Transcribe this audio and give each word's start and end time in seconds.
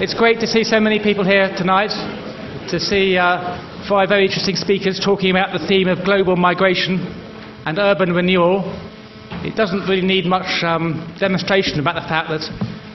It's 0.00 0.14
great 0.14 0.40
to 0.40 0.46
see 0.46 0.64
so 0.64 0.80
many 0.80 0.98
people 0.98 1.26
here 1.26 1.52
tonight, 1.58 1.92
to 2.70 2.80
see 2.80 3.18
uh, 3.18 3.84
five 3.86 4.08
very 4.08 4.24
interesting 4.24 4.56
speakers 4.56 4.98
talking 4.98 5.28
about 5.28 5.52
the 5.52 5.60
theme 5.68 5.88
of 5.88 6.06
global 6.06 6.36
migration 6.36 7.04
and 7.66 7.78
urban 7.78 8.14
renewal. 8.14 8.64
It 9.44 9.56
doesn't 9.56 9.86
really 9.86 10.00
need 10.00 10.24
much 10.24 10.64
um, 10.64 11.14
demonstration 11.20 11.80
about 11.80 12.00
the 12.00 12.08
fact 12.08 12.30
that 12.30 12.48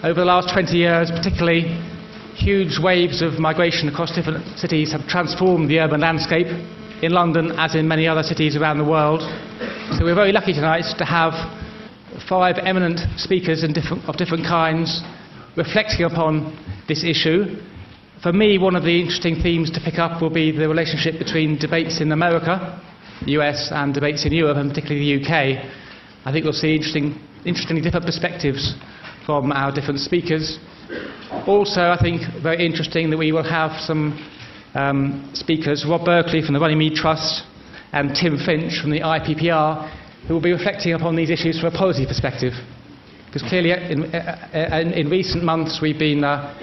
over 0.04 0.20
the 0.20 0.26
last 0.26 0.52
20 0.52 0.74
years, 0.74 1.12
particularly, 1.12 1.78
huge 2.34 2.80
waves 2.82 3.22
of 3.22 3.38
migration 3.38 3.88
across 3.88 4.10
different 4.16 4.58
cities 4.58 4.92
have 4.92 5.06
transformed 5.06 5.70
the 5.70 5.78
urban 5.82 6.02
landscape 6.02 6.48
in 7.04 7.12
London 7.12 7.52
as 7.60 7.76
in 7.76 7.88
many 7.88 8.08
other 8.08 8.24
cities 8.24 8.58
around 8.58 8.80
the 8.80 8.84
world. 8.84 9.22
So 9.94 10.06
we're 10.06 10.18
very 10.18 10.32
lucky 10.32 10.54
tonight 10.54 10.90
to 10.98 11.06
have 11.06 11.38
five 12.28 12.56
eminent 12.58 12.98
speakers 13.22 13.62
different, 13.62 14.10
of 14.10 14.18
different 14.18 14.48
kinds 14.48 15.04
reflecting 15.56 16.04
upon 16.04 16.65
this 16.88 17.04
issue. 17.04 17.62
For 18.22 18.32
me, 18.34 18.58
one 18.58 18.76
of 18.76 18.84
the 18.84 19.00
interesting 19.00 19.42
themes 19.42 19.72
to 19.72 19.80
pick 19.80 20.00
up 20.00 20.22
will 20.22 20.30
be 20.30 20.52
the 20.52 20.68
relationship 20.68 21.20
between 21.20 21.58
debates 21.58 22.02
in 22.02 22.12
America, 22.12 22.82
the 23.26 23.34
US, 23.40 23.72
and 23.72 23.94
debates 23.94 24.26
in 24.26 24.34
Europe, 24.34 24.58
and 24.58 24.70
particularly 24.70 25.18
the 25.18 25.24
UK. 25.24 25.66
I 26.26 26.32
think 26.32 26.44
we'll 26.44 26.54
see 26.54 26.76
interesting, 26.76 27.20
interestingly 27.46 27.82
different 27.82 28.06
perspectives 28.06 28.76
from 29.26 29.52
our 29.52 29.72
different 29.72 30.00
speakers. 30.00 30.60
Also, 31.48 31.82
I 31.82 31.98
think 32.02 32.22
very 32.42 32.66
interesting 32.66 33.10
that 33.10 33.18
we 33.18 33.32
will 33.32 33.44
have 33.44 33.80
some 33.82 34.18
um, 34.76 35.30
speakers, 35.34 35.86
Rob 35.88 36.06
Berkeley 36.06 36.42
from 36.42 36.54
the 36.54 36.60
Runnymede 36.60 36.96
Trust 36.96 37.44
and 37.92 38.16
Tim 38.16 38.38
Finch 38.38 38.80
from 38.82 38.92
the 38.92 39.00
IPPR, 39.00 39.90
who 40.28 40.34
will 40.34 40.42
be 40.42 40.52
reflecting 40.52 40.94
upon 40.94 41.16
these 41.16 41.30
issues 41.30 41.60
from 41.60 41.74
a 41.74 41.78
policy 41.78 42.06
perspective. 42.06 42.54
Because 43.36 43.50
clearly, 43.50 43.72
in, 43.72 44.16
uh, 44.16 44.48
uh, 44.72 44.80
in, 44.80 44.94
in 44.94 45.10
recent 45.10 45.44
months, 45.44 45.80
we've 45.82 46.00
been 46.00 46.24
uh, 46.24 46.56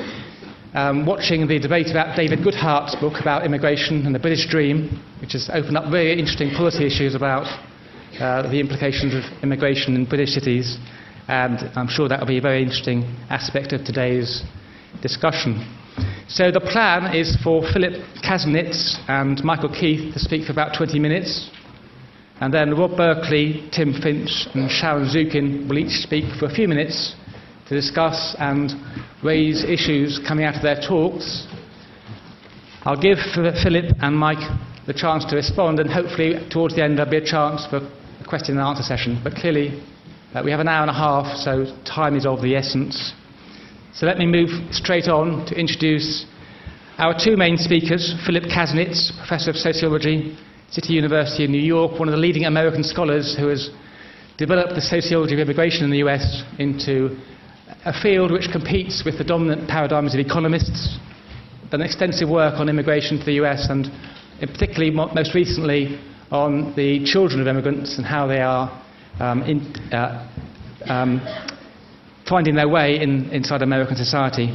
um, 0.73 1.05
watching 1.05 1.47
the 1.47 1.59
debate 1.59 1.89
about 1.91 2.17
David 2.17 2.39
Goodhart's 2.39 2.97
book 2.97 3.21
about 3.21 3.45
immigration 3.45 4.07
and 4.07 4.15
the 4.15 4.19
British 4.19 4.49
dream, 4.49 4.89
which 5.21 5.33
has 5.33 5.51
opened 5.53 5.77
up 5.77 5.91
very 5.91 6.19
interesting 6.19 6.49
policy 6.57 6.87
issues 6.87 7.15
about 7.15 7.45
uh, 8.19 8.49
the 8.49 8.59
implications 8.59 9.13
of 9.15 9.21
immigration 9.43 9.97
in 9.97 10.07
British 10.07 10.31
cities. 10.31 10.79
And 11.29 11.59
I'm 11.77 11.89
sure 11.89 12.09
that 12.09 12.21
will 12.21 12.27
be 12.27 12.39
a 12.39 12.41
very 12.41 12.63
interesting 12.63 13.03
aspect 13.29 13.75
of 13.75 13.85
today's 13.85 14.43
discussion. 15.03 15.61
So 16.27 16.51
the 16.51 16.61
plan 16.61 17.15
is 17.15 17.37
for 17.45 17.61
Philip 17.71 18.01
Kasinitz 18.25 18.97
and 19.11 19.45
Michael 19.45 19.69
Keith 19.69 20.15
to 20.15 20.19
speak 20.19 20.47
for 20.47 20.53
about 20.53 20.75
20 20.75 20.99
minutes. 20.99 21.51
And 22.41 22.53
then 22.53 22.77
Rob 22.77 22.97
Berkeley, 22.97 23.69
Tim 23.73 23.95
Finch, 24.03 24.49
and 24.55 24.71
Sharon 24.71 25.05
Zukin 25.07 25.69
will 25.69 25.79
each 25.79 26.03
speak 26.03 26.25
for 26.39 26.47
a 26.47 26.55
few 26.55 26.67
minutes 26.67 27.15
to 27.69 27.75
discuss 27.75 28.35
and 28.39 28.73
raise 29.23 29.65
issues 29.65 30.21
coming 30.27 30.45
out 30.45 30.57
of 30.57 30.63
their 30.63 30.81
talks. 30.81 31.47
I'll 32.85 33.01
give 33.01 33.19
Philip 33.35 33.95
and 34.01 34.17
Mike 34.17 34.43
the 34.87 34.93
chance 34.93 35.25
to 35.27 35.37
respond, 35.37 35.79
and 35.79 35.89
hopefully, 35.89 36.35
towards 36.51 36.75
the 36.75 36.83
end, 36.83 36.99
there'll 36.99 37.11
be 37.11 37.19
a 37.19 37.25
chance 37.25 37.65
for 37.67 37.77
a 37.77 38.25
question 38.27 38.59
and 38.59 38.67
answer 38.67 38.83
session. 38.83 39.21
But 39.23 39.35
clearly, 39.35 39.81
uh, 40.35 40.43
we 40.45 40.51
have 40.51 40.61
an 40.61 40.69
hour 40.69 40.83
and 40.83 40.91
a 40.91 40.95
half, 40.95 41.37
so 41.37 41.67
time 41.85 42.17
is 42.17 42.27
of 42.27 42.43
the 42.43 42.57
essence. 42.57 43.13
So 43.95 44.07
let 44.07 44.19
me 44.19 44.27
move 44.27 44.49
straight 44.75 45.07
on 45.07 45.47
to 45.47 45.55
introduce 45.55 46.27
our 46.99 47.15
two 47.19 47.37
main 47.37 47.57
speakers 47.57 48.15
Philip 48.27 48.45
Kasinitz, 48.45 49.17
Professor 49.19 49.51
of 49.51 49.57
Sociology, 49.57 50.37
City 50.73 50.95
University 50.95 51.45
in 51.45 51.53
New 51.53 51.61
York, 51.61 51.99
one 51.99 52.09
of 52.09 52.13
the 52.13 52.19
leading 52.19 52.47
American 52.47 52.83
scholars 52.83 53.37
who 53.39 53.49
has 53.49 53.69
developed 54.39 54.75
the 54.75 54.81
sociology 54.81 55.35
of 55.35 55.41
immigration 55.41 55.85
in 55.85 55.91
the 55.91 55.99
US 55.99 56.43
into 56.59 57.15
a 57.85 57.93
field 57.93 58.33
which 58.33 58.49
competes 58.51 59.03
with 59.05 59.19
the 59.19 59.25
dominant 59.25 59.69
paradigms 59.69 60.15
of 60.15 60.21
economists, 60.21 60.97
done 61.71 61.83
extensive 61.83 62.27
work 62.27 62.55
on 62.55 62.71
immigration 62.71 63.19
to 63.19 63.25
the 63.27 63.35
US 63.45 63.69
and 63.69 63.91
particularly 64.41 64.91
most 64.91 65.35
recently 65.35 66.01
on 66.31 66.75
the 66.75 67.05
children 67.05 67.43
of 67.43 67.47
immigrants 67.47 67.99
and 67.99 68.07
how 68.07 68.27
they 68.27 68.41
are 68.41 68.83
um, 69.21 69.43
in, 69.43 69.61
uh, 69.93 70.27
um, 70.87 71.21
finding 72.27 72.55
their 72.55 72.69
way 72.69 72.99
in, 72.99 73.29
inside 73.29 73.61
American 73.61 73.97
society. 73.97 74.49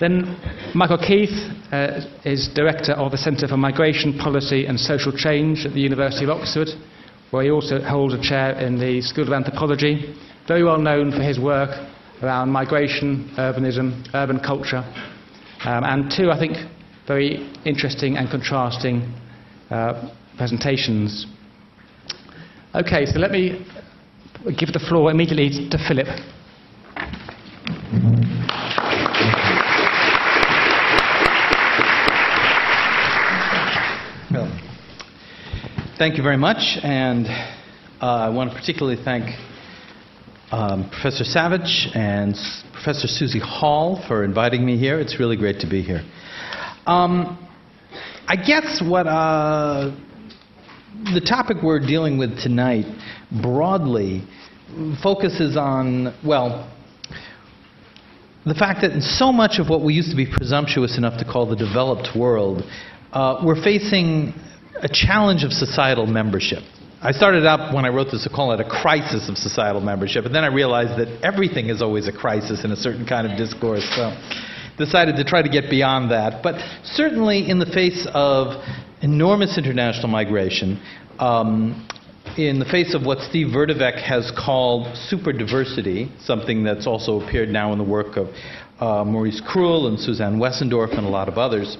Then 0.00 0.36
Michael 0.74 0.98
Keith 0.98 1.36
uh, 1.72 2.00
is 2.24 2.48
director 2.54 2.92
of 2.92 3.12
the 3.12 3.18
Centre 3.18 3.46
for 3.46 3.56
Migration 3.56 4.18
Policy 4.18 4.66
and 4.66 4.78
Social 4.78 5.12
Change 5.12 5.66
at 5.66 5.74
the 5.74 5.80
University 5.80 6.24
of 6.24 6.30
Oxford, 6.30 6.68
where 7.30 7.44
he 7.44 7.50
also 7.50 7.80
holds 7.80 8.14
a 8.14 8.22
chair 8.22 8.58
in 8.58 8.78
the 8.78 9.00
School 9.02 9.26
of 9.26 9.32
Anthropology, 9.32 10.14
very 10.48 10.64
well 10.64 10.78
known 10.78 11.12
for 11.12 11.22
his 11.22 11.38
work 11.38 11.70
around 12.22 12.50
migration, 12.50 13.30
urbanism, 13.38 14.06
urban 14.14 14.40
culture, 14.40 14.84
um, 15.64 15.84
and 15.84 16.10
two, 16.10 16.30
I 16.30 16.38
think, 16.38 16.56
very 17.06 17.50
interesting 17.64 18.16
and 18.16 18.30
contrasting 18.30 19.12
uh, 19.70 20.10
presentations. 20.36 21.26
Okay, 22.74 23.06
so 23.06 23.18
let 23.18 23.30
me 23.30 23.66
give 24.58 24.72
the 24.72 24.84
floor 24.88 25.10
immediately 25.10 25.68
to 25.70 25.78
Philip. 25.88 26.08
Thank 36.00 36.16
you 36.16 36.22
very 36.22 36.38
much, 36.38 36.78
and 36.82 37.26
uh, 38.00 38.06
I 38.06 38.30
want 38.30 38.50
to 38.50 38.56
particularly 38.56 38.96
thank 39.04 39.38
um, 40.50 40.88
Professor 40.88 41.24
Savage 41.24 41.88
and 41.94 42.32
S- 42.32 42.64
Professor 42.72 43.06
Susie 43.06 43.38
Hall 43.38 44.02
for 44.08 44.24
inviting 44.24 44.64
me 44.64 44.78
here. 44.78 44.98
It's 44.98 45.20
really 45.20 45.36
great 45.36 45.60
to 45.60 45.68
be 45.68 45.82
here. 45.82 46.00
Um, 46.86 47.46
I 48.26 48.36
guess 48.36 48.82
what 48.82 49.06
uh, 49.06 49.94
the 51.12 51.20
topic 51.20 51.58
we're 51.62 51.86
dealing 51.86 52.16
with 52.16 52.40
tonight 52.40 52.86
broadly 53.42 54.26
focuses 55.02 55.58
on, 55.58 56.16
well, 56.24 56.74
the 58.46 58.54
fact 58.54 58.80
that 58.80 58.92
in 58.92 59.02
so 59.02 59.30
much 59.30 59.58
of 59.58 59.68
what 59.68 59.82
we 59.82 59.92
used 59.92 60.08
to 60.12 60.16
be 60.16 60.26
presumptuous 60.26 60.96
enough 60.96 61.18
to 61.18 61.30
call 61.30 61.46
the 61.46 61.56
developed 61.56 62.16
world, 62.16 62.62
uh, 63.12 63.42
we're 63.44 63.62
facing 63.62 64.32
a 64.82 64.88
challenge 64.88 65.44
of 65.44 65.52
societal 65.52 66.06
membership. 66.06 66.62
I 67.02 67.12
started 67.12 67.46
out 67.46 67.74
when 67.74 67.86
I 67.86 67.88
wrote 67.88 68.08
this 68.12 68.24
to 68.24 68.30
call 68.30 68.52
it 68.52 68.60
a 68.60 68.68
crisis 68.68 69.28
of 69.28 69.38
societal 69.38 69.80
membership, 69.80 70.26
and 70.26 70.34
then 70.34 70.44
I 70.44 70.48
realized 70.48 70.98
that 71.00 71.08
everything 71.22 71.70
is 71.70 71.80
always 71.80 72.08
a 72.08 72.12
crisis 72.12 72.64
in 72.64 72.72
a 72.72 72.76
certain 72.76 73.06
kind 73.06 73.30
of 73.30 73.38
discourse. 73.38 73.88
So 73.96 74.12
decided 74.80 75.16
to 75.16 75.24
try 75.24 75.42
to 75.42 75.48
get 75.48 75.70
beyond 75.70 76.10
that. 76.10 76.42
But 76.42 76.56
certainly, 76.84 77.48
in 77.48 77.58
the 77.58 77.66
face 77.66 78.06
of 78.14 78.62
enormous 79.02 79.58
international 79.58 80.08
migration, 80.08 80.80
um, 81.18 81.86
in 82.36 82.58
the 82.58 82.64
face 82.64 82.94
of 82.94 83.04
what 83.04 83.18
Steve 83.18 83.48
Vertovec 83.48 84.00
has 84.02 84.32
called 84.36 84.96
super 84.96 85.32
diversity, 85.32 86.10
something 86.20 86.64
that's 86.64 86.86
also 86.86 87.20
appeared 87.20 87.48
now 87.50 87.72
in 87.72 87.78
the 87.78 87.84
work 87.84 88.16
of 88.16 88.28
uh, 88.78 89.04
Maurice 89.04 89.42
Crul 89.42 89.88
and 89.88 89.98
Susanne 89.98 90.38
Wessendorf 90.38 90.96
and 90.96 91.06
a 91.06 91.10
lot 91.10 91.28
of 91.28 91.36
others, 91.36 91.76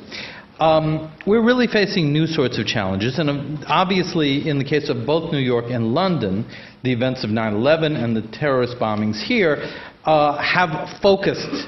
um, 0.60 1.12
we're 1.26 1.44
really 1.44 1.66
facing 1.66 2.12
new 2.12 2.26
sorts 2.26 2.58
of 2.58 2.66
challenges. 2.66 3.18
And 3.18 3.30
um, 3.30 3.64
obviously, 3.66 4.48
in 4.48 4.58
the 4.58 4.64
case 4.64 4.90
of 4.90 5.06
both 5.06 5.32
New 5.32 5.38
York 5.38 5.66
and 5.68 5.94
London, 5.94 6.48
the 6.84 6.92
events 6.92 7.24
of 7.24 7.30
9 7.30 7.54
11 7.54 7.96
and 7.96 8.14
the 8.14 8.22
terrorist 8.32 8.76
bombings 8.78 9.22
here 9.22 9.56
uh, 10.04 10.36
have 10.38 11.00
focused 11.00 11.66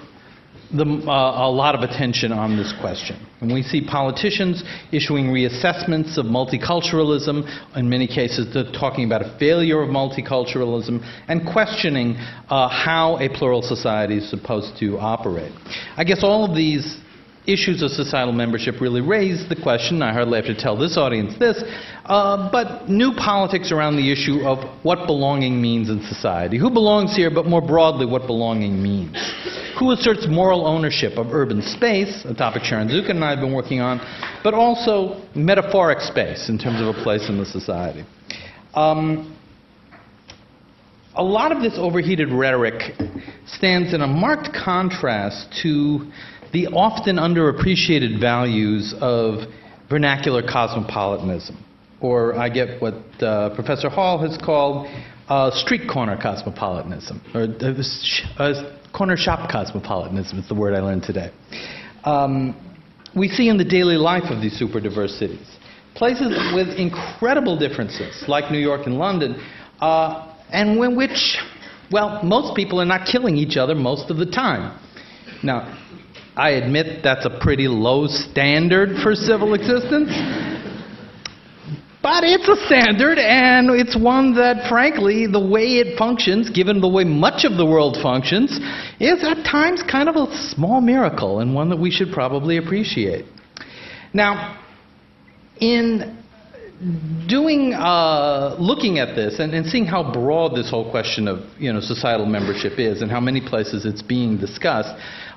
the, 0.75 0.85
uh, 0.85 1.47
a 1.47 1.51
lot 1.51 1.75
of 1.75 1.83
attention 1.83 2.33
on 2.33 2.57
this 2.57 2.73
question. 2.81 3.27
And 3.41 3.53
we 3.53 3.63
see 3.63 3.87
politicians 3.87 4.63
issuing 4.91 5.27
reassessments 5.27 6.17
of 6.17 6.27
multiculturalism, 6.27 7.77
in 7.77 7.89
many 7.89 8.07
cases, 8.07 8.53
they're 8.55 8.73
talking 8.73 9.05
about 9.05 9.23
a 9.23 9.37
failure 9.39 9.83
of 9.83 9.91
multiculturalism, 9.91 11.03
and 11.29 11.47
questioning 11.51 12.17
uh, 12.49 12.69
how 12.69 13.19
a 13.21 13.29
plural 13.29 13.63
society 13.63 14.19
is 14.19 14.31
supposed 14.31 14.79
to 14.79 14.99
operate. 14.99 15.53
I 15.97 16.05
guess 16.05 16.23
all 16.23 16.49
of 16.49 16.57
these 16.57 16.99
issues 17.47 17.83
of 17.83 17.91
societal 17.91 18.33
membership 18.33 18.81
really 18.81 19.01
raise 19.01 19.49
the 19.49 19.57
question. 19.57 20.01
I 20.01 20.13
hardly 20.13 20.37
have 20.37 20.47
to 20.47 20.55
tell 20.55 20.77
this 20.77 20.97
audience 20.97 21.37
this, 21.39 21.63
uh, 22.05 22.51
but 22.53 22.89
new 22.89 23.13
politics 23.17 23.73
around 23.73 23.97
the 23.97 24.13
issue 24.13 24.47
of 24.47 24.59
what 24.85 25.07
belonging 25.07 25.61
means 25.61 25.91
in 25.91 26.03
society. 26.03 26.59
Who 26.59 26.71
belongs 26.71 27.17
here, 27.17 27.31
but 27.31 27.47
more 27.47 27.61
broadly, 27.61 28.07
what 28.07 28.27
belonging 28.27 28.81
means. 28.81 29.17
Who 29.79 29.91
asserts 29.91 30.27
moral 30.29 30.67
ownership 30.67 31.19
of 31.19 31.33
urban 31.33 31.63
space, 31.63 32.25
a 32.25 32.35
topic 32.35 32.63
Sharon 32.63 32.89
Zukin 32.89 33.11
and 33.11 33.25
I 33.25 33.31
have 33.31 33.41
been 33.41 33.55
working 33.55 33.81
on, 33.81 34.01
but 34.45 34.55
also 34.55 35.23
metaphoric 35.35 36.01
space 36.01 36.49
in 36.49 36.59
terms 36.59 36.81
of 36.81 36.89
a 36.95 37.03
place 37.03 37.29
in 37.29 37.39
the 37.39 37.47
society. 37.47 38.05
Um, 38.75 39.37
a 41.15 41.23
lot 41.23 41.53
of 41.53 41.63
this 41.63 41.75
overheated 41.77 42.31
rhetoric 42.31 42.95
stands 43.47 43.93
in 43.93 44.01
a 44.01 44.07
marked 44.07 44.55
contrast 44.55 45.53
to 45.63 46.11
the 46.53 46.67
often 46.69 47.17
underappreciated 47.17 48.21
values 48.21 48.95
of 49.01 49.49
vernacular 49.89 50.43
cosmopolitanism. 50.43 51.65
Or 52.01 52.35
I 52.39 52.49
get 52.49 52.81
what 52.81 52.95
uh, 53.23 53.55
Professor 53.55 53.89
Hall 53.89 54.19
has 54.19 54.39
called 54.43 54.89
uh, 55.29 55.51
street 55.53 55.89
corner 55.89 56.19
cosmopolitanism, 56.21 57.23
or 57.35 57.43
uh, 57.43 58.43
uh, 58.43 58.77
corner 58.93 59.17
shop 59.17 59.51
cosmopolitanism 59.51 60.39
is 60.39 60.49
the 60.49 60.55
word 60.55 60.75
I 60.75 60.81
learned 60.81 61.05
today. 61.05 61.31
Um, 62.05 62.57
we 63.17 63.29
see 63.29 63.49
in 63.49 63.57
the 63.57 63.65
daily 63.65 63.97
life 63.97 64.25
of 64.31 64.43
these 64.43 64.59
super 64.59 64.81
diverse 64.81 65.13
cities 65.19 65.59
places 65.95 66.55
with 66.55 66.69
incredible 66.79 67.59
differences, 67.59 68.25
like 68.27 68.51
New 68.51 68.59
York 68.59 68.87
and 68.87 68.97
London, 68.97 69.35
uh, 69.81 70.35
and 70.51 70.79
in 70.83 70.97
which, 70.97 71.37
well, 71.91 72.23
most 72.23 72.57
people 72.57 72.81
are 72.81 72.87
not 72.87 73.07
killing 73.07 73.37
each 73.37 73.57
other 73.57 73.75
most 73.75 74.11
of 74.11 74.17
the 74.17 74.27
time. 74.27 74.79
Now, 75.43 75.82
I 76.37 76.51
admit 76.51 77.03
that's 77.03 77.27
a 77.27 77.39
pretty 77.41 77.69
low 77.69 78.07
standard 78.07 79.03
for 79.03 79.15
civil 79.15 79.55
existence. 79.55 80.11
But 82.03 82.25
it's 82.25 82.49
a 82.49 82.57
standard, 82.67 83.19
and 83.19 83.71
it's 83.71 83.97
one 83.97 84.35
that, 84.35 84.69
frankly, 84.69 85.29
the 85.29 85.39
way 85.39 85.79
it 85.79 85.97
functions, 85.97 86.51
given 86.51 86.81
the 86.81 86.89
way 86.89 87.05
much 87.05 87.45
of 87.45 87.57
the 87.57 87.65
world 87.65 87.97
functions, 88.03 88.59
is 88.99 89.23
at 89.23 89.45
times 89.45 89.85
kind 89.85 90.09
of 90.09 90.17
a 90.17 90.35
small 90.49 90.81
miracle 90.81 91.39
and 91.39 91.55
one 91.55 91.69
that 91.69 91.79
we 91.79 91.93
should 91.93 92.11
probably 92.13 92.57
appreciate. 92.57 93.25
Now, 94.13 94.59
in 95.61 96.19
doing, 97.29 97.73
uh, 97.73 98.57
looking 98.59 98.99
at 98.99 99.15
this 99.15 99.39
and, 99.39 99.55
and, 99.55 99.65
seeing 99.67 99.85
how 99.85 100.13
broad 100.13 100.57
this 100.57 100.69
whole 100.69 100.91
question 100.91 101.29
of 101.29 101.39
you 101.57 101.73
know, 101.73 101.79
societal 101.81 102.27
membership 102.27 102.81
is 102.81 103.03
and 103.03 103.11
how 103.11 103.21
many 103.21 103.41
places 103.41 103.87
it's 103.87 104.03
being 104.03 104.37
discussed, 104.37 104.93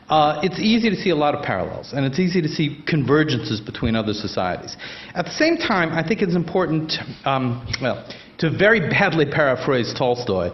uh, 0.09 0.39
it's 0.43 0.59
easy 0.59 0.89
to 0.89 0.95
see 0.95 1.09
a 1.09 1.15
lot 1.15 1.33
of 1.33 1.43
parallels, 1.43 1.93
and 1.93 2.05
it's 2.05 2.19
easy 2.19 2.41
to 2.41 2.47
see 2.47 2.83
convergences 2.87 3.63
between 3.65 3.95
other 3.95 4.13
societies. 4.13 4.77
At 5.15 5.25
the 5.25 5.31
same 5.31 5.57
time, 5.57 5.91
I 5.91 6.07
think 6.07 6.21
it's 6.21 6.35
important, 6.35 6.93
um, 7.25 7.65
well, 7.81 8.07
to 8.39 8.55
very 8.55 8.81
badly 8.81 9.25
paraphrase 9.25 9.93
Tolstoy, 9.97 10.51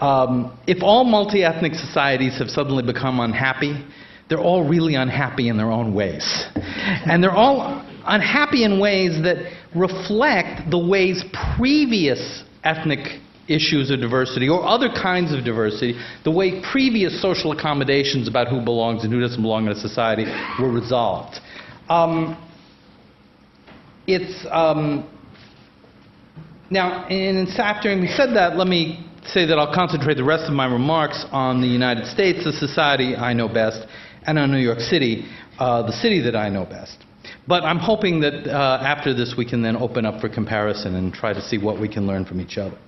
um, 0.00 0.56
if 0.66 0.82
all 0.82 1.04
multi 1.04 1.44
ethnic 1.44 1.74
societies 1.74 2.38
have 2.38 2.48
suddenly 2.48 2.82
become 2.82 3.20
unhappy, 3.20 3.84
they're 4.28 4.40
all 4.40 4.68
really 4.68 4.94
unhappy 4.94 5.48
in 5.48 5.56
their 5.56 5.70
own 5.70 5.94
ways. 5.94 6.46
And 6.54 7.22
they're 7.22 7.30
all 7.30 7.84
unhappy 8.04 8.64
in 8.64 8.80
ways 8.80 9.22
that 9.22 9.52
reflect 9.74 10.70
the 10.70 10.78
ways 10.78 11.24
previous 11.56 12.42
ethnic 12.64 13.20
issues 13.48 13.90
of 13.90 14.00
diversity 14.00 14.48
or 14.48 14.64
other 14.64 14.88
kinds 14.88 15.32
of 15.32 15.44
diversity, 15.44 15.98
the 16.24 16.30
way 16.30 16.62
previous 16.72 17.20
social 17.20 17.52
accommodations 17.52 18.28
about 18.28 18.48
who 18.48 18.62
belongs 18.64 19.04
and 19.04 19.12
who 19.12 19.20
doesn't 19.20 19.42
belong 19.42 19.66
in 19.66 19.72
a 19.72 19.80
society 19.80 20.24
were 20.60 20.70
resolved. 20.70 21.38
Um, 21.88 22.36
it's 24.06 24.46
um, 24.50 25.08
now, 26.70 27.06
in 27.08 27.46
after 27.58 27.90
having 27.90 28.08
said 28.08 28.34
that, 28.34 28.56
let 28.56 28.66
me 28.66 29.06
say 29.26 29.46
that 29.46 29.58
I'll 29.58 29.74
concentrate 29.74 30.14
the 30.14 30.24
rest 30.24 30.44
of 30.44 30.54
my 30.54 30.66
remarks 30.66 31.24
on 31.30 31.60
the 31.60 31.66
United 31.66 32.06
States, 32.06 32.44
the 32.44 32.52
society 32.52 33.14
I 33.14 33.34
know 33.34 33.46
best, 33.46 33.86
and 34.26 34.38
on 34.38 34.50
New 34.50 34.58
York 34.58 34.80
City, 34.80 35.26
uh, 35.58 35.82
the 35.82 35.92
city 35.92 36.20
that 36.22 36.34
I 36.34 36.48
know 36.48 36.64
best. 36.64 37.04
But 37.46 37.64
I'm 37.64 37.78
hoping 37.78 38.20
that 38.20 38.48
uh, 38.48 38.82
after 38.82 39.12
this 39.12 39.34
we 39.36 39.44
can 39.44 39.62
then 39.62 39.76
open 39.76 40.06
up 40.06 40.20
for 40.20 40.28
comparison 40.28 40.94
and 40.94 41.12
try 41.12 41.32
to 41.32 41.42
see 41.42 41.58
what 41.58 41.78
we 41.80 41.88
can 41.88 42.06
learn 42.06 42.24
from 42.24 42.40
each 42.40 42.56
other. 42.56 42.78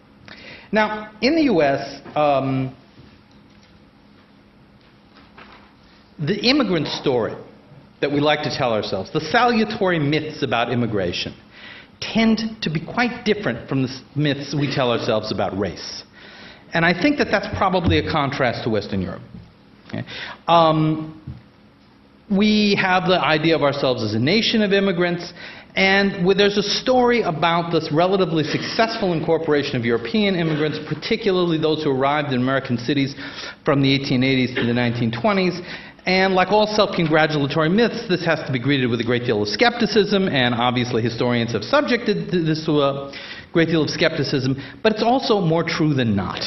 Now, 0.74 1.12
in 1.20 1.36
the 1.36 1.42
U.S., 1.42 2.00
um, 2.16 2.74
the 6.18 6.34
immigrant 6.34 6.88
story 6.88 7.36
that 8.00 8.10
we 8.10 8.18
like 8.18 8.42
to 8.42 8.50
tell 8.50 8.72
ourselves, 8.72 9.12
the 9.12 9.20
salutary 9.20 10.00
myths 10.00 10.42
about 10.42 10.72
immigration, 10.72 11.32
tend 12.00 12.40
to 12.62 12.70
be 12.70 12.84
quite 12.84 13.24
different 13.24 13.68
from 13.68 13.82
the 13.82 14.00
myths 14.16 14.52
we 14.52 14.66
tell 14.74 14.90
ourselves 14.90 15.30
about 15.30 15.56
race. 15.56 16.02
And 16.72 16.84
I 16.84 16.92
think 16.92 17.18
that 17.18 17.28
that's 17.30 17.46
probably 17.56 17.98
a 17.98 18.10
contrast 18.10 18.64
to 18.64 18.70
Western 18.70 19.00
Europe. 19.00 19.22
Okay? 19.86 20.02
Um, 20.48 21.22
we 22.28 22.76
have 22.82 23.04
the 23.06 23.20
idea 23.20 23.54
of 23.54 23.62
ourselves 23.62 24.02
as 24.02 24.14
a 24.14 24.18
nation 24.18 24.60
of 24.60 24.72
immigrants, 24.72 25.32
and 25.74 26.26
there's 26.38 26.56
a 26.56 26.62
story 26.62 27.22
about 27.22 27.72
this 27.72 27.90
relatively 27.92 28.44
successful 28.44 29.12
incorporation 29.12 29.74
of 29.74 29.84
European 29.84 30.36
immigrants, 30.36 30.78
particularly 30.88 31.58
those 31.58 31.82
who 31.82 31.90
arrived 31.90 32.32
in 32.32 32.40
American 32.40 32.78
cities 32.78 33.14
from 33.64 33.82
the 33.82 33.98
1880s 33.98 34.54
to 34.54 34.64
the 34.64 34.72
1920s. 34.72 35.60
And 36.06 36.34
like 36.34 36.48
all 36.48 36.66
self 36.66 36.94
congratulatory 36.94 37.70
myths, 37.70 38.06
this 38.08 38.24
has 38.26 38.44
to 38.46 38.52
be 38.52 38.58
greeted 38.58 38.88
with 38.90 39.00
a 39.00 39.04
great 39.04 39.24
deal 39.24 39.42
of 39.42 39.48
skepticism, 39.48 40.28
and 40.28 40.54
obviously 40.54 41.02
historians 41.02 41.52
have 41.52 41.64
subjected 41.64 42.30
this 42.30 42.64
to 42.66 42.82
a 42.82 43.12
great 43.52 43.68
deal 43.68 43.82
of 43.82 43.90
skepticism, 43.90 44.56
but 44.82 44.92
it's 44.92 45.02
also 45.02 45.40
more 45.40 45.64
true 45.64 45.94
than 45.94 46.14
not. 46.14 46.42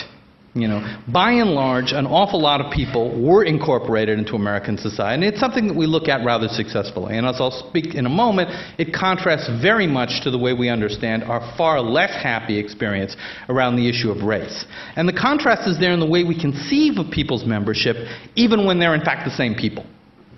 You 0.58 0.68
know, 0.68 0.98
by 1.08 1.34
and 1.34 1.52
large, 1.52 1.92
an 1.92 2.08
awful 2.08 2.42
lot 2.42 2.62
of 2.62 2.72
people 2.72 3.22
were 3.22 3.44
incorporated 3.44 4.18
into 4.18 4.34
American 4.34 4.76
society, 4.76 5.14
and 5.14 5.24
it's 5.24 5.40
something 5.40 5.68
that 5.68 5.76
we 5.76 5.86
look 5.86 6.08
at 6.08 6.26
rather 6.26 6.48
successfully. 6.48 7.16
And 7.16 7.28
as 7.28 7.40
I'll 7.40 7.52
speak 7.70 7.94
in 7.94 8.08
a 8.08 8.10
moment, 8.10 8.50
it 8.80 8.92
contrasts 8.92 9.48
very 9.62 9.86
much 9.86 10.22
to 10.24 10.32
the 10.32 10.38
way 10.38 10.54
we 10.54 10.70
understand 10.70 11.24
our 11.24 11.42
far 11.58 11.80
less 11.80 12.12
happy 12.12 12.58
experience 12.58 13.16
around 13.50 13.76
the 13.76 13.88
issue 13.88 14.10
of 14.10 14.24
race. 14.24 14.66
And 14.96 15.08
the 15.08 15.14
contrast 15.14 15.68
is 15.68 15.80
there 15.80 15.94
in 15.94 16.00
the 16.00 16.10
way 16.10 16.24
we 16.24 16.40
conceive 16.40 16.98
of 16.98 17.12
people's 17.12 17.46
membership, 17.46 17.96
even 18.36 18.66
when 18.66 18.80
they're 18.80 18.96
in 18.96 19.06
fact 19.06 19.26
the 19.26 19.36
same 19.36 19.54
people. 19.54 19.86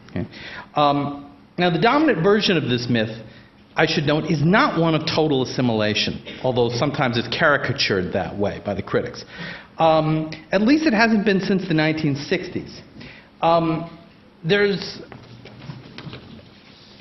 Okay? 0.10 0.28
Um, 0.76 1.32
now, 1.58 1.70
the 1.70 1.80
dominant 1.80 2.24
version 2.24 2.58
of 2.58 2.64
this 2.64 2.88
myth 2.90 3.10
I 3.80 3.86
should 3.86 4.04
note, 4.04 4.26
is 4.26 4.44
not 4.44 4.78
one 4.78 4.94
of 4.94 5.06
total 5.06 5.42
assimilation, 5.44 6.22
although 6.44 6.70
sometimes 6.70 7.18
it's 7.18 7.30
caricatured 7.30 8.12
that 8.12 8.38
way 8.38 8.62
by 8.66 8.74
the 8.74 8.82
critics. 8.82 9.24
Um, 9.80 10.32
at 10.52 10.62
least 10.62 10.86
it 10.86 10.94
hasn't 10.94 11.26
been 11.26 11.40
since 11.40 11.68
the 11.68 11.74
1960s. 11.74 12.82
Um, 13.42 13.98
there's, 14.44 15.02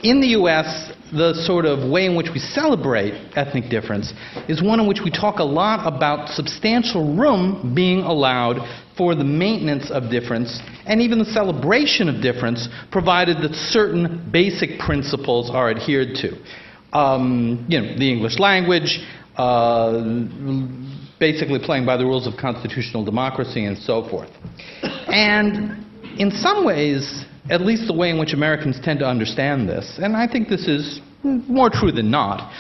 in 0.03 0.21
the 0.21 0.29
US, 0.39 0.93
the 1.13 1.35
sort 1.45 1.65
of 1.65 1.91
way 1.91 2.07
in 2.07 2.15
which 2.15 2.29
we 2.33 2.39
celebrate 2.39 3.15
ethnic 3.37 3.69
difference 3.71 4.13
is 4.49 4.63
one 4.63 4.79
in 4.79 4.87
which 4.87 5.01
we 5.05 5.11
talk 5.11 5.39
a 5.39 5.45
lot 5.45 5.93
about 5.93 6.29
substantial 6.29 7.17
room 7.17 7.75
being 7.75 8.01
allowed 8.01 8.59
for 8.97 9.15
the 9.15 9.25
maintenance 9.25 9.91
of 9.91 10.11
difference 10.11 10.61
and 10.87 11.01
even 11.01 11.19
the 11.19 11.25
celebration 11.25 12.09
of 12.09 12.23
difference, 12.23 12.69
provided 12.91 13.39
that 13.43 13.55
certain 13.55 14.29
basic 14.33 14.79
principles 14.79 15.51
are 15.51 15.71
adhered 15.71 16.15
to. 16.17 16.37
Um, 16.93 17.67
you 17.69 17.81
know, 17.81 17.99
the 17.99 18.11
English 18.11 18.39
language, 18.39 18.99
uh, 19.37 19.93
basically 21.19 21.59
playing 21.59 21.85
by 21.85 21.97
the 21.97 22.05
rules 22.05 22.27
of 22.27 22.35
constitutional 22.37 23.05
democracy 23.05 23.65
and 23.65 23.77
so 23.77 24.09
forth. 24.09 24.31
And 25.09 25.85
in 26.19 26.31
some 26.31 26.65
ways, 26.65 27.25
at 27.51 27.61
least 27.61 27.87
the 27.87 27.95
way 27.95 28.11
in 28.11 28.19
which 28.19 28.35
Americans 28.35 28.79
tend 28.83 28.99
to 29.01 29.07
understand 29.07 29.69
this, 29.69 29.99
and 30.03 30.17
I 30.17 30.27
think 30.31 30.49
this 30.49 30.69
is 30.69 31.01
more 31.25 31.71
true 31.71 31.93
than 31.93 32.11
not, 32.11 32.53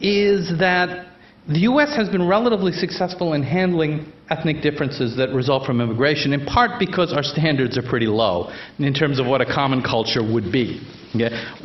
is 0.00 0.58
that 0.58 1.06
the 1.48 1.60
U.S. 1.60 1.96
has 1.96 2.10
been 2.10 2.28
relatively 2.28 2.72
successful 2.72 3.32
in 3.32 3.42
handling 3.42 4.12
ethnic 4.28 4.60
differences 4.60 5.16
that 5.16 5.30
result 5.30 5.64
from 5.64 5.80
immigration, 5.80 6.34
in 6.34 6.44
part 6.44 6.78
because 6.78 7.12
our 7.12 7.22
standards 7.22 7.78
are 7.78 7.82
pretty 7.82 8.06
low 8.06 8.52
in 8.78 8.92
terms 8.92 9.18
of 9.18 9.26
what 9.26 9.40
a 9.40 9.46
common 9.46 9.82
culture 9.82 10.22
would 10.22 10.52
be. 10.52 10.86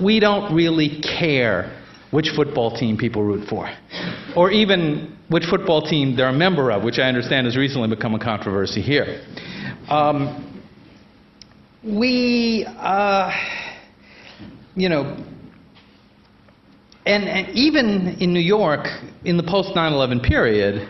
We 0.02 0.22
don't 0.22 0.56
really 0.56 1.02
care 1.02 1.78
which 2.12 2.30
football 2.34 2.72
team 2.72 2.96
people 2.98 3.24
root 3.24 3.48
for, 3.50 3.70
or 4.38 4.52
even 4.52 5.13
which 5.34 5.46
football 5.46 5.82
team 5.82 6.16
they're 6.16 6.30
a 6.30 6.32
member 6.32 6.72
of, 6.72 6.84
which 6.84 7.00
I 7.00 7.08
understand 7.08 7.48
has 7.48 7.58
recently 7.58 7.88
become 7.88 8.14
a 8.14 8.20
controversy 8.20 8.84
here. 8.84 9.26
Um, 9.90 10.62
we, 11.84 12.68
uh, 12.68 13.32
you 14.76 14.90
know, 14.90 15.18
and, 17.08 17.24
and, 17.24 17.50
even 17.50 18.16
in 18.20 18.32
New 18.32 18.40
York, 18.40 18.86
in 19.26 19.36
the 19.36 19.44
post 19.44 19.76
9 19.76 19.92
11 19.92 20.20
period, 20.20 20.88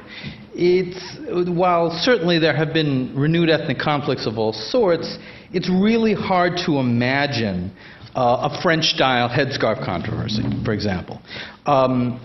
it's, 0.53 1.49
while 1.49 1.89
certainly 2.01 2.37
there 2.37 2.53
have 2.53 2.73
been 2.73 3.15
renewed 3.15 3.49
ethnic 3.49 3.79
conflicts 3.79 4.27
of 4.27 4.37
all 4.37 4.51
sorts, 4.51 5.17
it's 5.53 5.69
really 5.69 6.13
hard 6.13 6.57
to 6.65 6.79
imagine 6.79 7.71
uh, 8.13 8.49
a 8.51 8.61
French 8.61 8.87
style 8.87 9.29
headscarf 9.29 9.83
controversy, 9.85 10.43
for 10.65 10.73
example. 10.73 11.21
Um, 11.65 12.19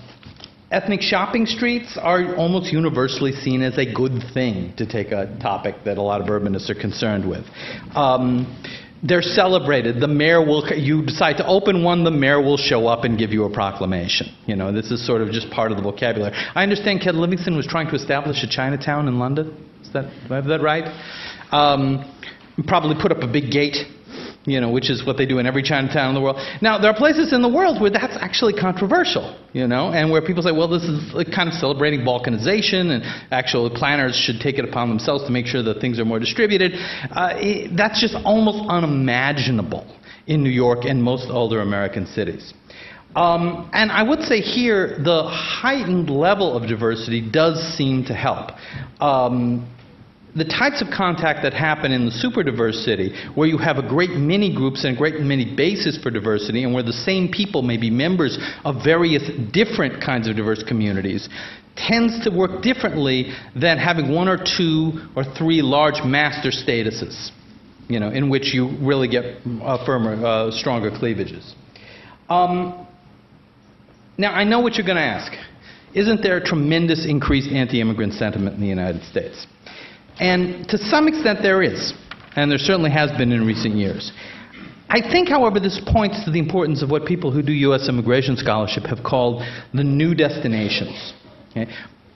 ethnic 0.71 1.01
shopping 1.01 1.47
streets 1.47 1.99
are 2.01 2.35
almost 2.37 2.73
universally 2.73 3.33
seen 3.33 3.63
as 3.63 3.79
a 3.79 3.93
good 3.93 4.23
thing, 4.35 4.75
to 4.77 4.87
take 4.87 5.13
a 5.13 5.37
topic 5.41 5.77
that 5.85 5.99
a 5.99 6.03
lot 6.03 6.21
of 6.21 6.27
urbanists 6.27 6.69
are 6.69 6.75
concerned 6.75 7.29
with. 7.29 7.45
Um, 7.95 8.47
they're 9.03 9.23
celebrated. 9.23 10.01
The 10.01 10.09
mayor 10.09 10.45
will, 10.45 10.67
you 10.75 11.07
decide 11.07 11.37
to 11.37 11.47
open 11.47 11.85
one, 11.85 12.03
the 12.03 12.11
mayor 12.11 12.41
will 12.41 12.57
show 12.57 12.89
up 12.89 13.05
and 13.05 13.17
give 13.17 13.31
you 13.31 13.45
a 13.45 13.53
proclamation. 13.53 14.27
You 14.47 14.57
know, 14.57 14.73
this 14.73 14.91
is 14.91 15.07
sort 15.07 15.21
of 15.21 15.31
just 15.31 15.51
part 15.51 15.71
of 15.71 15.77
the 15.77 15.83
vocabulary. 15.83 16.35
I 16.55 16.65
understand 16.65 17.01
Ken 17.01 17.17
Livingstone 17.17 17.57
was 17.57 17.67
trying 17.67 17.89
to 17.89 17.95
establish 17.95 18.43
a 18.43 18.49
Chinatown 18.49 19.07
in 19.07 19.19
London. 19.19 19.67
Is 19.83 19.93
that, 19.93 20.11
do 20.27 20.35
I 20.35 20.37
have 20.37 20.47
that 20.47 20.61
right? 20.61 20.85
Um, 21.53 22.13
probably 22.67 22.97
put 23.01 23.13
up 23.13 23.23
a 23.23 23.33
big 23.33 23.53
gate 23.53 23.77
you 24.49 24.61
know, 24.61 24.71
which 24.71 24.90
is 24.90 25.05
what 25.05 25.17
they 25.17 25.26
do 25.26 25.38
in 25.38 25.47
every 25.47 25.62
Chinatown 25.62 26.09
in 26.09 26.14
the 26.14 26.21
world. 26.21 26.37
Now, 26.61 26.78
there 26.78 26.90
are 26.90 26.97
places 26.97 27.33
in 27.33 27.43
the 27.43 27.49
world 27.49 27.81
where 27.81 27.90
that's 27.90 28.17
actually 28.17 28.55
controversial, 28.55 29.38
you 29.52 29.67
know, 29.67 29.93
and 29.93 30.11
where 30.11 30.23
people 30.23 30.43
say, 30.43 30.52
well, 30.52 30.69
this 30.69 30.85
is 30.85 31.12
kind 31.35 31.49
of 31.49 31.55
celebrating 31.55 32.00
balkanization, 32.00 32.90
and 32.90 33.05
actual 33.31 33.71
planners 33.71 34.17
should 34.17 34.40
take 34.40 34.59
it 34.59 34.64
upon 34.64 34.88
themselves 34.88 35.25
to 35.25 35.31
make 35.31 35.47
sure 35.47 35.62
that 35.62 35.81
things 35.81 35.99
are 36.00 36.05
more 36.05 36.19
distributed. 36.19 36.73
Uh, 36.75 37.35
it, 37.37 37.76
that's 37.76 38.00
just 38.00 38.14
almost 38.25 38.69
unimaginable 38.69 39.87
in 40.26 40.43
New 40.43 40.50
York 40.50 40.81
and 40.85 41.02
most 41.02 41.28
older 41.31 41.61
American 41.61 42.07
cities. 42.07 42.52
Um, 43.17 43.71
and 43.73 43.90
I 43.90 44.02
would 44.02 44.23
say 44.23 44.40
here 44.40 44.99
the 45.02 45.25
heightened 45.25 46.11
level 46.11 46.57
of 46.57 46.69
diversity 46.69 47.21
does 47.21 47.59
seem 47.76 48.05
to 48.05 48.14
help. 48.14 48.50
Um, 49.00 49.67
the 50.37 50.44
types 50.44 50.82
of 50.82 50.88
contact 50.94 51.42
that 51.42 51.52
happen 51.54 51.90
in 51.90 52.04
the 52.04 52.11
super 52.11 52.42
diverse 52.42 52.85
city, 52.85 53.14
where 53.35 53.49
you 53.49 53.58
have 53.58 53.78
a 53.78 53.82
great 53.82 54.11
many 54.11 54.54
groups 54.54 54.85
and 54.85 54.94
a 54.94 54.99
great 54.99 55.20
many 55.20 55.54
bases 55.56 55.99
for 56.02 56.11
diversity, 56.11 56.64
and 56.64 56.75
where 56.75 56.82
the 56.82 56.92
same 56.92 57.28
people 57.28 57.62
may 57.62 57.76
be 57.76 57.90
members 57.90 58.38
of 58.64 58.85
various 58.85 59.28
different 59.52 60.02
kinds 60.02 60.28
of 60.28 60.37
diverse 60.37 60.62
communities, 60.62 61.28
tends 61.76 62.25
to 62.25 62.30
work 62.30 62.62
differently 62.62 63.32
than 63.54 63.78
having 63.78 64.12
one 64.12 64.28
or 64.28 64.37
two 64.37 65.08
or 65.16 65.25
three 65.25 65.62
large 65.62 66.04
master 66.04 66.50
statuses, 66.50 67.30
you 67.88 68.00
know, 68.00 68.11
in 68.11 68.28
which 68.28 68.52
you 68.52 68.76
really 68.80 69.08
get 69.08 69.25
uh, 69.62 69.85
firmer, 69.87 70.25
uh, 70.25 70.50
stronger 70.50 70.90
cleavages. 70.90 71.54
Um, 72.28 72.87
now, 74.18 74.32
I 74.32 74.44
know 74.44 74.61
what 74.61 74.75
you're 74.75 74.87
going 74.87 74.97
to 74.97 75.02
ask. 75.02 75.32
Isn't 75.94 76.23
there 76.23 76.37
a 76.37 76.44
tremendous 76.44 77.06
increased 77.06 77.50
anti 77.50 77.80
immigrant 77.80 78.12
sentiment 78.14 78.56
in 78.56 78.61
the 78.61 78.66
United 78.66 79.02
States? 79.04 79.47
And 80.21 80.69
to 80.69 80.79
some 80.79 81.09
extent, 81.09 81.41
there 81.43 81.63
is, 81.63 81.93
and 82.37 82.51
there 82.51 82.59
certainly 82.59 82.91
has 82.91 83.11
been 83.13 83.33
in 83.33 83.47
recent 83.47 83.75
years. 83.75 84.13
I 84.91 85.01
think, 85.01 85.29
however, 85.29 85.61
this 85.61 85.81
points 85.93 86.25
to 86.25 86.31
the 86.31 86.39
importance 86.39 86.83
of 86.83 86.91
what 86.91 87.05
people 87.05 87.31
who 87.31 87.43
do 87.43 87.53
U.S. 87.53 87.89
immigration 87.89 88.37
scholarship 88.37 88.85
have 88.85 89.05
called 89.05 89.43
the 89.75 89.85
new 89.85 90.15
destinations. 90.15 91.13
Okay? 91.51 91.71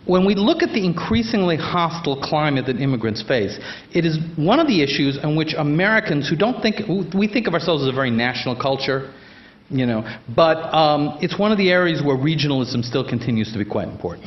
When 0.07 0.27
we 0.27 0.35
look 0.35 0.63
at 0.63 0.71
the 0.71 0.85
increasingly 0.85 1.57
hostile 1.57 2.21
climate 2.21 2.67
that 2.67 2.81
immigrants 2.81 3.23
face, 3.23 3.57
it 3.95 4.05
is 4.05 4.19
one 4.37 4.59
of 4.59 4.67
the 4.67 4.83
issues 4.83 5.19
in 5.23 5.37
which 5.37 5.55
Americans 5.57 6.29
who 6.29 6.35
don't 6.35 6.61
think, 6.61 6.81
we 7.15 7.29
think 7.29 7.47
of 7.47 7.55
ourselves 7.55 7.83
as 7.83 7.89
a 7.89 7.93
very 7.93 8.11
national 8.11 8.57
culture, 8.61 9.13
you 9.71 9.87
know, 9.87 10.03
but 10.35 10.57
um, 10.75 11.19
it's 11.21 11.39
one 11.39 11.53
of 11.53 11.59
the 11.59 11.71
areas 11.71 12.03
where 12.03 12.17
regionalism 12.17 12.83
still 12.83 13.09
continues 13.09 13.53
to 13.53 13.59
be 13.59 13.65
quite 13.65 13.87
important. 13.87 14.27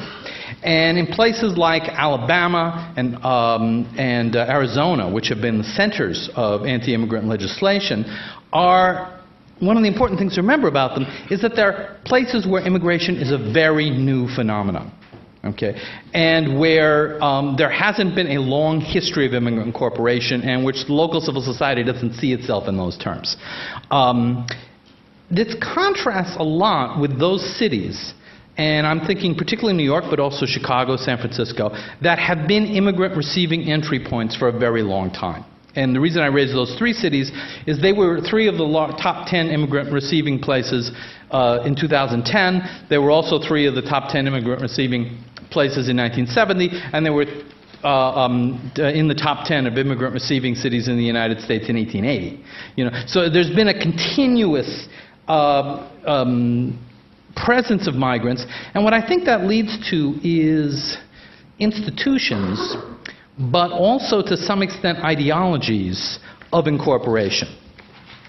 And 0.65 0.97
in 0.97 1.05
places 1.05 1.57
like 1.57 1.83
Alabama 1.83 2.91
and, 2.97 3.15
um, 3.23 3.93
and 3.99 4.35
uh, 4.35 4.47
Arizona, 4.49 5.11
which 5.13 5.27
have 5.29 5.39
been 5.39 5.59
the 5.59 5.63
centers 5.63 6.27
of 6.35 6.65
anti 6.65 6.95
immigrant 6.95 7.27
legislation, 7.27 8.03
are 8.51 9.21
one 9.59 9.77
of 9.77 9.83
the 9.83 9.89
important 9.89 10.19
things 10.19 10.35
to 10.35 10.41
remember 10.41 10.67
about 10.67 10.95
them 10.95 11.05
is 11.29 11.41
that 11.43 11.55
they're 11.55 11.97
places 12.03 12.47
where 12.47 12.65
immigration 12.65 13.15
is 13.15 13.31
a 13.31 13.37
very 13.37 13.89
new 13.89 14.27
phenomenon. 14.27 14.91
Okay, 15.45 15.79
and 16.15 16.59
where 16.59 17.23
um, 17.23 17.53
there 17.55 17.69
hasn't 17.69 18.15
been 18.15 18.35
a 18.35 18.41
long 18.41 18.81
history 18.81 19.27
of 19.27 19.35
immigrant 19.35 19.67
incorporation, 19.67 20.41
and 20.41 20.65
which 20.65 20.89
local 20.89 21.21
civil 21.21 21.43
society 21.43 21.83
doesn't 21.83 22.15
see 22.15 22.33
itself 22.33 22.67
in 22.67 22.75
those 22.75 22.97
terms. 22.97 23.37
Um, 23.91 24.47
this 25.29 25.55
contrasts 25.61 26.35
a 26.37 26.43
lot 26.43 26.99
with 26.99 27.19
those 27.19 27.45
cities, 27.59 28.15
and 28.57 28.87
I'm 28.87 29.05
thinking 29.05 29.35
particularly 29.35 29.75
New 29.75 29.83
York, 29.83 30.05
but 30.09 30.19
also 30.19 30.45
Chicago, 30.45 30.95
San 30.95 31.17
Francisco, 31.17 31.69
that 32.01 32.19
have 32.19 32.47
been 32.47 32.65
immigrant 32.65 33.17
receiving 33.17 33.63
entry 33.71 33.99
points 34.03 34.35
for 34.35 34.47
a 34.47 34.57
very 34.57 34.81
long 34.81 35.11
time. 35.11 35.45
And 35.75 35.93
the 35.93 35.99
reason 35.99 36.21
I 36.21 36.27
raise 36.27 36.53
those 36.53 36.73
three 36.77 36.93
cities 36.93 37.31
is 37.67 37.81
they 37.81 37.91
were 37.91 38.21
three 38.21 38.47
of 38.47 38.55
the 38.55 38.65
top 39.01 39.27
10 39.27 39.47
immigrant 39.47 39.91
receiving 39.91 40.39
places 40.39 40.91
uh, 41.31 41.63
in 41.65 41.75
2010. 41.75 42.87
They 42.89 42.97
were 42.97 43.11
also 43.11 43.39
three 43.45 43.67
of 43.67 43.75
the 43.75 43.81
top 43.81 44.09
10 44.09 44.25
immigrant 44.25 44.61
receiving 44.61 45.21
places 45.51 45.89
in 45.89 45.97
1970, 45.97 46.69
and 46.93 47.05
they 47.05 47.09
were 47.09 47.25
uh, 47.83 48.25
um, 48.25 48.71
in 48.77 49.07
the 49.07 49.13
top 49.13 49.45
10 49.45 49.67
of 49.67 49.77
immigrant 49.77 50.13
receiving 50.13 50.55
cities 50.55 50.87
in 50.87 50.97
the 50.97 51.03
United 51.03 51.41
States 51.41 51.69
in 51.69 51.75
1880. 51.75 52.43
You 52.77 52.85
know, 52.85 53.03
so 53.05 53.29
there's 53.29 53.53
been 53.53 53.67
a 53.67 53.79
continuous 53.79 54.87
uh, 55.27 55.89
um, 56.05 56.79
presence 57.35 57.87
of 57.87 57.95
migrants. 57.95 58.45
And 58.73 58.83
what 58.83 58.93
I 58.93 59.05
think 59.05 59.25
that 59.25 59.45
leads 59.45 59.89
to 59.89 60.15
is 60.23 60.97
institutions, 61.59 62.75
but 63.51 63.71
also 63.71 64.21
to 64.21 64.37
some 64.37 64.61
extent 64.61 64.99
ideologies 64.99 66.19
of 66.51 66.67
incorporation. 66.67 67.47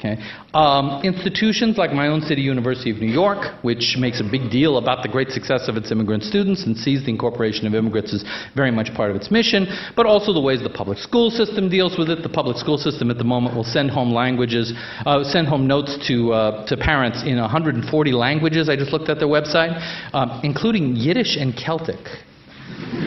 Okay? 0.06 0.22
Um, 0.54 1.02
institutions 1.04 1.76
like 1.76 1.92
my 1.92 2.08
own 2.08 2.22
city, 2.22 2.40
University 2.40 2.90
of 2.90 2.98
New 2.98 3.12
York, 3.12 3.62
which 3.62 3.96
makes 3.98 4.20
a 4.20 4.24
big 4.24 4.50
deal 4.50 4.78
about 4.78 5.02
the 5.02 5.08
great 5.08 5.30
success 5.30 5.68
of 5.68 5.76
its 5.76 5.90
immigrant 5.90 6.22
students 6.22 6.64
and 6.64 6.76
sees 6.76 7.04
the 7.04 7.10
incorporation 7.10 7.66
of 7.66 7.74
immigrants 7.74 8.14
as 8.14 8.24
very 8.54 8.70
much 8.70 8.94
part 8.94 9.10
of 9.10 9.16
its 9.16 9.30
mission, 9.30 9.66
but 9.94 10.06
also 10.06 10.32
the 10.32 10.40
ways 10.40 10.62
the 10.62 10.70
public 10.70 10.98
school 10.98 11.30
system 11.30 11.68
deals 11.68 11.98
with 11.98 12.08
it. 12.08 12.22
The 12.22 12.28
public 12.28 12.56
school 12.56 12.78
system 12.78 13.10
at 13.10 13.18
the 13.18 13.24
moment 13.24 13.54
will 13.54 13.64
send 13.64 13.90
home 13.90 14.12
languages, 14.12 14.72
uh, 15.04 15.24
send 15.24 15.46
home 15.46 15.66
notes 15.66 15.98
to, 16.08 16.32
uh, 16.32 16.66
to 16.66 16.76
parents 16.76 17.22
in 17.22 17.38
140 17.38 18.12
languages. 18.12 18.68
I 18.68 18.76
just 18.76 18.92
looked 18.92 19.08
at 19.08 19.18
their 19.18 19.28
website, 19.28 19.76
um, 20.14 20.40
including 20.42 20.96
Yiddish 20.96 21.36
and 21.36 21.54
Celtic. 21.56 22.00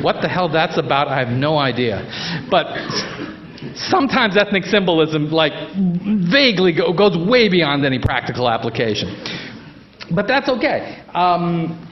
What 0.02 0.22
the 0.22 0.30
hell 0.30 0.50
that's 0.50 0.78
about, 0.78 1.08
I 1.08 1.20
have 1.20 1.30
no 1.30 1.58
idea. 1.58 2.06
But 2.50 2.68
sometimes 3.76 4.38
ethnic 4.38 4.66
symbolism, 4.66 5.32
like, 5.32 5.54
vaguely 6.32 6.74
go, 6.74 6.94
goes 6.94 7.18
way 7.18 7.50
beyond 7.50 7.86
any 7.86 8.00
practical 8.00 8.50
application. 8.50 9.16
But 10.14 10.28
that's 10.28 10.50
okay. 10.50 11.04
Um, 11.14 11.86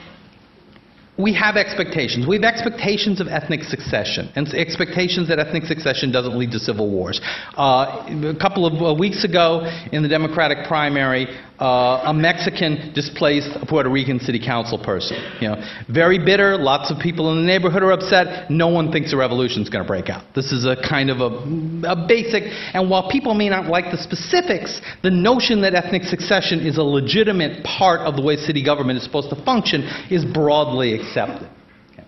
we 1.18 1.34
have 1.34 1.56
expectations. 1.56 2.26
We 2.26 2.36
have 2.36 2.44
expectations 2.44 3.20
of 3.20 3.26
ethnic 3.26 3.64
succession, 3.64 4.30
and 4.36 4.46
expectations 4.54 5.28
that 5.28 5.40
ethnic 5.40 5.64
succession 5.64 6.12
doesn't 6.12 6.38
lead 6.38 6.52
to 6.52 6.60
civil 6.60 6.88
wars. 6.90 7.20
Uh, 7.56 8.06
a 8.24 8.36
couple 8.40 8.66
of 8.66 8.80
uh, 8.80 8.94
weeks 8.94 9.24
ago, 9.24 9.68
in 9.90 10.02
the 10.02 10.08
Democratic 10.08 10.66
primary, 10.68 11.26
uh, 11.60 12.02
a 12.06 12.14
Mexican 12.14 12.92
displaced 12.94 13.50
a 13.60 13.66
Puerto 13.66 13.88
Rican 13.88 14.20
city 14.20 14.38
council 14.38 14.78
person. 14.78 15.16
You 15.40 15.48
know, 15.48 15.84
very 15.88 16.18
bitter. 16.24 16.56
Lots 16.56 16.90
of 16.90 16.98
people 16.98 17.32
in 17.32 17.38
the 17.38 17.46
neighborhood 17.46 17.82
are 17.82 17.90
upset. 17.92 18.50
No 18.50 18.68
one 18.68 18.92
thinks 18.92 19.12
a 19.12 19.16
revolution 19.16 19.62
is 19.62 19.68
going 19.68 19.84
to 19.84 19.88
break 19.88 20.08
out. 20.08 20.22
This 20.34 20.52
is 20.52 20.64
a 20.64 20.76
kind 20.88 21.10
of 21.10 21.18
a, 21.18 21.92
a 21.92 22.06
basic. 22.06 22.44
And 22.74 22.88
while 22.88 23.10
people 23.10 23.34
may 23.34 23.48
not 23.48 23.66
like 23.66 23.90
the 23.90 23.98
specifics, 23.98 24.80
the 25.02 25.10
notion 25.10 25.60
that 25.62 25.74
ethnic 25.74 26.04
succession 26.04 26.60
is 26.60 26.78
a 26.78 26.82
legitimate 26.82 27.64
part 27.64 28.00
of 28.00 28.14
the 28.14 28.22
way 28.22 28.36
city 28.36 28.64
government 28.64 28.98
is 28.98 29.04
supposed 29.04 29.30
to 29.30 29.44
function 29.44 29.82
is 30.10 30.24
broadly 30.24 30.94
accepted. 30.94 31.50
Okay. 31.92 32.06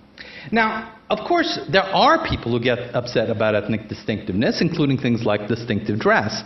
Now, 0.52 0.96
of 1.10 1.26
course, 1.26 1.58
there 1.72 1.82
are 1.82 2.24
people 2.24 2.52
who 2.52 2.62
get 2.62 2.78
upset 2.94 3.30
about 3.30 3.56
ethnic 3.56 3.88
distinctiveness, 3.88 4.60
including 4.60 4.96
things 4.96 5.24
like 5.24 5.48
distinctive 5.48 5.98
dress. 5.98 6.44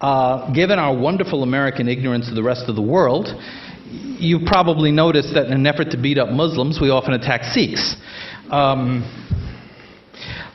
Uh, 0.00 0.52
given 0.52 0.78
our 0.78 0.96
wonderful 0.96 1.42
American 1.42 1.88
ignorance 1.88 2.28
of 2.28 2.34
the 2.34 2.42
rest 2.42 2.68
of 2.68 2.76
the 2.76 2.82
world, 2.82 3.28
you've 4.18 4.44
probably 4.44 4.90
noticed 4.90 5.34
that 5.34 5.46
in 5.46 5.52
an 5.52 5.66
effort 5.66 5.90
to 5.90 5.96
beat 5.96 6.18
up 6.18 6.30
Muslims, 6.30 6.78
we 6.80 6.90
often 6.90 7.14
attack 7.14 7.44
Sikhs. 7.44 7.96
Um, 8.50 9.02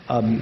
um, 0.07 0.41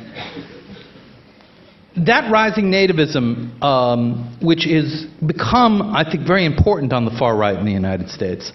that 2.05 2.31
rising 2.31 2.65
nativism, 2.65 3.61
um, 3.61 4.37
which 4.41 4.65
has 4.65 5.05
become, 5.25 5.81
I 5.95 6.09
think, 6.09 6.27
very 6.27 6.45
important 6.45 6.93
on 6.93 7.05
the 7.05 7.11
far 7.11 7.35
right 7.35 7.57
in 7.57 7.65
the 7.65 7.71
United 7.71 8.09
States, 8.09 8.51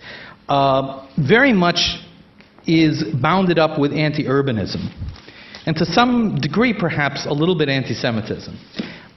uh, 0.48 1.06
very 1.18 1.52
much 1.52 1.98
is 2.66 3.04
bounded 3.20 3.58
up 3.58 3.78
with 3.78 3.92
anti 3.92 4.24
urbanism. 4.24 4.88
And 5.66 5.76
to 5.76 5.84
some 5.84 6.40
degree, 6.40 6.74
perhaps, 6.78 7.26
a 7.26 7.32
little 7.32 7.56
bit 7.56 7.68
anti 7.68 7.94
Semitism. 7.94 8.56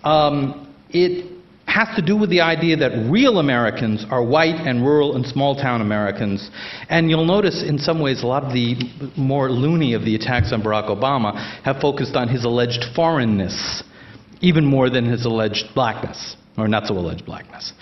Um, 0.04 0.65
it 0.96 1.36
has 1.68 1.90
to 1.98 2.02
do 2.02 2.16
with 2.16 2.30
the 2.30 2.40
idea 2.40 2.78
that 2.78 3.10
real 3.12 3.40
Americans 3.40 4.06
are 4.10 4.24
white 4.24 4.56
and 4.56 4.82
rural 4.82 5.18
and 5.18 5.26
small 5.26 5.56
town 5.56 5.82
Americans. 5.82 6.50
And 6.90 7.10
you'll 7.10 7.26
notice, 7.26 7.64
in 7.64 7.78
some 7.78 8.00
ways, 8.00 8.24
a 8.24 8.28
lot 8.28 8.44
of 8.44 8.54
the 8.54 8.78
more 9.18 9.52
loony 9.52 9.94
of 9.94 10.06
the 10.06 10.16
attacks 10.16 10.54
on 10.54 10.62
Barack 10.64 10.90
Obama 10.90 11.36
have 11.64 11.82
focused 11.82 12.16
on 12.16 12.30
his 12.30 12.46
alleged 12.46 12.86
foreignness, 12.96 13.84
even 14.40 14.64
more 14.66 14.90
than 14.90 15.04
his 15.04 15.26
alleged 15.26 15.66
blackness, 15.76 16.38
or 16.58 16.70
not 16.70 16.88
so 16.88 16.94
alleged 16.94 17.26
blackness. 17.26 17.74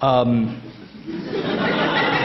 Um, 0.00 0.62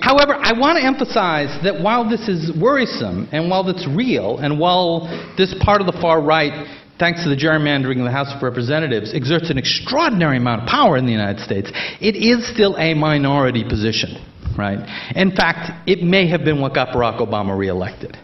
However, 0.00 0.34
I 0.34 0.58
want 0.58 0.78
to 0.78 0.84
emphasize 0.84 1.62
that 1.62 1.80
while 1.80 2.08
this 2.08 2.28
is 2.28 2.50
worrisome, 2.60 3.28
and 3.30 3.48
while 3.48 3.68
it's 3.68 3.86
real, 3.86 4.38
and 4.38 4.58
while 4.58 5.06
this 5.36 5.54
part 5.60 5.80
of 5.80 5.86
the 5.86 5.96
far 6.00 6.20
right 6.20 6.66
thanks 6.98 7.22
to 7.24 7.28
the 7.28 7.36
gerrymandering 7.36 7.98
of 7.98 8.04
the 8.04 8.10
House 8.10 8.32
of 8.34 8.42
Representatives, 8.42 9.12
exerts 9.14 9.50
an 9.50 9.58
extraordinary 9.58 10.36
amount 10.36 10.62
of 10.62 10.68
power 10.68 10.96
in 10.96 11.06
the 11.06 11.12
United 11.12 11.42
States, 11.42 11.70
it 12.00 12.16
is 12.16 12.46
still 12.52 12.76
a 12.76 12.94
minority 12.94 13.64
position, 13.64 14.16
right? 14.56 14.78
In 15.16 15.34
fact, 15.34 15.88
it 15.88 16.02
may 16.02 16.28
have 16.28 16.44
been 16.44 16.60
what 16.60 16.74
got 16.74 16.88
Barack 16.88 17.20
Obama 17.20 17.56
reelected. 17.56 18.16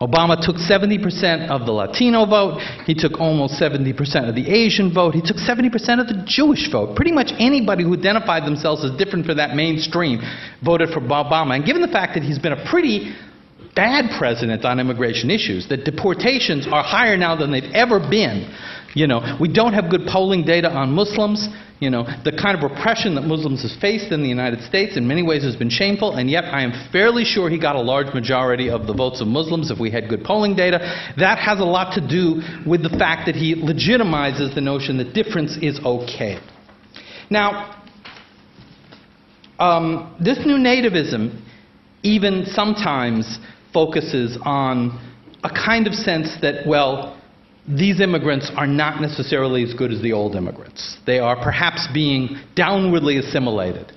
Obama 0.00 0.40
took 0.40 0.56
70% 0.56 1.50
of 1.50 1.66
the 1.66 1.72
Latino 1.72 2.24
vote. 2.24 2.58
He 2.86 2.94
took 2.94 3.20
almost 3.20 3.60
70% 3.60 4.28
of 4.28 4.34
the 4.34 4.48
Asian 4.48 4.94
vote. 4.94 5.14
He 5.14 5.20
took 5.20 5.36
70% 5.36 5.68
of 6.00 6.08
the 6.08 6.24
Jewish 6.26 6.72
vote. 6.72 6.96
Pretty 6.96 7.12
much 7.12 7.32
anybody 7.38 7.84
who 7.84 7.94
identified 7.94 8.44
themselves 8.44 8.82
as 8.82 8.96
different 8.96 9.26
from 9.26 9.36
that 9.36 9.54
mainstream 9.54 10.20
voted 10.64 10.88
for 10.88 11.00
Obama. 11.00 11.54
And 11.54 11.66
given 11.66 11.82
the 11.82 11.88
fact 11.88 12.14
that 12.14 12.22
he's 12.22 12.38
been 12.38 12.52
a 12.52 12.64
pretty 12.70 13.14
bad 13.74 14.18
president 14.18 14.64
on 14.64 14.80
immigration 14.80 15.30
issues, 15.30 15.68
that 15.68 15.84
deportations 15.84 16.66
are 16.66 16.82
higher 16.82 17.16
now 17.16 17.36
than 17.36 17.50
they've 17.52 17.72
ever 17.74 18.00
been. 18.00 18.52
You 18.94 19.06
know, 19.06 19.36
we 19.40 19.52
don't 19.52 19.72
have 19.74 19.90
good 19.90 20.06
polling 20.06 20.44
data 20.44 20.68
on 20.68 20.92
Muslims. 20.92 21.48
You 21.78 21.88
know, 21.88 22.04
the 22.24 22.32
kind 22.32 22.56
of 22.56 22.68
repression 22.68 23.14
that 23.14 23.22
Muslims 23.22 23.62
have 23.62 23.80
faced 23.80 24.12
in 24.12 24.22
the 24.22 24.28
United 24.28 24.62
States 24.62 24.96
in 24.96 25.08
many 25.08 25.22
ways 25.22 25.44
has 25.44 25.56
been 25.56 25.70
shameful, 25.70 26.16
and 26.16 26.28
yet 26.28 26.44
I 26.44 26.62
am 26.62 26.72
fairly 26.92 27.24
sure 27.24 27.48
he 27.48 27.58
got 27.58 27.76
a 27.76 27.80
large 27.80 28.12
majority 28.12 28.68
of 28.68 28.86
the 28.86 28.92
votes 28.92 29.20
of 29.20 29.28
Muslims 29.28 29.70
if 29.70 29.78
we 29.78 29.90
had 29.90 30.08
good 30.08 30.24
polling 30.24 30.54
data. 30.54 30.78
That 31.16 31.38
has 31.38 31.60
a 31.60 31.64
lot 31.64 31.94
to 31.94 32.06
do 32.06 32.42
with 32.68 32.82
the 32.82 32.90
fact 32.90 33.26
that 33.26 33.34
he 33.34 33.54
legitimizes 33.54 34.54
the 34.54 34.60
notion 34.60 34.98
that 34.98 35.14
difference 35.14 35.56
is 35.62 35.80
okay. 35.84 36.38
Now, 37.30 37.82
um, 39.58 40.16
this 40.22 40.38
new 40.44 40.56
nativism 40.56 41.40
even 42.02 42.46
sometimes 42.46 43.38
focuses 43.72 44.38
on 44.42 44.98
a 45.44 45.50
kind 45.50 45.86
of 45.86 45.94
sense 45.94 46.36
that, 46.42 46.66
well, 46.66 47.20
these 47.68 48.00
immigrants 48.00 48.50
are 48.56 48.66
not 48.66 49.00
necessarily 49.00 49.62
as 49.62 49.74
good 49.74 49.92
as 49.92 50.02
the 50.02 50.12
old 50.12 50.34
immigrants. 50.34 50.98
They 51.06 51.18
are 51.18 51.36
perhaps 51.36 51.86
being 51.92 52.36
downwardly 52.56 53.18
assimilated. 53.18 53.92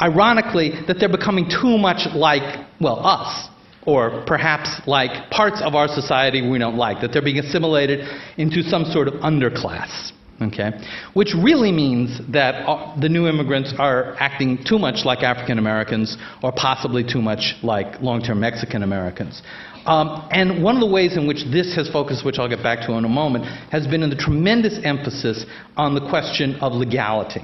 Ironically, 0.00 0.72
that 0.88 0.96
they're 0.98 1.08
becoming 1.08 1.48
too 1.48 1.78
much 1.78 2.08
like, 2.14 2.66
well, 2.80 3.04
us, 3.06 3.48
or 3.86 4.24
perhaps 4.26 4.80
like 4.86 5.30
parts 5.30 5.60
of 5.62 5.74
our 5.74 5.88
society 5.88 6.48
we 6.48 6.58
don't 6.58 6.76
like, 6.76 7.00
that 7.02 7.12
they're 7.12 7.22
being 7.22 7.38
assimilated 7.38 8.00
into 8.36 8.62
some 8.62 8.84
sort 8.84 9.08
of 9.08 9.14
underclass. 9.14 10.12
Okay? 10.42 10.72
Which 11.14 11.32
really 11.34 11.70
means 11.70 12.20
that 12.32 12.66
uh, 12.66 12.98
the 13.00 13.08
new 13.08 13.28
immigrants 13.28 13.72
are 13.78 14.16
acting 14.18 14.64
too 14.64 14.78
much 14.78 15.04
like 15.04 15.20
African 15.22 15.58
Americans 15.58 16.16
or 16.42 16.52
possibly 16.52 17.04
too 17.04 17.22
much 17.22 17.54
like 17.62 18.00
long 18.02 18.20
term 18.20 18.40
Mexican 18.40 18.82
Americans. 18.82 19.42
Um, 19.86 20.26
and 20.30 20.62
one 20.62 20.76
of 20.76 20.80
the 20.80 20.90
ways 20.90 21.16
in 21.16 21.28
which 21.28 21.44
this 21.52 21.74
has 21.76 21.88
focused, 21.90 22.24
which 22.24 22.38
I'll 22.38 22.48
get 22.48 22.62
back 22.62 22.86
to 22.86 22.94
in 22.94 23.04
a 23.04 23.08
moment, 23.08 23.44
has 23.70 23.86
been 23.86 24.02
in 24.02 24.10
the 24.10 24.16
tremendous 24.16 24.78
emphasis 24.82 25.44
on 25.76 25.94
the 25.94 26.08
question 26.08 26.56
of 26.56 26.72
legality. 26.72 27.42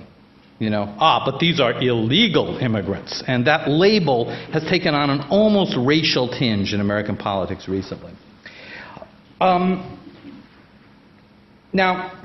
You 0.59 0.69
know, 0.69 0.95
ah, 0.99 1.23
but 1.25 1.39
these 1.39 1.59
are 1.59 1.73
illegal 1.81 2.59
immigrants. 2.59 3.23
And 3.27 3.47
that 3.47 3.69
label 3.69 4.31
has 4.53 4.63
taken 4.65 4.95
on 4.95 5.09
an 5.09 5.21
almost 5.31 5.75
racial 5.79 6.29
tinge 6.29 6.75
in 6.75 6.81
American 6.81 7.17
politics 7.17 7.67
recently. 7.67 8.13
Um, 9.41 9.99
now, 11.73 12.20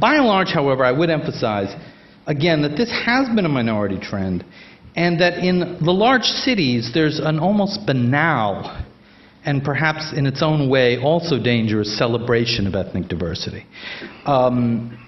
by 0.00 0.16
and 0.16 0.26
large, 0.26 0.48
however, 0.48 0.84
I 0.84 0.92
would 0.92 1.10
emphasize, 1.10 1.74
again, 2.26 2.62
that 2.62 2.76
this 2.76 2.90
has 2.90 3.28
been 3.34 3.44
a 3.44 3.48
minority 3.48 3.98
trend 3.98 4.44
and 4.96 5.20
that 5.20 5.44
in 5.44 5.78
the 5.84 5.92
large 5.92 6.24
cities 6.24 6.90
there's 6.94 7.18
an 7.18 7.38
almost 7.38 7.86
banal 7.86 8.82
and 9.44 9.62
perhaps 9.62 10.12
in 10.16 10.26
its 10.26 10.42
own 10.42 10.68
way 10.68 10.98
also 10.98 11.40
dangerous 11.40 11.96
celebration 11.96 12.66
of 12.66 12.74
ethnic 12.74 13.06
diversity. 13.06 13.64
Um, 14.24 14.98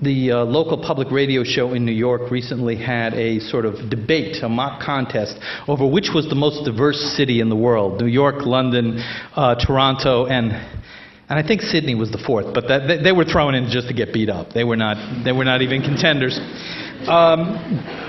the 0.00 0.30
uh, 0.30 0.44
local 0.44 0.78
public 0.78 1.10
radio 1.10 1.42
show 1.42 1.72
in 1.72 1.84
New 1.84 1.92
York 1.92 2.30
recently 2.30 2.76
had 2.76 3.14
a 3.14 3.40
sort 3.40 3.64
of 3.64 3.90
debate, 3.90 4.36
a 4.42 4.48
mock 4.48 4.80
contest, 4.80 5.36
over 5.66 5.88
which 5.88 6.10
was 6.14 6.28
the 6.28 6.36
most 6.36 6.64
diverse 6.64 7.00
city 7.16 7.40
in 7.40 7.48
the 7.48 7.56
world 7.56 8.00
New 8.00 8.06
York, 8.06 8.46
London, 8.46 9.02
uh, 9.34 9.54
Toronto, 9.56 10.26
and, 10.26 10.52
and 11.28 11.38
I 11.38 11.46
think 11.46 11.60
Sydney 11.60 11.94
was 11.94 12.10
the 12.10 12.18
fourth, 12.18 12.54
but 12.54 12.68
that, 12.68 12.88
they, 12.88 13.02
they, 13.02 13.12
were 13.12 13.24
thrown 13.24 13.54
in 13.54 13.68
just 13.70 13.88
to 13.88 13.94
get 13.94 14.14
beat 14.14 14.30
up. 14.30 14.54
They 14.54 14.64
were 14.64 14.76
not, 14.76 15.24
they 15.24 15.32
were 15.32 15.44
not 15.44 15.60
even 15.60 15.82
contenders. 15.82 16.38
Um, 17.06 18.07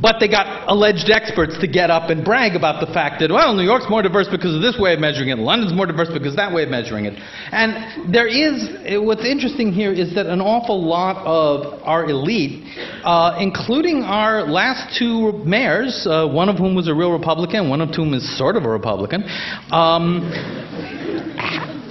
but 0.00 0.16
they 0.20 0.28
got 0.28 0.68
alleged 0.68 1.10
experts 1.10 1.56
to 1.60 1.66
get 1.66 1.90
up 1.90 2.10
and 2.10 2.24
brag 2.24 2.56
about 2.56 2.84
the 2.84 2.92
fact 2.92 3.20
that, 3.20 3.30
well, 3.30 3.54
New 3.54 3.62
York's 3.62 3.86
more 3.88 4.02
diverse 4.02 4.28
because 4.30 4.54
of 4.54 4.62
this 4.62 4.76
way 4.78 4.94
of 4.94 5.00
measuring 5.00 5.28
it, 5.28 5.38
London's 5.38 5.72
more 5.72 5.86
diverse 5.86 6.08
because 6.08 6.32
of 6.32 6.36
that 6.36 6.52
way 6.52 6.62
of 6.64 6.68
measuring 6.68 7.06
it. 7.06 7.14
And 7.52 8.12
there 8.12 8.26
is, 8.26 9.00
what's 9.04 9.24
interesting 9.24 9.72
here 9.72 9.92
is 9.92 10.14
that 10.14 10.26
an 10.26 10.40
awful 10.40 10.82
lot 10.82 11.24
of 11.24 11.82
our 11.82 12.04
elite, 12.08 12.64
uh, 13.04 13.36
including 13.40 14.02
our 14.02 14.42
last 14.42 14.98
two 14.98 15.32
mayors, 15.44 16.06
uh, 16.08 16.26
one 16.26 16.48
of 16.48 16.56
whom 16.56 16.74
was 16.74 16.88
a 16.88 16.94
real 16.94 17.12
Republican, 17.12 17.68
one 17.68 17.80
of 17.80 17.94
whom 17.94 18.14
is 18.14 18.38
sort 18.38 18.56
of 18.56 18.64
a 18.64 18.68
Republican, 18.68 19.24
um, 19.70 20.30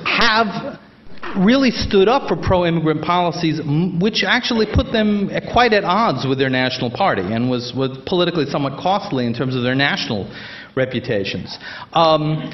have 0.05 0.79
really 1.37 1.71
stood 1.71 2.07
up 2.07 2.27
for 2.27 2.35
pro 2.35 2.65
immigrant 2.65 3.03
policies, 3.03 3.59
which 3.99 4.23
actually 4.25 4.67
put 4.73 4.91
them 4.91 5.29
quite 5.51 5.73
at 5.73 5.83
odds 5.83 6.25
with 6.27 6.37
their 6.37 6.49
national 6.49 6.91
party 6.91 7.21
and 7.21 7.49
was, 7.49 7.73
was 7.75 7.97
politically 8.05 8.45
somewhat 8.45 8.79
costly 8.81 9.25
in 9.25 9.33
terms 9.33 9.55
of 9.55 9.63
their 9.63 9.75
national 9.75 10.29
reputations. 10.75 11.57
Um, 11.93 12.51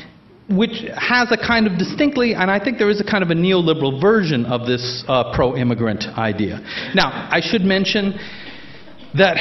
which 0.50 0.82
has 0.98 1.32
a 1.32 1.38
kind 1.38 1.68
of 1.68 1.78
distinctly, 1.78 2.34
and 2.34 2.50
I 2.50 2.64
think 2.64 2.80
there 2.80 2.90
is 2.90 3.00
a 3.00 3.04
kind 3.04 3.24
of 3.24 3.30
a 3.30 3.36
neoliberal 3.36 4.02
version 4.02 4.46
of 4.48 4.66
this 4.66 5.04
uh, 5.08 5.32
pro 5.36 5.56
immigrant 5.56 6.06
idea. 6.18 6.60
Now, 6.96 7.30
I 7.32 7.40
should 7.40 7.62
mention 7.62 8.18
that 9.16 9.38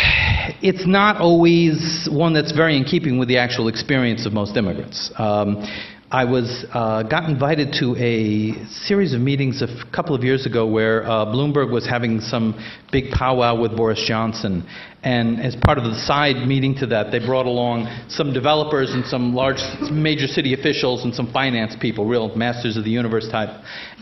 it's 0.62 0.87
not 0.87 1.20
always 1.20 2.09
one 2.11 2.35
that's 2.35 2.53
very 2.53 2.77
in 2.77 2.85
keeping 2.85 3.18
with 3.18 3.29
the 3.29 3.38
actual 3.38 3.68
experience 3.68 4.27
of 4.27 4.33
most 4.33 4.57
immigrants. 4.57 5.11
Um, 5.18 5.66
I 6.11 6.25
was 6.25 6.64
uh, 6.73 7.03
got 7.03 7.29
invited 7.29 7.75
to 7.81 7.94
a 7.97 8.64
series 8.87 9.12
of 9.12 9.21
meetings 9.21 9.61
a 9.61 9.68
couple 9.94 10.14
of 10.14 10.25
years 10.25 10.47
ago 10.47 10.66
where 10.66 11.05
uh, 11.05 11.27
Bloomberg 11.27 11.71
was 11.71 11.87
having 11.87 12.23
some 12.23 12.55
big 12.90 13.11
powwow 13.11 13.61
with 13.61 13.77
Boris 13.77 14.03
Johnson, 14.09 14.66
and 15.03 15.41
as 15.41 15.55
part 15.55 15.79
of 15.79 15.85
the 15.85 15.95
side 15.95 16.49
meeting 16.49 16.75
to 16.77 16.87
that, 16.87 17.13
they 17.13 17.25
brought 17.25 17.47
along 17.47 17.87
some 18.09 18.33
developers 18.33 18.91
and 18.93 19.05
some 19.07 19.33
large, 19.33 19.63
major 19.93 20.27
city 20.27 20.55
officials 20.55 21.05
and 21.05 21.15
some 21.15 21.33
finance 21.33 21.77
people, 21.81 22.05
real 22.05 22.35
masters 22.35 22.77
of 22.77 22.83
the 22.83 22.91
universe 22.91 23.29
type. 23.31 23.49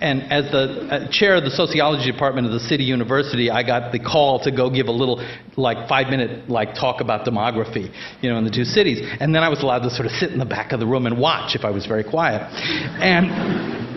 And 0.01 0.23
as 0.33 0.51
the 0.51 0.89
uh, 0.89 1.13
chair 1.13 1.37
of 1.37 1.45
the 1.45 1.51
sociology 1.51 2.11
department 2.11 2.47
of 2.47 2.53
the 2.55 2.61
city 2.61 2.85
university, 2.85 3.51
I 3.51 3.63
got 3.63 3.93
the 3.93 3.99
call 3.99 4.41
to 4.45 4.51
go 4.51 4.71
give 4.71 4.89
a 4.89 4.93
little, 4.93 5.21
like 5.57 5.87
five 5.87 6.09
minute, 6.09 6.49
like 6.49 6.75
talk 6.75 7.03
about 7.03 7.27
demography, 7.27 7.93
you 8.23 8.31
know, 8.31 8.39
in 8.39 8.45
the 8.45 8.51
two 8.51 8.65
cities. 8.65 8.99
And 9.21 9.35
then 9.35 9.43
I 9.43 9.51
was 9.51 9.63
allowed 9.63 9.81
to 9.81 9.91
sort 9.91 10.07
of 10.07 10.13
sit 10.13 10.33
in 10.33 10.39
the 10.39 10.47
back 10.47 10.73
of 10.73 10.81
the 10.81 10.87
room 10.87 11.07
and 11.07 11.19
watch 11.19 11.55
if 11.55 11.65
I 11.65 11.71
was 11.71 11.85
very 11.85 12.05
quiet. 12.05 12.41
And 13.03 13.96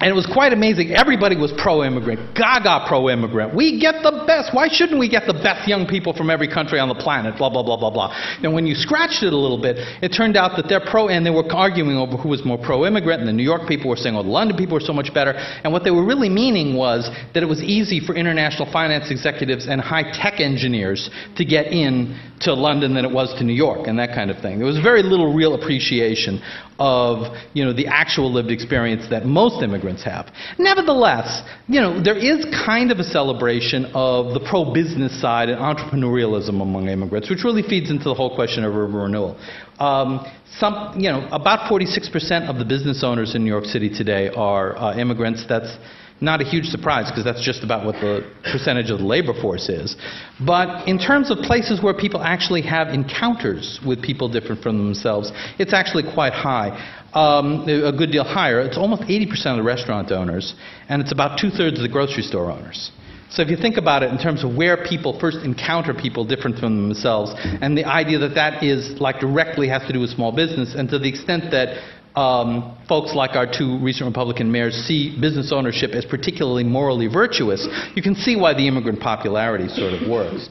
and 0.00 0.10
it 0.10 0.14
was 0.14 0.26
quite 0.26 0.52
amazing. 0.52 0.90
Everybody 0.92 1.36
was 1.36 1.52
pro 1.56 1.84
immigrant, 1.84 2.34
gaga 2.34 2.86
pro 2.88 3.08
immigrant. 3.08 3.54
We 3.54 3.80
get 3.80 4.02
the 4.02 4.24
best. 4.26 4.54
Why 4.54 4.68
shouldn't 4.68 4.98
we 4.98 5.08
get 5.08 5.26
the 5.26 5.34
best 5.34 5.68
young 5.68 5.86
people 5.86 6.12
from 6.12 6.30
every 6.30 6.48
country 6.48 6.78
on 6.80 6.88
the 6.88 6.94
planet? 6.94 7.38
Blah, 7.38 7.50
blah, 7.50 7.62
blah, 7.62 7.76
blah, 7.76 7.90
blah. 7.90 8.14
And 8.42 8.52
when 8.52 8.66
you 8.66 8.74
scratched 8.74 9.22
it 9.22 9.32
a 9.32 9.36
little 9.36 9.60
bit, 9.60 9.76
it 10.02 10.10
turned 10.10 10.36
out 10.36 10.56
that 10.56 10.68
they're 10.68 10.84
pro, 10.84 11.08
and 11.08 11.24
they 11.24 11.30
were 11.30 11.46
arguing 11.52 11.96
over 11.96 12.16
who 12.16 12.28
was 12.28 12.44
more 12.44 12.58
pro 12.58 12.86
immigrant. 12.86 13.20
And 13.20 13.28
the 13.28 13.32
New 13.32 13.44
York 13.44 13.68
people 13.68 13.88
were 13.90 13.96
saying, 13.96 14.16
oh, 14.16 14.22
the 14.22 14.28
London 14.28 14.56
people 14.56 14.74
were 14.74 14.80
so 14.80 14.92
much 14.92 15.14
better. 15.14 15.32
And 15.32 15.72
what 15.72 15.84
they 15.84 15.90
were 15.90 16.04
really 16.04 16.28
meaning 16.28 16.76
was 16.76 17.08
that 17.34 17.42
it 17.42 17.46
was 17.46 17.62
easy 17.62 18.00
for 18.00 18.14
international 18.14 18.70
finance 18.72 19.10
executives 19.10 19.66
and 19.68 19.80
high 19.80 20.10
tech 20.12 20.40
engineers 20.40 21.10
to 21.36 21.44
get 21.44 21.66
in 21.66 22.18
to 22.40 22.52
London 22.52 22.94
than 22.94 23.04
it 23.04 23.10
was 23.10 23.32
to 23.38 23.44
New 23.44 23.54
York, 23.54 23.86
and 23.86 23.98
that 23.98 24.14
kind 24.14 24.30
of 24.30 24.40
thing. 24.42 24.58
There 24.58 24.66
was 24.66 24.78
very 24.80 25.02
little 25.02 25.32
real 25.32 25.54
appreciation 25.54 26.42
of 26.78 27.36
you 27.52 27.64
know, 27.64 27.72
the 27.72 27.86
actual 27.86 28.32
lived 28.32 28.50
experience 28.50 29.08
that 29.10 29.24
most 29.24 29.62
immigrants 29.62 29.83
have. 30.04 30.32
Nevertheless, 30.58 31.42
you 31.68 31.80
know, 31.80 32.02
there 32.02 32.16
is 32.16 32.44
kind 32.66 32.90
of 32.90 32.98
a 32.98 33.04
celebration 33.04 33.86
of 33.94 34.34
the 34.34 34.40
pro-business 34.48 35.20
side 35.20 35.48
and 35.48 35.60
entrepreneurialism 35.60 36.60
among 36.62 36.88
immigrants, 36.88 37.28
which 37.28 37.44
really 37.44 37.62
feeds 37.62 37.90
into 37.90 38.04
the 38.04 38.14
whole 38.14 38.34
question 38.34 38.64
of 38.64 38.74
urban 38.74 38.96
renewal. 38.96 39.38
Um, 39.78 40.24
some, 40.58 40.98
you 40.98 41.10
know, 41.10 41.28
about 41.32 41.70
46% 41.70 42.48
of 42.48 42.58
the 42.58 42.64
business 42.64 43.02
owners 43.02 43.34
in 43.34 43.44
New 43.44 43.50
York 43.50 43.64
City 43.64 43.90
today 43.90 44.28
are 44.28 44.76
uh, 44.76 44.96
immigrants. 44.96 45.44
That's 45.48 45.76
not 46.20 46.40
a 46.40 46.44
huge 46.44 46.66
surprise 46.66 47.10
because 47.10 47.24
that's 47.24 47.44
just 47.44 47.62
about 47.62 47.84
what 47.84 47.96
the 47.96 48.30
percentage 48.50 48.90
of 48.90 48.98
the 48.98 49.04
labor 49.04 49.34
force 49.40 49.68
is. 49.68 49.96
But 50.44 50.88
in 50.88 50.98
terms 50.98 51.30
of 51.30 51.38
places 51.38 51.82
where 51.82 51.94
people 51.94 52.22
actually 52.22 52.62
have 52.62 52.88
encounters 52.88 53.80
with 53.86 54.02
people 54.02 54.28
different 54.28 54.62
from 54.62 54.78
themselves, 54.78 55.32
it's 55.58 55.72
actually 55.72 56.04
quite 56.14 56.32
high. 56.32 57.02
Um, 57.12 57.68
a 57.68 57.92
good 57.92 58.10
deal 58.10 58.24
higher. 58.24 58.60
It's 58.60 58.76
almost 58.76 59.02
80% 59.02 59.46
of 59.46 59.56
the 59.58 59.62
restaurant 59.62 60.10
owners, 60.10 60.54
and 60.88 61.00
it's 61.00 61.12
about 61.12 61.38
two 61.38 61.50
thirds 61.50 61.78
of 61.78 61.82
the 61.82 61.88
grocery 61.88 62.22
store 62.24 62.50
owners. 62.50 62.90
So 63.30 63.42
if 63.42 63.48
you 63.48 63.56
think 63.56 63.78
about 63.78 64.04
it 64.04 64.12
in 64.12 64.18
terms 64.18 64.44
of 64.44 64.54
where 64.54 64.84
people 64.84 65.18
first 65.18 65.38
encounter 65.38 65.92
people 65.92 66.24
different 66.24 66.58
from 66.58 66.88
themselves, 66.88 67.32
and 67.36 67.76
the 67.76 67.84
idea 67.84 68.18
that 68.18 68.34
that 68.36 68.62
is 68.62 69.00
like 69.00 69.18
directly 69.18 69.68
has 69.68 69.82
to 69.88 69.92
do 69.92 70.00
with 70.00 70.10
small 70.10 70.30
business, 70.30 70.74
and 70.76 70.88
to 70.90 70.98
the 70.98 71.08
extent 71.08 71.50
that 71.50 71.76
um, 72.14 72.78
folks 72.88 73.14
like 73.14 73.34
our 73.34 73.46
two 73.46 73.78
recent 73.82 74.06
Republican 74.06 74.50
mayors 74.50 74.74
see 74.74 75.18
business 75.20 75.52
ownership 75.52 75.90
as 75.92 76.04
particularly 76.04 76.62
morally 76.62 77.08
virtuous, 77.08 77.66
you 77.94 78.02
can 78.02 78.14
see 78.14 78.36
why 78.36 78.54
the 78.54 78.68
immigrant 78.68 79.00
popularity 79.00 79.68
sort 79.68 79.92
of 79.92 80.08
works. 80.08 80.48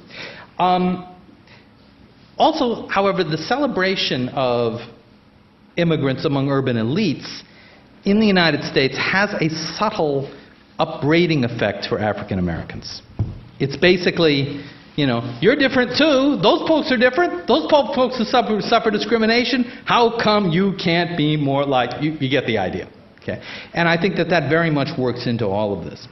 Um, 0.59 1.09
also, 2.37 2.87
however, 2.87 3.23
the 3.23 3.37
celebration 3.37 4.29
of 4.29 4.81
immigrants 5.77 6.25
among 6.25 6.49
urban 6.49 6.75
elites 6.75 7.43
in 8.05 8.19
the 8.19 8.27
United 8.27 8.63
States 8.63 8.97
has 8.97 9.33
a 9.39 9.49
subtle 9.77 10.33
upbraiding 10.79 11.45
effect 11.45 11.85
for 11.87 11.99
African 11.99 12.39
Americans. 12.39 13.01
It's 13.59 13.77
basically, 13.77 14.65
you 14.95 15.07
know, 15.07 15.37
you're 15.41 15.55
different 15.55 15.97
too. 15.97 16.37
Those 16.41 16.67
folks 16.67 16.91
are 16.91 16.97
different. 16.97 17.47
Those 17.47 17.69
folks 17.69 18.17
who 18.17 18.23
suffer, 18.25 18.61
suffer 18.61 18.91
discrimination. 18.91 19.63
How 19.85 20.19
come 20.21 20.49
you 20.49 20.73
can't 20.83 21.17
be 21.17 21.35
more 21.37 21.65
like 21.65 22.01
you? 22.01 22.11
You 22.13 22.29
get 22.29 22.45
the 22.45 22.57
idea. 22.57 22.89
Okay. 23.23 23.41
And 23.73 23.87
I 23.87 23.99
think 23.99 24.17
that 24.17 24.29
that 24.31 24.49
very 24.49 24.69
much 24.69 24.89
works 24.99 25.27
into 25.27 25.47
all 25.47 25.77
of 25.77 25.85
this. 25.85 26.07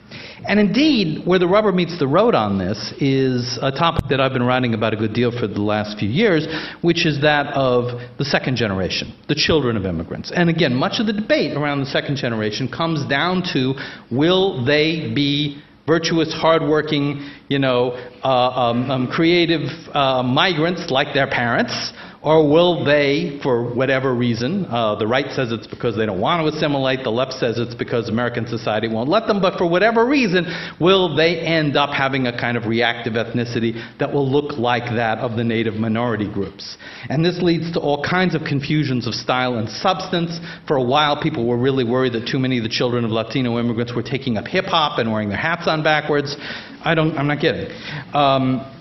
And 0.48 0.60
indeed, 0.62 1.28
where 1.28 1.40
the 1.40 1.48
rubber 1.48 1.74
meets 1.74 2.00
the 2.00 2.08
road 2.08 2.36
on 2.36 2.58
this 2.58 2.94
is 3.00 3.60
a 3.62 3.70
topic 3.70 4.06
that 4.10 4.22
I've 4.22 4.32
been 4.32 4.44
writing 4.44 4.74
about 4.74 4.94
a 4.94 4.96
good 4.96 5.14
deal 5.14 5.30
for 5.30 5.46
the 5.46 5.62
last 5.62 6.00
few 6.00 6.08
years, 6.08 6.48
which 6.82 7.06
is 7.06 7.22
that 7.22 7.48
of 7.48 8.00
the 8.18 8.24
second 8.24 8.56
generation, 8.56 9.14
the 9.28 9.36
children 9.36 9.76
of 9.76 9.86
immigrants. 9.86 10.32
And 10.34 10.50
again, 10.50 10.74
much 10.74 11.02
of 11.02 11.06
the 11.06 11.14
debate 11.14 11.58
around 11.58 11.82
the 11.82 11.86
second 11.86 12.16
generation 12.16 12.70
comes 12.70 13.06
down 13.08 13.44
to 13.52 13.74
will 14.10 14.64
they 14.64 15.12
be 15.14 15.62
virtuous, 15.86 16.34
hardworking, 16.34 17.30
you 17.48 17.60
know, 17.60 17.92
uh, 18.24 18.28
um, 18.28 18.92
um, 18.92 19.08
creative 19.08 19.68
uh, 19.94 20.24
migrants 20.24 20.90
like 20.90 21.14
their 21.14 21.28
parents? 21.28 21.94
Or 22.24 22.48
will 22.48 22.86
they, 22.86 23.40
for 23.42 23.74
whatever 23.74 24.14
reason, 24.14 24.66
uh, 24.70 24.94
the 24.94 25.08
right 25.08 25.26
says 25.32 25.52
it's 25.52 25.66
because 25.66 25.98
they 25.98 26.06
don't 26.06 26.20
want 26.20 26.48
to 26.48 26.56
assimilate, 26.56 27.04
the 27.04 27.10
left 27.10 27.34
says 27.34 27.58
it's 27.58 27.74
because 27.74 28.10
American 28.10 28.46
society 28.46 28.88
won't 28.88 29.10
let 29.10 29.26
them, 29.26 29.42
but 29.42 29.58
for 29.58 29.68
whatever 29.68 30.06
reason, 30.06 30.46
will 30.80 31.16
they 31.16 31.40
end 31.40 31.76
up 31.76 31.90
having 31.90 32.28
a 32.28 32.32
kind 32.32 32.58
of 32.58 32.68
reactive 32.68 33.14
ethnicity 33.14 33.74
that 33.98 34.14
will 34.14 34.30
look 34.30 34.60
like 34.60 34.84
that 34.96 35.18
of 35.18 35.36
the 35.36 35.44
native 35.44 35.74
minority 35.74 36.32
groups? 36.32 36.78
And 37.10 37.26
this 37.26 37.42
leads 37.42 37.72
to 37.72 37.80
all 37.80 38.04
kinds 38.04 38.36
of 38.36 38.44
confusions 38.44 39.08
of 39.08 39.16
style 39.16 39.56
and 39.56 39.68
substance. 39.68 40.40
For 40.68 40.78
a 40.78 40.84
while, 40.84 41.20
people 41.20 41.48
were 41.48 41.58
really 41.58 41.84
worried 41.84 42.14
that 42.14 42.28
too 42.28 42.38
many 42.38 42.60
of 42.60 42.64
the 42.64 42.70
children 42.70 43.04
of 43.04 43.10
Latino 43.10 43.58
immigrants 43.58 43.96
were 43.96 44.04
taking 44.04 44.38
up 44.38 44.46
hip 44.46 44.66
hop 44.66 45.00
and 45.00 45.12
wearing 45.12 45.30
their 45.30 45.40
hats 45.40 45.68
on 45.68 45.82
backwards. 45.82 46.38
I 46.84 46.94
don't, 46.94 47.18
I'm 47.18 47.26
not 47.26 47.40
kidding. 47.40 47.72
Um, 48.14 48.81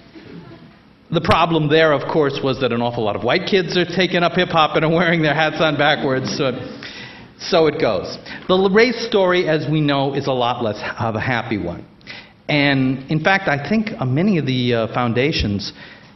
the 1.12 1.20
problem 1.20 1.68
there, 1.68 1.92
of 1.92 2.10
course, 2.10 2.38
was 2.42 2.60
that 2.60 2.72
an 2.72 2.80
awful 2.80 3.04
lot 3.04 3.16
of 3.16 3.24
white 3.24 3.46
kids 3.48 3.76
are 3.76 3.84
taking 3.84 4.22
up 4.22 4.32
hip 4.32 4.50
hop 4.50 4.76
and 4.76 4.84
are 4.84 4.90
wearing 4.90 5.22
their 5.22 5.34
hats 5.34 5.56
on 5.60 5.76
backwards. 5.76 6.36
So, 6.36 6.52
so 7.38 7.66
it 7.66 7.80
goes. 7.80 8.16
The 8.46 8.70
race 8.72 9.06
story, 9.06 9.48
as 9.48 9.66
we 9.68 9.80
know, 9.80 10.14
is 10.14 10.28
a 10.28 10.32
lot 10.32 10.62
less 10.62 10.80
of 10.98 11.16
a 11.16 11.20
happy 11.20 11.58
one. 11.58 11.84
And 12.48 13.10
in 13.10 13.22
fact, 13.22 13.48
I 13.48 13.68
think 13.68 13.90
uh, 13.98 14.04
many 14.04 14.38
of 14.38 14.46
the 14.46 14.74
uh, 14.74 14.94
foundations, 14.94 15.72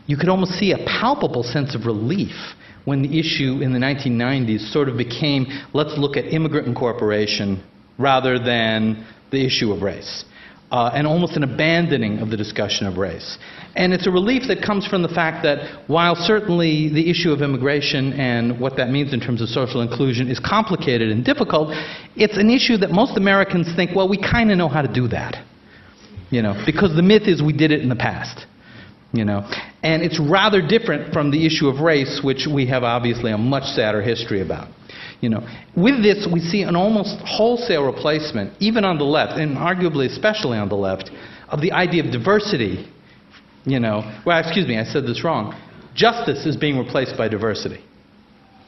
you 0.07 0.17
could 0.17 0.29
almost 0.29 0.53
see 0.53 0.73
a 0.73 0.79
palpable 0.79 1.43
sense 1.43 1.75
of 1.75 1.87
relief 1.87 2.55
when 2.85 3.03
the 3.03 3.19
issue 3.19 3.61
in 3.63 3.73
the 3.73 3.79
1990s 3.79 4.73
sort 4.73 4.89
of 4.89 4.97
became 4.97 5.47
let's 5.73 5.97
look 5.97 6.17
at 6.17 6.27
immigrant 6.27 6.69
incorporation 6.69 7.65
rather 7.99 8.39
than 8.39 9.07
the 9.31 9.45
issue 9.45 9.73
of 9.73 9.81
race 9.83 10.25
uh, 10.71 10.91
and 10.95 11.07
almost 11.07 11.37
an 11.37 11.43
abandoning 11.43 12.19
of 12.19 12.31
the 12.31 12.37
discussion 12.37 12.87
of 12.87 12.97
race. 12.97 13.39
And 13.77 13.93
it's 13.93 14.07
a 14.07 14.11
relief 14.11 14.45
that 14.49 14.63
comes 14.63 14.87
from 14.87 15.03
the 15.03 15.09
fact 15.09 15.43
that 15.45 15.89
while 15.89 16.15
certainly 16.15 16.89
the 16.89 17.11
issue 17.11 17.31
of 17.31 17.43
immigration 17.43 18.13
and 18.15 18.59
what 18.61 18.77
that 18.77 18.91
means 18.91 19.13
in 19.13 19.21
terms 19.21 19.43
of 19.43 19.49
social 19.49 19.83
inclusion 19.83 20.29
is 20.29 20.39
complicated 20.39 21.11
and 21.11 21.25
difficult, 21.25 21.71
it's 22.17 22.37
an 22.37 22.51
issue 22.51 22.77
that 22.79 22.91
most 22.91 23.17
Americans 23.17 23.69
think, 23.77 23.95
well, 23.95 24.09
we 24.09 24.21
kind 24.21 24.51
of 24.51 24.59
know 24.59 24.69
how 24.69 24.83
to 24.83 24.93
do 24.93 25.09
that. 25.09 25.45
You 26.31 26.43
know, 26.43 26.61
because 26.67 26.95
the 26.97 27.03
myth 27.03 27.23
is 27.27 27.43
we 27.43 27.53
did 27.53 27.71
it 27.71 27.81
in 27.81 27.89
the 27.89 27.97
past. 27.97 28.47
You 29.13 29.25
know, 29.25 29.49
and 29.85 30.03
it's 30.03 30.19
rather 30.19 30.61
different 30.61 31.13
from 31.13 31.31
the 31.31 31.47
issue 31.47 31.69
of 31.69 31.79
race, 31.79 32.21
which 32.25 32.49
we 32.53 32.67
have 32.67 32.83
obviously 32.83 33.31
a 33.31 33.39
much 33.39 33.63
sadder 33.63 34.03
history 34.03 34.43
about. 34.43 34.69
You 35.25 35.31
know, 35.31 35.49
with 35.75 36.03
this, 36.03 36.29
we 36.31 36.39
see 36.39 36.61
an 36.65 36.77
almost 36.77 37.17
wholesale 37.25 37.87
replacement, 37.87 38.53
even 38.61 38.85
on 38.85 38.99
the 38.99 39.05
left, 39.05 39.39
and 39.41 39.57
arguably 39.57 40.05
especially 40.05 40.59
on 40.59 40.69
the 40.69 40.75
left, 40.75 41.11
of 41.49 41.63
the 41.63 41.73
idea 41.73 42.05
of 42.05 42.13
diversity. 42.13 42.93
You 43.65 43.81
know, 43.81 44.03
well, 44.27 44.39
excuse 44.39 44.69
me, 44.69 44.79
I 44.79 44.85
said 44.85 45.05
this 45.05 45.25
wrong. 45.25 45.59
Justice 45.95 46.45
is 46.45 46.59
being 46.59 46.77
replaced 46.77 47.17
by 47.17 47.29
diversity. 47.29 47.83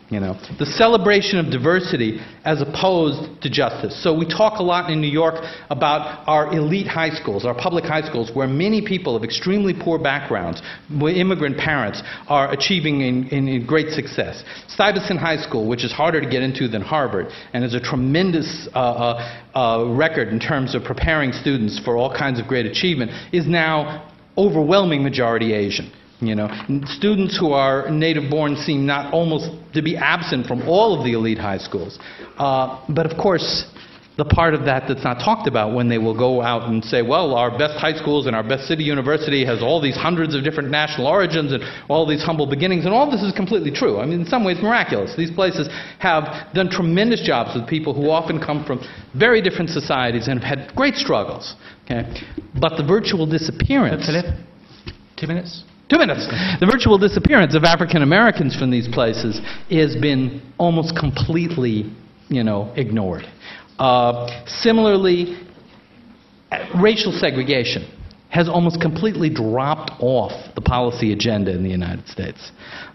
You 0.08 0.20
know, 0.20 0.38
the 0.60 0.66
celebration 0.66 1.40
of 1.40 1.50
diversity 1.50 2.20
as 2.44 2.62
opposed 2.62 3.42
to 3.42 3.50
justice. 3.50 4.00
So 4.04 4.16
we 4.16 4.24
talk 4.24 4.60
a 4.60 4.62
lot 4.62 4.88
in 4.88 5.00
New 5.00 5.10
York 5.10 5.34
about 5.68 6.22
our 6.28 6.54
elite 6.54 6.86
high 6.86 7.10
schools, 7.10 7.44
our 7.44 7.56
public 7.56 7.84
high 7.84 8.02
schools, 8.02 8.30
where 8.32 8.46
many 8.46 8.86
people 8.86 9.16
of 9.16 9.24
extremely 9.24 9.74
poor 9.74 9.98
backgrounds, 9.98 10.62
immigrant 10.92 11.58
parents, 11.58 12.04
are 12.28 12.52
achieving 12.52 13.00
in, 13.00 13.66
great 13.66 13.90
success. 13.90 14.44
Stuyvesant 14.68 15.18
High 15.18 15.38
School, 15.38 15.66
which 15.68 15.84
is 15.84 15.90
harder 15.90 16.20
to 16.20 16.30
get 16.30 16.40
into 16.40 16.68
than 16.68 16.82
Harvard, 16.82 17.26
and 17.52 17.64
is 17.64 17.74
a 17.74 17.80
tremendous 17.80 18.68
uh, 18.74 18.78
uh, 18.78 19.58
uh, 19.58 19.84
record 19.92 20.28
in 20.28 20.38
terms 20.38 20.76
of 20.76 20.84
preparing 20.84 21.32
students 21.32 21.80
for 21.80 21.96
all 21.96 22.16
kinds 22.16 22.38
of 22.38 22.46
great 22.46 22.66
achievement, 22.66 23.10
is 23.32 23.48
now 23.48 24.08
overwhelming 24.38 25.02
majority 25.02 25.52
Asian. 25.52 25.90
You 26.20 26.34
know, 26.34 26.48
students 26.86 27.38
who 27.38 27.52
are 27.52 27.90
native 27.90 28.30
born 28.30 28.56
seem 28.56 28.86
not 28.86 29.12
almost 29.12 29.50
to 29.74 29.82
be 29.82 29.96
absent 29.96 30.46
from 30.46 30.62
all 30.62 30.98
of 30.98 31.04
the 31.04 31.12
elite 31.12 31.38
high 31.38 31.58
schools. 31.58 31.98
Uh, 32.38 32.82
but 32.88 33.04
of 33.04 33.18
course, 33.18 33.66
the 34.16 34.24
part 34.24 34.54
of 34.54 34.64
that 34.64 34.84
that's 34.88 35.04
not 35.04 35.18
talked 35.18 35.46
about 35.46 35.74
when 35.74 35.90
they 35.90 35.98
will 35.98 36.16
go 36.16 36.40
out 36.40 36.70
and 36.70 36.82
say, 36.82 37.02
well, 37.02 37.34
our 37.34 37.50
best 37.58 37.78
high 37.78 37.92
schools 37.92 38.26
and 38.26 38.34
our 38.34 38.42
best 38.42 38.66
city 38.66 38.82
university 38.82 39.44
has 39.44 39.62
all 39.62 39.78
these 39.78 39.94
hundreds 39.94 40.34
of 40.34 40.42
different 40.42 40.70
national 40.70 41.06
origins 41.06 41.52
and 41.52 41.62
all 41.90 42.06
these 42.06 42.22
humble 42.22 42.46
beginnings, 42.46 42.86
and 42.86 42.94
all 42.94 43.10
this 43.10 43.22
is 43.22 43.32
completely 43.34 43.70
true. 43.70 44.00
I 44.00 44.06
mean, 44.06 44.20
in 44.20 44.26
some 44.26 44.42
ways, 44.42 44.56
miraculous. 44.62 45.14
These 45.16 45.32
places 45.32 45.68
have 45.98 46.54
done 46.54 46.70
tremendous 46.70 47.20
jobs 47.20 47.54
with 47.54 47.68
people 47.68 47.92
who 47.92 48.08
often 48.08 48.40
come 48.40 48.64
from 48.64 48.80
very 49.14 49.42
different 49.42 49.68
societies 49.68 50.28
and 50.28 50.42
have 50.42 50.60
had 50.60 50.74
great 50.74 50.94
struggles. 50.94 51.54
Okay? 51.84 52.08
But 52.58 52.78
the 52.78 52.84
virtual 52.84 53.26
disappearance. 53.26 54.06
Philip, 54.06 54.34
two 55.16 55.26
minutes. 55.26 55.62
Two 55.88 55.98
minutes. 55.98 56.26
The 56.58 56.66
virtual 56.66 56.98
disappearance 56.98 57.54
of 57.54 57.62
African 57.62 58.02
Americans 58.02 58.56
from 58.56 58.72
these 58.72 58.88
places 58.88 59.40
has 59.70 59.94
been 59.94 60.42
almost 60.58 60.96
completely, 60.96 61.92
you 62.28 62.42
know, 62.42 62.72
ignored. 62.74 63.22
Uh, 63.78 64.44
similarly, 64.46 65.38
racial 66.82 67.12
segregation 67.12 67.88
has 68.30 68.48
almost 68.48 68.80
completely 68.80 69.30
dropped 69.30 69.92
off 70.00 70.32
the 70.56 70.60
policy 70.60 71.12
agenda 71.12 71.52
in 71.52 71.62
the 71.62 71.70
United 71.70 72.06
States, 72.08 72.50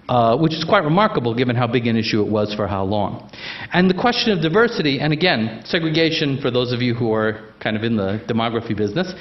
uh, 0.10 0.38
which 0.38 0.54
is 0.54 0.66
quite 0.66 0.84
remarkable 0.84 1.34
given 1.34 1.56
how 1.56 1.66
big 1.66 1.88
an 1.88 1.96
issue 1.96 2.22
it 2.22 2.30
was 2.30 2.54
for 2.54 2.68
how 2.68 2.84
long. 2.84 3.32
And 3.72 3.90
the 3.90 3.94
question 3.94 4.34
of 4.34 4.42
diversity, 4.42 5.00
and 5.00 5.14
again, 5.14 5.62
segregation, 5.64 6.40
for 6.42 6.52
those 6.52 6.74
of 6.74 6.82
you 6.82 6.94
who 6.94 7.14
are 7.14 7.54
kind 7.62 7.78
of 7.78 7.84
in 7.84 7.96
the 7.96 8.22
demography 8.28 8.76
business, 8.76 9.14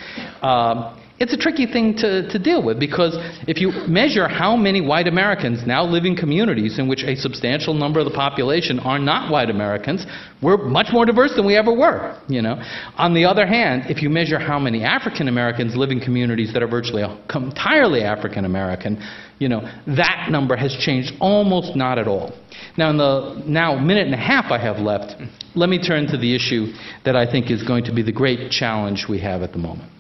uh, 0.43 0.97
it's 1.21 1.35
a 1.35 1.37
tricky 1.37 1.67
thing 1.67 1.95
to, 1.99 2.27
to 2.31 2.39
deal 2.39 2.63
with 2.63 2.81
because 2.81 3.15
if 3.47 3.61
you 3.61 3.73
measure 3.87 4.27
how 4.27 4.57
many 4.57 4.81
white 4.81 5.07
Americans 5.07 5.67
now 5.67 5.85
live 5.85 6.07
in 6.07 6.17
communities 6.17 6.79
in 6.79 6.89
which 6.89 7.05
a 7.05 7.15
substantial 7.15 7.75
number 7.75 8.01
of 8.01 8.07
the 8.07 8.11
population 8.11 8.79
are 8.81 8.99
not 8.99 9.31
white 9.31 9.51
Americans, 9.51 10.07
we're 10.41 10.57
much 10.57 10.87
more 10.95 11.05
diverse 11.05 11.35
than 11.37 11.45
we 11.45 11.57
ever 11.57 11.75
were. 11.75 12.19
You 12.27 12.41
know. 12.41 12.63
On 12.97 13.13
the 13.13 13.27
other 13.27 13.47
hand, 13.47 13.91
if 13.91 14.01
you 14.01 14.09
measure 14.09 14.39
how 14.39 14.59
many 14.59 14.83
African 14.83 15.29
Americans 15.29 15.77
live 15.77 15.91
in 15.91 16.01
communities 16.01 16.55
that 16.55 16.63
are 16.63 16.69
virtually 16.69 17.03
entirely 17.35 18.03
African 18.03 18.47
American, 18.47 19.07
you 19.39 19.51
know, 19.51 19.61
that 19.89 20.29
number 20.31 20.57
has 20.57 20.75
changed 20.81 21.13
almost 21.21 21.77
not 21.77 21.99
at 21.99 22.09
all. 22.09 22.33
Now, 22.79 22.89
in 22.89 22.97
the 22.97 23.43
now 23.47 23.79
minute 23.79 24.07
and 24.07 24.15
a 24.15 24.19
half 24.19 24.51
I 24.51 24.59
have 24.59 24.79
left, 24.79 25.21
let 25.55 25.69
me 25.69 25.79
turn 25.83 26.07
to 26.07 26.17
the 26.17 26.35
issue 26.35 26.73
that 27.05 27.15
I 27.15 27.31
think 27.31 27.51
is 27.51 27.63
going 27.63 27.85
to 27.85 27.95
be 27.95 28.01
the 28.01 28.13
great 28.13 28.51
challenge 28.51 29.05
we 29.07 29.19
have 29.21 29.43
at 29.43 29.53
the 29.53 29.59
moment. 29.59 29.91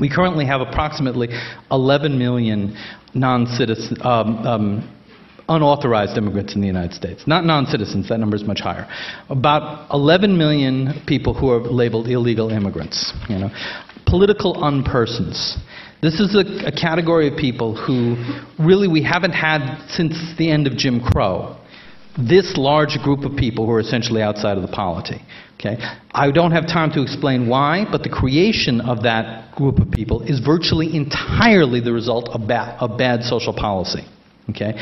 We 0.00 0.08
currently 0.08 0.46
have 0.46 0.60
approximately 0.60 1.28
11 1.70 2.18
million 2.18 2.76
non-citizen, 3.14 3.98
um, 4.00 4.46
um, 4.46 4.96
unauthorized 5.48 6.16
immigrants 6.16 6.54
in 6.54 6.60
the 6.60 6.66
United 6.66 6.94
States. 6.94 7.26
Not 7.26 7.44
non-citizens, 7.44 8.08
that 8.08 8.18
number 8.18 8.36
is 8.36 8.44
much 8.44 8.60
higher. 8.60 8.88
About 9.28 9.92
11 9.92 10.36
million 10.38 11.02
people 11.06 11.34
who 11.34 11.50
are 11.50 11.60
labeled 11.60 12.08
illegal 12.08 12.50
immigrants. 12.50 13.12
You 13.28 13.38
know, 13.38 13.50
political 14.06 14.54
unpersons. 14.54 15.58
This 16.02 16.18
is 16.18 16.34
a, 16.34 16.68
a 16.68 16.72
category 16.72 17.28
of 17.28 17.36
people 17.36 17.76
who 17.76 18.16
really 18.58 18.88
we 18.88 19.02
haven't 19.02 19.32
had 19.32 19.86
since 19.88 20.14
the 20.38 20.50
end 20.50 20.66
of 20.66 20.76
Jim 20.76 21.00
Crow 21.00 21.59
this 22.18 22.56
large 22.56 22.98
group 23.02 23.24
of 23.24 23.36
people 23.36 23.66
who 23.66 23.72
are 23.72 23.80
essentially 23.80 24.22
outside 24.22 24.56
of 24.56 24.62
the 24.62 24.72
polity. 24.72 25.22
Okay? 25.54 25.76
I 26.12 26.30
don't 26.30 26.52
have 26.52 26.66
time 26.66 26.90
to 26.92 27.02
explain 27.02 27.48
why, 27.48 27.84
but 27.90 28.02
the 28.02 28.08
creation 28.08 28.80
of 28.80 29.02
that 29.02 29.54
group 29.54 29.78
of 29.78 29.90
people 29.90 30.22
is 30.22 30.40
virtually 30.40 30.96
entirely 30.96 31.80
the 31.80 31.92
result 31.92 32.28
of, 32.30 32.46
ba- 32.48 32.76
of 32.80 32.96
bad 32.96 33.22
social 33.22 33.52
policy. 33.52 34.04
Okay? 34.48 34.72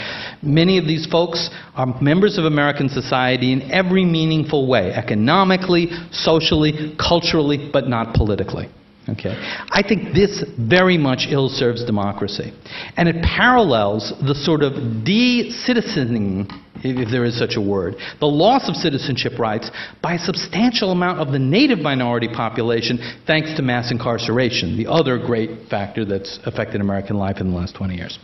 Many 0.43 0.79
of 0.79 0.87
these 0.87 1.07
folks 1.07 1.51
are 1.75 2.01
members 2.01 2.38
of 2.38 2.45
American 2.45 2.88
society 2.88 3.53
in 3.53 3.71
every 3.71 4.05
meaningful 4.05 4.69
way 4.69 4.93
economically, 4.93 5.88
socially, 6.11 6.97
culturally, 6.99 7.69
but 7.73 7.88
not 7.88 8.14
politically. 8.14 8.69
Okay? 9.09 9.35
I 9.71 9.83
think 9.87 10.14
this 10.14 10.44
very 10.59 10.99
much 10.99 11.27
ill 11.31 11.49
serves 11.49 11.85
democracy. 11.85 12.53
And 12.97 13.09
it 13.09 13.23
parallels 13.23 14.12
the 14.27 14.35
sort 14.35 14.62
of 14.62 14.73
de 15.05 15.51
citizening, 15.66 16.51
if 16.85 17.11
there 17.11 17.25
is 17.25 17.38
such 17.38 17.57
a 17.57 17.61
word, 17.61 17.97
the 18.21 18.27
loss 18.27 18.68
of 18.68 18.77
citizenship 18.77 19.38
rights 19.38 19.71
by 20.03 20.14
a 20.14 20.18
substantial 20.18 20.92
amount 20.92 21.21
of 21.21 21.33
the 21.33 21.38
native 21.38 21.79
minority 21.79 22.29
population 22.29 22.99
thanks 23.27 23.55
to 23.55 23.62
mass 23.62 23.90
incarceration, 23.90 24.77
the 24.77 24.87
other 24.87 25.18
great 25.18 25.68
factor 25.71 26.05
that's 26.05 26.38
affected 26.44 26.81
American 26.81 27.16
life 27.16 27.38
in 27.40 27.51
the 27.51 27.57
last 27.57 27.75
20 27.77 27.94
years. 27.94 28.18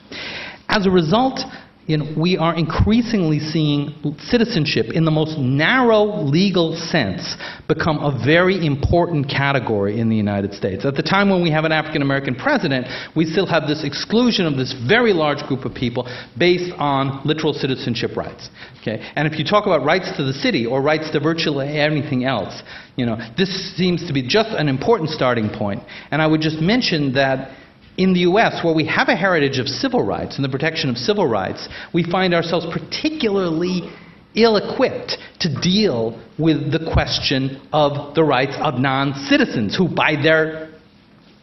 As 0.69 0.87
a 0.87 0.91
result, 0.91 1.41
you 1.87 1.99
know, 1.99 2.07
we 2.17 2.39
are 2.39 2.55
increasingly 2.55 3.39
seeing 3.39 3.95
citizenship 4.19 4.87
in 4.95 5.05
the 5.05 5.11
most 5.11 5.39
narrow 5.39 6.05
legal 6.05 6.77
sense 6.77 7.37
become 7.69 7.99
a 7.99 8.25
very 8.25 8.65
important 8.65 9.29
category 9.29 10.01
in 10.01 10.09
the 10.09 10.17
United 10.17 10.55
States. 10.55 10.85
At 10.85 10.95
the 10.95 11.03
time 11.03 11.29
when 11.29 11.43
we 11.43 11.51
have 11.51 11.65
an 11.65 11.73
African 11.73 12.01
American 12.01 12.35
president, 12.35 12.87
we 13.15 13.27
still 13.27 13.47
have 13.47 13.67
this 13.67 13.85
exclusion 13.85 14.47
of 14.47 14.57
this 14.57 14.75
very 14.89 15.13
large 15.13 15.47
group 15.47 15.65
of 15.65 15.75
people 15.75 16.09
based 16.39 16.73
on 16.79 17.21
literal 17.27 17.53
citizenship 17.53 18.17
rights. 18.17 18.49
Okay? 18.81 19.11
And 19.15 19.31
if 19.31 19.39
you 19.39 19.45
talk 19.45 19.67
about 19.67 19.85
rights 19.85 20.11
to 20.17 20.25
the 20.25 20.33
city 20.33 20.65
or 20.67 20.81
rights 20.81 21.11
to 21.11 21.21
virtually 21.21 21.79
anything 21.79 22.25
else, 22.25 22.63
you 22.97 23.05
know, 23.05 23.19
this 23.37 23.77
seems 23.77 24.07
to 24.07 24.13
be 24.13 24.27
just 24.27 24.51
an 24.51 24.69
important 24.69 25.11
starting 25.11 25.51
point. 25.51 25.83
And 26.11 26.23
I 26.23 26.27
would 26.27 26.41
just 26.41 26.61
mention 26.61 27.13
that 27.15 27.51
in 27.97 28.13
the 28.13 28.21
US, 28.21 28.65
where 28.65 28.75
we 28.75 28.87
have 28.87 29.09
a 29.09 29.17
heritage 29.17 29.59
of 29.59 29.69
civil 29.69 30.03
rights 30.03 30.37
and 30.37 30.45
the 30.45 30.49
protection 30.49 30.91
of 30.91 30.97
civil 30.97 31.27
rights, 31.27 31.69
we 31.93 32.03
find 32.03 32.35
ourselves 32.35 32.67
particularly 32.73 33.91
ill 34.35 34.57
equipped 34.57 35.17
to 35.41 35.61
deal 35.61 36.21
with 36.39 36.73
the 36.73 36.91
question 36.93 37.61
of 37.73 38.15
the 38.15 38.25
rights 38.25 38.57
of 38.61 38.75
non 38.75 39.15
citizens, 39.29 39.77
who, 39.77 39.89
by 39.89 40.17
their 40.21 40.73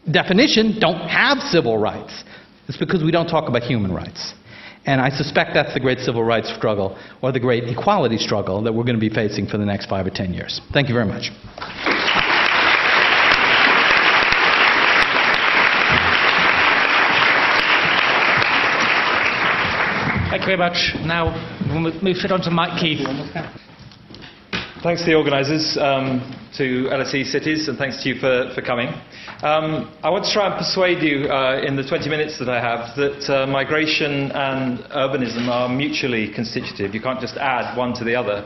definition, 0.10 0.80
don't 0.80 1.08
have 1.08 1.40
civil 1.40 1.78
rights. 1.78 2.24
It's 2.68 2.78
because 2.78 3.04
we 3.04 3.12
don't 3.12 3.28
talk 3.28 3.48
about 3.48 3.64
human 3.64 3.94
rights. 3.94 4.34
And 4.86 5.00
I 5.00 5.10
suspect 5.10 5.52
that's 5.54 5.74
the 5.74 5.80
great 5.80 6.00
civil 6.00 6.24
rights 6.24 6.54
struggle 6.56 6.98
or 7.22 7.32
the 7.32 7.40
great 7.40 7.66
equality 7.66 8.18
struggle 8.18 8.64
that 8.64 8.74
we're 8.74 8.84
going 8.84 9.00
to 9.00 9.10
be 9.10 9.14
facing 9.14 9.48
for 9.48 9.58
the 9.58 9.66
next 9.66 9.88
five 9.88 10.08
or 10.08 10.10
ten 10.10 10.34
years. 10.34 10.60
Thank 10.74 10.90
you 10.90 10.96
very 10.96 11.06
much. 11.06 11.30
Thank 20.32 20.44
you 20.44 20.56
very 20.56 20.58
much. 20.58 20.96
Now 21.04 21.28
we'll 21.68 21.92
move 22.02 22.16
straight 22.16 22.32
on 22.32 22.40
to 22.44 22.52
Mike 22.52 22.80
Keith. 22.80 23.06
Thanks 24.82 25.02
to 25.02 25.08
the 25.08 25.16
organisers, 25.16 25.76
um, 25.76 26.24
to 26.56 26.88
LSE 26.88 27.26
Cities, 27.26 27.68
and 27.68 27.78
thanks 27.78 28.02
to 28.02 28.08
you 28.08 28.16
for, 28.16 28.50
for 28.56 28.62
coming. 28.62 28.88
Um, 29.44 29.94
I 30.02 30.10
want 30.10 30.24
to 30.24 30.32
try 30.32 30.48
and 30.48 30.56
persuade 30.56 31.04
you 31.04 31.28
uh, 31.28 31.60
in 31.68 31.76
the 31.76 31.84
20 31.84 32.08
minutes 32.08 32.40
that 32.40 32.48
I 32.48 32.62
have 32.62 32.96
that 32.96 33.30
uh, 33.30 33.46
migration 33.46 34.32
and 34.32 34.80
urbanism 34.96 35.50
are 35.50 35.68
mutually 35.68 36.32
constitutive. 36.34 36.96
You 36.96 37.02
can't 37.02 37.20
just 37.20 37.36
add 37.36 37.76
one 37.78 37.94
to 37.96 38.06
the 38.06 38.16
other. 38.16 38.46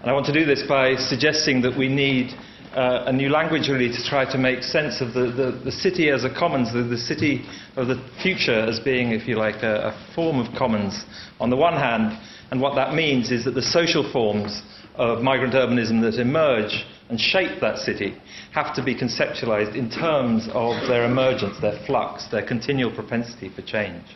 And 0.00 0.10
I 0.10 0.14
want 0.14 0.24
to 0.26 0.32
do 0.32 0.46
this 0.46 0.62
by 0.62 0.96
suggesting 0.96 1.60
that 1.60 1.76
we 1.76 1.88
need 1.90 2.32
uh, 2.78 3.06
a 3.06 3.12
new 3.12 3.28
language 3.28 3.68
really 3.68 3.88
to 3.88 4.04
try 4.04 4.24
to 4.30 4.38
make 4.38 4.62
sense 4.62 5.00
of 5.00 5.12
the, 5.12 5.32
the, 5.32 5.60
the 5.64 5.72
city 5.72 6.10
as 6.10 6.22
a 6.22 6.30
commons, 6.32 6.72
the, 6.72 6.84
the, 6.84 6.96
city 6.96 7.44
of 7.74 7.88
the 7.88 7.98
future 8.22 8.54
as 8.54 8.78
being, 8.78 9.10
if 9.10 9.26
you 9.26 9.34
like, 9.34 9.64
a, 9.64 9.88
a 9.88 10.14
form 10.14 10.38
of 10.38 10.46
commons 10.56 11.04
on 11.40 11.50
the 11.50 11.56
one 11.56 11.72
hand, 11.72 12.16
and 12.52 12.60
what 12.60 12.76
that 12.76 12.94
means 12.94 13.32
is 13.32 13.44
that 13.44 13.56
the 13.56 13.62
social 13.62 14.08
forms 14.12 14.62
of 14.94 15.22
migrant 15.22 15.54
urbanism 15.54 16.00
that 16.02 16.20
emerge 16.20 16.86
and 17.08 17.18
shape 17.18 17.60
that 17.60 17.78
city 17.78 18.16
have 18.52 18.72
to 18.76 18.84
be 18.84 18.94
conceptualized 18.94 19.74
in 19.74 19.90
terms 19.90 20.48
of 20.52 20.86
their 20.86 21.04
emergence, 21.04 21.60
their 21.60 21.84
flux, 21.84 22.28
their 22.30 22.46
continual 22.46 22.94
propensity 22.94 23.48
for 23.48 23.62
change. 23.62 24.06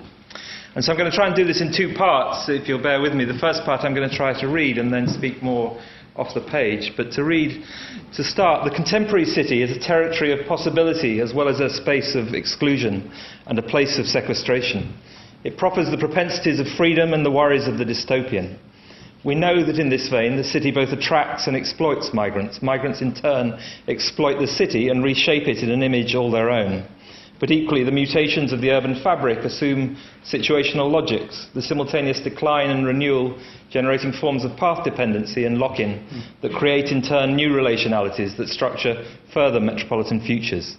And 0.75 0.85
so 0.85 0.92
I'm 0.92 0.98
going 0.98 1.11
to 1.11 1.16
try 1.16 1.27
and 1.27 1.35
do 1.35 1.44
this 1.44 1.61
in 1.61 1.75
two 1.75 1.94
parts, 1.94 2.48
if 2.48 2.68
you'll 2.68 2.83
bear 2.83 3.01
with 3.01 3.12
me. 3.12 3.25
The 3.25 3.38
first 3.38 3.64
part 3.64 3.83
I'm 3.83 3.94
going 3.94 4.09
to 4.09 4.16
try 4.16 4.38
to 4.40 4.46
read 4.46 4.79
and 4.79 4.92
then 4.92 5.09
speak 5.09 5.42
more 5.42 5.79
off 6.16 6.35
the 6.35 6.40
page, 6.40 6.92
but 6.96 7.12
to 7.12 7.25
read, 7.25 7.64
to 8.14 8.22
start, 8.22 8.64
the 8.64 8.75
contemporary 8.75 9.25
city 9.25 9.62
is 9.62 9.75
a 9.75 9.81
territory 9.81 10.33
of 10.33 10.46
possibility 10.46 11.20
as 11.20 11.33
well 11.33 11.48
as 11.48 11.61
a 11.61 11.70
space 11.70 12.14
of 12.14 12.35
exclusion 12.35 13.11
and 13.46 13.59
a 13.59 13.62
place 13.62 13.98
of 13.98 14.07
sequestration. 14.07 14.94
It 15.44 15.57
proffers 15.57 15.90
the 15.90 15.98
propensities 15.98 16.61
of 16.61 16.68
freedom 16.77 17.14
and 17.14 17.25
the 17.25 17.31
worries 17.31 17.66
of 17.66 17.79
the 17.79 17.85
dystopian. 17.85 18.59
We 19.25 19.35
know 19.35 19.64
that 19.64 19.79
in 19.79 19.88
this 19.88 20.09
vein, 20.09 20.37
the 20.37 20.44
city 20.44 20.70
both 20.70 20.90
attracts 20.90 21.46
and 21.46 21.57
exploits 21.57 22.12
migrants. 22.12 22.61
Migrants, 22.61 23.01
in 23.01 23.14
turn, 23.14 23.59
exploit 23.88 24.40
the 24.40 24.48
city 24.48 24.88
and 24.88 25.03
reshape 25.03 25.46
it 25.46 25.59
in 25.59 25.70
an 25.70 25.83
image 25.83 26.14
all 26.14 26.31
their 26.31 26.51
own. 26.51 26.87
But 27.42 27.50
equally, 27.50 27.83
the 27.83 27.90
mutations 27.90 28.52
of 28.52 28.61
the 28.61 28.70
urban 28.70 28.94
fabric 29.02 29.38
assume 29.38 29.96
situational 30.24 30.88
logics, 30.88 31.48
the 31.55 31.61
simultaneous 31.61 32.20
decline 32.20 32.70
and 32.70 32.87
renewal 32.87 33.37
generating 33.68 34.12
forms 34.12 34.44
of 34.44 34.57
path 34.57 34.85
dependency 34.85 35.44
and 35.44 35.59
lock 35.59 35.81
in 35.81 36.07
that 36.40 36.52
create 36.52 36.92
in 36.92 37.02
turn 37.02 37.35
new 37.35 37.48
relationalities 37.48 38.37
that 38.37 38.46
structure 38.46 39.05
further 39.35 39.59
metropolitan 39.59 40.20
futures. 40.20 40.76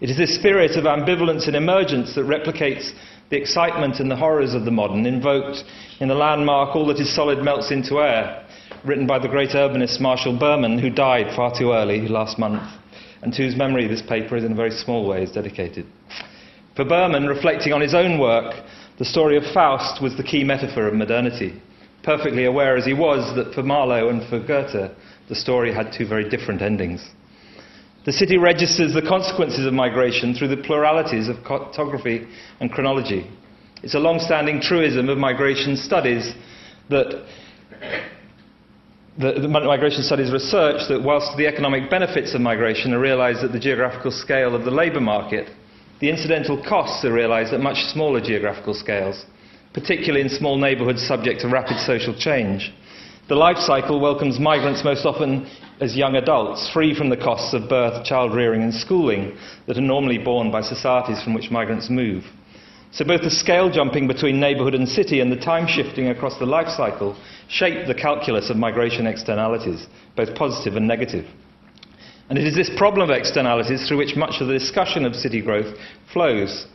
It 0.00 0.08
is 0.08 0.16
this 0.16 0.36
spirit 0.36 0.76
of 0.76 0.84
ambivalence 0.84 1.48
and 1.48 1.56
emergence 1.56 2.14
that 2.14 2.26
replicates 2.26 2.92
the 3.30 3.36
excitement 3.36 3.98
and 3.98 4.08
the 4.08 4.14
horrors 4.14 4.54
of 4.54 4.64
the 4.64 4.70
modern, 4.70 5.04
invoked 5.04 5.64
in 5.98 6.06
the 6.06 6.14
landmark 6.14 6.76
All 6.76 6.86
That 6.86 7.00
Is 7.00 7.12
Solid 7.12 7.42
Melts 7.42 7.72
Into 7.72 7.98
Air, 7.98 8.46
written 8.84 9.08
by 9.08 9.18
the 9.18 9.26
great 9.26 9.50
urbanist 9.50 10.00
Marshall 10.00 10.38
Berman, 10.38 10.78
who 10.78 10.90
died 10.90 11.34
far 11.34 11.52
too 11.58 11.72
early 11.72 12.06
last 12.06 12.38
month 12.38 12.62
and 13.22 13.32
to 13.32 13.42
whose 13.42 13.56
memory 13.56 13.86
this 13.86 14.02
paper 14.02 14.36
is 14.36 14.44
in 14.44 14.52
a 14.52 14.56
very 14.56 14.70
small 14.70 15.08
way 15.08 15.22
is 15.22 15.32
dedicated. 15.32 15.86
For 16.76 16.84
Berman, 16.84 17.26
reflecting 17.26 17.72
on 17.72 17.80
his 17.80 17.94
own 17.94 18.18
work, 18.18 18.54
the 18.98 19.04
story 19.04 19.36
of 19.36 19.44
Faust 19.52 20.02
was 20.02 20.16
the 20.16 20.22
key 20.22 20.44
metaphor 20.44 20.86
of 20.86 20.94
modernity, 20.94 21.60
perfectly 22.02 22.44
aware 22.44 22.76
as 22.76 22.84
he 22.84 22.94
was 22.94 23.34
that 23.36 23.54
for 23.54 23.62
Marlowe 23.62 24.08
and 24.08 24.28
for 24.28 24.38
Goethe, 24.38 24.92
the 25.28 25.34
story 25.34 25.72
had 25.74 25.92
two 25.92 26.06
very 26.06 26.28
different 26.28 26.62
endings. 26.62 27.08
The 28.04 28.12
city 28.12 28.38
registers 28.38 28.94
the 28.94 29.02
consequences 29.02 29.66
of 29.66 29.74
migration 29.74 30.34
through 30.34 30.48
the 30.48 30.56
pluralities 30.56 31.28
of 31.28 31.44
cartography 31.44 32.26
and 32.60 32.72
chronology. 32.72 33.28
It's 33.82 33.94
a 33.94 33.98
long 33.98 34.18
standing 34.18 34.60
truism 34.60 35.08
of 35.08 35.18
migration 35.18 35.76
studies 35.76 36.32
that 36.88 37.26
the, 39.18 39.32
the, 39.32 39.48
migration 39.48 40.04
studies 40.04 40.30
research 40.30 40.82
that 40.88 41.02
whilst 41.02 41.36
the 41.36 41.46
economic 41.46 41.90
benefits 41.90 42.34
of 42.34 42.40
migration 42.40 42.94
are 42.94 43.00
realized 43.00 43.42
at 43.42 43.50
the 43.50 43.58
geographical 43.58 44.12
scale 44.12 44.54
of 44.54 44.64
the 44.64 44.70
labour 44.70 45.00
market, 45.00 45.50
the 46.00 46.08
incidental 46.08 46.62
costs 46.68 47.04
are 47.04 47.12
realized 47.12 47.52
at 47.52 47.58
much 47.58 47.78
smaller 47.92 48.20
geographical 48.20 48.74
scales, 48.74 49.26
particularly 49.74 50.20
in 50.20 50.28
small 50.28 50.56
neighbourhoods 50.56 51.04
subject 51.04 51.40
to 51.40 51.48
rapid 51.48 51.78
social 51.80 52.14
change. 52.16 52.72
The 53.28 53.34
life 53.34 53.58
cycle 53.58 54.00
welcomes 54.00 54.38
migrants 54.38 54.84
most 54.84 55.04
often 55.04 55.50
as 55.80 55.96
young 55.96 56.14
adults, 56.14 56.70
free 56.72 56.94
from 56.94 57.10
the 57.10 57.16
costs 57.16 57.52
of 57.54 57.68
birth, 57.68 58.04
child 58.04 58.34
rearing, 58.34 58.62
and 58.62 58.72
schooling 58.72 59.36
that 59.66 59.76
are 59.76 59.80
normally 59.80 60.18
borne 60.18 60.52
by 60.52 60.62
societies 60.62 61.22
from 61.24 61.34
which 61.34 61.50
migrants 61.50 61.90
move. 61.90 62.24
So 62.90 63.04
both 63.04 63.22
the 63.22 63.30
scale 63.30 63.70
jumping 63.70 64.08
between 64.08 64.40
neighbourhood 64.40 64.74
and 64.74 64.88
city 64.88 65.20
and 65.20 65.30
the 65.30 65.36
time 65.36 65.66
shifting 65.66 66.08
across 66.08 66.38
the 66.38 66.46
life 66.46 66.68
cycle 66.68 67.16
shape 67.48 67.86
the 67.86 67.94
calculus 67.94 68.50
of 68.50 68.56
migration 68.56 69.06
externalities, 69.06 69.86
both 70.16 70.34
positive 70.34 70.76
and 70.76 70.88
negative. 70.88 71.26
And 72.28 72.38
it 72.38 72.46
is 72.46 72.54
this 72.54 72.70
problem 72.76 73.08
of 73.08 73.16
externalities 73.16 73.86
through 73.88 73.98
which 73.98 74.16
much 74.16 74.40
of 74.40 74.48
the 74.48 74.58
discussion 74.58 75.04
of 75.04 75.14
city 75.14 75.40
growth 75.40 75.74
flows. 76.12 76.66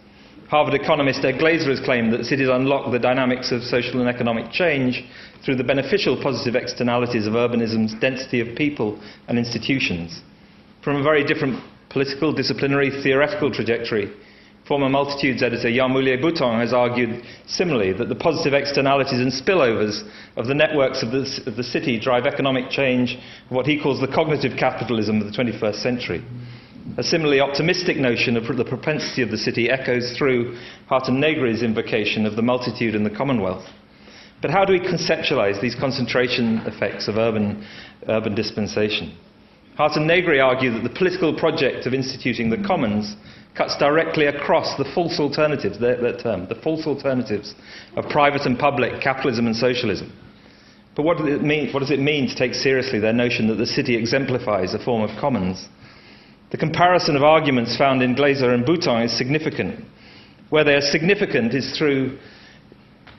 Harvard 0.50 0.74
economist 0.74 1.24
Ed 1.26 1.40
Glaeser 1.40 1.70
has 1.70 1.80
claimed 1.80 2.14
that 2.14 2.26
cities 2.26 2.50
unlock 2.50 2.92
the 2.92 3.00
dynamics 3.00 3.52
of 3.52 3.64
social 3.64 4.00
and 4.00 4.10
economic 4.10 4.52
change 4.52 5.04
through 5.44 5.56
the 5.56 5.64
beneficial 5.64 6.22
positive 6.22 6.56
externalities 6.56 7.28
of 7.28 7.34
urbanism's 7.34 7.94
density 8.00 8.40
of 8.40 8.56
people 8.56 9.00
and 9.28 9.38
institutions. 9.38 10.22
From 10.84 10.98
a 10.98 11.04
very 11.04 11.24
different 11.24 11.64
political, 11.90 12.34
disciplinary, 12.34 12.90
theoretical 13.04 13.52
trajectory, 13.52 14.12
Former 14.68 14.88
Multitudes 14.88 15.44
editor 15.44 15.68
Yann 15.68 15.92
Moulier 15.92 16.22
Boutang 16.22 16.62
has 16.62 16.72
argued 16.72 17.22
similarly 17.48 17.92
that 17.92 18.08
the 18.08 18.16
positive 18.16 18.54
externalities 18.54 19.20
and 19.20 19.30
spillovers 19.30 20.08
of 20.38 20.48
the 20.48 20.54
networks 20.54 21.04
of 21.04 21.12
the, 21.12 21.28
of 21.46 21.58
the 21.58 21.64
city 21.64 22.00
drive 22.00 22.26
economic 22.26 22.70
change, 22.70 23.18
what 23.50 23.66
he 23.66 23.82
calls 23.82 24.00
the 24.00 24.08
cognitive 24.08 24.58
capitalism 24.58 25.20
of 25.20 25.30
the 25.30 25.38
21st 25.38 25.76
century. 25.76 26.24
A 26.98 27.04
similarly 27.04 27.42
optimistic 27.42 27.98
notion 27.98 28.38
of 28.38 28.56
the 28.56 28.64
propensity 28.64 29.22
of 29.22 29.32
the 29.32 29.38
city 29.38 29.70
echoes 29.70 30.16
through 30.18 30.58
Hardt 30.88 31.10
and 31.10 31.20
Negri's 31.20 31.62
invocation 31.62 32.26
of 32.26 32.38
the 32.38 32.42
multitude 32.42 32.96
and 32.96 33.06
the 33.06 33.10
commonwealth. 33.10 33.66
But 34.42 34.52
how 34.52 34.64
do 34.64 34.72
we 34.72 34.80
conceptualize 34.80 35.60
these 35.62 35.76
concentration 35.76 36.60
effects 36.60 37.10
of 37.10 37.18
urban, 37.18 37.66
urban 38.08 38.34
dispensation? 38.34 39.18
Hatem 39.78 40.06
Negri 40.06 40.40
argued 40.40 40.76
that 40.76 40.84
the 40.84 40.96
political 40.96 41.34
project 41.36 41.86
of 41.86 41.94
instituting 41.94 42.50
the 42.50 42.64
commons 42.66 43.16
cuts 43.56 43.78
directly 43.78 44.26
across 44.26 44.78
the 44.78 44.86
false 44.96 45.20
alternatives, 45.20 45.80
their 45.80 46.18
term, 46.18 46.48
the 46.48 46.56
false 46.56 46.88
alternatives 46.88 47.54
of 47.96 48.10
private 48.10 48.46
and 48.46 48.58
public, 48.58 49.02
capitalism 49.02 49.46
and 49.46 49.56
socialism. 49.56 50.12
But 50.96 51.04
what 51.04 51.18
does, 51.18 51.28
it 51.28 51.42
mean, 51.42 51.72
what 51.72 51.80
does 51.80 51.92
it 51.92 52.00
mean 52.00 52.28
to 52.28 52.36
take 52.36 52.54
seriously 52.54 53.00
their 53.00 53.14
notion 53.14 53.48
that 53.48 53.56
the 53.56 53.66
city 53.66 53.96
exemplifies 53.96 54.74
a 54.74 54.80
form 54.80 55.02
of 55.02 55.20
commons? 55.20 55.68
The 56.52 56.58
comparison 56.58 57.16
of 57.16 57.24
arguments 57.24 57.78
found 57.78 58.04
in 58.04 58.16
Glaeser 58.16 58.54
and 58.54 58.64
Boutang 58.64 59.06
is 59.06 59.18
significant. 59.18 59.84
Where 60.50 60.64
they 60.64 60.76
are 60.76 60.82
significant 60.82 61.56
is 61.56 61.76
through, 61.78 62.20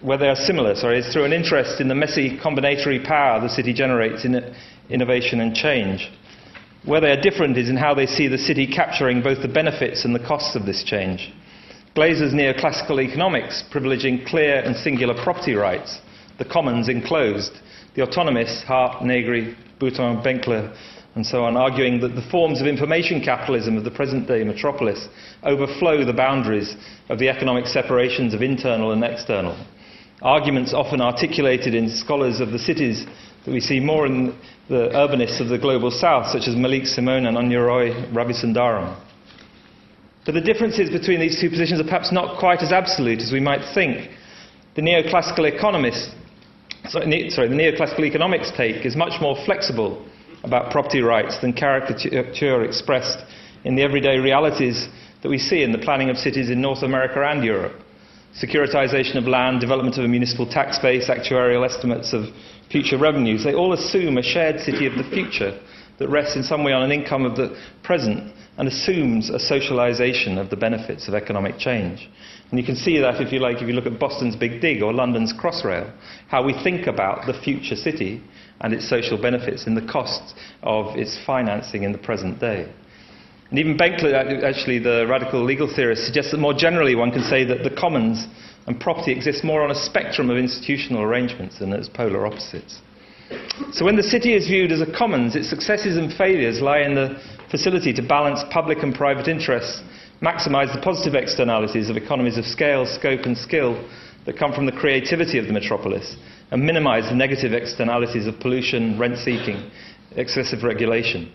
where 0.03 0.19
they 0.19 0.29
are 0.29 0.37
similar, 0.37 0.77
sorry, 0.77 1.01
is 1.01 1.13
through 1.13 1.25
an 1.25 1.33
interest 1.33 1.81
in 1.81 1.89
the 1.89 1.97
messy 1.97 2.39
combinatory 2.39 3.05
power 3.05 3.41
the 3.41 3.49
city 3.49 3.73
generates 3.73 4.25
in 4.25 4.55
innovation 4.89 5.41
and 5.41 5.55
change. 5.55 6.13
Where 6.85 7.01
they 7.01 7.11
are 7.11 7.21
different 7.21 7.57
is 7.57 7.71
in 7.71 7.77
how 7.77 7.95
they 7.95 8.05
see 8.05 8.29
the 8.29 8.37
city 8.37 8.67
capturing 8.67 9.23
both 9.23 9.41
the 9.41 9.49
benefits 9.49 10.05
and 10.05 10.15
the 10.15 10.19
costs 10.19 10.55
of 10.55 10.67
this 10.67 10.85
change. 10.85 11.33
Glaeser's 11.95 12.35
neoclassical 12.35 13.03
economics, 13.03 13.65
privileging 13.73 14.27
clear 14.27 14.57
and 14.57 14.77
singular 14.77 15.15
property 15.15 15.55
rights, 15.55 16.01
the 16.39 16.45
commons 16.45 16.91
enclosed, 16.91 17.59
the 17.95 18.03
autonomists, 18.03 18.65
Hardt, 18.65 19.03
Negri, 19.03 19.57
Boutang, 19.81 20.23
Benkler, 20.23 20.77
and 21.15 21.25
so 21.25 21.45
on, 21.45 21.57
arguing 21.57 22.01
that 22.01 22.17
the 22.17 22.29
forms 22.31 22.61
of 22.61 22.67
information 22.67 23.23
capitalism 23.23 23.79
of 23.79 23.85
the 23.85 23.91
present 23.91 24.27
day 24.29 24.45
metropolis 24.45 25.09
overflow 25.45 26.05
the 26.05 26.13
boundaries 26.13 26.77
of 27.09 27.19
the 27.19 27.31
economic 27.31 27.67
separations 27.67 28.35
of 28.35 28.43
internal 28.43 28.93
and 28.93 29.05
external. 29.05 29.57
Arguments 30.21 30.75
often 30.75 31.01
articulated 31.01 31.75
in 31.75 31.89
scholars 31.89 32.41
of 32.41 32.51
the 32.51 32.59
cities 32.59 33.07
that 33.45 33.53
we 33.53 33.61
see 33.61 33.81
more 33.81 34.07
in 34.07 34.37
the 34.69 34.89
urbanists 34.95 35.41
of 35.41 35.49
the 35.49 35.59
global 35.59 35.91
south, 35.91 36.31
such 36.31 36.49
as 36.49 36.57
Malik 36.57 36.87
Simon 36.87 37.27
and 37.27 37.37
Ananya 37.37 37.67
Roy 37.67 37.91
Ravisundaram. 38.13 38.97
But 40.25 40.33
the 40.33 40.41
differences 40.41 40.89
between 40.89 41.21
these 41.21 41.39
two 41.39 41.51
positions 41.51 41.81
are 41.81 41.85
perhaps 41.85 42.11
not 42.11 42.39
quite 42.39 42.61
as 42.61 42.73
absolute 42.73 43.21
as 43.21 43.31
we 43.31 43.41
might 43.41 43.75
think. 43.75 44.11
The 44.75 44.83
neoclassical 44.83 45.47
sorry, 46.89 47.31
sorry, 47.31 47.49
the 47.49 47.55
neoclassical 47.55 48.05
economics 48.05 48.51
take 48.57 48.87
is 48.87 48.97
much 48.97 49.21
more 49.21 49.37
flexible 49.45 50.07
about 50.43 50.71
property 50.73 51.01
rights 51.01 51.39
than 51.39 51.53
caricature 51.53 52.65
expressed 52.65 53.19
in 53.65 53.77
the 53.77 53.83
everyday 53.83 54.19
realities 54.19 54.89
that 55.23 55.29
we 55.29 55.39
see 55.39 55.63
in 55.63 55.73
the 55.73 55.79
planning 55.79 56.11
of 56.11 56.17
cities 56.19 56.51
in 56.51 56.61
North 56.61 56.83
America 56.83 57.23
and 57.23 57.45
Europe. 57.45 57.81
Securitization 58.41 59.17
of 59.17 59.25
land, 59.25 59.61
development 59.61 59.97
of 59.97 60.05
a 60.05 60.09
municipal 60.09 60.47
tax 60.47 60.79
base, 60.79 61.09
actuarial 61.09 61.65
estimates 61.65 62.13
of 62.13 62.25
future 62.75 62.99
revenues, 62.99 63.45
they 63.45 63.55
all 63.55 63.73
assume 63.73 64.19
a 64.19 64.23
shared 64.23 64.59
city 64.59 64.85
of 64.85 64.95
the 64.95 65.09
future 65.15 65.57
that 66.01 66.09
rests 66.09 66.35
in 66.35 66.43
some 66.43 66.65
way 66.65 66.73
on 66.73 66.83
an 66.83 66.91
income 66.91 67.25
of 67.25 67.37
the 67.37 67.57
present 67.85 68.35
and 68.57 68.67
assumes 68.67 69.31
a 69.31 69.39
socialization 69.39 70.39
of 70.39 70.51
the 70.51 70.57
benefits 70.57 71.07
of 71.07 71.15
economic 71.15 71.57
change. 71.57 72.11
And 72.51 72.59
you 72.59 72.67
can 72.67 72.75
see 72.75 72.99
that, 72.99 73.21
if 73.21 73.33
you 73.33 73.39
like, 73.39 73.63
if 73.63 73.69
you 73.69 73.75
look 73.75 73.87
at 73.87 74.01
Boston's 74.01 74.35
Big 74.35 74.61
Dig 74.61 74.83
or 74.83 74.93
London's 74.93 75.33
Crossrail, 75.33 75.93
how 76.27 76.43
we 76.43 76.53
think 76.65 76.89
about 76.89 77.27
the 77.27 77.41
future 77.43 77.77
city 77.77 78.21
and 78.61 78.75
its 78.75 78.89
social 78.89 79.23
benefits 79.23 79.69
and 79.69 79.77
the 79.77 79.87
costs 79.87 80.35
of 80.65 80.97
its 80.97 81.17
financing 81.25 81.85
in 81.85 81.93
the 81.93 81.99
present 81.99 82.41
day. 82.41 82.69
And 83.51 83.59
even 83.61 83.79
Benkler, 83.79 84.43
actually, 84.43 84.81
the 84.81 85.07
radical 85.09 85.45
legal 85.45 85.73
theorist, 85.73 86.07
suggests 86.07 86.33
that 86.33 86.39
more 86.39 86.55
generally 86.55 86.97
one 86.97 87.13
can 87.13 87.23
say 87.23 87.45
that 87.45 87.63
the 87.63 87.71
commons 87.71 88.27
and 88.67 88.81
property 88.81 89.13
exists 89.13 89.45
more 89.45 89.63
on 89.63 89.71
a 89.71 89.75
spectrum 89.75 90.31
of 90.31 90.39
institutional 90.39 91.03
arrangements 91.03 91.59
than 91.59 91.73
as 91.73 91.89
polar 91.89 92.27
opposites. 92.27 92.81
So 93.73 93.85
when 93.85 93.97
the 93.97 94.03
city 94.03 94.35
is 94.35 94.47
viewed 94.47 94.73
as 94.73 94.81
a 94.81 94.91
commons, 94.91 95.37
its 95.37 95.51
successes 95.51 95.97
and 95.97 96.13
failures 96.13 96.61
lie 96.61 96.81
in 96.81 96.95
the 96.95 97.21
facility 97.51 97.93
to 97.95 98.03
balance 98.03 98.41
public 98.51 98.83
and 98.83 98.95
private 98.95 99.29
interests, 99.29 99.83
maximize 100.23 100.75
the 100.75 100.81
positive 100.81 101.15
externalities 101.15 101.91
of 101.91 101.97
economies 101.97 102.39
of 102.39 102.45
scale, 102.45 102.87
scope, 102.87 103.25
and 103.25 103.37
skill 103.37 103.89
that 104.27 104.39
come 104.39 104.53
from 104.53 104.67
the 104.67 104.73
creativity 104.73 105.39
of 105.39 105.47
the 105.47 105.53
metropolis, 105.53 106.17
and 106.51 106.65
minimize 106.65 107.09
the 107.09 107.15
negative 107.15 107.53
externalities 107.53 108.27
of 108.27 108.41
pollution, 108.41 108.99
rent 108.99 109.19
seeking, 109.19 109.71
excessive 110.17 110.63
regulation. 110.63 111.31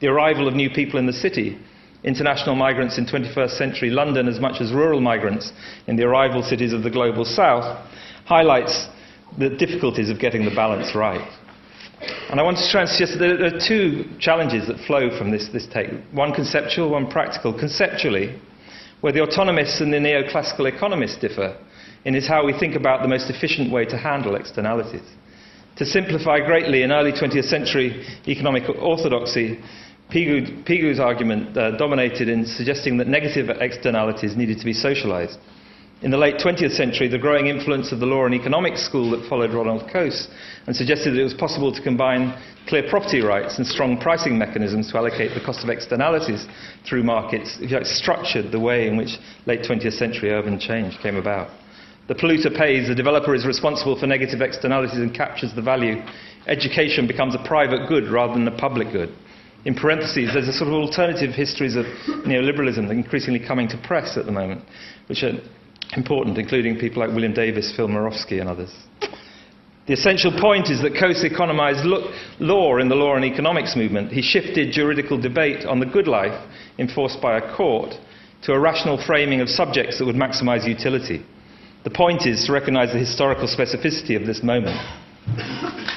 The 0.00 0.08
arrival 0.08 0.48
of 0.48 0.54
new 0.54 0.68
people 0.70 0.98
in 0.98 1.06
the 1.06 1.12
city, 1.12 1.58
international 2.04 2.56
migrants 2.56 2.98
in 2.98 3.06
21st 3.06 3.50
century 3.50 3.90
London 3.90 4.28
as 4.28 4.40
much 4.40 4.60
as 4.60 4.72
rural 4.72 5.00
migrants 5.00 5.52
in 5.86 5.96
the 5.96 6.04
arrival 6.04 6.42
cities 6.42 6.72
of 6.72 6.82
the 6.82 6.90
global 6.90 7.24
south, 7.24 7.64
highlights 8.24 8.88
the 9.38 9.48
difficulties 9.48 10.10
of 10.10 10.18
getting 10.18 10.44
the 10.44 10.54
balance 10.54 10.94
right. 10.94 11.26
And 12.30 12.40
I 12.40 12.42
want 12.42 12.58
to 12.58 12.68
try 12.68 12.80
and 12.80 12.90
suggest 12.90 13.18
that 13.18 13.18
there 13.18 13.54
are 13.54 13.60
two 13.68 14.04
challenges 14.18 14.66
that 14.66 14.78
flow 14.86 15.16
from 15.16 15.30
this, 15.30 15.48
this 15.52 15.66
take 15.72 15.90
one 16.12 16.32
conceptual, 16.32 16.90
one 16.90 17.08
practical. 17.10 17.56
Conceptually, 17.56 18.40
where 19.00 19.12
the 19.12 19.20
autonomists 19.20 19.80
and 19.80 19.92
the 19.92 19.98
neoclassical 19.98 20.66
economists 20.72 21.18
differ, 21.18 21.56
in 22.04 22.14
is 22.14 22.26
how 22.26 22.44
we 22.44 22.58
think 22.58 22.74
about 22.74 23.02
the 23.02 23.08
most 23.08 23.30
efficient 23.30 23.72
way 23.72 23.84
to 23.84 23.96
handle 23.96 24.34
externalities. 24.34 25.06
To 25.76 25.86
simplify 25.86 26.40
greatly, 26.40 26.82
in 26.82 26.92
early 26.92 27.12
20th 27.12 27.48
century 27.48 28.04
economic 28.26 28.68
orthodoxy, 28.68 29.58
Pigou's 30.12 31.00
argument 31.00 31.56
uh, 31.56 31.76
dominated 31.78 32.28
in 32.28 32.44
suggesting 32.44 32.98
that 32.98 33.08
negative 33.08 33.48
externalities 33.48 34.36
needed 34.36 34.58
to 34.58 34.64
be 34.64 34.74
socialized. 34.74 35.38
In 36.02 36.10
the 36.10 36.18
late 36.18 36.34
20th 36.36 36.72
century, 36.72 37.08
the 37.08 37.16
growing 37.16 37.46
influence 37.46 37.92
of 37.92 38.00
the 38.00 38.06
law 38.06 38.26
and 38.26 38.34
economics 38.34 38.84
school 38.84 39.12
that 39.12 39.26
followed 39.28 39.54
Ronald 39.54 39.88
Coase 39.88 40.26
and 40.66 40.74
suggested 40.74 41.12
that 41.12 41.20
it 41.20 41.24
was 41.24 41.32
possible 41.32 41.72
to 41.72 41.80
combine 41.80 42.36
clear 42.66 42.82
property 42.90 43.20
rights 43.20 43.58
and 43.58 43.66
strong 43.66 43.96
pricing 43.98 44.36
mechanisms 44.36 44.90
to 44.90 44.98
allocate 44.98 45.32
the 45.32 45.40
cost 45.40 45.62
of 45.62 45.70
externalities 45.70 46.46
through 46.86 47.04
markets, 47.04 47.56
if 47.60 47.70
you 47.70 47.76
like, 47.76 47.86
structured 47.86 48.50
the 48.52 48.60
way 48.60 48.88
in 48.88 48.96
which 48.96 49.16
late 49.46 49.60
20th 49.62 49.96
century 49.96 50.30
urban 50.30 50.58
change 50.58 50.98
came 50.98 51.16
about. 51.16 51.48
The 52.08 52.14
polluter 52.16 52.54
pays, 52.54 52.88
the 52.88 52.94
developer 52.94 53.34
is 53.34 53.46
responsible 53.46 53.98
for 53.98 54.06
negative 54.06 54.42
externalities 54.42 54.98
and 54.98 55.14
captures 55.14 55.54
the 55.54 55.62
value. 55.62 56.02
Education 56.48 57.06
becomes 57.06 57.34
a 57.34 57.46
private 57.46 57.88
good 57.88 58.10
rather 58.10 58.34
than 58.34 58.48
a 58.48 58.58
public 58.58 58.90
good. 58.90 59.14
In 59.64 59.74
parentheses, 59.74 60.30
there's 60.34 60.48
a 60.48 60.52
sort 60.52 60.68
of 60.68 60.74
alternative 60.74 61.34
histories 61.34 61.76
of 61.76 61.86
neoliberalism 62.26 62.82
that 62.88 62.90
are 62.90 62.92
increasingly 62.92 63.38
coming 63.38 63.68
to 63.68 63.78
press 63.78 64.16
at 64.16 64.26
the 64.26 64.32
moment, 64.32 64.62
which 65.08 65.22
are 65.22 65.38
important, 65.96 66.36
including 66.36 66.78
people 66.78 67.00
like 67.00 67.14
William 67.14 67.32
Davis, 67.32 67.72
Phil 67.76 67.86
Mirowski, 67.86 68.40
and 68.40 68.48
others. 68.48 68.74
The 69.86 69.92
essential 69.92 70.32
point 70.40 70.70
is 70.70 70.80
that 70.82 70.94
Coase 70.94 71.24
economized 71.24 71.84
law 71.84 72.76
in 72.78 72.88
the 72.88 72.94
law 72.94 73.14
and 73.16 73.24
economics 73.24 73.76
movement. 73.76 74.12
He 74.12 74.22
shifted 74.22 74.72
juridical 74.72 75.20
debate 75.20 75.64
on 75.64 75.80
the 75.80 75.86
good 75.86 76.06
life 76.06 76.38
enforced 76.78 77.20
by 77.20 77.38
a 77.38 77.56
court 77.56 77.94
to 78.42 78.52
a 78.52 78.60
rational 78.60 79.02
framing 79.04 79.40
of 79.40 79.48
subjects 79.48 79.98
that 79.98 80.04
would 80.04 80.16
maximize 80.16 80.66
utility. 80.66 81.24
The 81.84 81.90
point 81.90 82.26
is 82.26 82.44
to 82.46 82.52
recognize 82.52 82.92
the 82.92 82.98
historical 82.98 83.48
specificity 83.48 84.16
of 84.16 84.26
this 84.26 84.42
moment. 84.42 84.76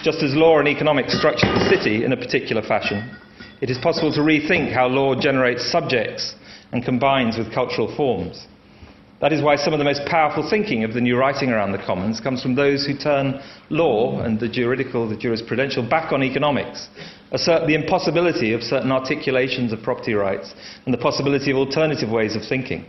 Just 0.04 0.22
as 0.24 0.36
law 0.36 0.60
and 0.60 0.68
economics 0.68 1.18
structure 1.18 1.48
the 1.48 1.70
city 1.70 2.04
in 2.04 2.12
a 2.12 2.18
particular 2.18 2.62
fashion, 2.62 3.16
it 3.62 3.70
is 3.70 3.78
possible 3.78 4.12
to 4.14 4.22
rethink 4.22 4.74
how 4.74 4.88
law 4.88 5.20
generates 5.20 5.72
subjects 5.72 6.36
and 6.72 6.84
combines 6.84 7.38
with 7.38 7.54
cultural 7.54 7.94
forms. 7.96 8.48
That 9.22 9.32
is 9.32 9.42
why 9.42 9.56
some 9.56 9.74
of 9.74 9.80
the 9.80 9.86
most 9.86 10.06
powerful 10.06 10.48
thinking 10.48 10.84
of 10.84 10.94
the 10.94 11.00
new 11.00 11.16
writing 11.18 11.50
around 11.50 11.72
the 11.72 11.84
commons 11.86 12.20
comes 12.20 12.42
from 12.42 12.54
those 12.54 12.86
who 12.86 12.98
turn 12.98 13.42
law 13.70 14.20
and 14.20 14.40
the 14.40 14.50
juridical, 14.50 15.08
the 15.08 15.16
jurisprudential 15.16 15.90
back 15.90 16.12
on 16.12 16.22
economics, 16.22 16.90
assert 17.32 17.66
the 17.66 17.76
impossibility 17.76 18.52
of 18.54 18.62
certain 18.62 18.92
articulations 18.92 19.72
of 19.72 19.82
property 19.82 20.14
rights, 20.14 20.54
and 20.86 20.94
the 20.94 20.98
possibility 20.98 21.50
of 21.52 21.58
alternative 21.58 22.10
ways 22.10 22.36
of 22.36 22.44
thinking. 22.44 22.86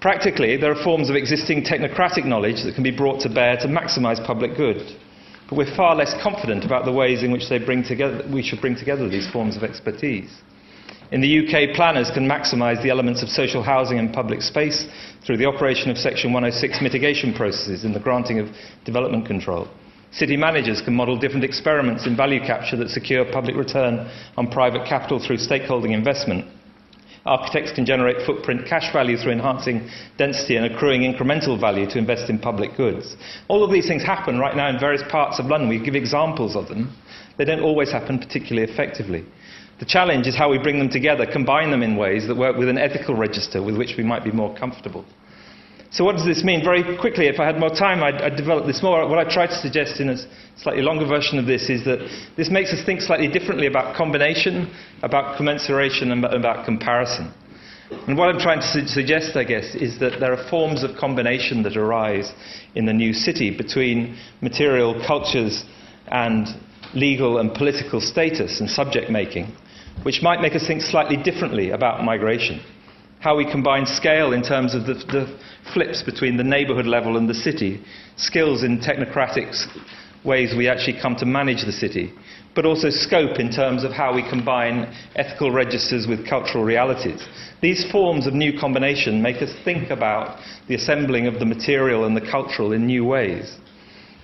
Practically, 0.00 0.56
there 0.56 0.72
are 0.72 0.84
forms 0.84 1.10
of 1.10 1.16
existing 1.16 1.64
technocratic 1.64 2.24
knowledge 2.24 2.62
that 2.64 2.74
can 2.74 2.84
be 2.84 2.96
brought 2.96 3.20
to 3.20 3.28
bear 3.28 3.56
to 3.58 3.68
maximize 3.68 4.24
public 4.24 4.56
good. 4.56 4.96
But 5.52 5.58
we're 5.58 5.76
far 5.76 5.94
less 5.94 6.14
confident 6.22 6.64
about 6.64 6.86
the 6.86 6.92
ways 6.92 7.22
in 7.22 7.30
which 7.30 7.50
they 7.50 7.58
bring 7.58 7.84
together, 7.84 8.24
we 8.32 8.42
should 8.42 8.62
bring 8.62 8.74
together 8.74 9.06
these 9.06 9.28
forms 9.30 9.54
of 9.54 9.62
expertise. 9.62 10.40
In 11.10 11.20
the 11.20 11.40
UK, 11.40 11.76
planners 11.76 12.10
can 12.10 12.26
maximise 12.26 12.82
the 12.82 12.88
elements 12.88 13.22
of 13.22 13.28
social 13.28 13.62
housing 13.62 13.98
and 13.98 14.14
public 14.14 14.40
space 14.40 14.86
through 15.26 15.36
the 15.36 15.44
operation 15.44 15.90
of 15.90 15.98
Section 15.98 16.32
106 16.32 16.80
mitigation 16.80 17.34
processes 17.34 17.84
in 17.84 17.92
the 17.92 18.00
granting 18.00 18.38
of 18.38 18.48
development 18.86 19.26
control. 19.26 19.68
City 20.10 20.38
managers 20.38 20.80
can 20.80 20.94
model 20.94 21.18
different 21.18 21.44
experiments 21.44 22.06
in 22.06 22.16
value 22.16 22.40
capture 22.40 22.78
that 22.78 22.88
secure 22.88 23.30
public 23.30 23.54
return 23.54 24.10
on 24.38 24.50
private 24.50 24.88
capital 24.88 25.18
through 25.18 25.36
stakeholding 25.36 25.92
investment. 25.92 26.46
Architects 27.24 27.70
can 27.72 27.86
generate 27.86 28.26
footprint 28.26 28.66
cash 28.66 28.92
value 28.92 29.16
through 29.16 29.32
enhancing 29.32 29.88
density 30.18 30.56
and 30.56 30.66
accruing 30.66 31.02
incremental 31.02 31.58
value 31.58 31.88
to 31.90 31.98
invest 31.98 32.28
in 32.28 32.38
public 32.38 32.76
goods. 32.76 33.16
All 33.48 33.62
of 33.62 33.70
these 33.70 33.86
things 33.86 34.02
happen 34.02 34.38
right 34.38 34.56
now 34.56 34.68
in 34.68 34.80
various 34.80 35.02
parts 35.08 35.38
of 35.38 35.46
London. 35.46 35.68
We 35.68 35.78
give 35.78 35.94
examples 35.94 36.56
of 36.56 36.68
them. 36.68 36.96
They 37.38 37.44
don't 37.44 37.62
always 37.62 37.92
happen 37.92 38.18
particularly 38.18 38.70
effectively. 38.70 39.24
The 39.78 39.86
challenge 39.86 40.26
is 40.26 40.36
how 40.36 40.50
we 40.50 40.58
bring 40.58 40.78
them 40.78 40.90
together, 40.90 41.26
combine 41.26 41.70
them 41.70 41.82
in 41.82 41.96
ways 41.96 42.26
that 42.26 42.36
work 42.36 42.56
with 42.56 42.68
an 42.68 42.78
ethical 42.78 43.14
register 43.14 43.62
with 43.62 43.76
which 43.76 43.94
we 43.96 44.04
might 44.04 44.24
be 44.24 44.32
more 44.32 44.54
comfortable. 44.56 45.04
So, 45.92 46.04
what 46.04 46.16
does 46.16 46.24
this 46.24 46.42
mean? 46.42 46.64
Very 46.64 46.96
quickly, 46.96 47.26
if 47.26 47.38
I 47.38 47.44
had 47.44 47.60
more 47.60 47.68
time, 47.68 48.02
I'd, 48.02 48.14
I'd, 48.14 48.36
develop 48.36 48.66
this 48.66 48.82
more. 48.82 49.06
What 49.06 49.18
I 49.18 49.30
try 49.30 49.46
to 49.46 49.54
suggest 49.54 50.00
in 50.00 50.08
a 50.08 50.16
slightly 50.56 50.82
longer 50.82 51.06
version 51.06 51.38
of 51.38 51.44
this 51.44 51.68
is 51.68 51.84
that 51.84 51.98
this 52.36 52.48
makes 52.50 52.72
us 52.72 52.84
think 52.84 53.02
slightly 53.02 53.28
differently 53.28 53.66
about 53.66 53.94
combination, 53.94 54.74
about 55.02 55.36
commensuration, 55.36 56.10
and 56.10 56.24
about 56.24 56.64
comparison. 56.64 57.30
And 58.06 58.16
what 58.16 58.30
I'm 58.30 58.40
trying 58.40 58.60
to 58.60 58.66
su- 58.66 58.86
suggest, 58.86 59.36
I 59.36 59.44
guess, 59.44 59.74
is 59.74 59.98
that 60.00 60.18
there 60.18 60.32
are 60.32 60.48
forms 60.48 60.82
of 60.82 60.96
combination 60.96 61.62
that 61.64 61.76
arise 61.76 62.32
in 62.74 62.86
the 62.86 62.94
new 62.94 63.12
city 63.12 63.54
between 63.54 64.16
material 64.40 65.02
cultures 65.06 65.62
and 66.08 66.48
legal 66.94 67.38
and 67.38 67.52
political 67.52 68.00
status 68.00 68.60
and 68.60 68.70
subject 68.70 69.10
making 69.10 69.54
which 70.02 70.22
might 70.22 70.40
make 70.40 70.54
us 70.54 70.66
think 70.66 70.82
slightly 70.82 71.16
differently 71.16 71.70
about 71.70 72.02
migration. 72.02 72.60
How 73.22 73.36
we 73.36 73.48
combine 73.48 73.86
scale 73.86 74.32
in 74.32 74.42
terms 74.42 74.74
of 74.74 74.84
the, 74.84 74.94
the 74.94 75.38
flips 75.72 76.02
between 76.02 76.36
the 76.36 76.42
neighbourhood 76.42 76.86
level 76.86 77.16
and 77.16 77.28
the 77.28 77.34
city, 77.34 77.80
skills 78.16 78.64
in 78.64 78.80
technocratic 78.80 79.54
ways 80.24 80.56
we 80.56 80.66
actually 80.66 81.00
come 81.00 81.14
to 81.14 81.24
manage 81.24 81.64
the 81.64 81.70
city, 81.70 82.12
but 82.56 82.66
also 82.66 82.90
scope 82.90 83.38
in 83.38 83.48
terms 83.48 83.84
of 83.84 83.92
how 83.92 84.12
we 84.12 84.28
combine 84.28 84.92
ethical 85.14 85.52
registers 85.52 86.08
with 86.08 86.28
cultural 86.28 86.64
realities. 86.64 87.24
These 87.60 87.88
forms 87.92 88.26
of 88.26 88.34
new 88.34 88.58
combination 88.58 89.22
make 89.22 89.40
us 89.40 89.54
think 89.64 89.90
about 89.90 90.40
the 90.66 90.74
assembling 90.74 91.28
of 91.28 91.38
the 91.38 91.46
material 91.46 92.04
and 92.04 92.16
the 92.16 92.28
cultural 92.28 92.72
in 92.72 92.86
new 92.86 93.04
ways. 93.04 93.56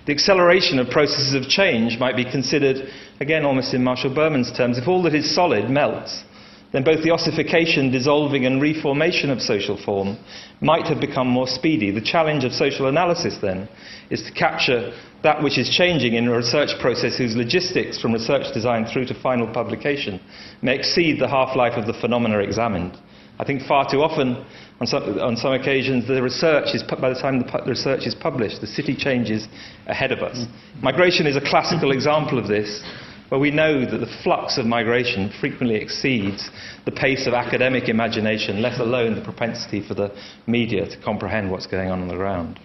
The 0.07 0.13
acceleration 0.13 0.77
of 0.77 0.89
processes 0.89 1.35
of 1.35 1.47
change 1.47 1.99
might 1.99 2.17
be 2.17 2.29
considered, 2.29 2.89
again, 3.21 3.45
almost 3.45 3.73
in 3.73 3.81
Marshall 3.81 4.13
Berman's 4.13 4.51
terms, 4.51 4.77
if 4.77 4.89
all 4.89 5.03
that 5.03 5.15
is 5.15 5.33
solid 5.33 5.69
melts, 5.69 6.25
then 6.71 6.83
both 6.83 7.03
the 7.03 7.11
ossification, 7.11 7.91
dissolving, 7.91 8.45
and 8.45 8.61
reformation 8.61 9.29
of 9.31 9.41
social 9.41 9.77
form 9.83 10.17
might 10.61 10.85
have 10.85 10.99
become 10.99 11.27
more 11.27 11.47
speedy. 11.47 11.91
The 11.91 12.01
challenge 12.01 12.43
of 12.43 12.53
social 12.53 12.87
analysis, 12.87 13.37
then, 13.41 13.67
is 14.09 14.21
to 14.23 14.31
capture 14.31 14.93
that 15.23 15.41
which 15.41 15.57
is 15.57 15.69
changing 15.69 16.13
in 16.13 16.27
a 16.27 16.35
research 16.35 16.69
process 16.79 17.17
whose 17.17 17.35
logistics, 17.35 17.99
from 17.99 18.13
research 18.13 18.53
design 18.53 18.85
through 18.85 19.05
to 19.05 19.21
final 19.21 19.51
publication, 19.51 20.19
may 20.61 20.75
exceed 20.75 21.19
the 21.19 21.27
half 21.27 21.55
life 21.55 21.73
of 21.73 21.87
the 21.87 21.93
phenomena 21.93 22.39
examined. 22.39 22.97
I 23.39 23.45
think 23.45 23.63
far 23.63 23.89
too 23.89 24.01
often, 24.01 24.45
on 24.81 24.87
some, 24.87 25.19
on 25.19 25.37
some 25.37 25.53
occasions, 25.53 26.07
the 26.07 26.21
research 26.21 26.75
is, 26.75 26.83
by 26.83 27.09
the 27.09 27.19
time 27.19 27.39
the, 27.39 27.63
research 27.65 28.05
is 28.05 28.13
published, 28.13 28.61
the 28.61 28.67
city 28.67 28.95
changes 28.95 29.47
ahead 29.87 30.11
of 30.11 30.19
us. 30.19 30.37
Mm. 30.37 30.83
Migration 30.83 31.25
is 31.25 31.37
a 31.37 31.41
classical 31.41 31.91
example 31.91 32.37
of 32.37 32.47
this, 32.47 32.83
where 33.29 33.39
we 33.39 33.51
know 33.51 33.85
that 33.85 33.97
the 33.97 34.17
flux 34.23 34.57
of 34.57 34.65
migration 34.65 35.31
frequently 35.39 35.75
exceeds 35.75 36.49
the 36.85 36.91
pace 36.91 37.27
of 37.27 37.33
academic 37.33 37.87
imagination, 37.87 38.61
let 38.61 38.79
alone 38.79 39.15
the 39.15 39.21
propensity 39.21 39.87
for 39.87 39.93
the 39.93 40.11
media 40.47 40.87
to 40.89 40.97
comprehend 41.01 41.49
what's 41.49 41.67
going 41.67 41.89
on 41.89 42.01
on 42.01 42.07
the 42.07 42.15
ground. 42.15 42.59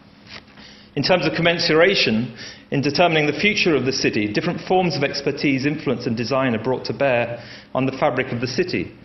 In 0.96 1.02
terms 1.02 1.26
of 1.26 1.34
commensuration, 1.34 2.36
in 2.70 2.80
determining 2.80 3.26
the 3.26 3.38
future 3.38 3.74
of 3.74 3.84
the 3.84 3.92
city, 3.92 4.32
different 4.32 4.60
forms 4.60 4.96
of 4.96 5.02
expertise, 5.02 5.66
influence, 5.66 6.06
and 6.06 6.16
design 6.16 6.54
are 6.54 6.62
brought 6.62 6.84
to 6.86 6.92
bear 6.92 7.42
on 7.74 7.84
the 7.84 7.96
fabric 7.98 8.32
of 8.32 8.40
the 8.40 8.46
city. 8.46 8.96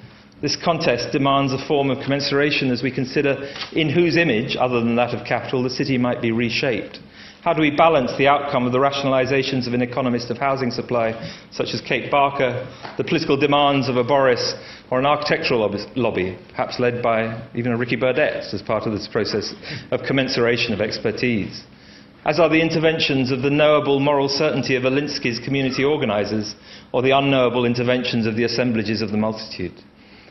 This 0.41 0.55
contest 0.55 1.11
demands 1.11 1.51
a 1.51 1.67
form 1.67 1.89
of 1.89 1.97
commensuration 1.97 2.71
as 2.71 2.81
we 2.81 2.91
consider 2.91 3.51
in 3.73 3.89
whose 3.89 4.15
image, 4.15 4.55
other 4.55 4.79
than 4.79 4.95
that 4.95 5.13
of 5.13 5.25
capital, 5.27 5.63
the 5.63 5.69
city 5.69 5.97
might 5.97 6.21
be 6.21 6.31
reshaped. 6.31 6.99
How 7.49 7.55
do 7.55 7.61
we 7.61 7.75
balance 7.75 8.15
the 8.15 8.27
outcome 8.27 8.67
of 8.67 8.73
the 8.73 8.77
rationalizations 8.77 9.65
of 9.65 9.73
an 9.73 9.81
economist 9.81 10.29
of 10.29 10.37
housing 10.37 10.69
supply, 10.69 11.13
such 11.49 11.73
as 11.73 11.81
Kate 11.81 12.11
Barker, 12.11 12.67
the 12.95 13.03
political 13.03 13.37
demands 13.37 13.89
of 13.89 13.97
a 13.97 14.03
Boris 14.03 14.53
or 14.91 14.99
an 14.99 15.07
architectural 15.07 15.67
lobby, 15.95 16.37
perhaps 16.49 16.79
led 16.79 17.01
by 17.01 17.49
even 17.55 17.71
a 17.71 17.77
Ricky 17.77 17.95
Burdett 17.95 18.53
as 18.53 18.61
part 18.61 18.85
of 18.85 18.93
this 18.93 19.07
process 19.07 19.55
of 19.89 20.01
commensuration 20.07 20.73
of 20.73 20.79
expertise? 20.79 21.63
as 22.23 22.39
are 22.39 22.49
the 22.49 22.61
interventions 22.61 23.31
of 23.31 23.41
the 23.41 23.49
knowable 23.49 23.99
moral 23.99 24.29
certainty 24.29 24.75
of 24.75 24.83
Alinsky's 24.83 25.39
community 25.39 25.83
organizers 25.83 26.53
or 26.91 27.01
the 27.01 27.17
unknowable 27.17 27.65
interventions 27.65 28.27
of 28.27 28.35
the 28.35 28.43
assemblages 28.43 29.01
of 29.01 29.09
the 29.09 29.17
multitude. 29.17 29.73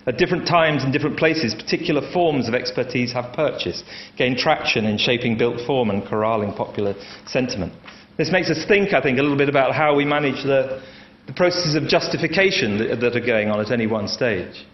At 0.09 0.17
different 0.17 0.47
times 0.47 0.85
and 0.85 0.93
different 0.93 1.19
places, 1.19 1.55
particular 1.55 2.01
forms 2.13 2.49
of 2.49 2.55
expertise 2.55 3.13
have 3.13 3.35
purchased, 3.35 3.85
gained 4.17 4.39
traction 4.39 4.87
in 4.87 4.97
shaping 4.97 5.37
built 5.37 5.61
form 5.67 5.91
and 5.91 6.03
corralling 6.03 6.55
popular 6.55 6.95
sentiment. 7.27 7.75
This 8.17 8.33
makes 8.33 8.49
us 8.49 8.65
think, 8.67 8.95
I 8.95 9.03
think, 9.03 9.19
a 9.19 9.23
little 9.23 9.37
bit 9.37 9.51
about 9.51 9.75
how 9.75 9.95
we 9.95 10.07
manage 10.07 10.43
the, 10.45 10.83
the 11.27 11.35
processes 11.35 11.75
of 11.75 11.89
justification 11.89 12.79
that, 12.79 13.01
that 13.01 13.17
are 13.17 13.27
going 13.27 13.51
on 13.51 13.61
at 13.61 13.71
any 13.71 13.87
one 13.87 14.09
stage. 14.09 14.67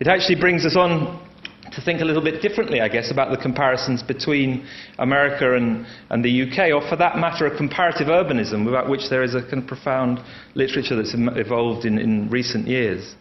It 0.00 0.08
actually 0.08 0.40
brings 0.40 0.66
us 0.66 0.74
on 0.74 1.24
to 1.70 1.80
think 1.80 2.00
a 2.00 2.04
little 2.04 2.22
bit 2.22 2.42
differently, 2.42 2.80
I 2.80 2.88
guess, 2.88 3.12
about 3.12 3.30
the 3.30 3.40
comparisons 3.40 4.02
between 4.02 4.66
America 4.98 5.54
and, 5.54 5.86
and 6.10 6.24
the 6.24 6.42
UK, 6.42 6.74
or 6.74 6.86
for 6.88 6.96
that 6.96 7.16
matter, 7.16 7.46
a 7.46 7.56
comparative 7.56 8.08
urbanism, 8.08 8.66
about 8.66 8.88
which 8.88 9.08
there 9.08 9.22
is 9.22 9.36
a 9.36 9.42
kind 9.42 9.62
of 9.62 9.68
profound 9.68 10.18
literature 10.56 10.96
that's 10.96 11.14
evolved 11.14 11.84
in, 11.84 12.00
in 12.00 12.28
recent 12.28 12.66
years. 12.66 13.14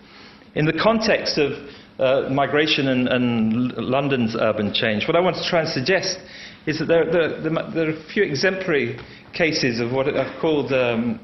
In 0.56 0.66
the 0.66 0.74
context 0.74 1.39
of 1.39 1.54
uh, 1.97 2.30
migration 2.30 2.88
and, 2.88 3.08
and, 3.08 3.74
London's 3.74 4.36
urban 4.36 4.72
change, 4.72 5.08
what 5.08 5.16
I 5.16 5.20
want 5.20 5.36
to 5.38 5.43
try 5.43 5.62
and 5.62 5.70
suggest 5.70 6.20
is 6.68 6.78
that 6.80 6.86
there, 6.86 7.12
there, 7.12 7.41
there 7.41 7.88
are 7.88 7.93
a 7.93 8.04
few 8.14 8.24
exemplary 8.24 8.99
cases 9.34 9.80
of 9.80 9.91
what 9.91 10.08
are 10.08 10.39
called 10.39 10.72
um, 10.72 11.20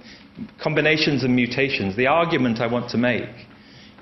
combinations 0.59 1.23
and 1.23 1.35
mutations. 1.35 1.95
The 1.95 2.07
argument 2.07 2.59
I 2.59 2.67
want 2.67 2.89
to 2.91 2.97
make 2.97 3.29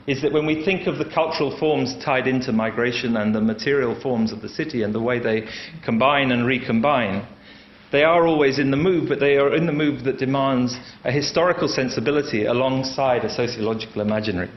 is 0.08 0.22
that 0.22 0.32
when 0.32 0.46
we 0.46 0.64
think 0.64 0.88
of 0.88 0.98
the 0.98 1.12
cultural 1.14 1.58
forms 1.60 1.94
tied 2.04 2.28
into 2.28 2.54
migration 2.54 3.18
and 3.18 3.36
the 3.36 3.42
material 3.42 4.00
forms 4.00 4.32
of 4.32 4.42
the 4.42 4.50
city 4.50 4.84
and 4.84 4.96
the 4.96 5.02
way 5.02 5.20
they 5.20 5.46
combine 5.84 6.32
and 6.32 6.48
recombine, 6.48 7.28
they 7.92 8.04
are 8.04 8.26
always 8.26 8.60
in 8.60 8.72
the 8.72 8.78
move, 8.78 9.10
but 9.10 9.20
they 9.20 9.36
are 9.36 9.54
in 9.54 9.66
the 9.66 9.74
move 9.74 10.06
that 10.06 10.20
demands 10.20 10.78
a 11.04 11.12
historical 11.12 11.68
sensibility 11.68 12.46
alongside 12.46 13.26
a 13.26 13.30
sociological 13.30 14.02
imaginary. 14.02 14.50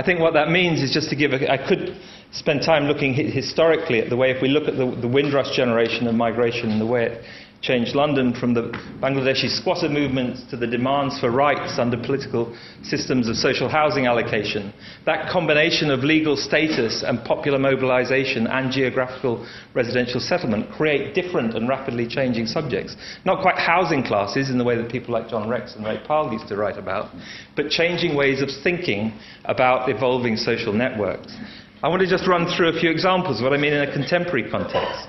I 0.00 0.02
think 0.02 0.18
what 0.18 0.32
that 0.32 0.50
means 0.50 0.80
is 0.80 0.92
just 0.92 1.10
to 1.10 1.14
give 1.14 1.34
a, 1.34 1.52
I 1.52 1.58
could 1.58 1.94
spend 2.32 2.62
time 2.62 2.84
looking 2.84 3.12
historically 3.12 4.00
at 4.00 4.08
the 4.08 4.16
way, 4.16 4.30
if 4.30 4.40
we 4.40 4.48
look 4.48 4.66
at 4.66 4.78
the, 4.78 4.86
the 4.98 5.06
Windrush 5.06 5.54
generation 5.54 6.06
of 6.06 6.14
migration 6.14 6.70
and 6.70 6.80
the 6.80 6.86
way 6.86 7.04
it 7.04 7.24
changed 7.62 7.94
London 7.94 8.32
from 8.32 8.54
the 8.54 8.72
Bangladeshi 9.02 9.48
squatter 9.50 9.88
movements 9.88 10.42
to 10.50 10.56
the 10.56 10.66
demands 10.66 11.20
for 11.20 11.30
rights 11.30 11.78
under 11.78 11.96
political 11.96 12.56
systems 12.82 13.28
of 13.28 13.36
social 13.36 13.68
housing 13.68 14.06
allocation. 14.06 14.72
That 15.04 15.30
combination 15.30 15.90
of 15.90 16.00
legal 16.00 16.36
status 16.36 17.02
and 17.06 17.22
popular 17.22 17.58
mobilization 17.58 18.46
and 18.46 18.72
geographical 18.72 19.46
residential 19.74 20.20
settlement 20.20 20.70
create 20.72 21.14
different 21.14 21.54
and 21.54 21.68
rapidly 21.68 22.08
changing 22.08 22.46
subjects. 22.46 22.96
Not 23.26 23.42
quite 23.42 23.58
housing 23.58 24.04
classes 24.04 24.48
in 24.48 24.56
the 24.56 24.64
way 24.64 24.76
that 24.76 24.90
people 24.90 25.12
like 25.12 25.28
John 25.28 25.48
Rex 25.48 25.74
and 25.76 25.84
Ray 25.84 26.02
Pahl 26.06 26.32
used 26.32 26.48
to 26.48 26.56
write 26.56 26.78
about, 26.78 27.10
but 27.56 27.68
changing 27.68 28.16
ways 28.16 28.40
of 28.40 28.48
thinking 28.64 29.12
about 29.44 29.90
evolving 29.90 30.36
social 30.36 30.72
networks. 30.72 31.36
I 31.82 31.88
want 31.88 32.00
to 32.00 32.08
just 32.08 32.26
run 32.26 32.46
through 32.56 32.68
a 32.68 32.80
few 32.80 32.90
examples 32.90 33.40
of 33.40 33.44
what 33.44 33.52
I 33.52 33.56
mean 33.56 33.72
in 33.72 33.88
a 33.88 33.92
contemporary 33.92 34.50
context. 34.50 35.08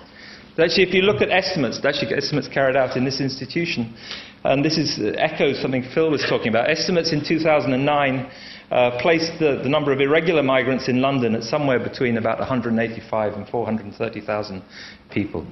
Actually, 0.59 0.83
if 0.83 0.93
you 0.93 1.01
look 1.03 1.21
at 1.21 1.29
estimates, 1.29 1.79
actually 1.85 2.13
estimates 2.13 2.47
carried 2.47 2.75
out 2.75 2.97
in 2.97 3.05
this 3.05 3.21
institution, 3.21 3.95
and 4.43 4.65
this 4.65 4.77
is 4.77 4.99
uh, 4.99 5.13
echoes 5.17 5.61
something 5.61 5.83
Phil 5.93 6.11
was 6.11 6.25
talking 6.27 6.49
about. 6.49 6.69
Estimates 6.69 7.13
in 7.13 7.23
2009 7.23 8.31
uh, 8.69 8.99
placed 9.01 9.39
the, 9.39 9.61
the, 9.63 9.69
number 9.69 9.93
of 9.93 10.01
irregular 10.01 10.43
migrants 10.43 10.89
in 10.89 11.01
London 11.01 11.35
at 11.35 11.43
somewhere 11.43 11.79
between 11.79 12.17
about 12.17 12.39
185 12.39 13.33
and 13.33 13.47
430,000 13.47 14.61
people. 15.09 15.47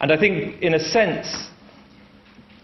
And 0.00 0.12
I 0.12 0.18
think, 0.18 0.62
in 0.62 0.74
a 0.74 0.80
sense, 0.80 1.48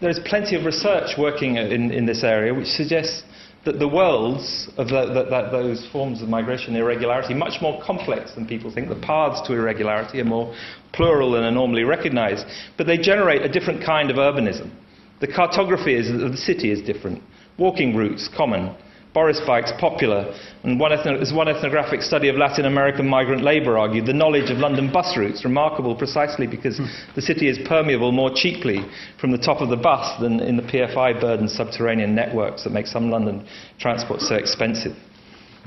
there's 0.01 0.19
plenty 0.25 0.55
of 0.55 0.65
research 0.65 1.17
working 1.17 1.57
in, 1.57 1.91
in 1.91 2.05
this 2.05 2.23
area 2.23 2.53
which 2.53 2.67
suggests 2.67 3.23
that 3.65 3.79
the 3.79 3.87
worlds 3.87 4.69
of 4.77 4.87
the, 4.87 5.05
the, 5.07 5.23
the, 5.29 5.49
those 5.51 5.87
forms 5.91 6.21
of 6.21 6.29
migration 6.29 6.75
irregularity 6.75 7.33
much 7.33 7.61
more 7.61 7.81
complex 7.83 8.33
than 8.33 8.47
people 8.47 8.73
think. 8.73 8.87
The 8.87 8.95
paths 8.95 9.45
to 9.47 9.53
irregularity 9.53 10.21
are 10.21 10.25
more 10.25 10.55
plural 10.93 11.31
than 11.31 11.43
are 11.43 11.51
normally 11.51 11.83
recognized, 11.83 12.45
but 12.77 12.87
they 12.87 12.97
generate 12.97 13.41
a 13.41 13.49
different 13.49 13.83
kind 13.85 14.09
of 14.09 14.17
urbanism. 14.17 14.71
The 15.19 15.27
cartography 15.27 15.97
of 15.97 16.31
the 16.31 16.37
city 16.37 16.71
is 16.71 16.81
different. 16.81 17.21
Walking 17.57 17.95
routes 17.95 18.29
common. 18.35 18.75
Boris 19.13 19.39
bikes 19.45 19.71
popular. 19.79 20.35
And 20.63 20.79
one 20.79 20.91
ethno- 20.91 21.19
as 21.19 21.33
one 21.33 21.47
ethnographic 21.47 22.01
study 22.01 22.29
of 22.29 22.35
Latin 22.35 22.65
American 22.65 23.07
migrant 23.07 23.43
labour 23.43 23.77
argued, 23.77 24.05
the 24.05 24.13
knowledge 24.13 24.51
of 24.51 24.57
London 24.57 24.91
bus 24.91 25.17
routes 25.17 25.43
remarkable 25.43 25.95
precisely 25.95 26.45
because 26.45 26.77
hmm. 26.77 26.85
the 27.15 27.21
city 27.21 27.47
is 27.47 27.57
permeable 27.67 28.11
more 28.11 28.31
cheaply 28.33 28.85
from 29.19 29.31
the 29.31 29.37
top 29.37 29.61
of 29.61 29.69
the 29.69 29.77
bus 29.77 30.19
than 30.19 30.39
in 30.39 30.57
the 30.57 30.63
PFI 30.63 31.19
burdened 31.19 31.49
subterranean 31.49 32.13
networks 32.13 32.63
that 32.63 32.71
make 32.71 32.85
some 32.85 33.09
London 33.09 33.47
transport 33.79 34.21
so 34.21 34.35
expensive. 34.35 34.95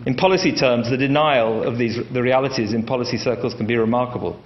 In 0.07 0.14
policy 0.14 0.53
terms, 0.53 0.90
the 0.90 0.97
denial 0.97 1.62
of 1.64 1.78
these, 1.78 1.99
the 2.12 2.22
realities 2.22 2.72
in 2.72 2.84
policy 2.84 3.16
circles 3.16 3.55
can 3.55 3.66
be 3.66 3.76
remarkable. 3.76 4.40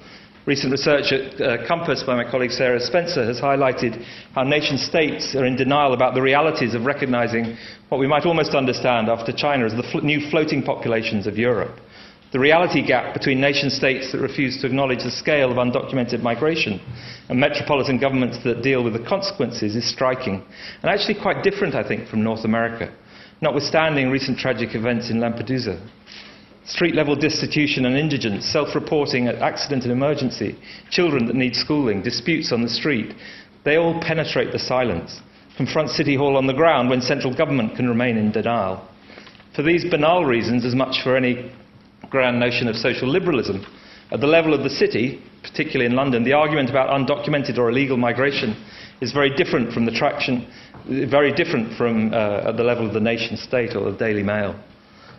Recent 0.46 0.70
research 0.70 1.10
at 1.10 1.40
uh, 1.40 1.66
COMPAS 1.66 2.04
by 2.04 2.14
my 2.14 2.30
colleague 2.30 2.52
Sarah 2.52 2.78
Spencer 2.78 3.24
has 3.24 3.40
highlighted 3.40 4.00
how 4.32 4.44
nation 4.44 4.78
states 4.78 5.34
are 5.34 5.44
in 5.44 5.56
denial 5.56 5.92
about 5.92 6.14
the 6.14 6.22
realities 6.22 6.72
of 6.72 6.86
recognizing 6.86 7.56
what 7.88 7.98
we 7.98 8.06
might 8.06 8.24
almost 8.24 8.54
understand 8.54 9.08
after 9.08 9.32
China 9.32 9.66
as 9.66 9.74
the 9.74 9.82
fl- 9.82 10.06
new 10.06 10.20
floating 10.30 10.62
populations 10.62 11.26
of 11.26 11.36
Europe. 11.36 11.80
The 12.30 12.38
reality 12.38 12.86
gap 12.86 13.12
between 13.12 13.40
nation 13.40 13.70
states 13.70 14.12
that 14.12 14.20
refuse 14.20 14.60
to 14.60 14.68
acknowledge 14.68 15.02
the 15.02 15.10
scale 15.10 15.50
of 15.50 15.56
undocumented 15.56 16.22
migration 16.22 16.80
and 17.28 17.40
metropolitan 17.40 17.98
governments 17.98 18.38
that 18.44 18.62
deal 18.62 18.84
with 18.84 18.92
the 18.92 19.04
consequences 19.04 19.74
is 19.74 19.90
striking, 19.90 20.44
and 20.80 20.84
actually 20.88 21.20
quite 21.20 21.42
different, 21.42 21.74
I 21.74 21.82
think, 21.82 22.06
from 22.06 22.22
North 22.22 22.44
America, 22.44 22.94
notwithstanding 23.40 24.10
recent 24.10 24.38
tragic 24.38 24.76
events 24.76 25.10
in 25.10 25.16
Lampedusa 25.16 25.84
street 26.66 26.94
level 26.94 27.14
destitution 27.14 27.86
and 27.86 27.96
indigence, 27.96 28.44
self 28.44 28.74
reporting 28.74 29.28
at 29.28 29.36
accident 29.36 29.84
and 29.84 29.92
emergency, 29.92 30.58
children 30.90 31.26
that 31.26 31.36
need 31.36 31.54
schooling, 31.54 32.02
disputes 32.02 32.52
on 32.52 32.62
the 32.62 32.68
street, 32.68 33.14
they 33.64 33.76
all 33.76 34.00
penetrate 34.00 34.52
the 34.52 34.58
silence. 34.58 35.20
Confront 35.56 35.90
City 35.90 36.16
Hall 36.16 36.36
on 36.36 36.46
the 36.46 36.52
ground 36.52 36.90
when 36.90 37.00
central 37.00 37.34
government 37.34 37.76
can 37.76 37.88
remain 37.88 38.16
in 38.16 38.30
denial. 38.30 38.86
For 39.54 39.62
these 39.62 39.84
banal 39.84 40.24
reasons, 40.24 40.64
as 40.64 40.74
much 40.74 41.02
for 41.02 41.16
any 41.16 41.50
grand 42.10 42.38
notion 42.38 42.68
of 42.68 42.76
social 42.76 43.08
liberalism, 43.08 43.64
at 44.12 44.20
the 44.20 44.26
level 44.26 44.54
of 44.54 44.62
the 44.62 44.70
city, 44.70 45.22
particularly 45.42 45.86
in 45.86 45.96
London, 45.96 46.24
the 46.24 46.32
argument 46.34 46.70
about 46.70 46.90
undocumented 46.90 47.58
or 47.58 47.70
illegal 47.70 47.96
migration 47.96 48.54
is 49.00 49.12
very 49.12 49.34
different 49.34 49.72
from 49.72 49.84
the 49.84 49.90
traction, 49.90 50.46
very 50.86 51.32
different 51.32 51.76
from 51.76 52.12
uh, 52.12 52.48
at 52.48 52.56
the 52.56 52.62
level 52.62 52.86
of 52.86 52.94
the 52.94 53.00
nation 53.00 53.36
state 53.36 53.74
or 53.74 53.90
the 53.90 53.98
Daily 53.98 54.22
Mail. 54.22 54.54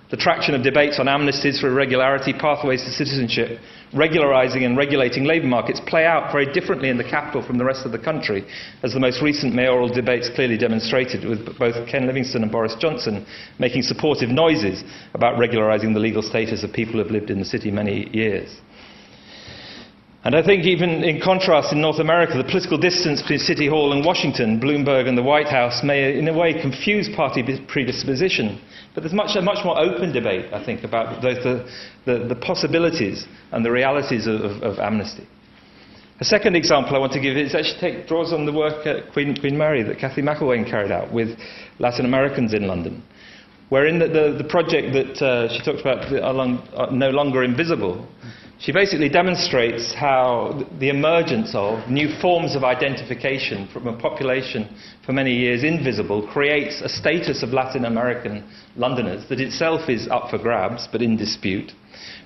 The 0.09 0.15
traction 0.15 0.55
of 0.55 0.63
debates 0.63 0.99
on 0.99 1.07
amnesties 1.07 1.59
for 1.59 1.67
irregularity, 1.67 2.31
pathways 2.31 2.81
to 2.85 2.91
citizenship, 2.91 3.59
regularising 3.93 4.63
and 4.65 4.77
regulating 4.77 5.25
labour 5.25 5.47
markets 5.47 5.81
play 5.85 6.05
out 6.05 6.31
very 6.31 6.45
differently 6.53 6.87
in 6.87 6.97
the 6.97 7.03
capital 7.03 7.41
from 7.41 7.57
the 7.57 7.65
rest 7.65 7.85
of 7.85 7.91
the 7.91 7.99
country, 7.99 8.45
as 8.83 8.93
the 8.93 9.01
most 9.01 9.21
recent 9.21 9.53
mayoral 9.53 9.89
debates 9.89 10.29
clearly 10.29 10.57
demonstrated, 10.57 11.25
with 11.25 11.57
both 11.59 11.75
Ken 11.89 12.07
Livingstone 12.07 12.43
and 12.43 12.51
Boris 12.51 12.75
Johnson 12.79 13.25
making 13.59 13.81
supportive 13.81 14.29
noises 14.29 14.81
about 15.13 15.37
regularising 15.37 15.93
the 15.93 15.99
legal 15.99 16.21
status 16.21 16.63
of 16.63 16.71
people 16.71 16.93
who 16.93 16.99
have 16.99 17.11
lived 17.11 17.29
in 17.29 17.39
the 17.39 17.45
city 17.45 17.69
many 17.69 18.09
years. 18.15 18.61
And 20.27 20.35
I 20.35 20.43
think, 20.43 20.65
even 20.65 21.05
in 21.05 21.21
contrast, 21.21 21.71
in 21.71 21.79
North 21.79 21.99
America, 21.99 22.37
the 22.37 22.43
political 22.43 22.77
distance 22.77 23.21
between 23.21 23.39
City 23.39 23.65
Hall 23.65 23.93
and 23.93 24.03
Washington, 24.03 24.59
Bloomberg 24.59 25.07
and 25.07 25.17
the 25.17 25.23
White 25.23 25.47
House, 25.47 25.81
may, 25.85 26.19
in 26.19 26.27
a 26.27 26.33
way, 26.33 26.51
confuse 26.51 27.07
party 27.07 27.41
predisposition. 27.65 28.59
But 28.93 29.03
there's 29.03 29.13
much, 29.13 29.37
a 29.37 29.41
much 29.41 29.63
more 29.63 29.79
open 29.79 30.11
debate, 30.11 30.51
I 30.51 30.61
think, 30.65 30.83
about 30.83 31.21
both 31.21 31.43
the, 31.43 31.71
the, 32.03 32.25
the 32.27 32.35
possibilities 32.35 33.25
and 33.53 33.63
the 33.63 33.71
realities 33.71 34.27
of, 34.27 34.41
of, 34.41 34.63
of, 34.63 34.79
amnesty. 34.79 35.25
A 36.19 36.25
second 36.25 36.57
example 36.57 36.97
I 36.97 36.99
want 36.99 37.13
to 37.13 37.21
give 37.21 37.37
is 37.37 37.55
actually 37.55 37.79
take, 37.79 38.07
draws 38.09 38.33
on 38.33 38.45
the 38.45 38.51
work 38.51 38.85
at 38.85 39.13
Queen, 39.13 39.33
Queen 39.33 39.57
Mary 39.57 39.81
that 39.83 39.97
Cathy 39.97 40.23
McIlwaine 40.23 40.69
carried 40.69 40.91
out 40.91 41.09
with 41.13 41.39
Latin 41.79 42.03
Americans 42.03 42.53
in 42.53 42.67
London 42.67 43.01
wherein 43.69 43.99
the, 43.99 44.07
the, 44.07 44.35
the 44.37 44.43
project 44.49 44.93
that 44.93 45.21
uh, 45.21 45.51
she 45.51 45.61
talked 45.61 45.81
about, 45.81 46.09
along, 46.11 46.59
uh, 46.73 46.87
No 46.91 47.09
Longer 47.09 47.43
Invisible, 47.43 48.07
she 48.59 48.71
basically 48.71 49.09
demonstrates 49.09 49.93
how 49.93 50.65
the 50.79 50.89
emergence 50.89 51.53
of 51.53 51.87
new 51.89 52.09
forms 52.19 52.55
of 52.55 52.63
identification 52.63 53.67
from 53.67 53.87
a 53.87 53.97
population 53.97 54.67
for 55.05 55.13
many 55.13 55.31
years 55.33 55.63
invisible 55.63 56.27
creates 56.27 56.81
a 56.81 56.89
status 56.89 57.43
of 57.43 57.49
Latin 57.49 57.85
American 57.85 58.43
Londoners 58.75 59.27
that 59.29 59.39
itself 59.39 59.89
is 59.89 60.07
up 60.07 60.31
for 60.31 60.39
grabs 60.39 60.87
but 60.91 61.03
in 61.03 61.15
dispute. 61.15 61.71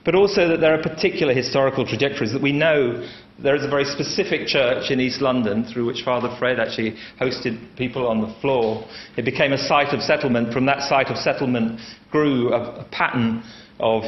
But 0.05 0.15
also 0.15 0.47
that 0.47 0.61
there 0.61 0.73
are 0.73 0.81
particular 0.81 1.33
historical 1.33 1.85
trajectories 1.85 2.31
that 2.31 2.41
we 2.41 2.53
know 2.53 3.05
there 3.37 3.55
is 3.55 3.63
a 3.63 3.69
very 3.69 3.85
specific 3.85 4.47
church 4.47 4.89
in 4.89 4.99
East 4.99 5.21
London 5.21 5.65
through 5.65 5.85
which 5.85 6.03
Father 6.03 6.33
Fred 6.39 6.59
actually 6.59 6.95
hosted 7.19 7.59
people 7.75 8.07
on 8.07 8.21
the 8.21 8.33
floor. 8.39 8.85
It 9.17 9.25
became 9.25 9.51
a 9.51 9.57
site 9.57 9.93
of 9.93 10.01
settlement. 10.01 10.53
From 10.53 10.65
that 10.65 10.81
site 10.87 11.07
of 11.07 11.17
settlement 11.17 11.81
grew 12.09 12.53
a, 12.53 12.81
a 12.81 12.83
pattern 12.85 13.43
of 13.79 14.03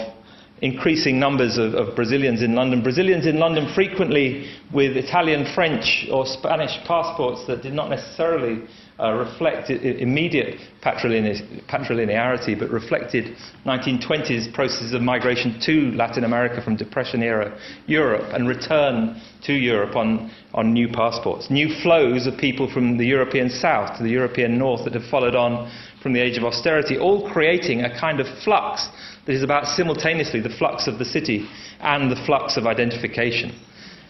increasing 0.64 1.20
numbers 1.20 1.58
of, 1.58 1.74
of, 1.74 1.94
Brazilians 1.94 2.42
in 2.42 2.56
London. 2.56 2.82
Brazilians 2.82 3.26
in 3.28 3.38
London 3.38 3.72
frequently 3.76 4.50
with 4.74 4.96
Italian, 4.96 5.46
French, 5.54 6.08
or 6.10 6.26
Spanish 6.26 6.72
passports 6.88 7.46
that 7.48 7.62
did 7.62 7.74
not 7.74 7.90
necessarily 7.90 8.64
uh, 8.98 9.12
reflect 9.12 9.70
immediate 9.70 10.62
patrilinearity, 10.82 12.58
but 12.58 12.70
reflected 12.70 13.36
1920s 13.66 14.54
processes 14.54 14.94
of 14.94 15.02
migration 15.02 15.60
to 15.60 15.92
Latin 15.98 16.24
America 16.24 16.62
from 16.62 16.78
Depression 16.78 17.22
era 17.22 17.60
Europe 17.86 18.32
and 18.34 18.48
return 18.48 19.22
to 19.42 19.52
Europe 19.52 19.98
on, 19.98 20.32
on 20.54 20.72
new 20.72 20.88
passports. 20.88 21.50
New 21.50 21.68
flows 21.82 22.26
of 22.26 22.38
people 22.38 22.72
from 22.72 22.98
the 22.98 23.06
European 23.06 23.50
South 23.50 23.98
to 23.98 24.04
the 24.04 24.10
European 24.10 24.58
North 24.58 24.86
that 24.86 24.94
have 24.94 25.10
followed 25.10 25.36
on 25.36 25.70
from 26.04 26.14
the 26.14 26.20
age 26.20 26.38
of 26.38 26.44
austerity, 26.44 26.98
all 26.98 27.32
creating 27.32 27.82
a 27.82 28.00
kind 28.00 28.20
of 28.20 28.28
flux 28.44 28.90
that 29.26 29.34
is 29.34 29.42
about 29.42 29.66
simultaneously 29.66 30.42
the 30.42 30.50
flux 30.50 30.86
of 30.86 31.00
the 31.00 31.06
city 31.06 31.50
and 31.80 32.12
the 32.12 32.22
flux 32.26 32.58
of 32.58 32.68
identification. 32.68 33.58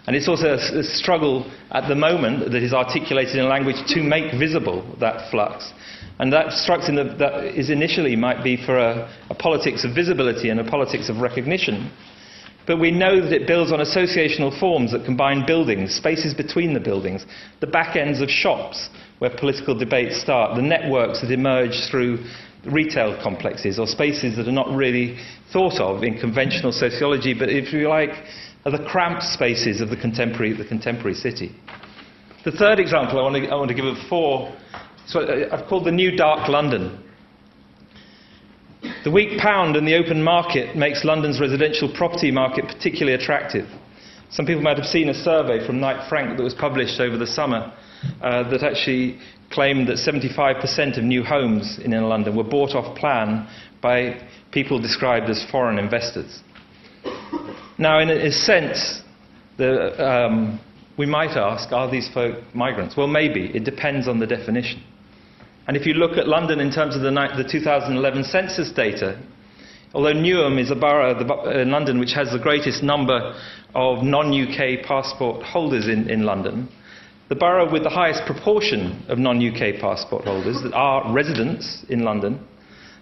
And 0.06 0.16
it's 0.16 0.28
also 0.28 0.48
a, 0.48 0.80
a, 0.80 0.84
struggle 0.84 1.50
at 1.72 1.88
the 1.88 1.96
moment 1.96 2.52
that 2.52 2.62
is 2.62 2.74
articulated 2.74 3.36
in 3.36 3.48
language 3.48 3.78
to 3.94 4.04
make 4.04 4.34
visible 4.38 4.84
that 5.00 5.32
flux. 5.32 5.72
And 6.20 6.34
that 6.34 6.52
strikes 6.52 6.90
in 6.90 6.96
the, 6.96 7.06
that 7.20 7.58
is 7.58 7.70
initially 7.70 8.16
might 8.16 8.44
be 8.44 8.58
for 8.66 8.78
a, 8.78 9.10
a 9.30 9.36
politics 9.36 9.86
of 9.86 9.96
visibility 9.96 10.50
and 10.50 10.60
a 10.60 10.64
politics 10.64 11.08
of 11.08 11.18
recognition. 11.18 11.90
But 12.66 12.80
we 12.80 12.92
know 12.92 13.22
that 13.22 13.34
it 13.34 13.48
builds 13.48 13.72
on 13.72 13.80
associational 13.80 14.58
forms 14.58 14.92
that 14.94 15.06
combine 15.06 15.46
buildings, 15.46 15.94
spaces 15.96 16.34
between 16.34 16.74
the 16.74 16.80
buildings, 16.80 17.26
the 17.60 17.68
back 17.68 17.96
ends 17.96 18.22
of 18.22 18.30
shops 18.30 18.90
where 19.20 19.30
political 19.30 19.78
debates 19.78 20.20
start, 20.22 20.56
the 20.56 20.62
networks 20.62 21.22
that 21.22 21.32
emerge 21.32 21.76
through 21.90 22.24
retail 22.66 23.22
complexes 23.22 23.80
or 23.80 23.88
spaces 23.88 24.38
that 24.38 24.48
are 24.48 24.54
not 24.54 24.70
really 24.70 25.18
thought 25.52 25.80
of 25.80 26.04
in 26.04 26.18
conventional 26.18 26.72
sociology, 26.72 27.34
but 27.34 27.50
if 27.50 27.74
you 27.74 27.90
like, 27.90 28.12
are 28.66 28.72
the 28.72 28.86
cramped 28.86 29.24
spaces 29.24 29.82
of 29.82 29.90
the 29.90 29.98
contemporary, 29.98 30.54
the 30.54 30.66
contemporary 30.66 31.16
city. 31.16 31.54
The 32.46 32.52
third 32.52 32.80
example 32.80 33.20
I 33.20 33.24
want 33.24 33.36
to, 33.36 33.50
I 33.50 33.56
want 33.56 33.70
to 33.70 33.76
give 33.76 33.86
of 33.86 33.98
four, 34.10 34.54
so 35.06 35.22
uh, 35.22 35.50
I've 35.52 35.68
called 35.68 35.86
the 35.86 35.92
New 35.92 36.16
Dark 36.16 36.48
London. 36.48 37.04
The 39.04 39.12
weak 39.12 39.38
pound 39.38 39.76
and 39.76 39.86
the 39.86 39.96
open 39.96 40.24
market 40.24 40.78
makes 40.78 41.04
London's 41.04 41.38
residential 41.38 41.92
property 41.94 42.32
market 42.32 42.68
particularly 42.68 43.14
attractive. 43.14 43.68
Some 44.30 44.46
people 44.46 44.62
might 44.62 44.78
have 44.78 44.88
seen 44.88 45.10
a 45.10 45.14
survey 45.14 45.66
from 45.66 45.82
Knight 45.82 46.08
Frank 46.08 46.38
that 46.38 46.44
was 46.44 46.54
published 46.54 47.02
over 47.02 47.18
the 47.18 47.28
summer 47.28 47.74
uh, 48.22 48.50
that 48.50 48.64
actually 48.64 49.20
claimed 49.52 49.90
that 49.90 49.98
75% 49.98 50.98
of 50.98 51.04
new 51.04 51.22
homes 51.22 51.80
in 51.80 51.92
inner 51.92 52.08
London 52.08 52.34
were 52.34 52.46
bought 52.46 52.76
off 52.76 52.98
plan 52.98 53.46
by 53.82 54.26
people 54.52 54.80
described 54.80 55.30
as 55.30 55.46
foreign 55.52 55.78
investors. 55.78 56.42
Now, 57.78 58.00
in 58.00 58.10
a 58.10 58.32
sense, 58.32 59.02
the, 59.58 60.02
um, 60.02 60.62
we 60.98 61.06
might 61.06 61.36
ask, 61.36 61.74
are 61.74 61.92
these 61.92 62.10
folk 62.14 62.38
migrants? 62.56 62.96
Well, 62.96 63.08
maybe. 63.08 63.52
It 63.54 63.66
depends 63.66 64.08
on 64.08 64.20
the 64.20 64.28
definition. 64.28 64.82
And 65.68 65.78
if 65.78 65.86
you 65.86 65.94
look 65.94 66.18
at 66.18 66.28
London 66.28 66.60
in 66.60 66.72
terms 66.72 66.96
of 66.96 67.02
the, 67.02 67.12
the 67.12 67.48
2011 67.50 68.24
census 68.26 68.72
data, 68.72 69.18
although 69.94 70.14
Newham 70.14 70.60
is 70.60 70.72
a 70.72 70.76
borough 70.76 71.18
in 71.50 71.72
London 71.72 72.00
which 72.00 72.14
has 72.14 72.32
the 72.32 72.40
greatest 72.40 72.84
number 72.84 73.34
of 73.74 74.04
non 74.04 74.34
UK 74.34 74.86
passport 74.86 75.44
holders 75.44 75.88
in, 75.88 76.10
in 76.10 76.24
London, 76.24 76.68
the 77.30 77.36
borough 77.36 77.72
with 77.72 77.84
the 77.84 77.90
highest 77.90 78.26
proportion 78.26 79.06
of 79.08 79.18
non 79.18 79.38
UK 79.38 79.80
passport 79.80 80.26
holders 80.26 80.62
that 80.64 80.74
are 80.74 81.12
residents 81.14 81.86
in 81.90 82.04
London, 82.04 82.46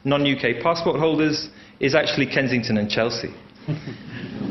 non 0.03 0.21
UK 0.21 0.61
passport 0.61 0.99
holders, 0.99 1.49
is 1.79 1.95
actually 1.95 2.27
Kensington 2.27 2.77
and 2.77 2.89
Chelsea. 2.89 3.33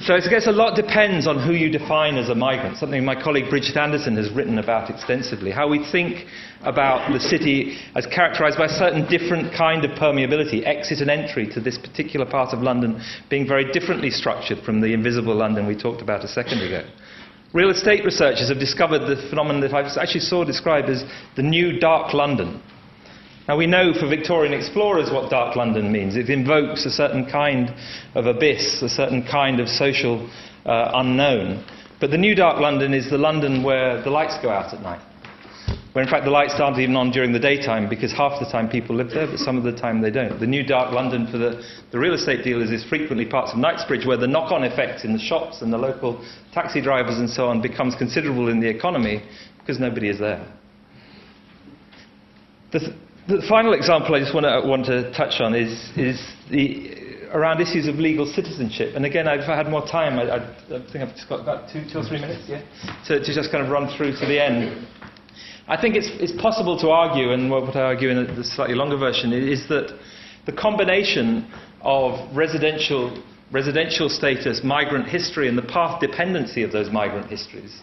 so 0.00 0.14
I 0.14 0.20
guess 0.20 0.46
a 0.48 0.52
lot 0.52 0.74
depends 0.74 1.26
on 1.26 1.40
who 1.40 1.54
you 1.54 1.70
define 1.70 2.16
as 2.16 2.28
a 2.28 2.34
migrant, 2.34 2.78
something 2.78 3.04
my 3.04 3.14
colleague 3.14 3.48
Bridget 3.48 3.76
Anderson 3.76 4.16
has 4.16 4.30
written 4.32 4.58
about 4.58 4.90
extensively. 4.90 5.50
How 5.52 5.68
we 5.68 5.86
think 5.92 6.26
about 6.62 7.12
the 7.12 7.20
city 7.20 7.78
as 7.94 8.04
characterized 8.06 8.58
by 8.58 8.66
a 8.66 8.68
certain 8.68 9.06
different 9.08 9.54
kind 9.54 9.84
of 9.84 9.92
permeability, 9.92 10.66
exit 10.66 11.00
and 11.00 11.10
entry 11.10 11.46
to 11.54 11.60
this 11.60 11.78
particular 11.78 12.26
part 12.26 12.52
of 12.52 12.60
London 12.60 13.00
being 13.30 13.46
very 13.46 13.70
differently 13.70 14.10
structured 14.10 14.58
from 14.64 14.80
the 14.80 14.92
invisible 14.92 15.34
London 15.34 15.66
we 15.66 15.76
talked 15.76 16.02
about 16.02 16.24
a 16.24 16.28
second 16.28 16.60
ago. 16.60 16.84
Real 17.52 17.70
estate 17.70 18.04
researchers 18.04 18.48
have 18.48 18.58
discovered 18.58 19.06
the 19.06 19.28
phenomenon 19.30 19.60
that 19.60 19.72
I 19.72 19.82
actually 20.02 20.20
saw 20.20 20.42
described 20.44 20.90
as 20.90 21.04
the 21.36 21.42
new 21.42 21.78
dark 21.78 22.12
London. 22.12 22.60
Now, 23.46 23.58
we 23.58 23.66
know 23.66 23.92
for 23.92 24.08
Victorian 24.08 24.54
explorers 24.54 25.10
what 25.10 25.30
dark 25.30 25.54
London 25.54 25.92
means. 25.92 26.16
It 26.16 26.30
invokes 26.30 26.86
a 26.86 26.90
certain 26.90 27.26
kind 27.26 27.74
of 28.14 28.26
abyss, 28.26 28.82
a 28.82 28.88
certain 28.88 29.22
kind 29.22 29.60
of 29.60 29.68
social 29.68 30.30
uh, 30.64 30.92
unknown. 30.94 31.64
But 32.00 32.10
the 32.10 32.18
new 32.18 32.34
dark 32.34 32.58
London 32.58 32.94
is 32.94 33.10
the 33.10 33.18
London 33.18 33.62
where 33.62 34.02
the 34.02 34.10
lights 34.10 34.36
go 34.42 34.50
out 34.50 34.72
at 34.72 34.80
night 34.80 35.00
where 35.94 36.02
in 36.02 36.10
fact 36.10 36.24
the 36.24 36.30
lights 36.30 36.54
aren't 36.58 36.78
even 36.80 36.96
on 36.96 37.12
during 37.12 37.32
the 37.32 37.38
daytime 37.38 37.88
because 37.88 38.12
half 38.12 38.40
the 38.40 38.50
time 38.50 38.68
people 38.68 38.96
live 38.96 39.10
there, 39.10 39.28
but 39.28 39.38
some 39.38 39.56
of 39.56 39.62
the 39.62 39.72
time 39.72 40.02
they 40.02 40.10
don't. 40.10 40.40
The 40.40 40.46
new 40.46 40.64
dark 40.64 40.92
London 40.92 41.28
for 41.30 41.38
the, 41.38 41.62
the 41.92 41.98
real 42.00 42.14
estate 42.14 42.42
dealers 42.42 42.72
is 42.72 42.84
frequently 42.84 43.24
parts 43.24 43.52
of 43.52 43.58
Knightsbridge 43.58 44.04
where 44.04 44.16
the 44.16 44.26
knock 44.26 44.50
on 44.50 44.64
effect 44.64 45.04
in 45.04 45.12
the 45.12 45.20
shops 45.20 45.62
and 45.62 45.72
the 45.72 45.78
local 45.78 46.20
taxi 46.52 46.80
drivers 46.80 47.18
and 47.18 47.30
so 47.30 47.46
on 47.46 47.62
becomes 47.62 47.94
considerable 47.94 48.48
in 48.48 48.58
the 48.58 48.68
economy 48.68 49.22
because 49.60 49.78
nobody 49.78 50.08
is 50.08 50.18
there. 50.18 50.44
The, 52.72 52.92
the 53.26 53.42
final 53.48 53.72
example 53.72 54.14
I 54.14 54.20
just 54.20 54.34
want 54.34 54.44
to, 54.44 54.68
want 54.68 54.86
to 54.86 55.10
touch 55.12 55.40
on 55.40 55.54
is, 55.54 55.90
is 55.96 56.20
the, 56.50 57.28
around 57.32 57.60
issues 57.60 57.88
of 57.88 57.96
legal 57.96 58.26
citizenship. 58.26 58.94
And 58.94 59.06
again, 59.06 59.26
if 59.28 59.48
I 59.48 59.56
had 59.56 59.68
more 59.68 59.86
time, 59.86 60.18
I, 60.18 60.24
I, 60.24 60.76
I 60.76 60.92
think 60.92 60.96
I've 60.96 61.14
just 61.14 61.28
got 61.28 61.40
about 61.40 61.70
two, 61.72 61.84
two 61.90 61.98
or 61.98 62.04
three 62.04 62.20
minutes, 62.20 62.44
yeah, 62.46 62.62
to, 63.06 63.20
to 63.20 63.34
just 63.34 63.50
kind 63.50 63.64
of 63.64 63.70
run 63.70 63.94
through 63.96 64.12
to 64.12 64.26
the 64.26 64.42
end. 64.42 64.86
I 65.66 65.80
think 65.80 65.96
it's, 65.96 66.10
it's 66.20 66.40
possible 66.40 66.78
to 66.80 66.90
argue, 66.90 67.32
and 67.32 67.50
what 67.50 67.74
I 67.74 67.80
argue 67.80 68.10
in 68.10 68.36
the 68.36 68.44
slightly 68.44 68.74
longer 68.74 68.98
version 68.98 69.32
is 69.32 69.66
that 69.68 69.98
the 70.44 70.52
combination 70.52 71.50
of 71.80 72.36
residential, 72.36 73.22
residential 73.50 74.10
status, 74.10 74.60
migrant 74.62 75.08
history, 75.08 75.48
and 75.48 75.56
the 75.56 75.62
path 75.62 76.00
dependency 76.00 76.62
of 76.62 76.72
those 76.72 76.90
migrant 76.90 77.30
histories 77.30 77.80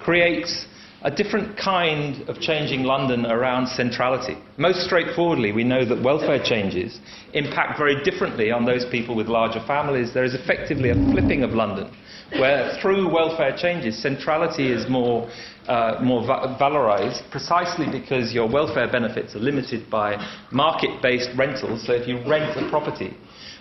creates 0.00 0.66
a 1.02 1.10
different 1.10 1.56
kind 1.56 2.28
of 2.28 2.38
changing 2.40 2.82
London 2.82 3.24
around 3.24 3.66
centrality. 3.66 4.36
Most 4.58 4.84
straightforwardly, 4.84 5.50
we 5.50 5.64
know 5.64 5.84
that 5.84 6.02
welfare 6.02 6.42
changes 6.42 7.00
impact 7.32 7.78
very 7.78 8.02
differently 8.04 8.50
on 8.50 8.66
those 8.66 8.84
people 8.84 9.16
with 9.16 9.26
larger 9.26 9.64
families. 9.66 10.12
There 10.12 10.24
is 10.24 10.34
effectively 10.34 10.90
a 10.90 10.94
flipping 11.10 11.42
of 11.42 11.52
London, 11.52 11.90
where 12.38 12.78
through 12.82 13.10
welfare 13.10 13.56
changes, 13.56 14.00
centrality 14.00 14.70
is 14.70 14.90
more, 14.90 15.30
uh, 15.68 15.98
more 16.02 16.26
va- 16.26 16.56
valorized 16.60 17.30
precisely 17.30 17.86
because 17.90 18.34
your 18.34 18.46
welfare 18.46 18.90
benefits 18.90 19.34
are 19.34 19.40
limited 19.40 19.88
by 19.88 20.16
market 20.52 21.00
based 21.00 21.30
rentals. 21.34 21.86
So 21.86 21.94
if 21.94 22.06
you 22.06 22.18
rent 22.28 22.58
a 22.58 22.68
property 22.68 23.16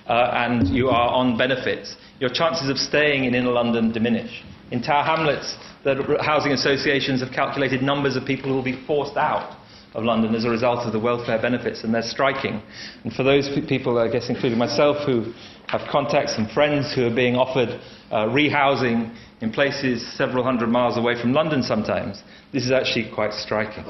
uh, 0.07 0.31
and 0.33 0.67
you 0.67 0.89
are 0.89 1.09
on 1.13 1.37
benefits, 1.37 1.95
your 2.19 2.31
chances 2.31 2.69
of 2.69 2.77
staying 2.77 3.23
in 3.23 3.33
inner 3.33 3.51
London 3.51 3.93
diminish. 3.93 4.43
In 4.71 4.81
Tower 4.81 5.03
Hamlets, 5.03 5.57
the 5.83 6.17
housing 6.21 6.51
associations 6.51 7.21
have 7.21 7.31
calculated 7.31 7.81
numbers 7.81 8.15
of 8.15 8.25
people 8.25 8.49
who 8.49 8.55
will 8.55 8.63
be 8.63 8.85
forced 8.85 9.17
out 9.17 9.57
of 9.95 10.03
London 10.03 10.35
as 10.35 10.45
a 10.45 10.49
result 10.49 10.85
of 10.85 10.93
the 10.93 10.99
welfare 10.99 11.41
benefits, 11.41 11.83
and 11.83 11.93
they're 11.93 12.03
striking. 12.03 12.61
And 13.03 13.11
for 13.11 13.23
those 13.23 13.49
people, 13.67 13.97
I 13.97 14.07
guess 14.07 14.29
including 14.29 14.59
myself, 14.59 14.97
who 15.05 15.33
have 15.67 15.81
contacts 15.89 16.37
and 16.37 16.49
friends 16.51 16.93
who 16.93 17.07
are 17.07 17.15
being 17.15 17.35
offered 17.35 17.69
uh, 18.11 18.25
rehousing 18.25 19.15
in 19.41 19.51
places 19.51 20.05
several 20.15 20.43
hundred 20.43 20.69
miles 20.69 20.97
away 20.97 21.19
from 21.19 21.33
London 21.33 21.63
sometimes, 21.63 22.21
this 22.53 22.63
is 22.63 22.71
actually 22.71 23.09
quite 23.13 23.33
striking. 23.33 23.83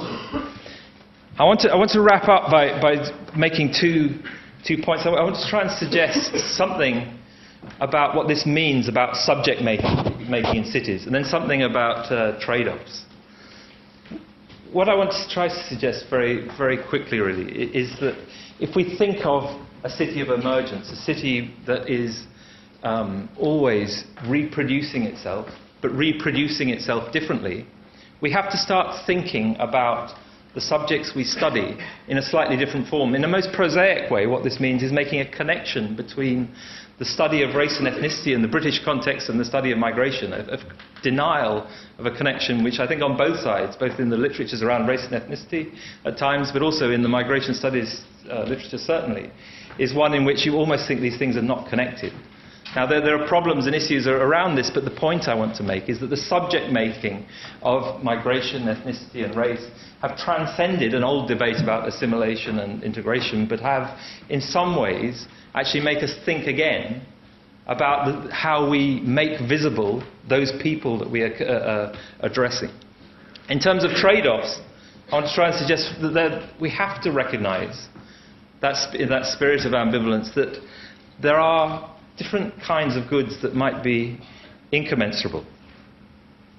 I 1.37 1.43
want 1.43 1.61
to, 1.61 1.71
I 1.71 1.75
want 1.75 1.91
to 1.91 2.01
wrap 2.01 2.27
up 2.27 2.51
by, 2.51 2.79
by 2.81 2.95
making 3.35 3.73
two, 3.73 4.19
two 4.65 4.77
points. 4.81 5.05
I 5.05 5.09
want 5.09 5.35
to 5.35 5.49
try 5.49 5.61
and 5.61 5.71
suggest 5.71 6.37
something 6.55 7.17
about 7.79 8.15
what 8.15 8.27
this 8.27 8.45
means 8.45 8.87
about 8.87 9.15
subject 9.15 9.61
making, 9.61 10.08
making 10.29 10.63
in 10.63 10.65
cities, 10.65 11.05
and 11.05 11.13
then 11.13 11.23
something 11.23 11.63
about 11.63 12.11
uh, 12.11 12.39
trade 12.39 12.67
offs. 12.67 13.05
What 14.71 14.87
I 14.87 14.95
want 14.95 15.11
to 15.11 15.29
try 15.29 15.47
to 15.47 15.63
suggest 15.67 16.05
very, 16.09 16.47
very 16.57 16.77
quickly, 16.77 17.19
really, 17.19 17.51
is 17.75 17.99
that 17.99 18.15
if 18.59 18.75
we 18.75 18.97
think 18.97 19.25
of 19.25 19.43
a 19.83 19.89
city 19.89 20.21
of 20.21 20.29
emergence, 20.29 20.91
a 20.91 20.95
city 20.95 21.53
that 21.65 21.89
is 21.89 22.27
um, 22.83 23.29
always 23.37 24.03
reproducing 24.27 25.03
itself, 25.03 25.49
but 25.81 25.89
reproducing 25.89 26.69
itself 26.69 27.11
differently, 27.11 27.65
we 28.21 28.31
have 28.31 28.51
to 28.51 28.57
start 28.57 29.05
thinking 29.07 29.55
about 29.59 30.13
the 30.55 30.61
subjects 30.61 31.13
we 31.15 31.23
study 31.23 31.77
in 32.07 32.17
a 32.17 32.21
slightly 32.21 32.57
different 32.57 32.87
form. 32.87 33.13
In 33.15 33.23
a 33.23 33.27
most 33.27 33.51
prosaic 33.53 34.09
way, 34.09 34.25
what 34.25 34.43
this 34.43 34.59
means 34.59 34.81
is 34.81 34.91
making 34.91 35.19
a 35.19 35.29
connection 35.29 35.95
between 35.95 36.49
the 36.97 37.05
study 37.05 37.43
of 37.43 37.55
race 37.55 37.77
and 37.79 37.87
ethnicity 37.87 38.35
in 38.35 38.41
the 38.41 38.47
British 38.47 38.83
context 38.83 39.29
and 39.29 39.39
the 39.39 39.45
study 39.45 39.71
of 39.71 39.77
migration, 39.77 40.33
of, 40.33 40.59
denial 41.01 41.69
of 41.97 42.05
a 42.05 42.11
connection 42.11 42.63
which 42.63 42.79
I 42.79 42.87
think 42.87 43.01
on 43.01 43.15
both 43.15 43.39
sides, 43.39 43.77
both 43.77 43.99
in 43.99 44.09
the 44.09 44.17
literatures 44.17 44.61
around 44.61 44.87
race 44.87 45.05
and 45.09 45.13
ethnicity 45.13 45.73
at 46.03 46.17
times, 46.17 46.51
but 46.51 46.61
also 46.61 46.91
in 46.91 47.01
the 47.03 47.09
migration 47.09 47.53
studies 47.53 48.01
uh, 48.29 48.43
literature 48.43 48.77
certainly, 48.77 49.31
is 49.77 49.93
one 49.93 50.13
in 50.13 50.25
which 50.25 50.45
you 50.45 50.55
almost 50.55 50.87
think 50.87 50.99
these 50.99 51.17
things 51.17 51.37
are 51.37 51.41
not 51.41 51.69
connected. 51.69 52.11
Now, 52.75 52.85
there, 52.85 53.01
there, 53.01 53.19
are 53.19 53.27
problems 53.27 53.65
and 53.65 53.75
issues 53.75 54.05
around 54.05 54.55
this, 54.55 54.69
but 54.71 54.85
the 54.85 54.91
point 54.91 55.27
I 55.27 55.33
want 55.33 55.55
to 55.55 55.63
make 55.63 55.89
is 55.89 55.99
that 56.01 56.11
the 56.11 56.17
subject 56.17 56.71
making 56.71 57.25
of 57.63 58.03
migration, 58.03 58.63
ethnicity, 58.63 59.25
and 59.25 59.35
race 59.35 59.65
have 60.01 60.15
transcended 60.17 60.93
an 60.93 61.03
old 61.03 61.27
debate 61.27 61.55
about 61.61 61.87
assimilation 61.87 62.59
and 62.59 62.83
integration, 62.83 63.47
but 63.47 63.59
have, 63.59 63.97
in 64.29 64.39
some 64.39 64.79
ways, 64.79 65.25
actually 65.55 65.83
make 65.83 66.03
us 66.03 66.13
think 66.25 66.45
again 66.45 67.01
about 67.65 68.05
the, 68.05 68.33
how 68.33 68.69
we 68.69 68.99
make 69.01 69.39
visible 69.49 70.03
those 70.27 70.51
people 70.61 70.99
that 70.99 71.09
we 71.09 71.21
are 71.21 71.33
uh, 71.39 71.45
uh, 71.45 71.99
addressing. 72.19 72.69
In 73.49 73.59
terms 73.59 73.83
of 73.83 73.91
trade 73.91 74.27
offs, 74.27 74.59
I 75.11 75.15
want 75.15 75.27
to 75.27 75.33
try 75.33 75.49
and 75.49 75.55
suggest 75.55 75.89
that 76.01 76.51
we 76.61 76.69
have 76.69 77.01
to 77.01 77.11
recognize 77.11 77.87
that, 78.61 78.93
in 78.93 79.09
that 79.09 79.25
spirit 79.25 79.65
of 79.65 79.71
ambivalence 79.71 80.35
that 80.35 80.61
there 81.19 81.39
are 81.39 81.95
different 82.19 82.53
kinds 82.61 82.95
of 82.95 83.09
goods 83.09 83.41
that 83.41 83.55
might 83.55 83.83
be 83.83 84.19
incommensurable. 84.71 85.45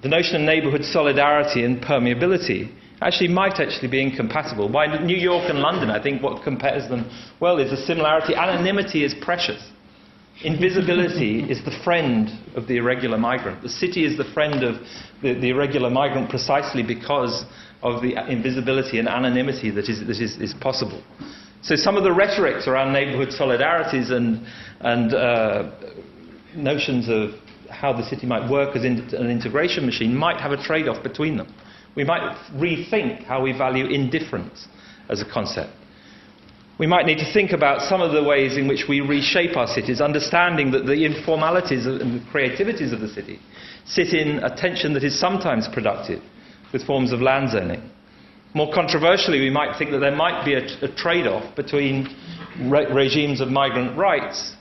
The 0.01 0.09
notion 0.09 0.35
of 0.35 0.41
neighbourhood 0.41 0.83
solidarity 0.83 1.63
and 1.63 1.81
permeability 1.81 2.71
actually 3.01 3.29
might 3.29 3.59
actually 3.59 3.87
be 3.87 4.01
incompatible. 4.01 4.69
Why 4.69 4.87
New 5.03 5.17
York 5.17 5.49
and 5.49 5.59
London, 5.59 5.89
I 5.89 6.01
think 6.01 6.21
what 6.21 6.43
compares 6.43 6.89
them 6.89 7.09
well 7.39 7.59
is 7.59 7.71
the 7.71 7.77
similarity. 7.77 8.35
Anonymity 8.35 9.03
is 9.03 9.13
precious. 9.21 9.61
Invisibility 10.43 11.43
is 11.51 11.63
the 11.63 11.77
friend 11.83 12.29
of 12.55 12.67
the 12.67 12.77
irregular 12.77 13.17
migrant. 13.17 13.61
The 13.61 13.69
city 13.69 14.05
is 14.05 14.17
the 14.17 14.31
friend 14.33 14.63
of 14.63 14.75
the, 15.21 15.33
the, 15.33 15.49
irregular 15.49 15.89
migrant 15.89 16.29
precisely 16.29 16.83
because 16.83 17.45
of 17.83 18.01
the 18.01 18.13
invisibility 18.29 18.99
and 18.99 19.07
anonymity 19.07 19.71
that 19.71 19.89
is, 19.89 19.99
that 19.99 20.21
is, 20.21 20.37
is 20.37 20.53
possible. 20.55 21.03
So 21.63 21.75
some 21.75 21.95
of 21.95 22.03
the 22.03 22.11
rhetorics 22.11 22.67
around 22.67 22.91
neighbourhood 22.91 23.29
solidarities 23.29 24.11
and, 24.11 24.45
and 24.79 25.13
uh, 25.13 25.71
notions 26.55 27.07
of 27.07 27.39
how 27.69 27.93
the 27.93 28.03
city 28.03 28.25
might 28.25 28.49
work 28.49 28.75
as 28.75 28.83
in, 28.83 28.99
an 29.13 29.29
integration 29.29 29.85
machine 29.85 30.15
might 30.15 30.41
have 30.41 30.51
a 30.51 30.61
trade 30.61 30.87
off 30.87 31.03
between 31.03 31.37
them. 31.37 31.53
We 31.95 32.03
might 32.03 32.35
rethink 32.53 33.25
how 33.25 33.41
we 33.41 33.51
value 33.51 33.85
indifference 33.85 34.67
as 35.09 35.21
a 35.21 35.25
concept. 35.25 35.71
We 36.79 36.87
might 36.87 37.05
need 37.05 37.19
to 37.19 37.31
think 37.31 37.51
about 37.51 37.81
some 37.81 38.01
of 38.01 38.11
the 38.11 38.23
ways 38.23 38.57
in 38.57 38.67
which 38.67 38.85
we 38.89 39.01
reshape 39.01 39.55
our 39.55 39.67
cities, 39.67 40.01
understanding 40.01 40.71
that 40.71 40.87
the 40.87 41.05
informalities 41.05 41.85
and 41.85 42.19
the 42.19 42.31
creativities 42.31 42.91
of 42.91 43.01
the 43.01 43.09
city 43.09 43.39
sit 43.85 44.13
in 44.13 44.39
a 44.39 44.55
tension 44.55 44.93
that 44.93 45.03
is 45.03 45.19
sometimes 45.19 45.67
productive 45.67 46.23
with 46.73 46.83
forms 46.87 47.11
of 47.11 47.21
land 47.21 47.51
zoning. 47.51 47.90
More 48.53 48.73
controversially, 48.73 49.39
we 49.39 49.49
might 49.49 49.77
think 49.77 49.91
that 49.91 49.99
there 49.99 50.15
might 50.15 50.43
be 50.43 50.55
a, 50.55 50.65
a 50.83 50.93
trade 50.95 51.25
off 51.25 51.55
between 51.55 52.13
re- 52.59 52.91
regimes 52.91 53.39
of 53.39 53.47
migrant 53.47 53.97
rights 53.97 54.55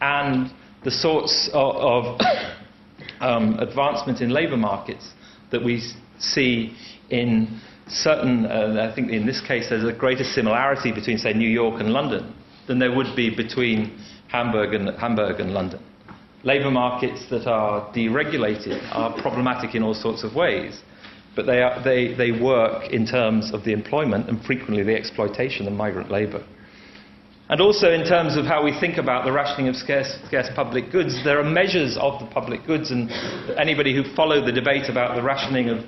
and 0.00 0.52
the 0.84 0.90
sorts 0.90 1.50
of, 1.52 1.74
of 1.76 2.20
um, 3.20 3.58
advancement 3.58 4.20
in 4.20 4.30
labour 4.30 4.56
markets 4.56 5.10
that 5.50 5.64
we 5.64 5.82
see 6.20 6.76
in 7.10 7.60
certain, 7.88 8.46
uh, 8.46 8.88
I 8.88 8.94
think 8.94 9.10
in 9.10 9.26
this 9.26 9.40
case, 9.40 9.68
there's 9.68 9.84
a 9.84 9.96
greater 9.96 10.24
similarity 10.24 10.92
between, 10.92 11.18
say, 11.18 11.32
New 11.32 11.48
York 11.48 11.80
and 11.80 11.90
London 11.92 12.34
than 12.68 12.78
there 12.78 12.94
would 12.94 13.16
be 13.16 13.34
between 13.34 13.98
Hamburg 14.28 14.74
and, 14.74 14.96
Hamburg 14.98 15.40
and 15.40 15.52
London. 15.52 15.82
Labour 16.44 16.70
markets 16.70 17.28
that 17.30 17.48
are 17.48 17.92
deregulated 17.92 18.80
are 18.92 19.20
problematic 19.20 19.74
in 19.74 19.82
all 19.82 19.94
sorts 19.94 20.22
of 20.22 20.36
ways, 20.36 20.82
but 21.38 21.46
they, 21.46 21.62
are, 21.62 21.80
they, 21.84 22.14
they 22.14 22.32
work 22.32 22.90
in 22.90 23.06
terms 23.06 23.54
of 23.54 23.62
the 23.62 23.72
employment 23.72 24.28
and 24.28 24.44
frequently 24.44 24.82
the 24.82 24.92
exploitation 24.92 25.68
of 25.68 25.72
migrant 25.72 26.10
labour. 26.10 26.44
And 27.48 27.60
also, 27.60 27.92
in 27.92 28.04
terms 28.04 28.36
of 28.36 28.44
how 28.44 28.64
we 28.64 28.72
think 28.80 28.98
about 28.98 29.24
the 29.24 29.30
rationing 29.30 29.68
of 29.68 29.76
scarce, 29.76 30.18
scarce, 30.26 30.48
public 30.56 30.90
goods, 30.90 31.22
there 31.22 31.38
are 31.38 31.48
measures 31.48 31.96
of 31.96 32.18
the 32.18 32.26
public 32.26 32.66
goods, 32.66 32.90
and 32.90 33.08
anybody 33.56 33.94
who 33.94 34.02
followed 34.16 34.48
the 34.48 34.52
debate 34.52 34.90
about 34.90 35.14
the 35.14 35.22
rationing 35.22 35.68
of 35.68 35.84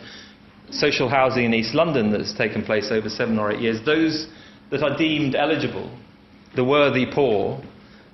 social 0.70 1.09
housing 1.09 1.46
in 1.46 1.53
East 1.53 1.74
London 1.74 2.12
that's 2.12 2.32
taken 2.32 2.64
place 2.64 2.92
over 2.92 3.09
seven 3.09 3.36
or 3.36 3.51
eight 3.51 3.59
years, 3.59 3.84
those 3.84 4.28
that 4.70 4.84
are 4.84 4.96
deemed 4.96 5.34
eligible, 5.34 5.90
the 6.55 6.62
worthy 6.62 7.07
poor, 7.12 7.61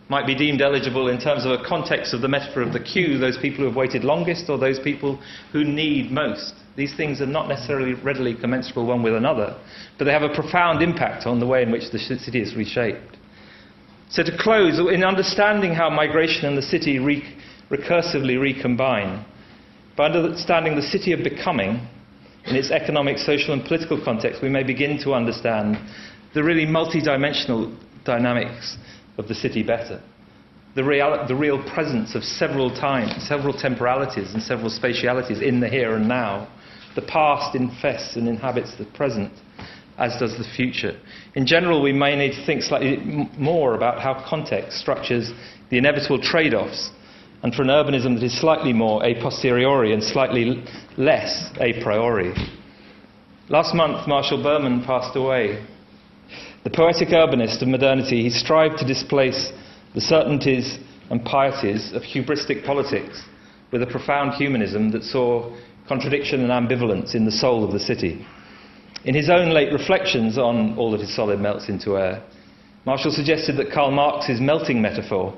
might 0.09 0.27
be 0.27 0.35
deemed 0.35 0.63
eligible 0.63 1.09
in 1.09 1.21
terms 1.21 1.45
of 1.45 1.51
a 1.51 1.63
context 1.69 2.15
of 2.15 2.23
the 2.23 2.29
metaphor 2.29 2.63
of 2.63 2.73
the 2.73 2.81
queue, 2.81 3.19
those 3.19 3.37
people 3.37 3.59
who 3.59 3.67
have 3.67 3.77
waited 3.77 4.05
longest 4.05 4.49
or 4.49 4.57
those 4.57 4.79
people 4.79 5.21
who 5.53 5.65
need 5.65 6.11
most. 6.11 6.55
These 6.77 6.95
things 6.95 7.23
are 7.23 7.27
not 7.27 7.49
necessarily 7.49 7.95
readily 7.95 8.35
commensurable 8.35 8.87
one 8.87 9.03
with 9.03 9.15
another, 9.15 9.59
but 9.99 10.05
they 10.05 10.13
have 10.13 10.23
a 10.23 10.35
profound 10.35 10.83
impact 10.83 11.27
on 11.27 11.41
the 11.41 11.47
way 11.47 11.63
in 11.63 11.73
which 11.73 11.91
the 11.91 11.99
city 11.99 12.41
is 12.41 12.55
reshaped. 12.55 13.17
So, 14.11 14.23
to 14.23 14.37
close, 14.39 14.79
in 14.79 15.03
understanding 15.03 15.73
how 15.73 15.91
migration 15.91 16.45
and 16.45 16.57
the 16.57 16.63
city 16.63 16.99
re- 16.99 17.25
recursively 17.71 18.41
recombine, 18.41 19.25
by 19.97 20.07
understanding 20.07 20.77
the 20.77 20.83
city 20.83 21.13
of 21.13 21.25
becoming, 21.25 21.89
in 22.45 22.55
its 22.55 22.71
economic, 22.71 23.19
social, 23.19 23.55
and 23.55 23.65
political 23.65 24.03
context, 24.03 24.43
we 24.43 24.49
may 24.49 24.63
begin 24.63 24.99
to 25.03 25.15
understand 25.15 25.79
the 26.35 26.45
really 26.45 26.67
multidimensional 26.67 27.77
dynamics 28.05 28.77
of 29.19 29.27
the 29.27 29.35
city 29.35 29.63
better. 29.63 30.01
The 30.77 30.85
real, 30.85 31.27
the 31.27 31.35
real 31.35 31.63
presence 31.73 32.15
of 32.15 32.23
several 32.23 32.71
times, 32.71 33.27
several 33.27 33.55
temporalities, 33.55 34.35
and 34.35 34.43
several 34.43 34.71
spatialities 34.71 35.43
in 35.43 35.59
the 35.59 35.69
here 35.69 35.97
and 35.97 36.07
now. 36.07 36.49
The 36.97 37.03
past 37.03 37.55
infests 37.55 38.17
and 38.17 38.27
inhabits 38.27 38.75
the 38.77 38.87
present, 38.87 39.31
as 39.99 40.17
does 40.17 40.37
the 40.39 40.45
future. 40.57 40.99
In 41.35 41.47
general, 41.47 41.83
we 41.83 41.93
may 41.93 42.17
need 42.17 42.33
to 42.33 42.47
think 42.47 42.63
slightly 42.63 42.97
more 43.37 43.75
about 43.75 44.01
how 44.01 44.25
context 44.27 44.79
structures 44.79 45.31
the 45.69 45.77
inevitable 45.77 46.21
trade 46.21 46.55
offs 46.55 46.91
and 47.43 47.55
for 47.55 47.63
an 47.63 47.69
urbanism 47.69 48.15
that 48.15 48.25
is 48.25 48.41
slightly 48.41 48.73
more 48.73 49.05
a 49.05 49.15
posteriori 49.21 49.93
and 49.93 50.03
slightly 50.03 50.65
less 50.97 51.51
a 51.61 51.81
priori. 51.83 52.33
Last 53.51 53.75
month, 53.75 54.09
Marshall 54.09 54.43
Berman 54.43 54.83
passed 54.83 55.15
away. 55.17 55.65
The 56.65 56.71
poetic 56.71 57.09
urbanist 57.09 57.61
of 57.61 57.69
modernity, 57.69 58.23
he 58.23 58.31
strived 58.31 58.79
to 58.79 58.87
displace 58.87 59.53
the 59.95 60.01
certainties 60.01 60.79
and 61.11 61.25
pieties 61.25 61.93
of 61.93 62.03
hubristic 62.03 62.65
politics 62.65 63.23
with 63.71 63.83
a 63.83 63.87
profound 63.87 64.35
humanism 64.35 64.91
that 64.93 65.05
saw 65.05 65.55
contradiction 65.89 66.49
and 66.49 66.51
ambivalence 66.51 67.15
in 67.15 67.25
the 67.25 67.33
soul 67.33 67.65
of 67.65 67.73
the 67.73 67.81
city. 67.81 68.27
In 69.05 69.15
his 69.15 69.31
own 69.31 69.51
late 69.51 69.73
reflections 69.73 70.37
on 70.37 70.77
all 70.77 70.91
that 70.93 71.01
is 71.01 71.15
solid 71.15 71.41
melts 71.41 71.69
into 71.69 71.97
air, 71.97 72.23
Marshall 72.85 73.13
suggested 73.13 73.57
that 73.57 73.73
Karl 73.73 73.91
Marx's 73.91 74.41
melting 74.41 74.81
metaphor 74.81 75.37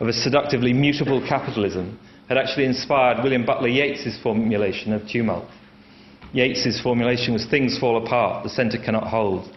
of 0.00 0.08
a 0.08 0.12
seductively 0.12 0.72
mutable 0.72 1.26
capitalism 1.26 1.98
had 2.28 2.38
actually 2.38 2.64
inspired 2.64 3.22
William 3.22 3.44
Butler 3.44 3.68
Yeats's 3.68 4.18
formulation 4.22 4.92
of 4.92 5.06
tumult. 5.08 5.46
Yeats's 6.32 6.80
formulation 6.80 7.32
was 7.32 7.46
things 7.46 7.78
fall 7.78 8.04
apart, 8.04 8.44
the 8.44 8.50
centre 8.50 8.78
cannot 8.78 9.08
hold. 9.08 9.50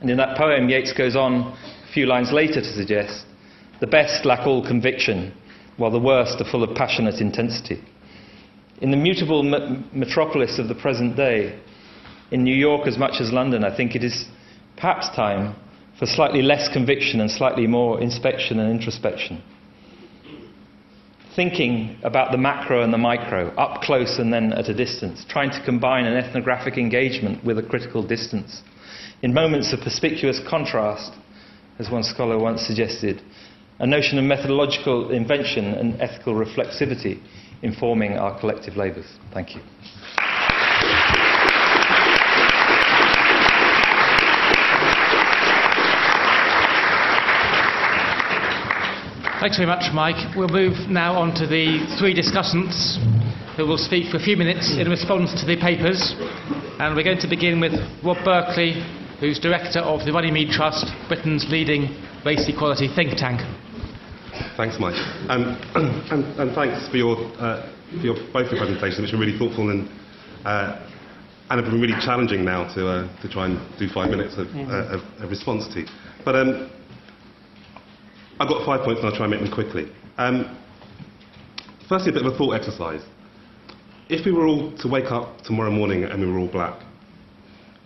And 0.00 0.10
in 0.10 0.16
that 0.16 0.36
poem, 0.36 0.68
Yeats 0.68 0.92
goes 0.92 1.16
on 1.16 1.56
a 1.88 1.92
few 1.92 2.06
lines 2.06 2.32
later 2.32 2.60
to 2.60 2.72
suggest 2.72 3.26
the 3.80 3.86
best 3.86 4.24
lack 4.24 4.46
all 4.46 4.66
conviction, 4.66 5.32
while 5.76 5.90
the 5.90 5.98
worst 5.98 6.40
are 6.40 6.50
full 6.50 6.62
of 6.62 6.76
passionate 6.76 7.20
intensity. 7.20 7.82
In 8.80 8.90
the 8.90 8.96
mutable 8.96 9.42
metropolis 9.92 10.58
of 10.58 10.66
the 10.66 10.74
present 10.74 11.16
day, 11.16 11.58
in 12.32 12.42
New 12.42 12.54
York 12.54 12.88
as 12.88 12.98
much 12.98 13.20
as 13.20 13.32
London, 13.32 13.64
I 13.64 13.74
think 13.74 13.94
it 13.94 14.02
is 14.02 14.26
perhaps 14.76 15.08
time 15.14 15.54
for 15.98 16.06
slightly 16.06 16.42
less 16.42 16.68
conviction 16.72 17.20
and 17.20 17.30
slightly 17.30 17.68
more 17.68 18.00
inspection 18.00 18.58
and 18.58 18.70
introspection. 18.70 19.40
Thinking 21.36 21.98
about 22.02 22.32
the 22.32 22.38
macro 22.38 22.82
and 22.82 22.92
the 22.92 22.98
micro, 22.98 23.48
up 23.54 23.82
close 23.82 24.18
and 24.18 24.32
then 24.32 24.52
at 24.52 24.68
a 24.68 24.74
distance, 24.74 25.24
trying 25.28 25.50
to 25.50 25.64
combine 25.64 26.06
an 26.06 26.16
ethnographic 26.16 26.76
engagement 26.76 27.44
with 27.44 27.58
a 27.58 27.62
critical 27.62 28.02
distance. 28.02 28.62
In 29.22 29.32
moments 29.32 29.72
of 29.72 29.80
perspicuous 29.80 30.40
contrast, 30.48 31.12
as 31.78 31.90
one 31.90 32.02
scholar 32.02 32.38
once 32.38 32.62
suggested, 32.62 33.22
a 33.78 33.86
notion 33.86 34.18
of 34.18 34.24
methodological 34.24 35.10
invention 35.10 35.74
and 35.74 36.00
ethical 36.00 36.34
reflexivity 36.34 37.20
informing 37.64 38.12
our 38.12 38.38
collective 38.38 38.76
labours. 38.76 39.06
Thank 39.32 39.56
you. 39.56 39.62
Thanks 49.40 49.56
very 49.56 49.66
much, 49.66 49.92
Mike. 49.92 50.36
We'll 50.36 50.48
move 50.48 50.88
now 50.88 51.18
on 51.18 51.34
to 51.34 51.46
the 51.46 51.84
three 51.98 52.14
discussants 52.14 52.96
who 53.56 53.66
will 53.66 53.78
speak 53.78 54.10
for 54.10 54.16
a 54.16 54.20
few 54.20 54.36
minutes 54.36 54.76
in 54.78 54.88
response 54.88 55.38
to 55.40 55.46
the 55.46 55.56
papers. 55.60 56.14
And 56.80 56.96
we're 56.96 57.04
going 57.04 57.20
to 57.20 57.28
begin 57.28 57.60
with 57.60 57.72
Rob 58.02 58.24
Berkeley, 58.24 58.72
who's 59.20 59.38
director 59.38 59.80
of 59.80 60.04
the 60.06 60.12
Runnymede 60.12 60.50
Trust, 60.50 60.86
Britain's 61.08 61.46
leading 61.48 61.92
race 62.24 62.48
equality 62.48 62.88
think 62.94 63.16
tank. 63.16 63.40
Thanks, 64.56 64.76
Mike. 64.80 64.94
Um, 65.28 65.54
and, 66.10 66.24
and, 66.40 66.54
thanks 66.54 66.88
for 66.88 66.96
your, 66.96 67.16
uh, 67.38 67.70
for 67.90 68.06
your 68.06 68.14
both 68.32 68.50
your 68.50 68.58
presentations, 68.58 69.00
which 69.00 69.14
are 69.14 69.18
really 69.18 69.38
thoughtful 69.38 69.70
and, 69.70 69.88
uh, 70.44 70.90
and 71.50 71.60
have 71.60 71.70
been 71.70 71.80
really 71.80 71.94
challenging 72.00 72.44
now 72.44 72.72
to, 72.74 72.88
uh, 72.88 73.22
to 73.22 73.28
try 73.28 73.46
and 73.46 73.60
do 73.78 73.86
five 73.88 74.10
minutes 74.10 74.34
of, 74.36 74.48
uh, 74.48 74.98
of, 74.98 75.22
of 75.22 75.30
response 75.30 75.72
to. 75.74 75.86
But 76.24 76.34
um, 76.34 76.70
I've 78.40 78.48
got 78.48 78.66
five 78.66 78.84
points 78.84 79.00
and 79.00 79.10
I'll 79.10 79.16
try 79.16 79.26
and 79.26 79.30
make 79.30 79.40
them 79.40 79.52
quickly. 79.52 79.92
Um, 80.18 80.58
firstly, 81.88 82.10
a 82.10 82.14
bit 82.14 82.26
of 82.26 82.32
a 82.32 82.36
thought 82.36 82.54
exercise. 82.54 83.02
If 84.08 84.26
we 84.26 84.32
were 84.32 84.46
all 84.46 84.76
to 84.78 84.88
wake 84.88 85.12
up 85.12 85.42
tomorrow 85.42 85.70
morning 85.70 86.04
and 86.04 86.20
we 86.20 86.26
were 86.26 86.38
all 86.38 86.50
black, 86.50 86.82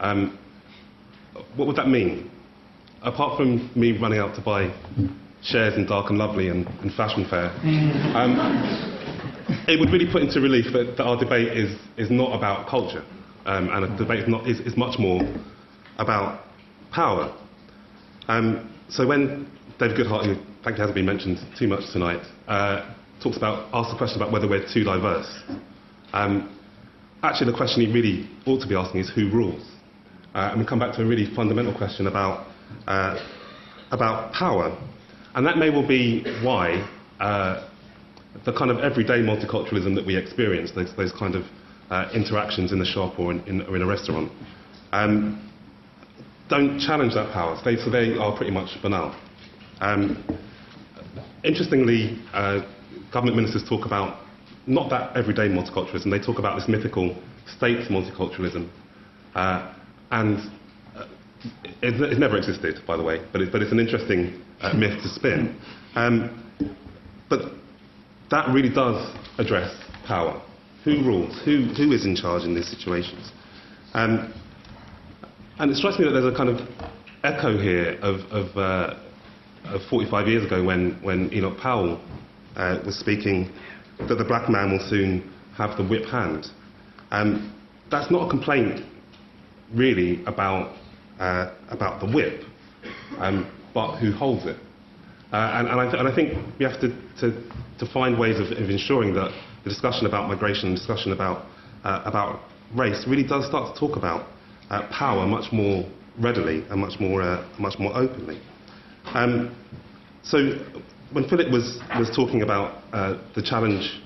um, 0.00 0.38
what 1.56 1.66
would 1.68 1.76
that 1.76 1.88
mean? 1.88 2.30
Apart 3.02 3.36
from 3.36 3.70
me 3.76 3.92
running 3.98 4.18
out 4.18 4.34
to 4.36 4.40
buy 4.40 4.72
shares 5.42 5.74
in 5.76 5.86
Dark 5.86 6.10
and 6.10 6.18
Lovely 6.18 6.48
and, 6.48 6.66
and 6.82 6.92
Fashion 6.94 7.26
Fair, 7.28 7.50
um, 8.16 8.36
it 9.68 9.78
would 9.78 9.90
really 9.90 10.10
put 10.10 10.22
into 10.22 10.40
relief 10.40 10.66
that, 10.72 10.96
that, 10.96 11.04
our 11.04 11.18
debate 11.18 11.56
is, 11.56 11.78
is 11.96 12.10
not 12.10 12.36
about 12.36 12.68
culture, 12.68 13.04
um, 13.46 13.68
and 13.70 13.84
a 13.84 13.98
debate 13.98 14.20
is, 14.20 14.28
not, 14.28 14.48
is, 14.48 14.60
is 14.60 14.76
much 14.76 14.98
more 14.98 15.20
about 15.98 16.44
power. 16.92 17.34
Um, 18.28 18.72
so 18.88 19.06
when 19.06 19.50
David 19.78 19.96
Goodhart, 19.96 20.26
who 20.26 20.42
frankly 20.62 20.80
hasn't 20.80 20.94
been 20.94 21.06
mentioned 21.06 21.38
too 21.58 21.68
much 21.68 21.92
tonight, 21.92 22.22
uh, 22.46 22.94
talks 23.22 23.36
about, 23.36 23.68
asks 23.72 23.92
the 23.92 23.98
question 23.98 24.20
about 24.20 24.32
whether 24.32 24.48
we're 24.48 24.66
too 24.72 24.84
diverse. 24.84 25.42
Um, 26.12 26.58
actually, 27.22 27.50
the 27.50 27.56
question 27.56 27.86
he 27.86 27.92
really 27.92 28.28
ought 28.46 28.60
to 28.60 28.68
be 28.68 28.74
asking 28.74 29.00
is 29.00 29.10
who 29.10 29.30
rules? 29.30 29.64
Uh, 30.34 30.50
and 30.52 30.60
we 30.60 30.66
come 30.66 30.78
back 30.78 30.94
to 30.96 31.02
a 31.02 31.06
really 31.06 31.32
fundamental 31.34 31.76
question 31.76 32.06
about, 32.06 32.46
uh, 32.86 33.18
about 33.90 34.32
power. 34.32 34.76
And 35.38 35.46
that 35.46 35.56
may 35.56 35.70
well 35.70 35.86
be 35.86 36.24
why 36.42 36.84
uh, 37.20 37.68
the 38.44 38.52
kind 38.52 38.72
of 38.72 38.78
everyday 38.78 39.20
multiculturalism 39.20 39.94
that 39.94 40.04
we 40.04 40.16
experience, 40.16 40.72
those, 40.74 40.92
those 40.96 41.12
kind 41.12 41.36
of 41.36 41.44
uh, 41.90 42.10
interactions 42.12 42.72
in 42.72 42.80
the 42.80 42.84
shop 42.84 43.20
or 43.20 43.30
in, 43.30 43.38
in, 43.46 43.62
or 43.62 43.76
in 43.76 43.82
a 43.82 43.86
restaurant, 43.86 44.32
um, 44.90 45.48
don't 46.48 46.80
challenge 46.80 47.14
that 47.14 47.32
power. 47.32 47.56
They, 47.64 47.76
so 47.76 47.88
they 47.88 48.18
are 48.18 48.36
pretty 48.36 48.50
much 48.50 48.82
banal. 48.82 49.14
Um, 49.80 50.24
interestingly, 51.44 52.20
uh, 52.32 52.62
government 53.12 53.36
ministers 53.36 53.62
talk 53.68 53.86
about 53.86 54.26
not 54.66 54.90
that 54.90 55.16
everyday 55.16 55.46
multiculturalism, 55.46 56.10
they 56.10 56.18
talk 56.18 56.40
about 56.40 56.56
this 56.58 56.66
mythical 56.66 57.16
state 57.56 57.88
multiculturalism. 57.90 58.68
Uh, 59.36 59.72
and 60.10 60.38
uh, 60.96 61.06
it, 61.80 61.94
it, 62.00 62.18
never 62.18 62.36
existed, 62.36 62.80
by 62.88 62.96
the 62.96 63.04
way, 63.04 63.24
but, 63.30 63.40
it, 63.40 63.52
but 63.52 63.62
it's 63.62 63.70
an 63.70 63.78
interesting 63.78 64.42
uh, 64.60 64.72
myth 64.74 65.02
to 65.02 65.08
spin. 65.08 65.60
Um, 65.94 66.44
but 67.28 67.52
that 68.30 68.48
really 68.52 68.68
does 68.68 69.14
address 69.38 69.74
power. 70.06 70.42
Who 70.84 71.02
rules? 71.04 71.40
Who, 71.44 71.64
who 71.76 71.92
is 71.92 72.06
in 72.06 72.16
charge 72.16 72.44
in 72.44 72.54
these 72.54 72.68
situations? 72.68 73.32
Um, 73.94 74.32
and 75.58 75.70
it 75.70 75.76
strikes 75.76 75.98
me 75.98 76.04
that 76.04 76.12
there's 76.12 76.32
a 76.32 76.36
kind 76.36 76.48
of 76.48 76.60
echo 77.24 77.58
here 77.58 77.98
of, 78.00 78.20
of, 78.30 78.56
uh, 78.56 78.94
of 79.64 79.80
45 79.90 80.28
years 80.28 80.44
ago 80.44 80.64
when, 80.64 80.98
when 81.02 81.32
Enoch 81.32 81.58
Powell 81.58 82.00
uh, 82.56 82.78
was 82.84 82.98
speaking 82.98 83.52
that 83.98 84.14
the 84.14 84.24
black 84.24 84.48
man 84.48 84.70
will 84.72 84.88
soon 84.88 85.32
have 85.56 85.76
the 85.76 85.84
whip 85.84 86.04
hand. 86.06 86.46
Um, 87.10 87.54
that's 87.90 88.10
not 88.10 88.26
a 88.26 88.30
complaint 88.30 88.84
really 89.74 90.24
about, 90.24 90.76
uh, 91.18 91.52
about 91.70 92.00
the 92.00 92.06
whip, 92.06 92.44
um, 93.18 93.50
but 93.78 93.98
who 93.98 94.10
holds 94.10 94.44
it. 94.44 94.56
Uh, 95.32 95.36
and, 95.54 95.68
and, 95.68 95.80
I 95.80 95.84
th- 95.84 96.00
and, 96.00 96.08
I 96.08 96.12
think 96.12 96.58
we 96.58 96.64
have 96.64 96.80
to, 96.80 96.88
to, 97.20 97.26
to 97.78 97.86
find 97.92 98.18
ways 98.18 98.40
of, 98.40 98.46
of, 98.50 98.70
ensuring 98.70 99.14
that 99.14 99.30
the 99.62 99.70
discussion 99.70 100.04
about 100.06 100.26
migration, 100.26 100.70
the 100.70 100.78
discussion 100.78 101.12
about, 101.12 101.46
uh, 101.84 102.02
about 102.04 102.40
race, 102.74 103.04
really 103.06 103.22
does 103.22 103.46
start 103.46 103.72
to 103.72 103.78
talk 103.78 103.96
about 103.96 104.26
uh, 104.70 104.88
power 104.90 105.24
much 105.26 105.52
more 105.52 105.84
readily 106.18 106.64
and 106.70 106.80
much 106.80 106.98
more, 106.98 107.22
uh, 107.22 107.46
much 107.60 107.78
more 107.78 107.96
openly. 107.96 108.40
Um, 109.14 109.54
so 110.24 110.58
when 111.12 111.28
Philip 111.28 111.52
was, 111.52 111.78
was 111.96 112.10
talking 112.16 112.42
about 112.42 112.82
uh, 112.92 113.22
the 113.36 113.42
challenge 113.42 114.00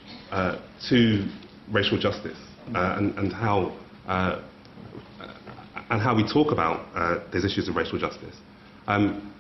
to 0.91 1.29
racial 1.71 1.99
justice 1.99 2.39
and, 2.75 3.17
and 3.19 3.33
how 3.33 3.73
and 5.91 6.01
how 6.01 6.15
we 6.17 6.25
talk 6.27 6.53
about 6.53 6.87
uh, 6.95 7.21
these 7.33 7.45
issues 7.45 7.69
of 7.69 7.77
racial 7.77 7.99
justice. 7.99 8.37
Um, 8.87 9.33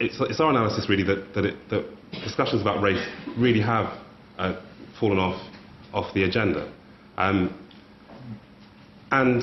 it's, 0.00 0.16
it's, 0.20 0.40
our 0.40 0.50
analysis 0.50 0.88
really 0.88 1.04
that, 1.04 1.34
that, 1.34 1.44
it, 1.44 1.56
that, 1.70 1.84
discussions 2.24 2.62
about 2.62 2.80
race 2.82 3.04
really 3.36 3.60
have 3.60 3.98
uh, 4.38 4.60
fallen 5.00 5.18
off, 5.18 5.40
off 5.92 6.14
the 6.14 6.24
agenda. 6.24 6.72
Um, 7.16 7.58
and 9.10 9.42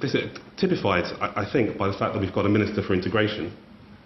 this 0.00 0.14
is 0.14 0.38
typified, 0.56 1.04
I, 1.20 1.42
I, 1.42 1.52
think, 1.52 1.76
by 1.78 1.88
the 1.88 1.98
fact 1.98 2.14
that 2.14 2.20
we've 2.20 2.32
got 2.32 2.46
a 2.46 2.48
Minister 2.48 2.82
for 2.82 2.94
Integration, 2.94 3.56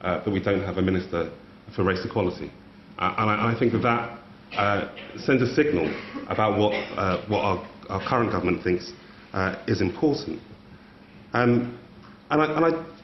uh, 0.00 0.22
but 0.24 0.32
we 0.32 0.40
don't 0.40 0.62
have 0.62 0.76
a 0.76 0.82
Minister 0.82 1.32
for 1.74 1.84
Race 1.84 2.04
Equality. 2.04 2.50
Uh, 2.98 3.14
and, 3.18 3.30
I, 3.30 3.52
I, 3.52 3.58
think 3.58 3.72
that 3.72 3.82
that 3.82 4.18
uh, 4.56 4.88
sends 5.18 5.42
a 5.42 5.54
signal 5.54 5.92
about 6.28 6.58
what, 6.58 6.72
uh, 6.72 7.24
what 7.28 7.40
our, 7.40 7.68
our, 7.88 8.08
current 8.08 8.32
government 8.32 8.62
thinks 8.62 8.92
uh, 9.32 9.56
is 9.66 9.80
important. 9.80 10.40
Um, 11.32 11.78
and, 12.30 12.42
I, 12.42 12.56
and 12.56 12.64
I, 12.64 12.97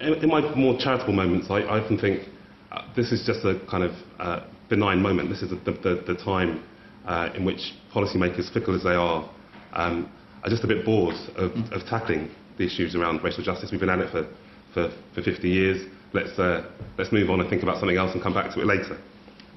in, 0.00 0.14
in, 0.14 0.28
my 0.28 0.54
more 0.54 0.76
charitable 0.78 1.12
moments, 1.12 1.48
I, 1.50 1.60
I 1.60 1.80
often 1.82 1.98
think 1.98 2.28
uh, 2.72 2.82
this 2.94 3.12
is 3.12 3.24
just 3.26 3.44
a 3.44 3.60
kind 3.70 3.84
of 3.84 3.92
uh, 4.18 4.46
benign 4.68 5.00
moment. 5.00 5.28
This 5.30 5.42
is 5.42 5.50
the, 5.50 5.56
the, 5.72 6.04
the 6.06 6.20
time 6.22 6.62
uh, 7.06 7.30
in 7.34 7.44
which 7.44 7.74
policymakers, 7.94 8.52
fickle 8.52 8.74
as 8.74 8.82
they 8.82 8.90
are, 8.90 9.28
um, 9.72 10.10
are 10.42 10.50
just 10.50 10.64
a 10.64 10.66
bit 10.66 10.84
bored 10.84 11.14
of, 11.36 11.52
of, 11.72 11.86
tackling 11.88 12.30
the 12.58 12.64
issues 12.64 12.94
around 12.94 13.22
racial 13.22 13.44
justice. 13.44 13.70
We've 13.70 13.80
been 13.80 13.90
at 13.90 14.00
it 14.00 14.10
for, 14.10 14.28
for, 14.74 14.92
for 15.14 15.22
50 15.22 15.48
years. 15.48 15.88
Let's, 16.12 16.38
uh, 16.38 16.70
let's 16.98 17.12
move 17.12 17.30
on 17.30 17.40
and 17.40 17.48
think 17.48 17.62
about 17.62 17.78
something 17.78 17.96
else 17.96 18.12
and 18.14 18.22
come 18.22 18.34
back 18.34 18.52
to 18.54 18.60
it 18.60 18.66
later. 18.66 18.98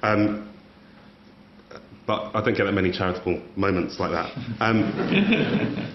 Um, 0.01 0.53
but 2.05 2.35
I 2.35 2.43
don't 2.43 2.55
get 2.57 2.63
that 2.63 2.71
many 2.71 2.91
charitable 2.91 3.41
moments 3.55 3.99
like 3.99 4.11
that. 4.11 4.35
Um, 4.59 5.93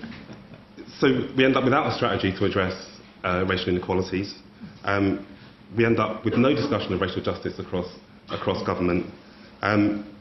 so 1.00 1.08
we 1.36 1.44
end 1.44 1.56
up 1.56 1.64
without 1.64 1.92
a 1.92 1.96
strategy 1.96 2.32
to 2.38 2.44
address 2.44 2.93
uh, 3.24 3.44
racial 3.48 3.68
inequalities. 3.70 4.34
Um, 4.84 5.26
we 5.76 5.84
end 5.84 5.98
up 5.98 6.24
with 6.24 6.34
no 6.34 6.54
discussion 6.54 6.92
of 6.92 7.00
racial 7.00 7.22
justice 7.22 7.58
across, 7.58 7.88
across 8.30 8.64
government. 8.64 9.06
Um, 9.62 10.14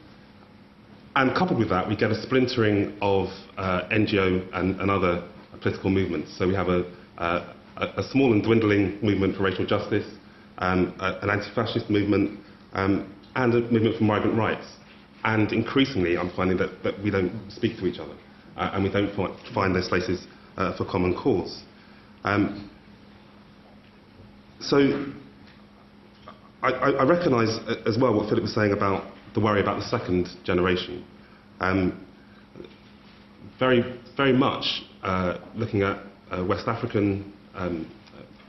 and 1.15 1.35
coupled 1.35 1.59
with 1.59 1.69
that, 1.69 1.87
we 1.87 1.95
get 1.95 2.11
a 2.11 2.21
splintering 2.21 2.97
of 3.01 3.27
uh, 3.57 3.81
NGO 3.91 4.47
and, 4.53 4.79
and, 4.81 4.89
other 4.89 5.27
political 5.61 5.91
movements. 5.91 6.35
So 6.37 6.47
we 6.47 6.55
have 6.55 6.69
a, 6.69 6.85
a, 7.17 8.03
small 8.09 8.33
and 8.33 8.41
dwindling 8.41 8.99
movement 9.01 9.35
for 9.37 9.43
racial 9.43 9.65
justice, 9.65 10.07
um, 10.57 10.95
an 10.99 11.29
anti-fascist 11.29 11.89
movement, 11.89 12.39
um, 12.73 13.13
and 13.35 13.53
a 13.53 13.61
movement 13.71 13.97
for 13.97 14.05
migrant 14.05 14.37
rights. 14.37 14.65
And 15.23 15.51
increasingly, 15.51 16.17
I'm 16.17 16.31
finding 16.31 16.57
that, 16.57 16.83
that 16.83 17.01
we 17.03 17.11
don't 17.11 17.31
speak 17.49 17.77
to 17.77 17.85
each 17.85 17.99
other, 17.99 18.15
uh, 18.57 18.71
and 18.73 18.83
we 18.83 18.89
don't 18.89 19.13
find 19.53 19.75
those 19.75 19.87
places 19.87 20.25
uh, 20.57 20.75
for 20.75 20.85
common 20.85 21.15
cause. 21.15 21.61
Um, 22.23 22.69
so 24.63 25.05
I, 26.61 26.69
I 26.71 27.03
recognise 27.03 27.59
as 27.85 27.97
well 27.97 28.13
what 28.13 28.29
Philip 28.29 28.43
was 28.43 28.53
saying 28.53 28.71
about 28.71 29.11
the 29.33 29.39
worry 29.39 29.61
about 29.61 29.79
the 29.79 29.85
second 29.85 30.29
generation. 30.43 31.05
Um, 31.59 32.05
very, 33.59 33.99
very 34.15 34.33
much 34.33 34.83
uh, 35.03 35.37
looking 35.55 35.81
at 35.81 36.03
uh, 36.31 36.43
West 36.45 36.67
African 36.67 37.33
um, 37.53 37.89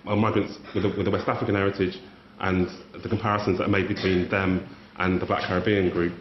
uh, 0.06 0.14
migrants 0.14 0.58
with 0.74 0.84
a, 0.84 0.88
with 0.96 1.08
a, 1.08 1.10
West 1.10 1.28
African 1.28 1.54
heritage 1.54 1.98
and 2.40 2.68
the 3.02 3.08
comparisons 3.08 3.58
that 3.58 3.64
are 3.64 3.70
made 3.70 3.88
between 3.88 4.28
them 4.30 4.66
and 4.98 5.20
the 5.20 5.26
Black 5.26 5.48
Caribbean 5.48 5.90
group, 5.90 6.12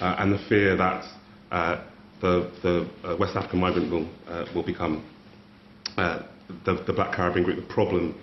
uh, 0.00 0.16
and 0.18 0.32
the 0.32 0.38
fear 0.48 0.76
that 0.76 1.04
uh, 1.50 1.84
the, 2.20 2.50
the 2.62 3.08
uh, 3.08 3.16
West 3.16 3.36
African 3.36 3.60
migrant 3.60 3.90
will, 3.90 4.08
will 4.54 4.62
become 4.62 5.04
the, 5.96 6.26
the, 6.64 6.92
Black 6.92 7.14
Caribbean 7.14 7.44
group, 7.44 7.56
the 7.56 7.74
problem 7.74 8.14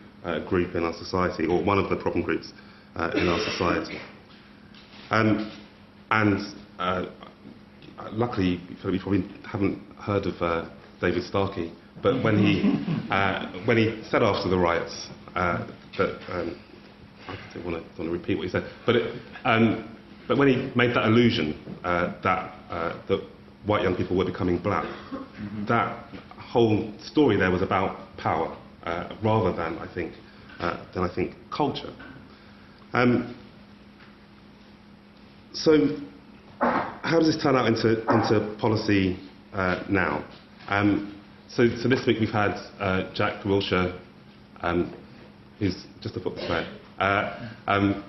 group 0.48 0.76
in 0.76 0.84
our 0.84 0.94
society, 0.94 1.46
or 1.46 1.64
one 1.64 1.78
of 1.78 1.90
the 1.90 1.96
problem 1.96 2.24
groups 2.24 2.52
in 3.16 3.28
our 3.28 3.40
society. 3.52 4.00
Um, 5.12 5.52
and 6.12 6.40
uh, 6.80 7.06
luckily, 8.12 8.60
you 8.70 9.00
probably 9.00 9.24
haven't 9.46 9.82
heard 9.98 10.26
of 10.26 10.42
uh, 10.42 10.70
David 11.02 11.24
Starkey, 11.24 11.72
but 12.02 12.24
when 12.24 12.38
he, 12.38 12.62
uh, 13.12 13.52
when 13.66 13.78
he 13.78 14.02
said 14.10 14.24
after 14.24 14.50
the 14.50 14.58
riots 14.58 15.08
uh, 15.36 15.66
that, 15.98 16.20
um, 16.32 16.60
I 17.28 17.38
don't 17.54 17.66
want, 17.66 17.78
to, 17.78 18.02
want 18.02 18.10
to 18.10 18.12
repeat 18.12 18.38
what 18.38 18.46
he 18.46 18.50
said, 18.50 18.70
but, 18.86 18.96
it, 18.96 19.22
um, 19.44 19.98
but 20.28 20.38
when 20.38 20.48
he 20.48 20.72
made 20.76 20.92
that 20.92 21.06
allusion 21.06 21.80
uh, 21.84 22.14
that, 22.24 22.56
uh, 22.70 23.02
that 23.08 23.22
white 23.66 23.84
young 23.84 23.96
people 23.96 24.18
were 24.18 24.26
becoming 24.26 24.58
black, 24.58 24.86
that 25.68 26.08
whole 26.38 26.92
story 27.04 27.38
there 27.38 27.52
was 27.52 27.62
about 27.62 27.98
power 28.18 28.56
rather 29.24 29.56
than, 29.56 29.78
I 29.80 29.92
think, 29.94 30.14
than 30.94 31.04
I 31.04 31.14
think 31.14 31.36
culture. 31.56 31.94
Um, 32.94 33.36
so, 35.56 35.98
how 36.60 37.20
does 37.20 37.28
this 37.34 37.42
turn 37.42 37.56
out 37.56 37.68
into, 37.68 38.02
into 38.10 38.56
policy 38.60 39.18
uh, 39.54 39.84
now? 39.90 40.26
Um, 40.68 41.22
so, 41.50 41.68
so, 41.82 41.88
this 41.88 42.06
week 42.06 42.18
we've 42.20 42.30
had 42.30 42.52
uh, 42.80 43.14
Jack 43.14 43.44
Wilshere, 43.44 44.00
um, 44.62 44.94
who's 45.60 45.86
just 46.02 46.16
a 46.16 46.20
football 46.20 46.46
player, 46.46 46.80
uh, 47.00 47.50
um, 47.68 48.04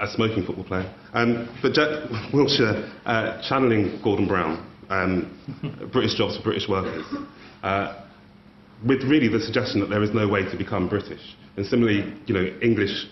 a 0.00 0.06
smoking 0.08 0.44
football 0.44 0.64
player, 0.64 0.94
um, 1.14 1.48
but 1.62 1.72
Jack 1.72 1.88
Wilshere 2.32 2.92
uh, 3.06 3.42
channeling 3.48 4.00
Gordon 4.02 4.26
Brown, 4.28 4.70
um, 4.90 5.88
British 5.92 6.16
jobs 6.16 6.36
for 6.36 6.42
British 6.42 6.68
workers, 6.68 7.04
uh, 7.62 8.03
with 8.86 9.02
really 9.04 9.28
the 9.28 9.40
suggestion 9.40 9.80
that 9.80 9.88
there 9.88 10.02
is 10.02 10.12
no 10.12 10.28
way 10.28 10.42
to 10.50 10.56
become 10.56 10.88
British. 10.88 11.36
And 11.56 11.66
similarly, 11.66 12.12
you 12.26 12.34
know, 12.34 12.46
English, 12.60 13.06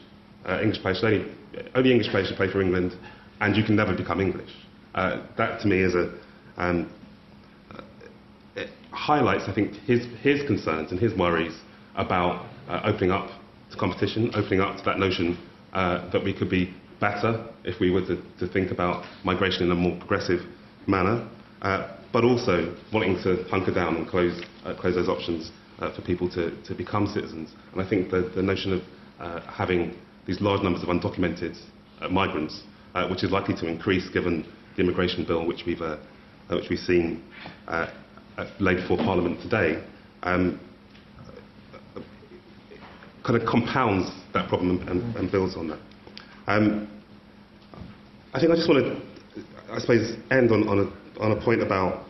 uh, 0.46 0.60
English 0.62 0.82
players 0.82 1.02
only, 1.02 1.26
only 1.74 1.92
English 1.92 2.10
players 2.10 2.28
should 2.28 2.36
play 2.36 2.50
for 2.50 2.60
England 2.60 2.96
and 3.40 3.56
you 3.56 3.64
can 3.64 3.76
never 3.76 3.94
become 3.94 4.20
English. 4.20 4.50
Uh, 4.94 5.26
that 5.36 5.60
to 5.60 5.68
me 5.68 5.80
is 5.80 5.94
a 5.94 6.12
um, 6.56 6.90
it 8.56 8.70
highlights, 8.90 9.44
I 9.48 9.54
think, 9.54 9.74
his, 9.86 10.06
his 10.20 10.46
concerns 10.46 10.90
and 10.90 11.00
his 11.00 11.14
worries 11.14 11.58
about 11.96 12.46
uh, 12.68 12.82
opening 12.84 13.10
up 13.10 13.30
to 13.70 13.76
competition, 13.76 14.30
opening 14.34 14.60
up 14.60 14.76
to 14.76 14.84
that 14.84 14.98
notion 14.98 15.38
uh, 15.72 16.10
that 16.10 16.22
we 16.22 16.32
could 16.32 16.50
be 16.50 16.74
better 17.00 17.46
if 17.64 17.80
we 17.80 17.90
were 17.90 18.02
to, 18.02 18.22
to, 18.38 18.46
think 18.46 18.70
about 18.70 19.04
migration 19.24 19.64
in 19.64 19.72
a 19.72 19.74
more 19.74 19.98
progressive 19.98 20.40
manner, 20.86 21.28
uh, 21.62 21.96
but 22.12 22.24
also 22.24 22.76
wanting 22.92 23.16
to 23.22 23.44
hunker 23.50 23.72
down 23.72 23.96
and 23.96 24.08
close, 24.08 24.42
uh, 24.64 24.74
close 24.74 24.94
those 24.94 25.08
options 25.08 25.50
uh, 25.78 25.94
for 25.94 26.02
people 26.02 26.28
to, 26.30 26.50
to 26.64 26.74
become 26.74 27.06
citizens. 27.06 27.50
And 27.72 27.80
I 27.80 27.88
think 27.88 28.10
the, 28.10 28.30
the 28.34 28.42
notion 28.42 28.72
of 28.72 28.82
having 29.46 29.96
these 30.26 30.40
large 30.40 30.62
numbers 30.62 30.82
of 30.82 30.88
undocumented 30.88 31.56
migrants 32.10 32.62
uh, 32.94 33.08
which 33.08 33.24
is 33.24 33.30
likely 33.30 33.54
to 33.56 33.66
increase 33.66 34.08
given 34.10 34.46
the 34.76 34.82
immigration 34.82 35.24
bill 35.24 35.46
which 35.46 35.62
we've, 35.66 35.80
uh, 35.80 35.96
uh 36.50 36.56
which 36.56 36.68
we've 36.68 36.78
seen 36.78 37.22
uh, 37.68 37.86
laid 38.60 38.76
before 38.76 38.96
Parliament 38.98 39.40
today, 39.40 39.82
um, 40.22 40.60
kind 43.24 43.40
of 43.40 43.46
compounds 43.48 44.10
that 44.34 44.48
problem 44.48 44.86
and, 44.88 45.16
and 45.16 45.30
builds 45.30 45.56
on 45.56 45.68
that. 45.68 45.78
Um, 46.46 46.88
I 48.34 48.40
think 48.40 48.52
I 48.52 48.56
just 48.56 48.68
want 48.68 48.84
to, 48.84 49.42
I 49.70 49.78
suppose, 49.78 50.16
end 50.30 50.50
on, 50.50 50.68
on, 50.68 50.78
a, 50.80 51.01
on 51.20 51.32
a 51.32 51.40
point 51.40 51.62
about 51.62 52.04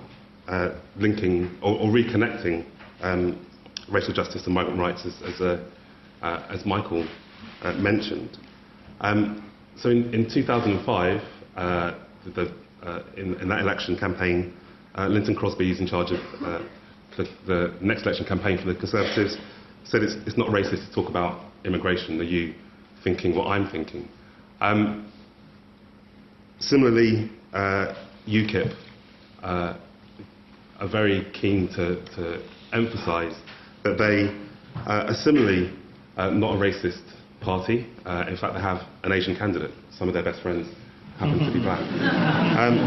uh, 0.49 0.71
linking 0.97 1.57
or, 1.63 1.79
or 1.79 1.89
reconnecting 1.89 2.65
um, 3.01 3.47
racial 3.91 4.13
justice 4.13 4.45
and 4.47 4.55
migrant 4.55 4.79
rights, 4.79 5.05
as, 5.05 5.35
as, 5.35 5.41
uh, 5.41 5.65
uh, 6.23 6.47
as 6.51 6.65
Michael 6.65 7.07
mentioned. 7.77 8.39
Um, 9.01 9.51
so 9.77 9.91
in, 9.91 10.13
in 10.15 10.31
2005, 10.33 11.21
uh, 11.57 11.99
the, 12.35 12.55
uh, 12.83 13.03
in, 13.17 13.35
in, 13.41 13.49
that 13.49 13.61
election 13.61 13.99
campaign, 13.99 14.55
uh, 14.95 15.07
Lynton 15.09 15.35
Crosby 15.35 15.71
is 15.71 15.81
in 15.81 15.87
charge 15.87 16.13
of 16.13 16.21
uh, 16.43 16.63
the, 17.17 17.29
the, 17.47 17.75
next 17.81 18.03
election 18.03 18.25
campaign 18.27 18.59
for 18.59 18.73
the 18.73 18.79
Conservatives, 18.79 19.37
said 19.85 20.03
it's, 20.03 20.15
it's, 20.27 20.39
not 20.39 20.49
racist 20.49 20.89
to 20.89 20.95
talk 20.95 21.09
about 21.09 21.51
immigration. 21.65 22.21
Are 22.21 22.25
you 22.25 22.55
thinking 23.03 23.35
what 23.35 23.49
I'm 23.49 23.69
thinking? 23.71 24.09
Um, 24.61 25.13
similarly, 26.61 27.31
uh, 27.53 27.95
UKIP 28.27 28.75
uh, 29.43 29.77
are 30.79 30.89
very 30.89 31.31
keen 31.33 31.69
to, 31.69 32.05
to 32.17 32.43
emphasise 32.73 33.35
that 33.85 33.99
they 33.99 34.37
are 34.87 35.15
similarly 35.15 35.73
not 36.17 36.55
a 36.55 36.59
racist 36.59 37.03
party. 37.43 37.87
Uh, 38.07 38.25
in 38.29 38.37
fact, 38.37 38.55
they 38.55 38.61
have 38.61 38.83
an 39.05 39.13
Asian 39.13 39.37
candidate. 39.37 39.73
Some 39.99 40.09
of 40.09 40.15
their 40.15 40.25
best 40.25 40.43
friends 40.43 40.69
happen 41.19 41.39
to 41.39 41.53
be 41.53 41.61
black. 41.63 41.81
Um, 41.81 42.79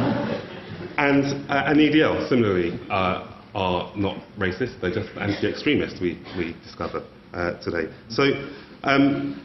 and, 0.97 1.49
uh, 1.49 1.63
and 1.67 1.79
the 1.79 1.89
EDL, 1.89 2.29
similarly, 2.29 2.79
uh, 2.89 3.31
are 3.53 3.95
not 3.95 4.17
racist. 4.37 4.79
They're 4.81 4.93
just 4.93 5.09
anti-extremist, 5.17 6.01
we, 6.01 6.19
we 6.37 6.55
discover 6.63 7.05
uh, 7.33 7.59
today. 7.61 7.91
So 8.09 8.23
um, 8.83 9.41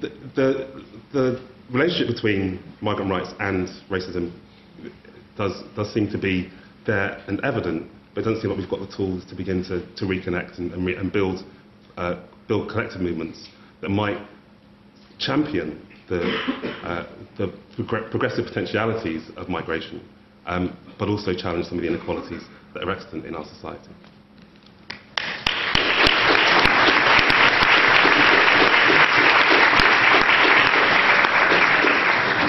the, 0.00 0.12
the, 0.36 0.84
the, 1.12 1.52
relationship 1.70 2.14
between 2.14 2.62
migrant 2.82 3.10
rights 3.10 3.30
and 3.40 3.66
racism 3.88 4.30
does, 5.48 5.62
does 5.74 5.92
seem 5.92 6.10
to 6.10 6.18
be 6.18 6.50
there 6.86 7.22
and 7.26 7.40
evident, 7.44 7.90
but 8.14 8.20
it 8.20 8.24
doesn't 8.24 8.42
seem 8.42 8.50
like 8.50 8.58
we've 8.58 8.70
got 8.70 8.80
the 8.80 8.96
tools 8.96 9.24
to 9.26 9.34
begin 9.34 9.62
to, 9.64 9.80
to 9.96 10.04
reconnect 10.04 10.58
and, 10.58 10.72
and, 10.72 10.86
re- 10.86 10.96
and 10.96 11.12
build, 11.12 11.44
uh, 11.96 12.22
build 12.48 12.70
collective 12.70 13.00
movements 13.00 13.48
that 13.80 13.88
might 13.88 14.18
champion 15.18 15.86
the, 16.08 16.20
uh, 16.84 17.06
the 17.38 17.52
progressive 18.10 18.46
potentialities 18.46 19.22
of 19.36 19.48
migration, 19.48 20.00
um, 20.46 20.76
but 20.98 21.08
also 21.08 21.34
challenge 21.34 21.66
some 21.66 21.78
of 21.78 21.82
the 21.82 21.88
inequalities 21.88 22.42
that 22.74 22.84
are 22.84 22.90
extant 22.90 23.24
in 23.24 23.34
our 23.34 23.44
society. 23.44 23.90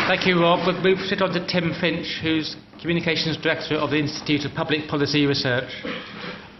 Thank 0.06 0.28
you, 0.28 0.42
Rob. 0.42 0.68
We'll 0.68 0.82
move 0.82 1.00
straight 1.06 1.22
on 1.22 1.32
to 1.32 1.48
Tim 1.48 1.72
Finch, 1.80 2.20
who's 2.22 2.58
Communications 2.82 3.38
Director 3.38 3.76
of 3.76 3.90
the 3.90 3.96
Institute 3.98 4.44
of 4.44 4.54
Public 4.54 4.90
Policy 4.90 5.26
Research. 5.26 5.72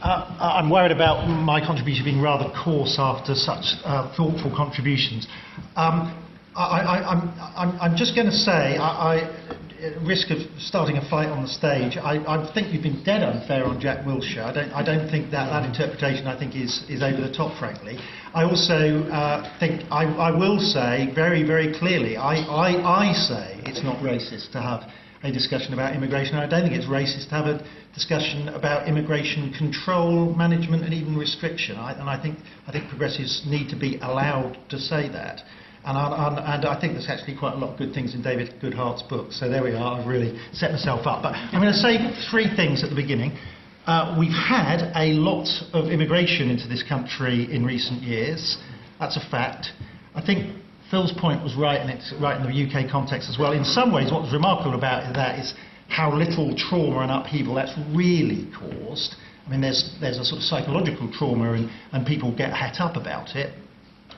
Uh, 0.02 0.38
I'm 0.40 0.70
worried 0.70 0.94
about 0.94 1.28
my 1.28 1.60
contribution 1.60 2.06
being 2.06 2.22
rather 2.22 2.50
coarse 2.64 2.96
after 2.98 3.36
such 3.36 3.76
uh, 3.84 4.16
thoughtful 4.16 4.50
contributions. 4.56 5.28
Um, 5.76 6.18
I, 6.56 7.82
am 7.82 7.98
just 7.98 8.16
going 8.16 8.28
to 8.28 8.34
say, 8.34 8.78
I, 8.78 9.20
I, 9.20 9.63
risk 10.06 10.30
of 10.30 10.38
starting 10.60 10.98
a 10.98 11.10
fight 11.10 11.28
on 11.28 11.44
the 11.44 11.50
stage, 11.50 11.98
I, 11.98 12.18
I, 12.26 12.54
think 12.54 12.74
you've 12.74 12.84
been 12.84 13.04
dead 13.04 13.24
unfair 13.24 13.66
on 13.66 13.80
Jack 13.80 14.06
Wilshere. 14.06 14.44
I 14.44 14.54
don't, 14.54 14.72
I 14.72 14.84
don't 14.84 15.10
think 15.10 15.32
that 15.32 15.50
that 15.50 15.66
interpretation, 15.66 16.28
I 16.28 16.38
think, 16.38 16.56
is, 16.56 16.84
is 16.90 17.02
over 17.02 17.20
the 17.20 17.34
top, 17.34 17.58
frankly. 17.60 17.98
I 18.34 18.44
also 18.44 19.04
uh, 19.12 19.60
think, 19.60 19.84
I, 19.92 20.06
I 20.06 20.32
will 20.32 20.60
say 20.60 21.12
very, 21.14 21.44
very 21.44 21.74
clearly, 21.78 22.18
I, 22.18 22.36
I, 22.36 23.10
I 23.10 23.14
say 23.14 23.62
it's 23.66 23.84
not 23.84 23.98
racist 24.04 24.52
to 24.54 24.62
have 24.62 24.90
a 25.24 25.32
discussion 25.32 25.74
about 25.74 25.96
immigration. 25.96 26.36
I 26.36 26.48
don't 26.48 26.64
think 26.64 26.76
it's 26.76 26.86
racist 26.86 27.30
to 27.30 27.36
have 27.36 27.48
a 27.48 27.66
discussion 27.94 28.50
about 28.50 28.88
immigration 28.88 29.54
control, 29.54 30.34
management, 30.36 30.84
and 30.84 30.94
even 30.94 31.16
restriction. 31.16 31.78
I, 31.78 31.94
and 31.94 32.10
I 32.10 32.22
think, 32.22 32.40
I 32.68 32.72
think 32.72 32.90
progressives 32.90 33.44
need 33.48 33.70
to 33.70 33.76
be 33.76 33.98
allowed 33.98 34.58
to 34.70 34.80
say 34.80 35.10
that. 35.10 35.42
And 35.86 35.98
I, 35.98 36.56
and, 36.56 36.66
I 36.66 36.80
think 36.80 36.94
there's 36.94 37.10
actually 37.10 37.36
quite 37.38 37.56
a 37.56 37.58
lot 37.58 37.74
of 37.74 37.78
good 37.78 37.94
things 37.94 38.16
in 38.16 38.22
David 38.22 38.56
Goodhart's 38.62 39.04
book. 39.04 39.34
So 39.34 39.50
there 39.50 39.64
we 39.64 39.74
are. 39.74 40.00
I've 40.00 40.08
really 40.08 40.40
set 40.54 40.72
myself 40.72 41.06
up. 41.06 41.24
But 41.24 41.36
I'm 41.36 41.60
going 41.60 41.74
to 41.74 41.80
say 41.80 42.00
three 42.32 42.48
things 42.56 42.84
at 42.84 42.90
the 42.90 42.96
beginning. 42.96 43.38
Uh, 43.86 44.16
we've 44.18 44.32
had 44.32 44.94
a 44.96 45.12
lot 45.12 45.46
of 45.74 45.92
immigration 45.92 46.50
into 46.50 46.70
this 46.70 46.84
country 46.88 47.54
in 47.54 47.66
recent 47.66 48.02
years. 48.02 48.58
That's 48.98 49.18
a 49.18 49.30
fact. 49.30 49.74
I 50.16 50.26
think 50.26 50.56
Phil's 50.90 51.12
point 51.20 51.44
was 51.44 51.56
right, 51.56 51.82
and 51.82 51.90
it's 51.90 52.14
right 52.22 52.40
in 52.40 52.48
the 52.48 52.56
UK 52.56 52.90
context 52.90 53.30
as 53.30 53.38
well. 53.38 53.52
In 53.52 53.66
some 53.66 53.92
ways, 53.92 54.10
what 54.10 54.22
was 54.22 54.32
remarkable 54.32 54.76
about 54.76 55.14
that 55.16 55.40
is 55.40 55.54
how 55.90 56.16
little 56.16 56.56
trauma 56.56 57.00
and 57.00 57.12
upheaval 57.12 57.56
that's 57.56 57.76
really 57.92 58.48
caused. 58.56 59.16
I 59.46 59.50
mean, 59.50 59.60
there's, 59.60 59.98
there's 60.00 60.18
a 60.18 60.24
sort 60.24 60.40
of 60.40 60.44
psychological 60.46 61.12
trauma, 61.12 61.52
and, 61.52 61.70
and 61.92 62.08
people 62.08 62.34
get 62.34 62.54
het 62.54 62.80
up 62.80 62.96
about 62.96 63.36
it. 63.36 63.54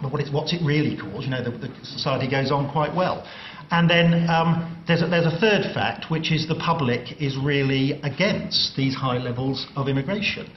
But 0.02 0.12
what 0.12 0.22
what's 0.32 0.54
it 0.54 0.62
really 0.64 0.98
caused? 0.98 1.26
You 1.26 1.32
know, 1.32 1.44
the, 1.44 1.52
the 1.52 1.70
society 1.84 2.30
goes 2.30 2.52
on 2.52 2.72
quite 2.72 2.96
well. 2.96 3.26
And 3.72 3.90
then 3.90 4.30
um, 4.30 4.84
there's, 4.88 5.02
a, 5.02 5.08
there's 5.08 5.26
a 5.26 5.40
third 5.40 5.74
fact, 5.74 6.12
which 6.12 6.32
is 6.32 6.48
the 6.48 6.56
public 6.56 7.20
is 7.20 7.36
really 7.38 7.94
against 8.04 8.76
these 8.76 8.94
high 8.94 9.18
levels 9.18 9.66
of 9.76 9.88
immigration. 9.88 10.50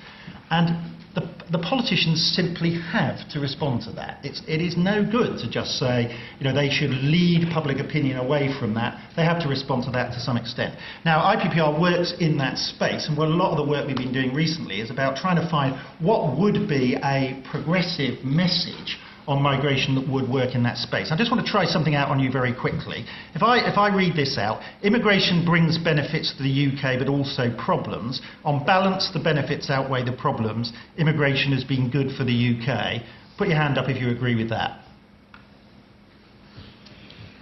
And 0.50 0.94
the, 1.14 1.22
the 1.50 1.58
politicians 1.58 2.32
simply 2.36 2.78
have 2.92 3.28
to 3.30 3.40
respond 3.40 3.82
to 3.82 3.92
that. 3.92 4.20
It's, 4.24 4.42
it 4.46 4.60
is 4.60 4.76
no 4.76 5.02
good 5.02 5.38
to 5.38 5.50
just 5.50 5.78
say, 5.78 6.14
you 6.38 6.44
know, 6.44 6.54
they 6.54 6.68
should 6.68 6.90
lead 6.90 7.48
public 7.50 7.78
opinion 7.78 8.18
away 8.18 8.54
from 8.60 8.74
that. 8.74 9.00
They 9.16 9.24
have 9.24 9.42
to 9.42 9.48
respond 9.48 9.84
to 9.84 9.90
that 9.92 10.12
to 10.12 10.20
some 10.20 10.36
extent. 10.36 10.78
Now, 11.04 11.34
IPPR 11.34 11.80
works 11.80 12.12
in 12.20 12.36
that 12.38 12.58
space, 12.58 13.08
and 13.08 13.16
what 13.16 13.28
a 13.28 13.34
lot 13.34 13.50
of 13.52 13.56
the 13.56 13.68
work 13.68 13.86
we've 13.86 13.96
been 13.96 14.12
doing 14.12 14.34
recently 14.34 14.80
is 14.80 14.90
about 14.90 15.16
trying 15.16 15.36
to 15.36 15.48
find 15.50 15.80
what 15.98 16.38
would 16.38 16.68
be 16.68 16.96
a 17.02 17.42
progressive 17.50 18.22
message 18.22 18.98
on 19.28 19.42
migration 19.42 19.94
that 19.94 20.08
would 20.08 20.26
work 20.28 20.54
in 20.54 20.62
that 20.62 20.78
space. 20.78 21.12
I 21.12 21.16
just 21.16 21.30
want 21.30 21.44
to 21.44 21.52
try 21.52 21.66
something 21.66 21.94
out 21.94 22.08
on 22.08 22.18
you 22.18 22.32
very 22.32 22.54
quickly. 22.54 23.04
If 23.34 23.42
I, 23.42 23.58
if 23.58 23.76
I 23.76 23.94
read 23.94 24.16
this 24.16 24.38
out, 24.38 24.62
immigration 24.82 25.44
brings 25.44 25.76
benefits 25.76 26.34
to 26.38 26.42
the 26.42 26.48
UK 26.48 26.98
but 26.98 27.08
also 27.08 27.54
problems. 27.58 28.22
On 28.42 28.64
balance, 28.64 29.10
the 29.12 29.20
benefits 29.20 29.68
outweigh 29.68 30.02
the 30.02 30.16
problems. 30.16 30.72
Immigration 30.96 31.52
has 31.52 31.62
been 31.62 31.90
good 31.90 32.16
for 32.16 32.24
the 32.24 32.32
UK. 32.32 33.02
Put 33.36 33.48
your 33.48 33.58
hand 33.58 33.76
up 33.76 33.90
if 33.90 34.00
you 34.00 34.08
agree 34.10 34.34
with 34.34 34.48
that. 34.48 34.80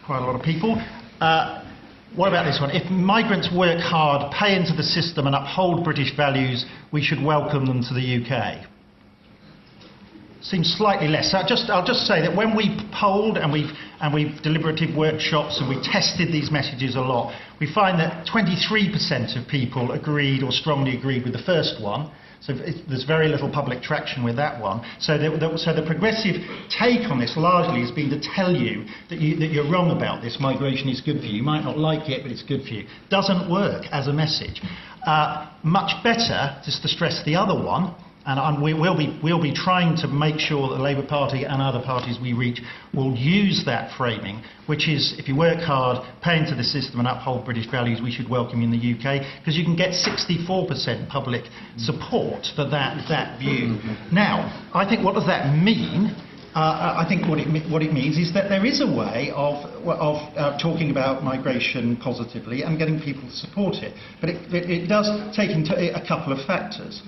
Quite 0.05 0.19
a 0.19 0.27
lot 0.27 0.35
of 0.35 0.43
people. 0.43 0.83
Uh, 1.21 1.63
what 2.17 2.29
about 2.29 2.45
this 2.45 2.59
one? 2.61 2.71
If 2.71 2.91
migrants 2.91 3.49
work 3.55 3.79
hard, 3.79 4.33
pay 4.33 4.57
into 4.57 4.75
the 4.75 4.83
system, 4.83 5.27
and 5.27 5.37
uphold 5.37 5.85
British 5.85 6.17
values, 6.17 6.67
we 6.93 7.03
should 7.03 7.23
welcome 7.23 7.65
them 7.65 7.83
to 7.83 7.95
the 7.95 8.25
UK 8.25 8.67
seems 10.51 10.75
slightly 10.79 11.09
less. 11.09 11.33
So 11.33 11.39
I'll 11.39 11.49
just, 11.49 11.69
I'll 11.71 11.87
just 11.87 12.07
say 12.07 12.23
that 12.23 12.35
when 12.35 12.57
we 12.57 12.79
polled 12.93 13.37
and 13.37 13.53
we've, 13.53 13.71
and 14.01 14.15
we've 14.15 14.41
deliberative 14.43 14.97
workshops 14.97 15.59
and 15.61 15.69
we 15.69 15.83
tested 15.83 16.29
these 16.33 16.51
messages 16.51 16.95
a 16.95 17.01
lot, 17.01 17.35
we 17.61 17.73
find 17.73 17.99
that 17.99 18.27
23% 18.27 19.41
of 19.41 19.49
people 19.49 19.93
agreed 19.93 20.43
or 20.43 20.53
strongly 20.53 20.97
agreed 20.97 21.25
with 21.25 21.33
the 21.33 21.43
first 21.43 21.83
one. 21.83 22.13
So 22.41 22.53
there's 22.55 23.05
very 23.05 23.29
little 23.29 23.51
public 23.51 23.83
traction 23.83 24.23
with 24.23 24.37
that 24.37 24.61
one. 24.61 24.87
So 25.01 25.19
the, 25.19 25.31
the, 25.37 25.59
so 25.59 25.75
the 25.75 25.85
progressive 25.85 26.37
take 26.69 27.11
on 27.11 27.19
this 27.19 27.35
largely 27.37 27.81
has 27.81 27.91
been 27.91 28.11
to 28.11 28.21
tell 28.21 28.55
you 28.55 28.85
that, 29.09 29.19
you 29.19 29.37
that 29.37 29.49
you're 29.49 29.69
wrong 29.69 29.91
about 29.91 30.23
this. 30.23 30.37
Migration 30.39 30.89
is 30.89 31.01
good 31.01 31.19
for 31.19 31.25
you. 31.25 31.39
You 31.39 31.43
might 31.43 31.65
not 31.65 31.77
like 31.79 32.09
it, 32.09 32.23
but 32.23 32.31
it's 32.31 32.45
good 32.45 32.63
for 32.63 32.69
you. 32.69 32.87
Doesn't 33.11 33.51
work 33.51 33.87
as 33.91 34.07
a 34.07 34.13
message. 34.13 34.61
Uh, 35.05 35.51
much 35.65 35.91
better, 36.05 36.61
just 36.65 36.83
to 36.83 36.89
stress 36.89 37.25
the 37.25 37.35
other 37.35 37.55
one, 37.55 37.97
and 38.27 38.63
we 38.63 38.75
will 38.75 38.97
be, 38.97 39.19
we'll 39.23 39.41
be 39.41 39.55
trying 39.55 39.97
to 39.99 40.09
make 40.09 40.41
sure 40.41 40.69
that 40.69 40.77
the 40.77 40.83
Labour 40.83 41.07
Party 41.07 41.45
and 41.45 41.63
other 41.63 41.81
parties 41.81 42.19
we 42.21 42.33
reach 42.33 42.61
will 42.93 43.15
use 43.15 43.65
that 43.67 43.97
framing, 43.97 44.43
which 44.67 44.89
is 44.89 45.15
if 45.19 45.29
you 45.29 45.37
work 45.37 45.61
hard, 45.61 46.05
pay 46.23 46.37
into 46.39 46.55
the 46.55 46.65
system 46.65 46.99
and 46.99 47.09
uphold 47.09 47.45
British 47.45 47.71
values, 47.71 48.01
we 48.03 48.11
should 48.11 48.29
welcome 48.29 48.61
you 48.61 48.67
in 48.67 48.73
the 48.73 48.95
UK, 48.95 49.23
because 49.39 49.57
you 49.57 49.65
can 49.65 49.77
get 49.77 49.91
64% 49.91 51.09
public 51.09 51.45
support 51.77 52.47
for 52.57 52.65
that, 52.69 53.07
that 53.09 53.39
view. 53.39 53.79
Now, 54.13 54.69
I 54.75 54.89
think 54.89 55.05
what 55.05 55.15
does 55.15 55.27
that 55.27 55.55
mean? 55.55 56.15
Uh, 56.57 57.05
I 57.05 57.07
think 57.07 57.29
what 57.29 57.39
it, 57.39 57.71
what 57.71 57.83
it 57.83 57.93
means 57.93 58.17
is 58.17 58.33
that 58.33 58.49
there 58.49 58.65
is 58.65 58.81
a 58.81 58.87
way 58.87 59.31
of, 59.37 59.57
of 59.85 60.17
uh, 60.37 60.59
talking 60.59 60.91
about 60.91 61.23
migration 61.23 61.99
positively 61.99 62.63
and 62.63 62.79
getting 62.79 62.99
people 62.99 63.29
to 63.29 63.37
support 63.37 63.77
it. 63.77 63.95
But 64.23 64.31
it, 64.31 64.55
it, 64.55 64.71
it 64.71 64.87
does 64.89 65.07
take 65.37 65.51
into 65.51 65.77
a 65.77 66.01
couple 66.09 66.33
of 66.33 66.45
factors. 66.47 67.03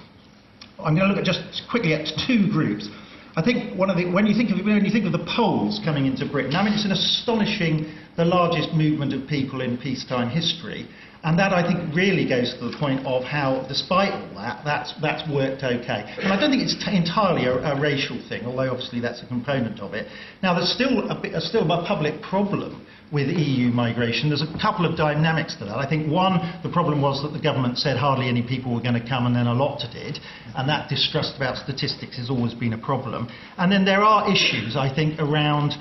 I'm 0.78 0.94
going 0.94 1.08
to 1.08 1.14
look 1.14 1.18
at 1.18 1.24
just 1.24 1.68
quickly 1.70 1.94
at 1.94 2.06
two 2.26 2.50
groups. 2.50 2.88
I 3.36 3.42
think 3.42 3.78
one 3.78 3.90
of 3.90 3.96
the, 3.96 4.10
when 4.10 4.26
you 4.26 4.34
think 4.34 4.50
of 4.50 4.64
when 4.64 4.84
you 4.84 4.90
think 4.90 5.06
of 5.06 5.12
the 5.12 5.26
Poles 5.36 5.80
coming 5.84 6.06
into 6.06 6.26
Britain, 6.26 6.54
I 6.54 6.64
mean 6.64 6.72
it's 6.72 6.84
an 6.84 6.92
astonishing, 6.92 7.92
the 8.16 8.24
largest 8.24 8.72
movement 8.74 9.12
of 9.12 9.28
people 9.28 9.60
in 9.60 9.78
peacetime 9.78 10.28
history, 10.28 10.88
and 11.22 11.38
that 11.38 11.52
I 11.52 11.62
think 11.62 11.94
really 11.94 12.28
goes 12.28 12.54
to 12.58 12.70
the 12.70 12.76
point 12.78 13.06
of 13.06 13.22
how, 13.22 13.64
despite 13.68 14.10
all 14.10 14.34
that, 14.34 14.64
that's 14.64 14.94
that's 15.02 15.28
worked 15.30 15.62
okay. 15.62 16.02
And 16.18 16.32
I 16.32 16.38
don't 16.38 16.50
think 16.50 16.62
it's 16.62 16.78
t- 16.84 16.96
entirely 16.96 17.46
a, 17.46 17.58
a, 17.58 17.80
racial 17.80 18.18
thing, 18.28 18.44
although 18.46 18.70
obviously 18.70 18.98
that's 18.98 19.22
a 19.22 19.26
component 19.26 19.80
of 19.80 19.94
it. 19.94 20.06
Now 20.42 20.54
there's 20.54 20.72
still 20.72 21.10
a, 21.10 21.20
bit, 21.20 21.34
a 21.34 21.40
still 21.40 21.70
a 21.70 21.86
public 21.86 22.22
problem 22.22 22.86
with 23.12 23.28
EU 23.28 23.68
migration. 23.70 24.28
There's 24.28 24.42
a 24.42 24.58
couple 24.60 24.84
of 24.84 24.96
dynamics 24.96 25.54
to 25.56 25.64
that. 25.64 25.78
I 25.78 25.88
think 25.88 26.10
one, 26.10 26.60
the 26.62 26.68
problem 26.68 27.00
was 27.00 27.22
that 27.22 27.32
the 27.32 27.42
government 27.42 27.78
said 27.78 27.96
hardly 27.96 28.28
any 28.28 28.42
people 28.42 28.74
were 28.74 28.82
going 28.82 29.00
to 29.00 29.06
come 29.08 29.26
and 29.26 29.34
then 29.34 29.46
a 29.46 29.54
lot 29.54 29.80
did, 29.92 30.18
and 30.54 30.68
that 30.68 30.88
distrust 30.88 31.36
about 31.36 31.56
statistics 31.56 32.18
has 32.18 32.28
always 32.28 32.54
been 32.54 32.74
a 32.74 32.78
problem. 32.78 33.28
And 33.56 33.72
then 33.72 33.84
there 33.84 34.02
are 34.02 34.30
issues, 34.30 34.76
I 34.76 34.92
think, 34.94 35.18
around 35.18 35.72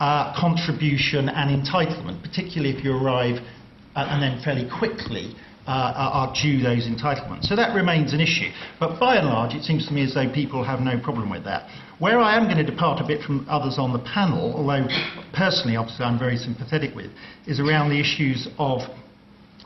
uh, 0.00 0.34
contribution 0.38 1.28
and 1.28 1.50
entitlement, 1.50 2.22
particularly 2.22 2.74
if 2.76 2.84
you 2.84 2.92
arrive 2.92 3.38
uh, 3.94 4.06
and 4.10 4.22
then 4.22 4.42
fairly 4.42 4.68
quickly 4.68 5.36
uh, 5.66 5.92
are 5.94 6.34
due 6.34 6.60
those 6.60 6.88
entitlements. 6.88 7.44
So 7.44 7.54
that 7.54 7.74
remains 7.74 8.12
an 8.12 8.20
issue. 8.20 8.50
But 8.80 8.98
by 8.98 9.16
and 9.16 9.28
large, 9.28 9.54
it 9.54 9.62
seems 9.62 9.86
to 9.86 9.92
me 9.92 10.02
as 10.02 10.14
though 10.14 10.32
people 10.32 10.64
have 10.64 10.80
no 10.80 10.98
problem 10.98 11.30
with 11.30 11.44
that. 11.44 11.68
Where 12.02 12.18
I 12.18 12.36
am 12.36 12.46
going 12.46 12.56
to 12.56 12.68
depart 12.68 13.00
a 13.00 13.06
bit 13.06 13.22
from 13.22 13.46
others 13.48 13.78
on 13.78 13.92
the 13.92 14.00
panel, 14.00 14.54
although 14.56 14.88
personally, 15.32 15.76
obviously, 15.76 16.04
I'm 16.04 16.18
very 16.18 16.36
sympathetic 16.36 16.96
with, 16.96 17.12
is 17.46 17.60
around 17.60 17.90
the 17.90 18.00
issues 18.00 18.48
of 18.58 18.80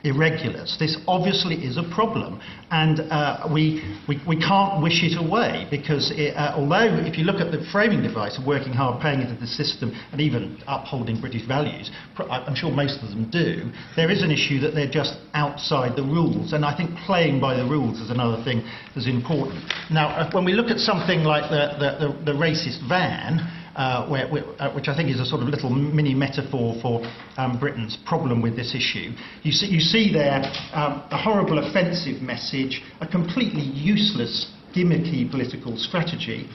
irregulars. 0.05 0.77
This 0.79 0.97
obviously 1.09 1.57
is 1.57 1.77
a 1.77 1.83
problem, 1.95 2.41
and 2.71 3.01
uh, 3.01 3.49
we, 3.53 3.83
we, 4.09 4.21
we 4.27 4.37
can't 4.37 4.83
wish 4.83 5.03
it 5.03 5.19
away 5.19 5.67
because 5.71 6.13
it, 6.15 6.37
uh, 6.37 6.55
although 6.57 6.95
if 7.07 7.19
you 7.19 7.25
look 7.25 7.41
at 7.41 7.51
the 7.51 7.65
framing 7.73 8.03
device 8.03 8.39
of 8.39 8.47
working 8.47 8.73
hard, 8.73 9.01
paying 9.01 9.21
into 9.21 9.39
the 9.41 9.47
system, 9.47 9.93
and 10.13 10.21
even 10.21 10.63
upholding 10.67 11.21
British 11.21 11.47
values, 11.47 11.91
I'm 12.19 12.55
sure 12.55 12.71
most 12.71 13.03
of 13.03 13.11
them 13.11 13.31
do, 13.31 13.71
there 13.97 14.11
is 14.11 14.23
an 14.23 14.31
issue 14.31 14.61
that 14.61 14.75
they're 14.75 14.91
just 14.91 15.19
outside 15.35 15.97
the 15.97 16.03
rules, 16.03 16.53
and 16.53 16.65
I 16.65 16.77
think 16.77 16.91
playing 17.07 17.41
by 17.41 17.57
the 17.57 17.65
rules 17.65 18.01
is 18.01 18.11
another 18.11 18.43
thing 18.45 18.63
that's 18.95 19.09
important. 19.09 19.65
Now, 19.91 20.09
uh, 20.09 20.31
when 20.33 20.45
we 20.45 20.53
look 20.53 20.71
at 20.71 20.79
something 20.79 21.25
like 21.25 21.51
the, 21.51 21.77
the, 21.79 22.07
the, 22.07 22.33
the 22.33 22.39
racist 22.39 22.87
van, 22.89 23.66
uh, 23.77 24.09
where, 24.09 24.27
uh, 24.59 24.73
which 24.75 24.89
I 24.89 24.97
think 24.97 25.11
is 25.11 25.21
a 25.21 25.27
sort 25.27 25.43
of 25.43 25.49
little 25.49 25.71
mini 25.71 26.15
metaphor 26.15 26.75
for 26.81 27.03
um, 27.37 27.59
Britain's 27.61 27.97
problem 28.07 28.41
with 28.41 28.57
this 28.57 28.75
issue. 28.75 29.13
You 29.43 29.53
see, 29.53 29.67
you 29.67 29.81
see 29.81 30.13
there 30.13 30.43
um, 30.73 31.05
a 31.11 31.19
horrible 31.19 31.59
offensive 31.59 32.23
message, 32.23 32.83
a 33.01 33.07
completely 33.07 33.63
useless, 33.63 34.51
gimmicky 34.75 35.31
political 35.31 35.77
strategy. 35.77 36.49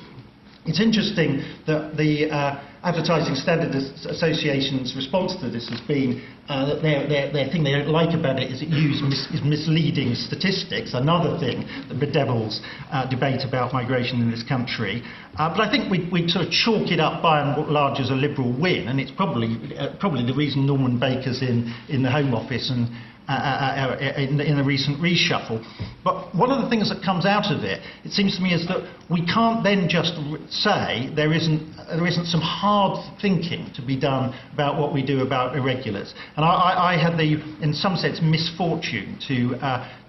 It's 0.65 0.81
interesting 0.81 1.43
that 1.67 1.95
the 1.97 2.29
uh, 2.29 2.70
Advertising 2.83 3.35
Standards 3.35 4.05
Association's 4.07 4.95
response 4.95 5.35
to 5.35 5.49
this 5.49 5.69
has 5.69 5.79
been 5.81 6.25
uh, 6.49 6.65
that 6.65 6.81
their, 6.81 7.07
their, 7.07 7.31
their 7.31 7.47
thing 7.51 7.63
they 7.63 7.73
don't 7.73 7.89
like 7.89 8.17
about 8.17 8.39
it 8.39 8.51
is 8.51 8.63
it 8.63 8.69
uses 8.69 9.03
mis- 9.05 9.41
misleading 9.45 10.15
statistics, 10.15 10.95
another 10.95 11.37
thing 11.37 11.61
that 11.87 11.99
bedevils 11.99 12.59
uh, 12.89 13.07
debate 13.07 13.41
about 13.47 13.71
migration 13.71 14.19
in 14.19 14.31
this 14.31 14.41
country. 14.41 15.03
Uh, 15.37 15.53
but 15.55 15.61
I 15.61 15.69
think 15.69 15.91
we, 15.91 16.09
we 16.11 16.27
sort 16.27 16.45
of 16.45 16.51
chalk 16.51 16.89
it 16.89 16.99
up 16.99 17.21
by 17.21 17.41
and 17.41 17.69
large 17.69 17.99
as 17.99 18.09
a 18.09 18.15
Liberal 18.15 18.51
win, 18.51 18.87
and 18.87 18.99
it's 18.99 19.11
probably, 19.11 19.77
uh, 19.77 19.95
probably 19.99 20.25
the 20.25 20.33
reason 20.33 20.65
Norman 20.65 20.99
Baker's 20.99 21.43
in, 21.43 21.71
in 21.87 22.01
the 22.01 22.09
Home 22.09 22.33
Office 22.33 22.71
and 22.71 22.89
uh, 23.31 23.97
uh, 23.97 23.97
uh, 23.99 24.21
in, 24.21 24.39
in 24.41 24.57
the 24.57 24.63
recent 24.63 24.99
reshuffle. 24.99 25.63
But 26.03 26.35
one 26.35 26.51
of 26.51 26.61
the 26.63 26.69
things 26.69 26.89
that 26.89 27.03
comes 27.03 27.25
out 27.25 27.51
of 27.55 27.63
it, 27.63 27.81
it 28.03 28.11
seems 28.11 28.35
to 28.37 28.41
me, 28.41 28.53
is 28.53 28.67
that 28.67 28.87
we 29.09 29.25
can't 29.25 29.63
then 29.63 29.87
just 29.87 30.15
say 30.49 31.09
there 31.15 31.33
isn't, 31.33 31.75
there 31.87 32.07
isn't 32.07 32.25
some 32.25 32.41
hard 32.41 32.99
thinking 33.21 33.71
to 33.75 33.81
be 33.85 33.99
done 33.99 34.33
about 34.53 34.79
what 34.79 34.93
we 34.93 35.05
do 35.05 35.21
about 35.21 35.55
irregulars. 35.55 36.13
And 36.35 36.45
I, 36.45 36.93
I 36.93 36.97
had 36.97 37.17
the, 37.17 37.41
in 37.61 37.73
some 37.73 37.95
sense, 37.95 38.19
misfortune 38.21 39.17
to 39.27 39.55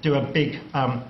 do 0.03 0.14
a 0.14 0.33
big 0.33 0.61
um, 0.75 1.05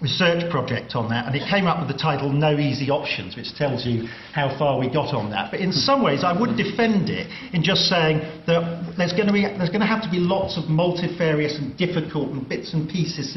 research 0.00 0.48
project 0.50 0.94
on 0.94 1.10
that, 1.10 1.26
and 1.26 1.34
it 1.34 1.42
came 1.50 1.66
up 1.66 1.80
with 1.80 1.88
the 1.90 2.00
title 2.00 2.30
No 2.30 2.56
Easy 2.56 2.90
Options, 2.90 3.34
which 3.34 3.54
tells 3.56 3.84
you 3.84 4.06
how 4.32 4.56
far 4.56 4.78
we 4.78 4.86
got 4.86 5.12
on 5.12 5.30
that. 5.30 5.50
But 5.50 5.60
in 5.60 5.72
some 5.72 6.04
ways, 6.04 6.22
I 6.22 6.38
would 6.38 6.56
defend 6.56 7.10
it 7.10 7.26
in 7.52 7.64
just 7.64 7.90
saying 7.90 8.22
that 8.46 8.94
there's 8.96 9.12
going 9.12 9.26
to, 9.26 9.32
be, 9.32 9.42
there's 9.42 9.70
going 9.70 9.82
to 9.82 9.90
have 9.90 10.02
to 10.02 10.10
be 10.10 10.18
lots 10.18 10.56
of 10.56 10.70
multifarious 10.70 11.58
and 11.58 11.76
difficult 11.76 12.30
and 12.30 12.48
bits 12.48 12.74
and 12.74 12.88
pieces 12.88 13.34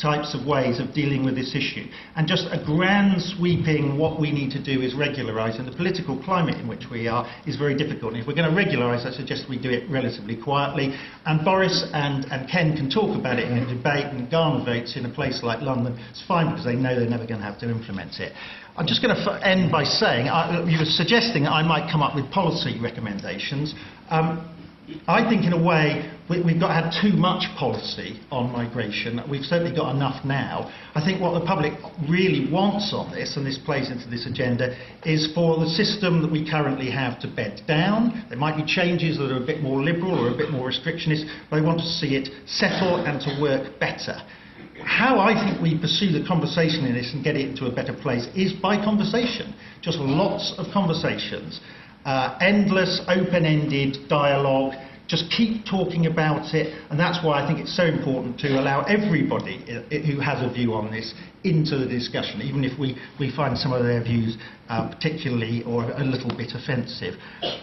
types 0.00 0.34
of 0.34 0.46
ways 0.46 0.80
of 0.80 0.92
dealing 0.92 1.24
with 1.24 1.34
this 1.34 1.54
issue. 1.54 1.88
And 2.16 2.28
just 2.28 2.46
a 2.52 2.62
grand 2.64 3.22
sweeping, 3.22 3.96
what 3.96 4.20
we 4.20 4.30
need 4.30 4.50
to 4.52 4.62
do 4.62 4.82
is 4.82 4.94
regularise, 4.94 5.56
and 5.56 5.66
the 5.66 5.76
political 5.76 6.22
climate 6.22 6.56
in 6.56 6.68
which 6.68 6.84
we 6.90 7.08
are 7.08 7.26
is 7.46 7.56
very 7.56 7.74
difficult. 7.74 8.12
And 8.12 8.20
if 8.20 8.28
we're 8.28 8.36
going 8.36 8.50
to 8.50 8.56
regularise, 8.56 9.06
I 9.06 9.10
suggest 9.10 9.46
we 9.48 9.58
do 9.58 9.70
it 9.70 9.88
relatively 9.90 10.36
quietly. 10.36 10.94
And 11.24 11.44
Boris 11.44 11.88
and, 11.94 12.26
and 12.26 12.48
Ken 12.48 12.76
can 12.76 12.90
talk 12.90 13.16
about 13.18 13.38
it 13.38 13.48
in 13.50 13.58
a 13.58 13.66
debate 13.66 14.06
and 14.12 14.30
garner 14.30 14.64
votes 14.64 14.96
in 14.96 15.06
a 15.06 15.12
place 15.12 15.42
like 15.42 15.62
London 15.62 15.93
it's 16.10 16.24
fine 16.26 16.50
because 16.50 16.64
they 16.64 16.76
know 16.76 16.98
they're 16.98 17.08
never 17.08 17.26
going 17.26 17.40
to 17.40 17.46
have 17.46 17.58
to 17.60 17.70
implement 17.70 18.20
it. 18.20 18.32
I'm 18.76 18.86
just 18.86 19.02
going 19.02 19.14
to 19.14 19.22
f- 19.22 19.42
end 19.42 19.70
by 19.70 19.84
saying 19.84 20.28
I, 20.28 20.64
you 20.68 20.78
were 20.78 20.84
suggesting 20.84 21.46
I 21.46 21.62
might 21.62 21.90
come 21.90 22.02
up 22.02 22.14
with 22.14 22.30
policy 22.30 22.78
recommendations. 22.80 23.74
Um, 24.10 24.50
I 25.08 25.26
think, 25.28 25.46
in 25.46 25.54
a 25.54 25.62
way, 25.62 26.12
we, 26.28 26.42
have 26.52 26.60
got 26.60 26.70
have 26.70 26.92
too 27.00 27.16
much 27.16 27.44
policy 27.56 28.20
on 28.30 28.52
migration. 28.52 29.18
We've 29.30 29.44
certainly 29.44 29.74
got 29.74 29.94
enough 29.94 30.24
now. 30.26 30.70
I 30.94 31.02
think 31.02 31.22
what 31.22 31.38
the 31.38 31.46
public 31.46 31.72
really 32.08 32.52
wants 32.52 32.92
on 32.92 33.10
this, 33.10 33.36
and 33.38 33.46
this 33.46 33.56
plays 33.56 33.90
into 33.90 34.08
this 34.10 34.26
agenda, 34.26 34.76
is 35.06 35.32
for 35.34 35.58
the 35.58 35.68
system 35.70 36.20
that 36.20 36.30
we 36.30 36.48
currently 36.48 36.90
have 36.90 37.18
to 37.20 37.28
bed 37.28 37.62
down. 37.66 38.26
There 38.28 38.36
might 38.36 38.56
be 38.56 38.64
changes 38.66 39.16
that 39.16 39.32
are 39.32 39.42
a 39.42 39.46
bit 39.46 39.62
more 39.62 39.82
liberal 39.82 40.18
or 40.18 40.34
a 40.34 40.36
bit 40.36 40.50
more 40.50 40.68
restrictionist, 40.68 41.24
but 41.48 41.56
I 41.58 41.62
want 41.62 41.80
to 41.80 41.86
see 41.86 42.16
it 42.16 42.28
settle 42.46 43.06
and 43.06 43.20
to 43.22 43.40
work 43.40 43.80
better 43.80 44.20
how 44.86 45.18
I 45.18 45.34
think 45.34 45.60
we 45.60 45.78
pursue 45.78 46.12
the 46.12 46.26
conversation 46.26 46.84
in 46.86 46.94
this 46.94 47.12
and 47.12 47.24
get 47.24 47.36
it 47.36 47.48
into 47.48 47.66
a 47.66 47.72
better 47.74 47.92
place 47.92 48.26
is 48.34 48.52
by 48.52 48.76
conversation. 48.76 49.54
Just 49.80 49.98
lots 49.98 50.54
of 50.58 50.66
conversations, 50.72 51.60
uh, 52.04 52.36
endless, 52.40 53.00
open 53.08 53.44
ended 53.44 54.08
dialogue. 54.08 54.74
Just 55.06 55.30
keep 55.30 55.66
talking 55.66 56.06
about 56.06 56.54
it, 56.54 56.72
and 56.90 56.98
that's 56.98 57.24
why 57.24 57.42
I 57.42 57.46
think 57.46 57.58
it's 57.60 57.76
so 57.76 57.84
important 57.84 58.38
to 58.40 58.58
allow 58.58 58.84
everybody 58.84 59.58
who 59.90 60.18
has 60.20 60.42
a 60.42 60.52
view 60.52 60.72
on 60.72 60.90
this 60.90 61.12
into 61.44 61.78
the 61.78 61.86
discussion, 61.86 62.42
even 62.42 62.64
if 62.64 62.76
we, 62.78 62.96
we 63.20 63.30
find 63.30 63.56
some 63.56 63.72
of 63.72 63.84
their 63.84 64.02
views 64.02 64.36
uh, 64.68 64.88
particularly 64.88 65.62
or 65.64 65.84
a 65.84 66.04
little 66.04 66.34
bit 66.36 66.52
offensive. 66.54 67.14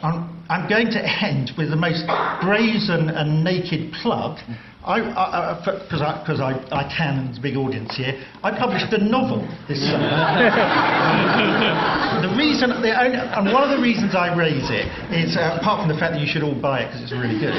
I'm, 0.04 0.46
I'm 0.50 0.70
going 0.70 0.92
to 0.92 1.02
end 1.02 1.52
with 1.58 1.70
the 1.70 1.76
most 1.76 2.06
brazen 2.46 3.10
and 3.10 3.44
naked 3.44 3.92
plug 4.02 4.38
because 4.82 6.02
I, 6.02 6.18
I, 6.18 6.42
I, 6.42 6.58
I, 6.74 6.84
can, 6.90 7.18
and 7.18 7.28
there's 7.30 7.38
a 7.38 7.42
big 7.42 7.56
audience 7.56 7.96
here, 7.98 8.18
I 8.42 8.50
published 8.50 8.92
a 8.94 8.98
novel 8.98 9.46
this 9.70 9.78
summer. 9.78 10.10
the 12.26 12.34
reason, 12.34 12.74
the 12.82 12.90
only, 12.90 13.18
and 13.18 13.54
one 13.54 13.62
of 13.62 13.70
the 13.70 13.82
reasons 13.82 14.16
I 14.18 14.34
raise 14.34 14.74
it 14.74 14.90
is, 15.14 15.38
uh, 15.38 15.62
apart 15.62 15.86
from 15.86 15.94
the 15.94 16.00
fact 16.02 16.18
that 16.18 16.22
you 16.22 16.26
should 16.26 16.42
all 16.42 16.58
buy 16.58 16.82
it 16.82 16.90
because 16.90 17.06
it's 17.06 17.14
really 17.14 17.38
good, 17.38 17.54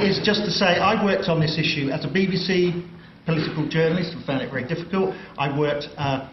is 0.00 0.24
just 0.24 0.48
to 0.48 0.52
say 0.52 0.80
I've 0.80 1.04
worked 1.04 1.28
on 1.28 1.36
this 1.36 1.60
issue 1.60 1.92
as 1.92 2.04
a 2.04 2.08
BBC 2.08 2.80
political 3.24 3.68
journalist 3.68 4.12
and 4.12 4.24
found 4.24 4.42
it 4.42 4.50
very 4.50 4.66
difficult. 4.66 5.14
I 5.38 5.56
worked 5.56 5.88
uh, 5.96 6.28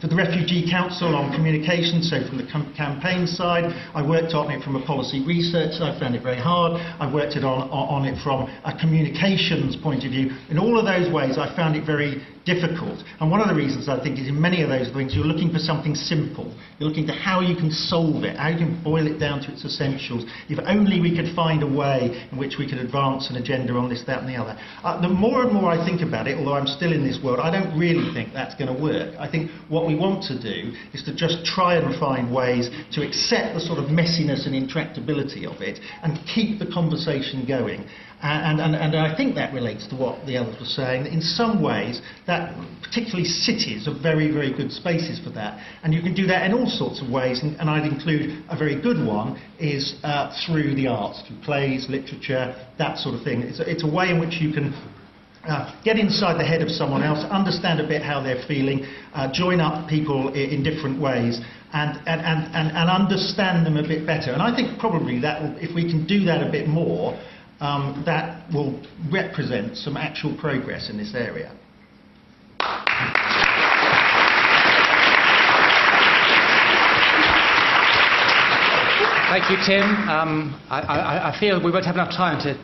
for 0.00 0.06
the 0.06 0.16
Refugee 0.16 0.68
Council 0.70 1.14
on 1.14 1.34
communication, 1.34 2.02
so 2.02 2.26
from 2.26 2.38
the 2.38 2.46
campaign 2.46 3.26
side. 3.26 3.74
I 3.94 4.06
worked 4.06 4.32
on 4.32 4.50
it 4.50 4.62
from 4.62 4.76
a 4.76 4.84
policy 4.84 5.24
research, 5.24 5.74
so 5.74 5.84
I 5.84 5.98
found 5.98 6.14
it 6.14 6.22
very 6.22 6.38
hard. 6.38 6.80
I 7.00 7.12
worked 7.12 7.34
it 7.34 7.44
on, 7.44 7.68
on 7.70 8.04
it 8.04 8.22
from 8.22 8.48
a 8.64 8.76
communications 8.78 9.76
point 9.76 10.04
of 10.04 10.10
view. 10.10 10.30
In 10.50 10.58
all 10.58 10.78
of 10.78 10.86
those 10.86 11.12
ways, 11.12 11.38
I 11.38 11.54
found 11.54 11.74
it 11.76 11.84
very 11.84 12.22
difficult. 12.48 13.04
And 13.20 13.30
one 13.30 13.42
of 13.42 13.48
the 13.48 13.54
reasons 13.54 13.88
I 13.88 14.02
think 14.02 14.18
is 14.18 14.26
in 14.26 14.40
many 14.40 14.62
of 14.62 14.70
those 14.70 14.88
things 14.88 15.14
you're 15.14 15.28
looking 15.28 15.52
for 15.52 15.58
something 15.58 15.94
simple. 15.94 16.48
You're 16.78 16.88
looking 16.88 17.06
to 17.08 17.12
how 17.12 17.40
you 17.40 17.54
can 17.54 17.70
solve 17.70 18.24
it, 18.24 18.36
how 18.36 18.48
you 18.48 18.56
can 18.56 18.82
boil 18.82 19.06
it 19.06 19.18
down 19.18 19.42
to 19.42 19.52
its 19.52 19.64
essentials. 19.64 20.24
If 20.48 20.58
only 20.64 20.98
we 20.98 21.14
could 21.14 21.36
find 21.36 21.62
a 21.62 21.66
way 21.68 22.26
in 22.32 22.38
which 22.38 22.56
we 22.58 22.64
could 22.64 22.78
advance 22.78 23.28
an 23.28 23.36
agenda 23.36 23.74
on 23.74 23.90
this, 23.90 24.02
that, 24.06 24.20
and 24.20 24.28
the 24.28 24.36
other. 24.36 24.56
Uh, 24.82 25.00
the 25.00 25.08
more 25.08 25.42
and 25.42 25.52
more 25.52 25.70
I 25.70 25.84
think 25.84 26.00
about 26.00 26.26
it, 26.26 26.38
although 26.38 26.54
I'm 26.54 26.66
still 26.66 26.92
in 26.92 27.04
this 27.04 27.18
world, 27.22 27.38
I 27.38 27.50
don't 27.50 27.78
really 27.78 28.14
think 28.14 28.32
that's 28.32 28.54
going 28.54 28.74
to 28.74 28.82
work. 28.82 29.14
I 29.18 29.30
think 29.30 29.50
what 29.68 29.86
we 29.88 29.96
want 29.96 30.22
to 30.24 30.38
do 30.38 30.72
is 30.92 31.02
to 31.04 31.14
just 31.14 31.44
try 31.44 31.76
and 31.76 31.98
find 31.98 32.32
ways 32.32 32.70
to 32.92 33.06
accept 33.06 33.54
the 33.54 33.60
sort 33.60 33.78
of 33.78 33.86
messiness 33.86 34.46
and 34.46 34.54
intractability 34.54 35.44
of 35.48 35.60
it 35.62 35.80
and 36.02 36.20
keep 36.32 36.58
the 36.58 36.66
conversation 36.66 37.44
going. 37.46 37.88
And, 38.20 38.60
and, 38.60 38.74
and 38.74 38.96
I 38.96 39.16
think 39.16 39.36
that 39.36 39.54
relates 39.54 39.86
to 39.88 39.96
what 39.96 40.26
the 40.26 40.36
others 40.36 40.56
were 40.58 40.66
saying. 40.66 41.06
In 41.06 41.20
some 41.20 41.62
ways, 41.62 42.02
that 42.26 42.52
particularly 42.82 43.24
cities 43.24 43.86
are 43.86 43.94
very, 43.94 44.32
very 44.32 44.52
good 44.52 44.72
spaces 44.72 45.20
for 45.22 45.30
that. 45.30 45.64
And 45.84 45.94
you 45.94 46.02
can 46.02 46.14
do 46.14 46.26
that 46.26 46.44
in 46.44 46.52
all 46.52 46.66
sorts 46.66 47.00
of 47.00 47.08
ways. 47.10 47.42
And, 47.42 47.54
and 47.60 47.70
I'd 47.70 47.86
include 47.86 48.44
a 48.48 48.58
very 48.58 48.80
good 48.80 48.98
one 48.98 49.40
is 49.60 49.94
uh, 50.02 50.34
through 50.44 50.74
the 50.74 50.88
arts, 50.88 51.22
through 51.28 51.38
plays, 51.42 51.86
literature, 51.88 52.56
that 52.76 52.98
sort 52.98 53.14
of 53.14 53.22
thing. 53.22 53.42
It's 53.42 53.60
a, 53.60 53.70
it's 53.70 53.84
a 53.84 53.90
way 53.90 54.10
in 54.10 54.18
which 54.18 54.40
you 54.40 54.52
can 54.52 54.74
uh, 55.48 55.74
get 55.82 55.98
inside 55.98 56.38
the 56.38 56.44
head 56.44 56.62
of 56.62 56.70
someone 56.70 57.02
else, 57.02 57.24
understand 57.30 57.80
a 57.80 57.88
bit 57.88 58.02
how 58.02 58.22
they're 58.22 58.44
feeling, 58.46 58.84
uh, 59.14 59.32
join 59.32 59.60
up 59.60 59.88
people 59.88 60.28
in, 60.34 60.50
in 60.50 60.62
different 60.62 61.00
ways, 61.00 61.40
and, 61.72 61.96
and, 62.06 62.20
and, 62.20 62.54
and, 62.54 62.76
and 62.76 62.90
understand 62.90 63.64
them 63.66 63.76
a 63.76 63.86
bit 63.86 64.06
better. 64.06 64.32
And 64.32 64.42
I 64.42 64.54
think 64.54 64.78
probably 64.78 65.18
that, 65.20 65.42
will, 65.42 65.56
if 65.58 65.74
we 65.74 65.90
can 65.90 66.06
do 66.06 66.24
that 66.24 66.46
a 66.46 66.50
bit 66.50 66.68
more, 66.68 67.18
um, 67.60 68.02
that 68.06 68.52
will 68.52 68.80
represent 69.10 69.76
some 69.76 69.96
actual 69.96 70.36
progress 70.36 70.90
in 70.90 70.96
this 70.96 71.14
area. 71.14 71.52
Thank 79.28 79.50
you, 79.50 79.56
Tim. 79.64 79.84
Um, 80.08 80.60
I, 80.70 80.80
I, 80.80 81.36
I, 81.36 81.40
feel 81.40 81.62
we 81.62 81.70
won't 81.70 81.84
have 81.84 81.94
enough 81.94 82.12
time 82.12 82.40
to 82.42 82.58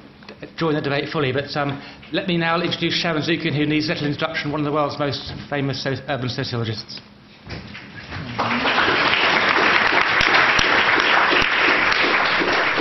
join 0.56 0.74
the 0.74 0.80
debate 0.80 1.08
fully, 1.10 1.32
but 1.32 1.54
um, 1.56 1.80
let 2.12 2.28
me 2.28 2.36
now 2.36 2.60
introduce 2.60 2.94
Sharon 2.94 3.22
Zukin, 3.22 3.56
who 3.56 3.66
needs 3.66 3.88
little 3.88 4.06
introduction, 4.06 4.52
one 4.52 4.60
of 4.60 4.64
the 4.64 4.72
world's 4.72 4.98
most 4.98 5.32
famous 5.48 5.82
so- 5.82 5.96
urban 6.08 6.28
sociologists. 6.28 7.00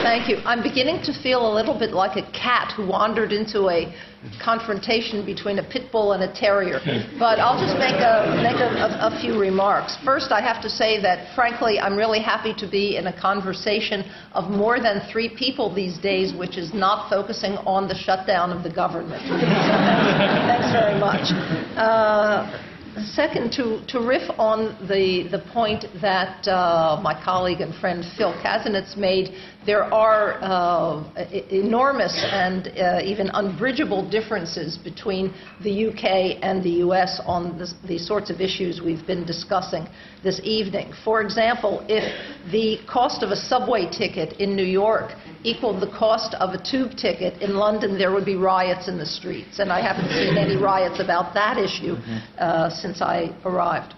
Thank 0.04 0.30
you. 0.30 0.38
I'm 0.46 0.62
beginning 0.62 1.02
to 1.04 1.14
feel 1.24 1.52
a 1.52 1.54
little 1.54 1.78
bit 1.78 1.92
like 1.92 2.18
a 2.18 2.32
cat 2.32 2.74
who 2.76 2.86
wandered 2.86 3.32
into 3.32 3.70
a 3.70 3.94
confrontation 4.42 5.26
between 5.26 5.60
a 5.60 5.64
pit 5.64 5.92
bull 5.92 6.14
and 6.14 6.24
a 6.24 6.34
terrier. 6.34 6.80
But 7.20 7.40
I'll 7.40 7.60
just 7.60 7.78
make 7.78 8.00
a, 8.00 8.40
make 8.42 8.60
a, 8.60 8.70
a, 8.80 9.14
a 9.14 9.22
few 9.22 9.40
remarks. 9.40 9.98
First, 10.04 10.32
I 10.32 10.42
have 10.42 10.62
to 10.64 10.70
say 10.70 11.02
that, 11.02 11.34
frankly, 11.36 11.80
I'm 11.80 11.96
really 11.96 12.22
happy 12.22 12.54
to 12.56 12.68
be 12.70 12.98
in 12.98 13.08
a 13.08 13.22
conversation 13.22 14.10
of 14.34 14.50
more 14.50 14.80
than 14.80 15.02
three 15.12 15.30
people 15.36 15.74
these 15.74 15.98
days, 15.98 16.34
which 16.34 16.58
is 16.58 16.74
not 16.74 17.10
focusing 17.10 17.54
on 17.66 17.88
the 17.88 17.96
shutdown 17.96 18.52
of 18.52 18.64
the 18.64 18.74
government. 18.74 19.22
Thanks 19.28 20.72
very 20.72 21.00
much. 21.00 21.32
Uh, 21.78 22.73
Second, 23.02 23.52
to, 23.54 23.84
to 23.88 24.00
riff 24.00 24.30
on 24.38 24.78
the, 24.88 25.28
the 25.32 25.40
point 25.52 25.86
that 26.00 26.48
uh, 26.48 27.00
my 27.02 27.20
colleague 27.24 27.60
and 27.60 27.74
friend 27.76 28.06
Phil 28.18 28.34
Kasinitz 28.44 28.96
made, 28.96 29.34
there 29.66 29.92
are 29.92 30.38
uh, 30.44 31.04
enormous 31.50 32.16
and 32.24 32.68
uh, 32.68 33.02
even 33.04 33.32
unbridgeable 33.34 34.08
differences 34.12 34.78
between 34.78 35.34
the 35.64 35.88
UK 35.88 36.38
and 36.44 36.64
the 36.64 36.84
US 36.86 37.20
on 37.26 37.58
the 37.88 37.98
sorts 37.98 38.30
of 38.30 38.40
issues 38.42 38.80
we've 38.80 39.08
been 39.08 39.26
discussing 39.26 39.88
this 40.24 40.40
evening. 40.44 40.94
For 41.04 41.22
example, 41.22 41.84
if 41.90 42.04
the 42.52 42.78
cost 42.88 43.24
of 43.24 43.32
a 43.32 43.36
subway 43.36 43.90
ticket 43.90 44.34
in 44.34 44.56
New 44.56 44.66
York 44.66 45.14
equaled 45.44 45.82
the 45.82 45.92
cost 45.92 46.36
of 46.36 46.54
a 46.54 46.64
tube 46.64 46.96
ticket 46.96 47.42
in 47.42 47.56
London, 47.56 47.98
there 47.98 48.12
would 48.12 48.26
be 48.26 48.36
riots 48.36 48.88
in 48.88 48.98
the 48.98 49.06
streets. 49.06 49.60
And 49.60 49.72
I 49.72 49.82
haven't 49.82 50.10
seen 50.12 50.38
any 50.38 50.56
riots 50.56 51.00
about 51.00 51.34
that 51.34 51.58
issue 51.58 51.96
uh, 52.38 52.70
since 52.70 53.02
I 53.02 53.36
arrived. 53.46 53.94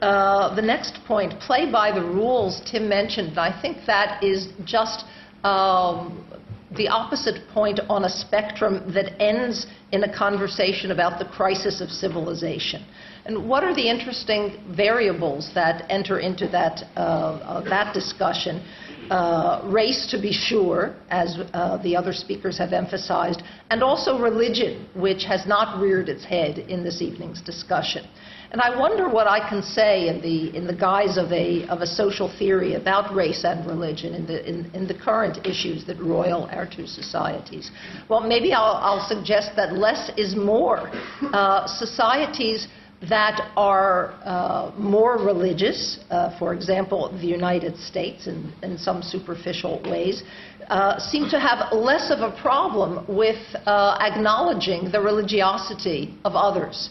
Uh, 0.00 0.54
the 0.54 0.62
next 0.62 0.98
point, 1.06 1.38
play 1.40 1.70
by 1.70 1.90
the 1.90 2.02
rules, 2.02 2.60
Tim 2.70 2.88
mentioned. 2.88 3.28
and 3.28 3.38
I 3.40 3.60
think 3.62 3.78
that 3.86 4.22
is 4.22 4.48
just 4.64 5.04
um, 5.44 6.24
the 6.76 6.88
opposite 6.88 7.48
point 7.48 7.80
on 7.88 8.04
a 8.04 8.10
spectrum 8.10 8.92
that 8.92 9.20
ends 9.22 9.66
in 9.92 10.04
a 10.04 10.16
conversation 10.16 10.90
about 10.90 11.18
the 11.18 11.24
crisis 11.24 11.80
of 11.80 11.88
civilization. 11.88 12.84
And 13.26 13.48
what 13.48 13.64
are 13.64 13.74
the 13.74 13.88
interesting 13.88 14.62
variables 14.76 15.50
that 15.54 15.86
enter 15.88 16.18
into 16.18 16.48
that, 16.48 16.82
uh, 16.96 17.00
uh, 17.00 17.60
that 17.70 17.94
discussion? 17.94 18.62
Uh, 19.10 19.60
race, 19.66 20.06
to 20.10 20.20
be 20.20 20.32
sure, 20.32 20.94
as 21.10 21.38
uh, 21.52 21.76
the 21.82 21.94
other 21.94 22.12
speakers 22.12 22.56
have 22.56 22.72
emphasized, 22.72 23.42
and 23.70 23.82
also 23.82 24.18
religion, 24.18 24.88
which 24.94 25.24
has 25.24 25.46
not 25.46 25.80
reared 25.80 26.08
its 26.08 26.24
head 26.24 26.58
in 26.58 26.82
this 26.82 27.02
evening's 27.02 27.42
discussion. 27.42 28.06
And 28.50 28.60
I 28.60 28.78
wonder 28.78 29.08
what 29.08 29.26
I 29.26 29.40
can 29.48 29.62
say 29.62 30.08
in 30.08 30.20
the, 30.22 30.56
in 30.56 30.64
the 30.66 30.74
guise 30.74 31.16
of 31.18 31.32
a, 31.32 31.66
of 31.66 31.80
a 31.80 31.86
social 31.86 32.32
theory 32.38 32.74
about 32.74 33.12
race 33.12 33.42
and 33.44 33.66
religion 33.66 34.14
in 34.14 34.26
the, 34.26 34.48
in, 34.48 34.70
in 34.74 34.86
the 34.86 34.94
current 34.94 35.44
issues 35.44 35.84
that 35.86 35.98
roil 35.98 36.48
our 36.52 36.64
two 36.64 36.86
societies. 36.86 37.72
Well, 38.08 38.20
maybe 38.20 38.52
I'll, 38.52 38.78
I'll 38.80 39.08
suggest 39.08 39.56
that 39.56 39.72
less 39.72 40.10
is 40.16 40.36
more. 40.36 40.88
Uh, 41.20 41.66
societies 41.66 42.68
that 43.08 43.52
are 43.56 44.14
uh, 44.24 44.72
more 44.76 45.18
religious, 45.18 45.98
uh, 46.10 46.38
for 46.38 46.54
example, 46.54 47.10
the 47.20 47.26
United 47.26 47.76
States 47.76 48.26
in, 48.26 48.52
in 48.62 48.78
some 48.78 49.02
superficial 49.02 49.82
ways, 49.90 50.22
uh, 50.68 50.98
seem 50.98 51.28
to 51.28 51.38
have 51.38 51.72
less 51.72 52.10
of 52.10 52.20
a 52.20 52.40
problem 52.40 53.04
with 53.08 53.38
uh, 53.66 53.98
acknowledging 54.00 54.90
the 54.90 55.00
religiosity 55.00 56.14
of 56.24 56.34
others. 56.34 56.90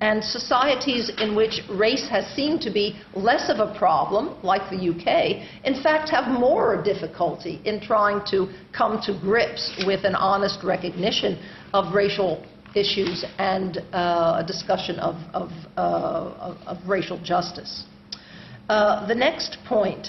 And 0.00 0.22
societies 0.22 1.10
in 1.18 1.34
which 1.36 1.62
race 1.70 2.08
has 2.08 2.26
seemed 2.34 2.60
to 2.62 2.70
be 2.70 3.00
less 3.14 3.48
of 3.48 3.60
a 3.60 3.78
problem, 3.78 4.36
like 4.42 4.68
the 4.68 4.90
UK, 4.90 5.46
in 5.64 5.82
fact 5.82 6.10
have 6.10 6.28
more 6.28 6.82
difficulty 6.82 7.60
in 7.64 7.80
trying 7.80 8.20
to 8.30 8.52
come 8.72 9.00
to 9.02 9.18
grips 9.20 9.72
with 9.86 10.04
an 10.04 10.14
honest 10.14 10.64
recognition 10.64 11.38
of 11.72 11.94
racial 11.94 12.44
issues 12.74 13.24
and 13.38 13.78
uh, 13.92 14.42
a 14.42 14.44
discussion 14.46 14.98
of, 14.98 15.16
of, 15.32 15.50
uh, 15.76 15.80
of, 15.80 16.56
of 16.66 16.88
racial 16.88 17.18
justice. 17.22 17.84
Uh, 18.68 19.06
the 19.06 19.14
next 19.14 19.58
point 19.66 20.08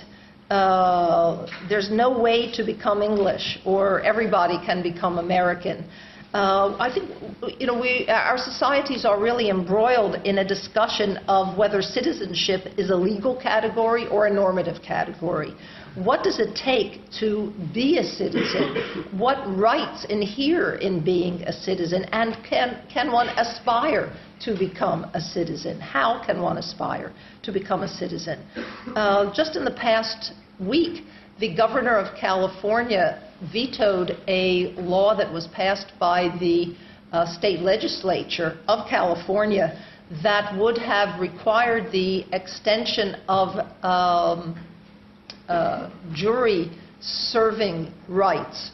uh, 0.49 1.47
there's 1.67 1.89
no 1.89 2.19
way 2.19 2.51
to 2.51 2.63
become 2.63 3.01
English 3.01 3.59
or 3.65 4.01
everybody 4.01 4.57
can 4.65 4.83
become 4.83 5.17
American. 5.17 5.89
Uh, 6.33 6.75
I 6.79 6.93
think 6.93 7.09
you 7.59 7.65
know 7.65 7.79
we, 7.79 8.07
our 8.09 8.37
societies 8.37 9.05
are 9.05 9.19
really 9.19 9.49
embroiled 9.49 10.15
in 10.25 10.39
a 10.39 10.47
discussion 10.47 11.17
of 11.27 11.57
whether 11.57 11.81
citizenship 11.81 12.61
is 12.77 12.89
a 12.89 12.95
legal 12.95 13.39
category 13.39 14.07
or 14.07 14.27
a 14.27 14.33
normative 14.33 14.81
category. 14.83 15.55
What 15.95 16.23
does 16.23 16.39
it 16.39 16.55
take 16.55 17.09
to 17.19 17.53
be 17.73 17.99
a 17.99 18.03
citizen? 18.03 19.07
What 19.17 19.38
rights 19.57 20.05
inhere 20.09 20.76
in 20.76 21.03
being 21.03 21.41
a 21.43 21.53
citizen? 21.53 22.03
And 22.11 22.35
can, 22.43 22.81
can 22.93 23.13
one 23.13 23.30
aspire 23.30 24.13
to 24.41 24.57
become 24.57 25.05
a 25.13 25.22
citizen? 25.22 25.80
How 25.80 26.22
can 26.26 26.41
one 26.41 26.57
aspire 26.57 27.13
to 27.43 27.51
become 27.53 27.84
a 27.84 27.88
citizen? 27.88 28.45
Uh, 28.93 29.34
just 29.34 29.55
in 29.55 29.63
the 29.63 29.72
past 29.72 30.34
week, 30.59 31.05
the 31.39 31.55
governor 31.55 31.97
of 31.97 32.17
California 32.19 33.22
vetoed 33.53 34.17
a 34.27 34.73
law 34.77 35.15
that 35.15 35.31
was 35.31 35.47
passed 35.47 35.93
by 35.97 36.35
the 36.39 36.76
uh, 37.13 37.26
state 37.38 37.61
legislature 37.61 38.57
of 38.67 38.88
California 38.89 39.81
that 40.22 40.57
would 40.57 40.77
have 40.77 41.19
required 41.22 41.91
the 41.91 42.26
extension 42.34 43.15
of 43.27 43.49
um, 43.84 44.55
uh, 45.47 45.89
jury 46.13 46.72
serving 47.01 47.93
rights 48.07 48.72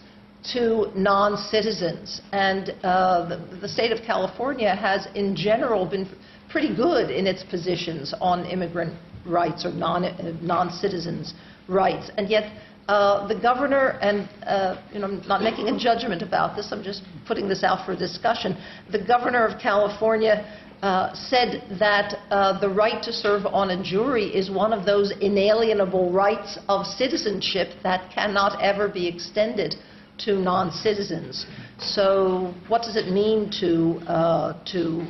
to 0.54 0.88
non 0.96 1.38
citizens. 1.38 2.22
And 2.32 2.72
uh, 2.84 3.30
the, 3.30 3.58
the, 3.62 3.68
state 3.68 3.92
of 3.92 4.00
California 4.06 4.76
has, 4.76 5.08
in 5.16 5.36
general, 5.36 5.86
been 5.86 6.10
pretty 6.50 6.76
good 6.76 7.10
in 7.12 7.28
its 7.28 7.44
positions 7.44 8.14
on 8.20 8.46
immigrant 8.46 8.98
rights 9.26 9.66
or 9.66 9.72
non 9.72 10.70
citizens' 10.72 11.34
rights. 11.68 12.10
And 12.18 12.30
yet, 12.30 12.52
uh, 12.88 13.28
the 13.28 13.40
governor, 13.40 14.00
and 14.02 14.28
uh, 14.46 14.82
you 14.92 15.00
know, 15.00 15.08
I'm 15.08 15.28
not 15.28 15.42
making 15.42 15.68
a 15.68 15.78
judgment 15.78 16.22
about 16.22 16.56
this, 16.56 16.70
I'm 16.72 16.84
just 16.84 17.04
putting 17.28 17.48
this 17.48 17.64
out 17.64 17.86
for 17.86 17.96
discussion. 17.96 18.58
The 18.92 19.04
governor 19.04 19.46
of 19.46 19.62
California 19.62 20.46
uh, 20.82 21.14
said 21.14 21.64
that 21.80 22.18
uh, 22.32 22.60
the 22.60 22.70
right 22.70 23.04
to 23.04 23.14
serve 23.14 23.46
on 23.46 23.70
a 23.70 23.84
jury 23.84 24.26
is 24.26 24.50
one 24.50 24.74
of 24.74 24.84
those 24.84 25.14
inalienable 25.22 26.12
rights 26.12 26.58
of 26.70 26.86
citizenship 26.86 27.70
that 27.84 28.12
cannot 28.12 28.60
ever 28.62 28.88
be 28.88 29.08
extended 29.08 29.76
to 30.18 30.36
non 30.40 30.72
citizens. 30.72 31.46
So, 31.78 32.54
what 32.68 32.82
does 32.82 32.96
it 32.96 33.12
mean 33.12 33.52
to, 33.60 34.00
uh, 34.08 34.64
to 34.72 35.06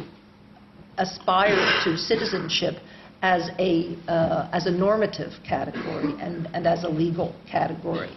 aspire 0.98 1.82
to 1.86 1.98
citizenship 1.98 2.76
as 3.22 3.50
a, 3.60 3.96
uh, 4.10 4.50
as 4.52 4.66
a 4.66 4.72
normative 4.72 5.32
category 5.48 6.14
and, 6.20 6.48
and 6.54 6.68
as 6.68 6.84
a 6.84 6.90
legal 6.90 7.34
category? 7.50 8.10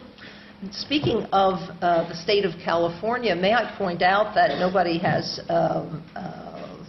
Speaking 0.71 1.25
of 1.31 1.55
uh, 1.83 2.09
the 2.09 2.15
state 2.15 2.45
of 2.45 2.53
California, 2.65 3.37
may 3.37 3.53
I 3.53 3.75
point 3.77 4.03
out 4.03 4.35
that 4.35 4.59
nobody 4.59 4.99
has 4.99 5.41
um, 5.49 6.03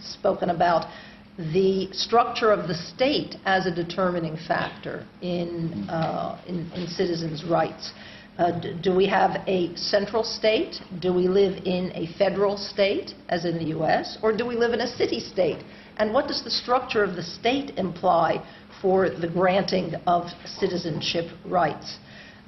spoken 0.02 0.50
about 0.50 0.90
the 1.38 1.88
structure 1.92 2.50
of 2.50 2.66
the 2.66 2.74
state 2.74 3.36
as 3.44 3.66
a 3.66 3.74
determining 3.74 4.36
factor 4.48 5.06
in, 5.20 5.86
uh, 5.90 6.40
in, 6.46 6.70
in, 6.72 6.86
citizens' 6.86 7.44
rights. 7.44 7.92
Uh, 8.38 8.52
do 8.82 8.94
we 8.94 9.06
have 9.06 9.42
a 9.46 9.74
central 9.76 10.24
state? 10.24 10.76
Do 11.00 11.12
we 11.12 11.28
live 11.28 11.62
in 11.64 11.92
a 11.94 12.06
federal 12.18 12.56
state, 12.56 13.14
as 13.28 13.44
in 13.44 13.58
the 13.58 13.66
U.S., 13.66 14.18
or 14.22 14.34
do 14.34 14.46
we 14.46 14.56
live 14.56 14.72
in 14.72 14.80
a 14.80 14.86
city 14.86 15.20
state? 15.20 15.62
And 15.98 16.12
what 16.12 16.26
does 16.26 16.42
the 16.42 16.50
structure 16.50 17.02
of 17.02 17.16
the 17.16 17.22
state 17.22 17.78
imply 17.78 18.44
for 18.80 19.08
the 19.08 19.28
granting 19.28 19.94
of 20.06 20.28
citizenship 20.44 21.30
rights? 21.46 21.98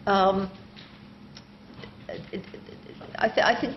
Um, 0.07 0.51
I, 3.19 3.29
th- 3.29 3.45
I 3.45 3.59
think 3.61 3.77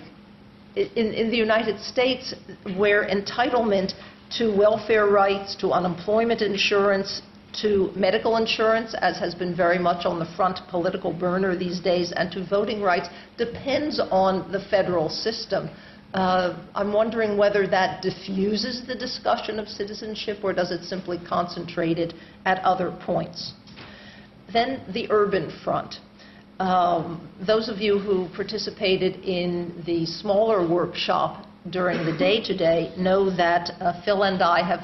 in, 0.76 1.14
in 1.14 1.30
the 1.30 1.38
United 1.38 1.80
States, 1.80 2.34
where 2.78 3.08
entitlement 3.08 3.94
to 4.38 4.56
welfare 4.56 5.08
rights, 5.08 5.56
to 5.56 5.72
unemployment 5.72 6.42
insurance, 6.42 7.22
to 7.62 7.92
medical 7.96 8.38
insurance, 8.38 8.94
as 9.02 9.18
has 9.18 9.36
been 9.36 9.56
very 9.56 9.78
much 9.78 10.06
on 10.06 10.20
the 10.20 10.26
front 10.38 10.60
political 10.70 11.12
burner 11.12 11.56
these 11.56 11.80
days, 11.80 12.14
and 12.14 12.32
to 12.32 12.46
voting 12.48 12.82
rights 12.82 13.10
depends 13.38 14.00
on 14.00 14.50
the 14.52 14.62
federal 14.70 15.10
system. 15.10 15.70
Uh, 16.14 16.66
I'm 16.76 16.94
wondering 16.94 17.38
whether 17.38 17.68
that 17.68 18.02
diffuses 18.02 18.86
the 18.86 18.96
discussion 18.96 19.60
of 19.60 19.68
citizenship 19.68 20.40
or 20.44 20.54
does 20.54 20.72
it 20.72 20.84
simply 20.84 21.20
concentrate 21.28 21.98
it 21.98 22.14
at 22.46 22.60
other 22.64 22.92
points. 23.06 23.54
Then 24.52 24.82
the 24.94 25.08
urban 25.10 25.52
front. 25.64 25.96
Um, 26.62 27.28
those 27.48 27.70
of 27.70 27.80
you 27.80 27.98
who 27.98 28.30
participated 28.36 29.16
in 29.24 29.82
the 29.84 30.06
smaller 30.06 30.62
workshop 30.68 31.48
during 31.72 32.06
the 32.06 32.16
day 32.16 32.40
today 32.40 32.94
know 32.96 33.36
that 33.36 33.72
uh, 33.82 34.00
Phil 34.06 34.22
and 34.22 34.44
I 34.44 34.62
have 34.62 34.82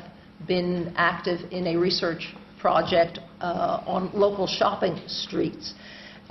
been 0.48 0.92
active 0.98 1.40
in 1.52 1.68
a 1.68 1.78
research 1.78 2.34
project 2.60 3.20
uh, 3.42 3.84
on 3.86 4.10
local 4.12 4.48
shopping 4.48 5.00
streets. 5.06 5.76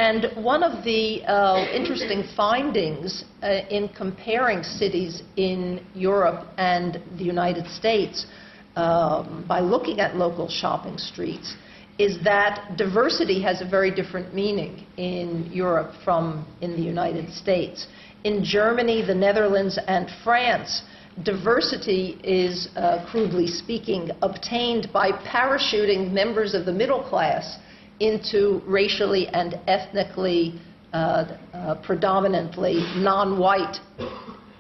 And 0.00 0.26
one 0.44 0.64
of 0.64 0.82
the 0.82 1.22
uh, 1.22 1.64
interesting 1.72 2.24
findings 2.36 3.24
uh, 3.40 3.60
in 3.70 3.88
comparing 3.90 4.64
cities 4.64 5.22
in 5.36 5.86
Europe 5.94 6.48
and 6.58 7.00
the 7.18 7.24
United 7.24 7.68
States 7.68 8.26
um, 8.74 9.44
by 9.46 9.60
looking 9.60 10.00
at 10.00 10.16
local 10.16 10.48
shopping 10.48 10.98
streets 10.98 11.54
is 11.98 12.18
that 12.24 12.76
diversity 12.76 13.40
has 13.42 13.62
a 13.62 13.64
very 13.64 13.90
different 13.90 14.34
meaning 14.34 14.86
in 14.96 15.48
Europe 15.52 15.92
from 16.04 16.46
in 16.60 16.72
the 16.72 16.82
United 16.82 17.32
States. 17.32 17.86
In 18.24 18.44
Germany, 18.44 19.02
the 19.02 19.14
Netherlands, 19.14 19.78
and 19.86 20.10
France, 20.22 20.82
diversity 21.22 22.18
is, 22.22 22.68
uh, 22.76 23.06
crudely 23.10 23.46
speaking, 23.46 24.10
obtained 24.22 24.90
by 24.92 25.10
parachuting 25.12 26.12
members 26.12 26.52
of 26.52 26.66
the 26.66 26.72
middle 26.72 27.02
class 27.02 27.58
into 28.00 28.60
racially 28.66 29.28
and 29.28 29.58
ethnically 29.66 30.60
uh, 30.92 31.36
uh, 31.54 31.74
predominantly 31.76 32.80
non 32.96 33.38
white 33.38 33.80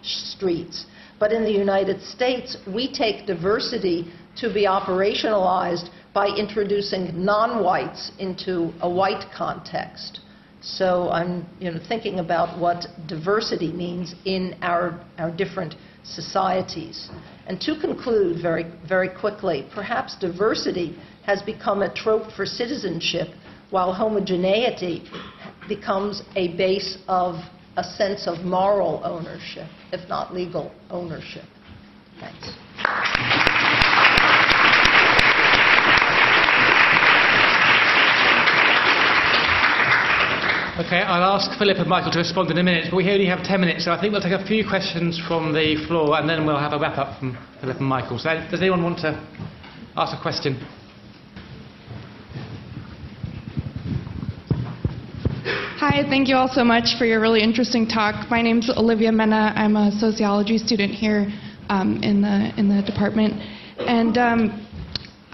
streets. 0.02 0.86
But 1.18 1.32
in 1.32 1.44
the 1.44 1.52
United 1.52 2.00
States, 2.02 2.56
we 2.66 2.92
take 2.92 3.26
diversity 3.26 4.10
to 4.36 4.52
be 4.52 4.66
operationalized 4.66 5.90
by 6.16 6.28
introducing 6.28 7.22
non-whites 7.22 8.10
into 8.18 8.72
a 8.80 8.88
white 8.88 9.26
context. 9.36 10.20
So 10.62 11.10
I'm 11.10 11.46
you 11.60 11.70
know, 11.70 11.78
thinking 11.88 12.20
about 12.20 12.58
what 12.58 12.86
diversity 13.06 13.70
means 13.70 14.14
in 14.24 14.56
our, 14.62 14.98
our 15.18 15.30
different 15.30 15.74
societies. 16.04 17.10
And 17.46 17.60
to 17.60 17.78
conclude 17.78 18.40
very, 18.40 18.64
very 18.88 19.10
quickly, 19.10 19.68
perhaps 19.74 20.16
diversity 20.18 20.96
has 21.26 21.42
become 21.42 21.82
a 21.82 21.92
trope 21.92 22.32
for 22.32 22.46
citizenship, 22.46 23.28
while 23.68 23.92
homogeneity 23.92 25.04
becomes 25.68 26.22
a 26.34 26.56
base 26.56 26.96
of 27.08 27.34
a 27.76 27.84
sense 27.84 28.26
of 28.26 28.42
moral 28.42 29.02
ownership, 29.04 29.68
if 29.92 30.08
not 30.08 30.32
legal 30.32 30.72
ownership. 30.88 31.44
Thanks. 32.18 33.85
Okay, 40.78 40.98
I'll 40.98 41.32
ask 41.40 41.58
Philip 41.58 41.78
and 41.78 41.88
Michael 41.88 42.12
to 42.12 42.18
respond 42.18 42.50
in 42.50 42.58
a 42.58 42.62
minute, 42.62 42.88
but 42.90 42.98
we 42.98 43.10
only 43.10 43.24
have 43.24 43.42
10 43.42 43.60
minutes, 43.62 43.86
so 43.86 43.92
I 43.92 43.98
think 43.98 44.12
we'll 44.12 44.20
take 44.20 44.38
a 44.38 44.44
few 44.44 44.62
questions 44.68 45.18
from 45.26 45.54
the 45.54 45.82
floor 45.88 46.20
and 46.20 46.28
then 46.28 46.44
we'll 46.44 46.58
have 46.58 46.74
a 46.74 46.78
wrap 46.78 46.98
up 46.98 47.18
from 47.18 47.32
Philip 47.62 47.78
and 47.78 47.86
Michael. 47.86 48.18
So, 48.18 48.28
does 48.50 48.60
anyone 48.60 48.82
want 48.82 48.98
to 48.98 49.16
ask 49.96 50.14
a 50.14 50.20
question? 50.20 50.60
Hi, 55.80 56.02
thank 56.10 56.28
you 56.28 56.36
all 56.36 56.52
so 56.52 56.62
much 56.62 56.98
for 56.98 57.06
your 57.06 57.22
really 57.22 57.42
interesting 57.42 57.88
talk. 57.88 58.28
My 58.30 58.42
name's 58.42 58.68
Olivia 58.68 59.12
Mena. 59.12 59.54
I'm 59.56 59.76
a 59.76 59.90
sociology 59.92 60.58
student 60.58 60.92
here 60.92 61.32
um, 61.70 62.02
in, 62.02 62.20
the, 62.20 62.52
in 62.58 62.68
the 62.68 62.82
department. 62.82 63.32
And 63.78 64.18
um, 64.18 64.65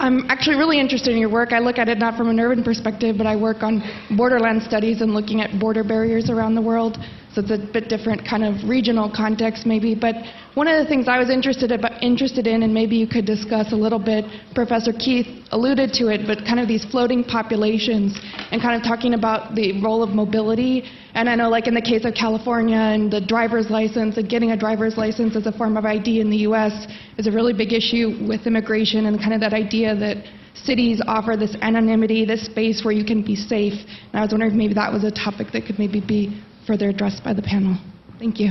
I'm 0.02 0.28
actually 0.28 0.56
really 0.56 0.80
interested 0.80 1.12
in 1.12 1.18
your 1.18 1.30
work. 1.30 1.52
I 1.52 1.60
look 1.60 1.78
at 1.78 1.88
it 1.88 1.96
not 1.96 2.16
from 2.16 2.28
an 2.28 2.40
urban 2.40 2.64
perspective, 2.64 3.16
but 3.16 3.24
I 3.24 3.36
work 3.36 3.62
on 3.62 3.80
borderland 4.16 4.64
studies 4.64 5.00
and 5.00 5.14
looking 5.14 5.40
at 5.40 5.60
border 5.60 5.84
barriers 5.84 6.28
around 6.28 6.56
the 6.56 6.60
world. 6.60 6.98
So 7.34 7.40
it's 7.40 7.50
a 7.50 7.56
bit 7.56 7.88
different 7.88 8.28
kind 8.28 8.44
of 8.44 8.68
regional 8.68 9.10
context, 9.10 9.64
maybe. 9.64 9.94
But 9.94 10.16
one 10.52 10.68
of 10.68 10.76
the 10.76 10.86
things 10.86 11.08
I 11.08 11.18
was 11.18 11.30
interested, 11.30 11.72
about, 11.72 12.02
interested 12.02 12.46
in, 12.46 12.62
and 12.62 12.74
maybe 12.74 12.96
you 12.96 13.06
could 13.06 13.24
discuss 13.24 13.72
a 13.72 13.76
little 13.76 13.98
bit, 13.98 14.26
Professor 14.54 14.92
Keith 14.92 15.26
alluded 15.50 15.94
to 15.94 16.08
it, 16.08 16.26
but 16.26 16.44
kind 16.44 16.60
of 16.60 16.68
these 16.68 16.84
floating 16.84 17.24
populations 17.24 18.20
and 18.50 18.60
kind 18.60 18.76
of 18.76 18.86
talking 18.86 19.14
about 19.14 19.54
the 19.54 19.80
role 19.80 20.02
of 20.02 20.10
mobility. 20.10 20.84
And 21.14 21.26
I 21.26 21.34
know, 21.34 21.48
like 21.48 21.68
in 21.68 21.74
the 21.74 21.80
case 21.80 22.04
of 22.04 22.12
California 22.12 22.76
and 22.76 23.10
the 23.10 23.20
driver's 23.20 23.70
license, 23.70 24.18
and 24.18 24.28
getting 24.28 24.50
a 24.50 24.56
driver's 24.56 24.98
license 24.98 25.34
as 25.34 25.46
a 25.46 25.52
form 25.52 25.78
of 25.78 25.86
ID 25.86 26.20
in 26.20 26.28
the 26.28 26.44
U.S. 26.48 26.86
is 27.16 27.26
a 27.26 27.32
really 27.32 27.54
big 27.54 27.72
issue 27.72 28.26
with 28.28 28.46
immigration 28.46 29.06
and 29.06 29.18
kind 29.18 29.32
of 29.32 29.40
that 29.40 29.54
idea 29.54 29.96
that 29.96 30.18
cities 30.54 31.00
offer 31.06 31.34
this 31.34 31.56
anonymity, 31.62 32.26
this 32.26 32.44
space 32.44 32.84
where 32.84 32.92
you 32.92 33.06
can 33.06 33.22
be 33.22 33.34
safe. 33.34 33.72
And 34.12 34.20
I 34.20 34.20
was 34.20 34.32
wondering 34.32 34.52
if 34.52 34.56
maybe 34.58 34.74
that 34.74 34.92
was 34.92 35.02
a 35.02 35.10
topic 35.10 35.46
that 35.54 35.64
could 35.64 35.78
maybe 35.78 36.00
be 36.00 36.42
further 36.66 36.88
addressed 36.88 37.24
by 37.24 37.32
the 37.32 37.42
panel. 37.42 37.78
Thank 38.18 38.38
you. 38.38 38.50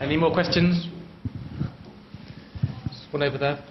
Any 0.00 0.16
more 0.16 0.32
questions? 0.32 0.86
Just 2.88 3.12
one 3.12 3.22
over 3.22 3.38
there. 3.38 3.64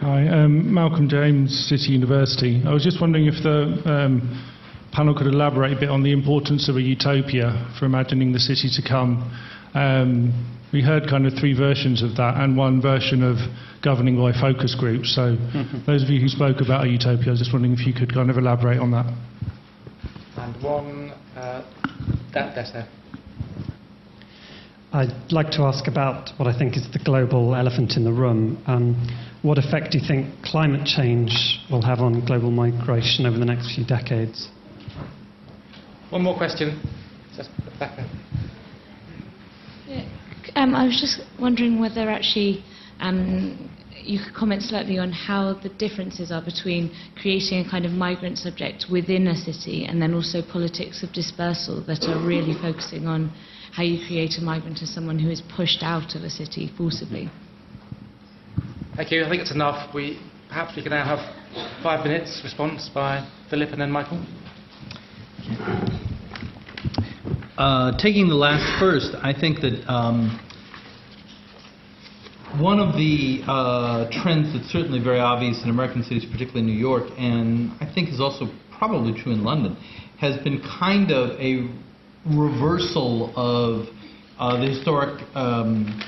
Hi, 0.00 0.28
um, 0.28 0.72
Malcolm 0.72 1.08
James, 1.08 1.68
City 1.68 1.92
University. 1.92 2.62
I 2.64 2.72
was 2.72 2.84
just 2.84 3.00
wondering 3.00 3.26
if 3.26 3.42
the 3.42 3.82
um, 3.84 4.52
panel 4.92 5.14
could 5.14 5.26
elaborate 5.26 5.76
a 5.76 5.80
bit 5.80 5.88
on 5.88 6.02
the 6.02 6.12
importance 6.12 6.68
of 6.68 6.76
a 6.76 6.80
utopia 6.80 7.74
for 7.78 7.86
imagining 7.86 8.32
the 8.32 8.38
city 8.38 8.68
to 8.80 8.88
come. 8.88 9.30
Um, 9.74 10.55
we 10.72 10.82
heard 10.82 11.08
kind 11.08 11.26
of 11.26 11.34
three 11.34 11.56
versions 11.56 12.02
of 12.02 12.16
that 12.16 12.36
and 12.36 12.56
one 12.56 12.82
version 12.82 13.22
of 13.22 13.36
governing 13.82 14.16
by 14.16 14.32
focus 14.32 14.74
groups. 14.74 15.14
So, 15.14 15.36
mm-hmm. 15.36 15.86
those 15.86 16.02
of 16.02 16.10
you 16.10 16.20
who 16.20 16.28
spoke 16.28 16.60
about 16.60 16.84
a 16.84 16.88
utopia, 16.88 17.28
I 17.28 17.30
was 17.30 17.38
just 17.38 17.52
wondering 17.52 17.72
if 17.72 17.86
you 17.86 17.94
could 17.94 18.12
kind 18.12 18.30
of 18.30 18.36
elaborate 18.36 18.78
on 18.78 18.90
that. 18.90 19.06
And 20.38 20.62
one, 20.62 21.10
uh, 21.36 21.64
that, 22.34 22.54
that's 22.54 22.72
there. 22.72 22.88
I'd 24.92 25.30
like 25.30 25.50
to 25.52 25.62
ask 25.62 25.88
about 25.88 26.30
what 26.38 26.48
I 26.48 26.56
think 26.56 26.76
is 26.76 26.86
the 26.92 27.00
global 27.04 27.54
elephant 27.54 27.96
in 27.96 28.04
the 28.04 28.12
room. 28.12 28.62
Um, 28.66 28.94
what 29.42 29.58
effect 29.58 29.92
do 29.92 29.98
you 29.98 30.06
think 30.06 30.42
climate 30.42 30.86
change 30.86 31.60
will 31.70 31.82
have 31.82 32.00
on 32.00 32.24
global 32.24 32.50
migration 32.50 33.26
over 33.26 33.38
the 33.38 33.44
next 33.44 33.74
few 33.74 33.84
decades? 33.84 34.48
One 36.10 36.22
more 36.22 36.36
question. 36.36 36.80
Um, 40.56 40.74
I 40.74 40.86
was 40.86 40.98
just 40.98 41.20
wondering 41.38 41.78
whether 41.78 42.08
actually 42.08 42.64
um, 43.00 43.68
you 43.92 44.18
could 44.24 44.34
comment 44.34 44.62
slightly 44.62 44.98
on 44.98 45.12
how 45.12 45.52
the 45.62 45.68
differences 45.68 46.32
are 46.32 46.40
between 46.40 46.90
creating 47.20 47.66
a 47.66 47.70
kind 47.70 47.84
of 47.84 47.92
migrant 47.92 48.38
subject 48.38 48.86
within 48.90 49.26
a 49.26 49.36
city 49.36 49.84
and 49.84 50.00
then 50.00 50.14
also 50.14 50.40
politics 50.40 51.02
of 51.02 51.12
dispersal 51.12 51.84
that 51.84 52.04
are 52.04 52.26
really 52.26 52.54
focusing 52.54 53.06
on 53.06 53.30
how 53.72 53.82
you 53.82 53.98
create 54.06 54.38
a 54.38 54.40
migrant 54.40 54.80
as 54.80 54.88
someone 54.88 55.18
who 55.18 55.28
is 55.28 55.42
pushed 55.54 55.82
out 55.82 56.14
of 56.14 56.22
a 56.22 56.30
city 56.30 56.72
forcibly. 56.78 57.30
Thank 58.96 59.12
you. 59.12 59.24
I 59.24 59.28
think 59.28 59.42
it's 59.42 59.52
enough. 59.52 59.94
We 59.94 60.18
perhaps 60.48 60.74
we 60.74 60.82
can 60.82 60.92
now 60.92 61.04
have 61.04 61.82
five 61.82 62.02
minutes 62.02 62.40
response 62.42 62.88
by 62.88 63.28
Philip 63.50 63.72
and 63.72 63.80
then 63.82 63.90
Michael. 63.90 64.24
Uh, 67.58 67.96
taking 67.98 68.28
the 68.28 68.34
last 68.34 68.80
first, 68.80 69.14
I 69.22 69.32
think 69.38 69.60
that 69.60 69.84
um, 69.86 70.40
one 72.60 72.80
of 72.80 72.94
the 72.94 73.42
uh, 73.46 74.10
trends 74.22 74.52
that's 74.52 74.70
certainly 74.72 75.02
very 75.02 75.20
obvious 75.20 75.62
in 75.62 75.70
American 75.70 76.02
cities, 76.02 76.24
particularly 76.24 76.62
New 76.62 76.78
York, 76.78 77.04
and 77.18 77.70
I 77.80 77.92
think 77.92 78.08
is 78.08 78.20
also 78.20 78.46
probably 78.78 79.12
true 79.20 79.32
in 79.32 79.44
London, 79.44 79.76
has 80.18 80.36
been 80.42 80.62
kind 80.62 81.10
of 81.10 81.38
a 81.38 81.68
reversal 82.24 83.32
of 83.36 83.86
uh, 84.38 84.60
the 84.60 84.70
historic 84.70 85.22
um, 85.34 86.00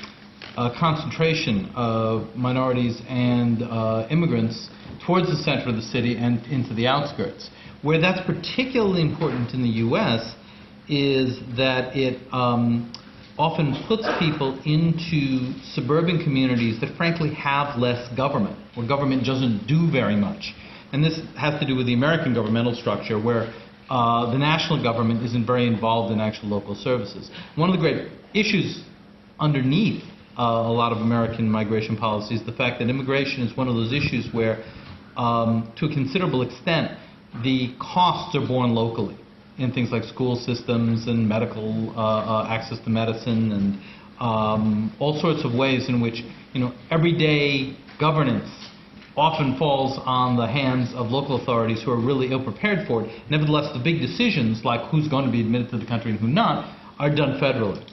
uh, 0.57 0.73
concentration 0.79 1.71
of 1.75 2.35
minorities 2.35 3.01
and 3.07 3.63
uh, 3.63 4.07
immigrants 4.09 4.69
towards 5.05 5.27
the 5.27 5.37
center 5.37 5.69
of 5.69 5.75
the 5.75 5.81
city 5.81 6.17
and 6.17 6.43
into 6.47 6.73
the 6.73 6.87
outskirts. 6.87 7.49
Where 7.81 8.01
that's 8.01 8.25
particularly 8.25 9.01
important 9.01 9.53
in 9.53 9.61
the 9.61 9.69
U.S. 9.85 10.35
is 10.89 11.39
that 11.55 11.95
it 11.95 12.21
um, 12.33 12.91
often 13.39 13.73
puts 13.87 14.05
people 14.19 14.59
into 14.65 15.53
suburban 15.73 16.21
communities 16.21 16.79
that 16.81 16.95
frankly 16.97 17.33
have 17.33 17.79
less 17.79 18.13
government, 18.17 18.59
where 18.75 18.85
government 18.85 19.23
doesn't 19.25 19.65
do 19.65 19.89
very 19.89 20.15
much. 20.15 20.53
And 20.91 21.01
this 21.01 21.21
has 21.37 21.57
to 21.61 21.65
do 21.65 21.75
with 21.77 21.85
the 21.85 21.93
American 21.93 22.33
governmental 22.33 22.75
structure, 22.75 23.17
where 23.17 23.53
uh, 23.89 24.29
the 24.31 24.37
national 24.37 24.83
government 24.83 25.23
isn't 25.23 25.47
very 25.47 25.67
involved 25.67 26.11
in 26.11 26.19
actual 26.19 26.49
local 26.49 26.75
services. 26.75 27.31
One 27.55 27.69
of 27.69 27.75
the 27.75 27.79
great 27.79 28.11
issues 28.33 28.83
underneath 29.39 30.03
uh, 30.37 30.43
a 30.43 30.73
lot 30.73 30.91
of 30.91 30.97
American 30.97 31.49
migration 31.49 31.95
policy 31.95 32.35
is 32.35 32.45
the 32.45 32.51
fact 32.51 32.79
that 32.79 32.89
immigration 32.89 33.43
is 33.43 33.55
one 33.55 33.69
of 33.69 33.75
those 33.75 33.93
issues 33.93 34.27
where, 34.33 34.63
um, 35.15 35.71
to 35.77 35.85
a 35.85 35.93
considerable 35.93 36.41
extent, 36.41 36.91
the 37.41 37.73
costs 37.79 38.35
are 38.35 38.45
borne 38.45 38.75
locally 38.75 39.17
in 39.59 39.71
things 39.71 39.91
like 39.91 40.03
school 40.03 40.35
systems 40.35 41.07
and 41.07 41.27
medical 41.27 41.93
uh, 41.95 42.43
uh, 42.43 42.47
access 42.49 42.79
to 42.79 42.89
medicine 42.89 43.51
and 43.51 43.79
um, 44.19 44.93
all 44.99 45.19
sorts 45.19 45.45
of 45.45 45.53
ways 45.53 45.89
in 45.89 46.01
which 46.01 46.23
you 46.53 46.59
know 46.59 46.73
everyday 46.89 47.75
governance 47.99 48.49
often 49.17 49.57
falls 49.57 49.99
on 50.05 50.37
the 50.37 50.47
hands 50.47 50.93
of 50.95 51.07
local 51.07 51.41
authorities 51.41 51.83
who 51.83 51.91
are 51.91 51.99
really 51.99 52.31
ill 52.31 52.43
prepared 52.43 52.87
for 52.87 53.03
it. 53.03 53.09
Nevertheless, 53.29 53.73
the 53.73 53.83
big 53.83 53.99
decisions 53.99 54.63
like 54.63 54.89
who's 54.89 55.09
going 55.09 55.25
to 55.25 55.31
be 55.31 55.41
admitted 55.41 55.69
to 55.71 55.77
the 55.77 55.85
country 55.85 56.11
and 56.11 56.19
who 56.19 56.27
not 56.27 56.73
are 56.99 57.13
done 57.13 57.39
federally. 57.39 57.83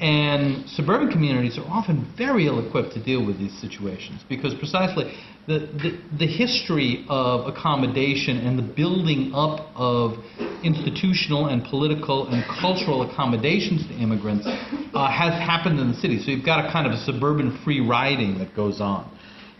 And 0.00 0.68
suburban 0.68 1.12
communities 1.12 1.56
are 1.58 1.66
often 1.66 2.12
very 2.16 2.46
ill 2.48 2.66
equipped 2.66 2.92
to 2.94 3.04
deal 3.04 3.24
with 3.24 3.38
these 3.38 3.56
situations 3.60 4.22
because 4.28 4.54
precisely 4.54 5.14
the, 5.46 5.98
the, 6.18 6.26
history 6.26 7.04
of 7.08 7.48
accommodation 7.52 8.38
and 8.38 8.56
the 8.56 8.62
building 8.62 9.32
up 9.34 9.70
of 9.74 10.14
institutional 10.62 11.46
and 11.46 11.64
political 11.64 12.28
and 12.28 12.44
cultural 12.60 13.02
accommodations 13.10 13.86
to 13.88 13.94
immigrants 13.94 14.46
uh, 14.46 15.10
has 15.10 15.34
happened 15.34 15.80
in 15.80 15.90
the 15.90 15.96
city. 15.96 16.22
So 16.22 16.30
you've 16.30 16.46
got 16.46 16.64
a 16.64 16.70
kind 16.70 16.86
of 16.86 16.92
a 16.92 16.98
suburban 17.04 17.58
free 17.64 17.80
riding 17.80 18.38
that 18.38 18.54
goes 18.54 18.80
on. 18.80 19.10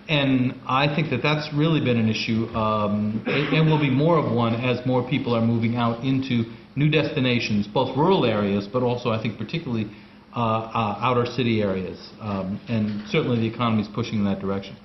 And 0.09 0.55
I 0.69 0.93
think 0.95 1.11
that 1.11 1.23
that's 1.23 1.53
really 1.55 1.81
been 1.81 1.97
an 1.97 2.09
issue 2.09 2.47
um, 2.55 3.23
and 3.27 3.69
will 3.69 3.81
be 3.81 3.91
more 3.91 4.19
of 4.19 4.31
one 4.33 4.55
as 4.55 4.85
more 4.87 5.09
people 5.09 5.35
are 5.35 5.45
moving 5.45 5.77
out 5.77 6.05
into 6.05 6.45
new 6.77 6.91
destinations, 6.91 7.67
both 7.67 7.97
rural 7.97 8.25
areas, 8.25 8.69
but 8.73 8.83
also 8.83 9.11
I 9.11 9.21
think 9.21 9.37
particularly 9.39 9.91
uh, 10.35 10.41
uh, 10.41 10.99
outer 11.01 11.27
city 11.27 11.61
areas. 11.61 11.99
Um, 12.21 12.61
and 12.69 13.07
certainly 13.09 13.41
the 13.41 13.55
economy 13.55 13.83
is 13.83 13.89
pushing 13.95 14.21
in 14.21 14.25
that 14.25 14.41
direction. 14.41 14.77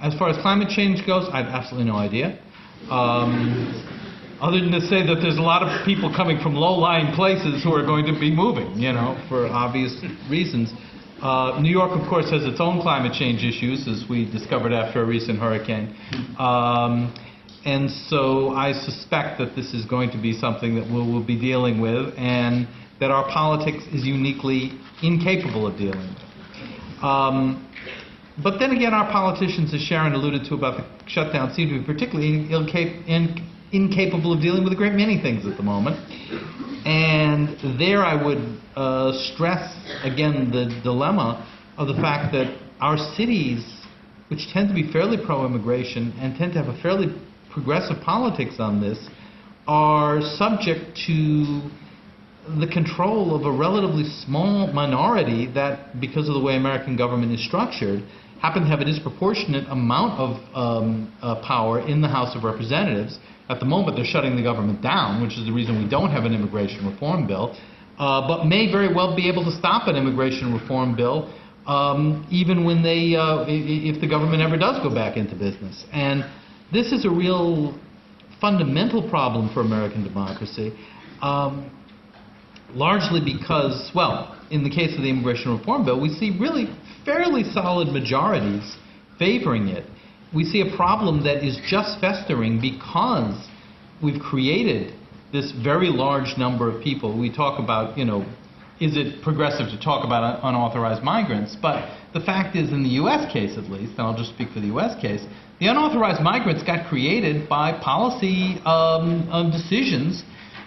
As 0.00 0.14
far 0.18 0.28
as 0.28 0.36
climate 0.42 0.68
change 0.68 1.06
goes, 1.06 1.28
I 1.32 1.42
have 1.42 1.46
absolutely 1.46 1.90
no 1.90 1.96
idea. 1.96 2.38
Um, 2.90 3.72
other 4.40 4.60
than 4.60 4.70
to 4.72 4.80
say 4.82 5.00
that 5.06 5.20
there's 5.22 5.38
a 5.38 5.42
lot 5.42 5.62
of 5.62 5.86
people 5.86 6.12
coming 6.14 6.38
from 6.38 6.54
low-lying 6.54 7.14
places 7.14 7.64
who 7.64 7.72
are 7.72 7.84
going 7.84 8.04
to 8.04 8.12
be 8.12 8.30
moving, 8.30 8.76
you 8.76 8.92
know, 8.92 9.16
for 9.28 9.46
obvious 9.46 9.96
reasons. 10.28 10.72
Uh, 11.22 11.58
New 11.62 11.70
York, 11.70 11.98
of 11.98 12.06
course, 12.10 12.28
has 12.30 12.44
its 12.44 12.60
own 12.60 12.82
climate 12.82 13.14
change 13.14 13.42
issues, 13.42 13.88
as 13.88 14.04
we 14.10 14.30
discovered 14.30 14.72
after 14.72 15.02
a 15.02 15.06
recent 15.06 15.38
hurricane. 15.38 15.96
Um, 16.38 17.14
and 17.64 17.90
so 17.90 18.50
I 18.50 18.72
suspect 18.72 19.38
that 19.38 19.56
this 19.56 19.72
is 19.72 19.86
going 19.86 20.10
to 20.10 20.20
be 20.20 20.38
something 20.38 20.74
that 20.74 20.84
we'll, 20.92 21.10
we'll 21.10 21.26
be 21.26 21.40
dealing 21.40 21.80
with, 21.80 22.12
and 22.18 22.68
that 23.00 23.10
our 23.10 23.24
politics 23.32 23.82
is 23.94 24.04
uniquely 24.04 24.72
incapable 25.02 25.66
of 25.66 25.78
dealing 25.78 25.98
with. 25.98 27.02
Um, 27.02 27.62
but 28.42 28.58
then 28.58 28.70
again, 28.72 28.92
our 28.92 29.10
politicians, 29.10 29.72
as 29.72 29.80
Sharon 29.80 30.12
alluded 30.12 30.44
to 30.48 30.54
about 30.54 30.76
the 30.78 30.84
shutdown, 31.08 31.52
seem 31.54 31.70
to 31.70 31.78
be 31.80 31.84
particularly 31.84 32.52
in, 32.52 33.46
incapable 33.72 34.32
of 34.32 34.40
dealing 34.40 34.62
with 34.62 34.72
a 34.72 34.76
great 34.76 34.92
many 34.92 35.20
things 35.20 35.46
at 35.46 35.56
the 35.56 35.62
moment. 35.62 35.96
And 36.86 37.78
there 37.78 38.04
I 38.04 38.14
would 38.22 38.60
uh, 38.76 39.12
stress 39.34 39.74
again 40.04 40.50
the 40.50 40.80
dilemma 40.82 41.46
of 41.78 41.88
the 41.88 41.94
fact 41.94 42.32
that 42.32 42.56
our 42.80 42.96
cities, 43.16 43.64
which 44.28 44.48
tend 44.52 44.68
to 44.68 44.74
be 44.74 44.92
fairly 44.92 45.16
pro 45.16 45.46
immigration 45.46 46.14
and 46.20 46.36
tend 46.36 46.52
to 46.52 46.62
have 46.62 46.72
a 46.72 46.80
fairly 46.82 47.06
progressive 47.50 48.02
politics 48.02 48.56
on 48.58 48.80
this, 48.80 48.98
are 49.66 50.20
subject 50.36 50.96
to 51.06 51.70
the 52.60 52.68
control 52.72 53.34
of 53.34 53.44
a 53.44 53.50
relatively 53.50 54.04
small 54.24 54.72
minority 54.72 55.46
that, 55.54 56.00
because 56.00 56.28
of 56.28 56.34
the 56.34 56.40
way 56.40 56.54
American 56.54 56.96
government 56.96 57.32
is 57.32 57.44
structured, 57.44 58.04
happen 58.40 58.62
to 58.62 58.68
have 58.68 58.80
a 58.80 58.84
disproportionate 58.84 59.68
amount 59.68 60.18
of 60.18 60.30
um, 60.54 61.12
uh, 61.22 61.36
power 61.42 61.80
in 61.80 62.00
the 62.00 62.08
House 62.08 62.36
of 62.36 62.44
Representatives. 62.44 63.18
At 63.48 63.60
the 63.60 63.66
moment, 63.66 63.96
they're 63.96 64.04
shutting 64.04 64.36
the 64.36 64.42
government 64.42 64.82
down, 64.82 65.22
which 65.22 65.38
is 65.38 65.46
the 65.46 65.52
reason 65.52 65.82
we 65.82 65.88
don't 65.88 66.10
have 66.10 66.24
an 66.24 66.34
immigration 66.34 66.86
reform 66.86 67.26
bill. 67.26 67.56
uh, 67.98 68.26
but 68.26 68.46
may 68.46 68.70
very 68.70 68.92
well 68.92 69.16
be 69.16 69.28
able 69.28 69.44
to 69.44 69.52
stop 69.52 69.88
an 69.88 69.96
immigration 69.96 70.52
reform 70.52 70.94
bill, 70.94 71.32
um, 71.66 72.26
even 72.30 72.64
when 72.64 72.82
they, 72.82 73.16
uh, 73.16 73.44
if 73.48 74.00
the 74.00 74.08
government 74.08 74.42
ever 74.42 74.56
does 74.56 74.82
go 74.82 74.94
back 74.94 75.16
into 75.16 75.34
business. 75.34 75.84
And 75.92 76.24
this 76.72 76.92
is 76.92 77.04
a 77.04 77.10
real 77.10 77.78
fundamental 78.40 79.08
problem 79.08 79.52
for 79.52 79.60
American 79.60 80.04
democracy, 80.04 80.72
um, 81.22 81.70
largely 82.74 83.20
because, 83.24 83.90
well, 83.94 84.36
in 84.50 84.62
the 84.62 84.70
case 84.70 84.94
of 84.96 85.02
the 85.02 85.08
immigration 85.08 85.56
reform 85.56 85.84
bill, 85.84 86.00
we 86.00 86.10
see 86.10 86.36
really 86.38 86.68
fairly 87.06 87.44
solid 87.52 87.88
majorities 87.88 88.76
favoring 89.18 89.68
it. 89.68 89.88
We 90.34 90.44
see 90.44 90.60
a 90.60 90.76
problem 90.76 91.24
that 91.24 91.46
is 91.46 91.58
just 91.66 92.00
festering 92.00 92.60
because 92.60 93.48
we've 94.02 94.20
created 94.20 94.92
this 95.32 95.52
very 95.62 95.88
large 95.88 96.36
number 96.36 96.68
of 96.70 96.82
people. 96.82 97.18
We 97.18 97.34
talk 97.34 97.58
about, 97.58 97.96
you 97.96 98.04
know, 98.04 98.26
is 98.80 98.96
it 98.96 99.22
progressive 99.22 99.68
to 99.68 99.80
talk 99.80 100.04
about 100.04 100.40
unauthorized 100.42 101.02
migrants? 101.02 101.56
But 101.60 101.88
the 102.12 102.20
fact 102.20 102.56
is, 102.56 102.72
in 102.72 102.82
the 102.82 103.00
U.S. 103.00 103.32
case 103.32 103.56
at 103.56 103.70
least, 103.70 103.92
and 103.92 104.00
I'll 104.00 104.16
just 104.16 104.34
speak 104.34 104.50
for 104.50 104.60
the 104.60 104.66
U.S. 104.66 105.00
case, 105.00 105.24
the 105.60 105.68
unauthorized 105.68 106.20
migrants 106.20 106.62
got 106.62 106.88
created 106.88 107.48
by 107.48 107.72
policy 107.80 108.60
um, 108.66 109.26
um, 109.30 109.50
decisions. 109.50 110.22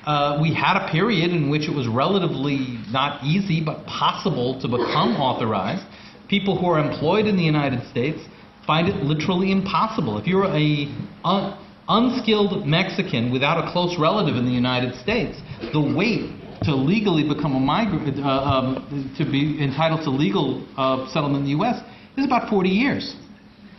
Uh, 0.06 0.40
we 0.41 0.56
had 0.56 0.82
a 0.82 0.90
period 0.91 1.30
in 1.30 1.52
which 1.52 1.70
it 1.70 1.76
was 1.76 1.88
relatively 1.88 2.80
not 2.90 3.24
easy 3.24 3.61
but 3.64 3.86
possible 3.86 4.60
to 4.61 4.68
become 4.68 5.14
authorized. 5.22 5.86
People 6.30 6.57
who 6.57 6.68
are 6.68 6.80
employed 6.80 7.26
in 7.26 7.35
the 7.35 7.43
United 7.43 7.88
States 7.89 8.19
find 8.68 8.88
it 8.88 8.95
literally 8.97 9.51
impossible. 9.51 10.18
If 10.19 10.27
you're 10.27 10.45
a 10.45 10.88
un- 11.26 11.57
unskilled 11.89 12.68
Mexican 12.68 13.31
without 13.31 13.57
a 13.57 13.72
close 13.72 13.97
relative 13.97 14.35
in 14.35 14.45
the 14.45 14.51
United 14.51 14.93
States, 15.01 15.41
the 15.73 15.81
wait 15.81 16.30
to 16.64 16.76
legally 16.76 17.27
become 17.27 17.56
a 17.56 17.60
migrant, 17.60 18.19
uh, 18.19 18.30
um, 18.30 19.14
to 19.18 19.26
be 19.26 19.61
entitled 19.64 20.01
to 20.03 20.11
legal 20.11 20.64
uh, 20.77 21.07
settlement 21.11 21.39
in 21.39 21.43
the 21.45 21.57
U.S. 21.64 21.81
is 22.15 22.26
about 22.26 22.49
40 22.49 22.69
years. 22.69 23.15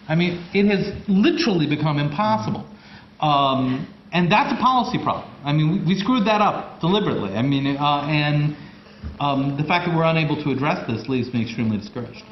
I 0.08 0.16
mean, 0.16 0.44
it 0.52 0.66
has 0.66 0.92
literally 1.06 1.68
become 1.68 1.98
impossible. 1.98 2.66
Um, 3.20 3.86
and 4.12 4.32
that's 4.32 4.52
a 4.52 4.56
policy 4.60 4.98
problem. 4.98 5.30
I 5.44 5.52
mean, 5.52 5.84
we, 5.86 5.94
we 5.94 6.00
screwed 6.00 6.26
that 6.26 6.40
up 6.40 6.80
deliberately. 6.80 7.34
I 7.34 7.42
mean, 7.42 7.76
uh, 7.76 8.02
and 8.08 8.56
um, 9.20 9.56
the 9.56 9.62
fact 9.64 9.86
that 9.86 9.94
we're 9.94 10.04
unable 10.04 10.42
to 10.42 10.50
address 10.50 10.84
this 10.88 11.08
leaves 11.08 11.32
me 11.32 11.42
extremely 11.42 11.78
discouraged. 11.78 12.24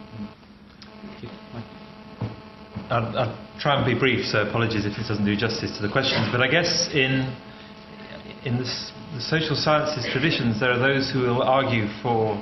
I'll, 2.90 3.18
I'll, 3.18 3.48
try 3.60 3.76
and 3.76 3.84
be 3.84 3.98
brief, 3.98 4.24
so 4.24 4.42
apologies 4.42 4.86
if 4.86 4.96
this 4.96 5.08
doesn't 5.08 5.24
do 5.24 5.34
justice 5.34 5.76
to 5.76 5.82
the 5.82 5.90
questions. 5.90 6.28
But 6.30 6.40
I 6.40 6.48
guess 6.48 6.88
in 6.94 7.26
in 8.44 8.56
this, 8.58 8.92
the 9.14 9.20
social 9.20 9.56
sciences 9.56 10.06
traditions, 10.12 10.60
there 10.60 10.70
are 10.70 10.78
those 10.78 11.10
who 11.10 11.20
will 11.20 11.42
argue 11.42 11.88
for 12.02 12.32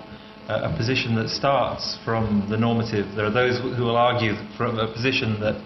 a, 0.49 0.69
a 0.69 0.77
position 0.77 1.15
that 1.17 1.31
starts 1.31 1.99
from 2.05 2.47
the 2.51 2.57
normative. 2.57 3.07
There 3.17 3.25
are 3.25 3.33
those 3.33 3.59
who 3.59 3.83
will 3.83 3.97
argue 3.97 4.35
from 4.57 4.79
a 4.79 4.93
position 4.93 5.41
that 5.41 5.57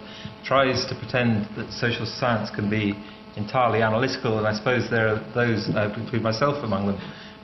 tries 0.43 0.85
to 0.87 0.95
pretend 0.95 1.47
that 1.57 1.71
social 1.71 2.05
science 2.05 2.49
can 2.49 2.69
be 2.69 2.93
entirely 3.35 3.81
analytical, 3.81 4.37
and 4.37 4.47
I 4.47 4.53
suppose 4.53 4.89
there 4.89 5.07
are 5.09 5.19
those, 5.33 5.69
uh, 5.69 5.93
include 5.95 6.21
myself 6.21 6.63
among 6.63 6.87
them, 6.87 6.99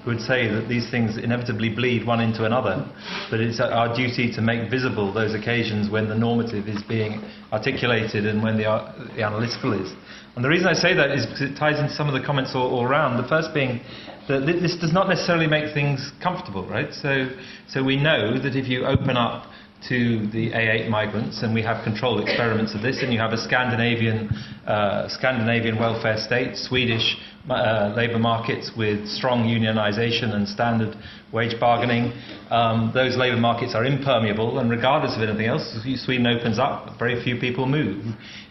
would 0.08 0.22
say 0.22 0.48
that 0.48 0.68
these 0.68 0.90
things 0.90 1.18
inevitably 1.18 1.70
bleed 1.70 2.06
one 2.08 2.20
into 2.20 2.46
another, 2.46 2.90
but 3.30 3.40
it's 3.40 3.60
our 3.60 3.96
duty 3.96 4.32
to 4.34 4.42
make 4.42 4.72
visible 4.72 5.14
those 5.14 5.36
occasions 5.36 5.90
when 5.90 6.08
the 6.08 6.16
normative 6.16 6.68
is 6.68 6.82
being 6.84 7.22
articulated 7.52 8.26
and 8.26 8.42
when 8.42 8.58
the, 8.58 8.66
uh, 8.66 8.94
the 9.16 9.24
analytical 9.24 9.74
is. 9.74 9.94
And 10.36 10.44
the 10.44 10.50
reason 10.50 10.68
I 10.68 10.74
say 10.74 10.94
that 10.96 11.12
is 11.12 11.26
because 11.26 11.42
it 11.42 11.56
ties 11.58 11.80
into 11.80 11.94
some 11.94 12.08
of 12.08 12.20
the 12.20 12.26
comments 12.26 12.52
all, 12.56 12.72
all 12.72 12.84
around. 12.84 13.22
The 13.22 13.28
first 13.28 13.54
being 13.54 13.82
that 14.28 14.46
this 14.46 14.76
does 14.76 14.92
not 14.92 15.08
necessarily 15.08 15.48
make 15.48 15.74
things 15.74 16.12
comfortable, 16.22 16.68
right? 16.68 16.94
So, 16.94 17.30
so 17.70 17.84
we 17.84 17.96
know 17.96 18.38
that 18.38 18.56
if 18.56 18.68
you 18.68 18.86
open 18.86 19.16
up 19.16 19.48
to 19.90 20.28
the 20.32 20.50
A8 20.52 20.90
migrants, 20.90 21.44
and 21.44 21.54
we 21.54 21.62
have 21.62 21.84
controlled 21.84 22.22
experiments 22.22 22.74
of 22.74 22.82
this. 22.82 23.04
And 23.04 23.14
you 23.14 23.20
have 23.20 23.32
a 23.32 23.38
Scandinavian, 23.38 24.30
uh, 24.66 25.08
Scandinavian 25.08 25.78
welfare 25.78 26.18
state, 26.18 26.58
Swedish 26.58 27.16
uh, 27.49 27.94
labour 27.95 28.19
markets 28.19 28.72
with 28.78 29.07
strong 29.07 29.45
unionisation 29.45 30.36
and 30.36 30.48
standard 30.48 30.95
wage 31.32 31.60
bargaining. 31.60 32.14
Um, 32.49 32.91
those 32.94 33.18
labour 33.18 33.38
markets 33.38 33.76
are 33.76 33.86
impermeable, 33.86 34.60
and 34.60 34.69
regardless 34.69 35.15
of 35.15 35.22
anything 35.22 35.48
else, 35.48 35.78
Sweden 36.03 36.28
opens 36.28 36.60
up, 36.60 36.98
very 36.98 37.22
few 37.24 37.40
people 37.40 37.65
move. 37.65 38.03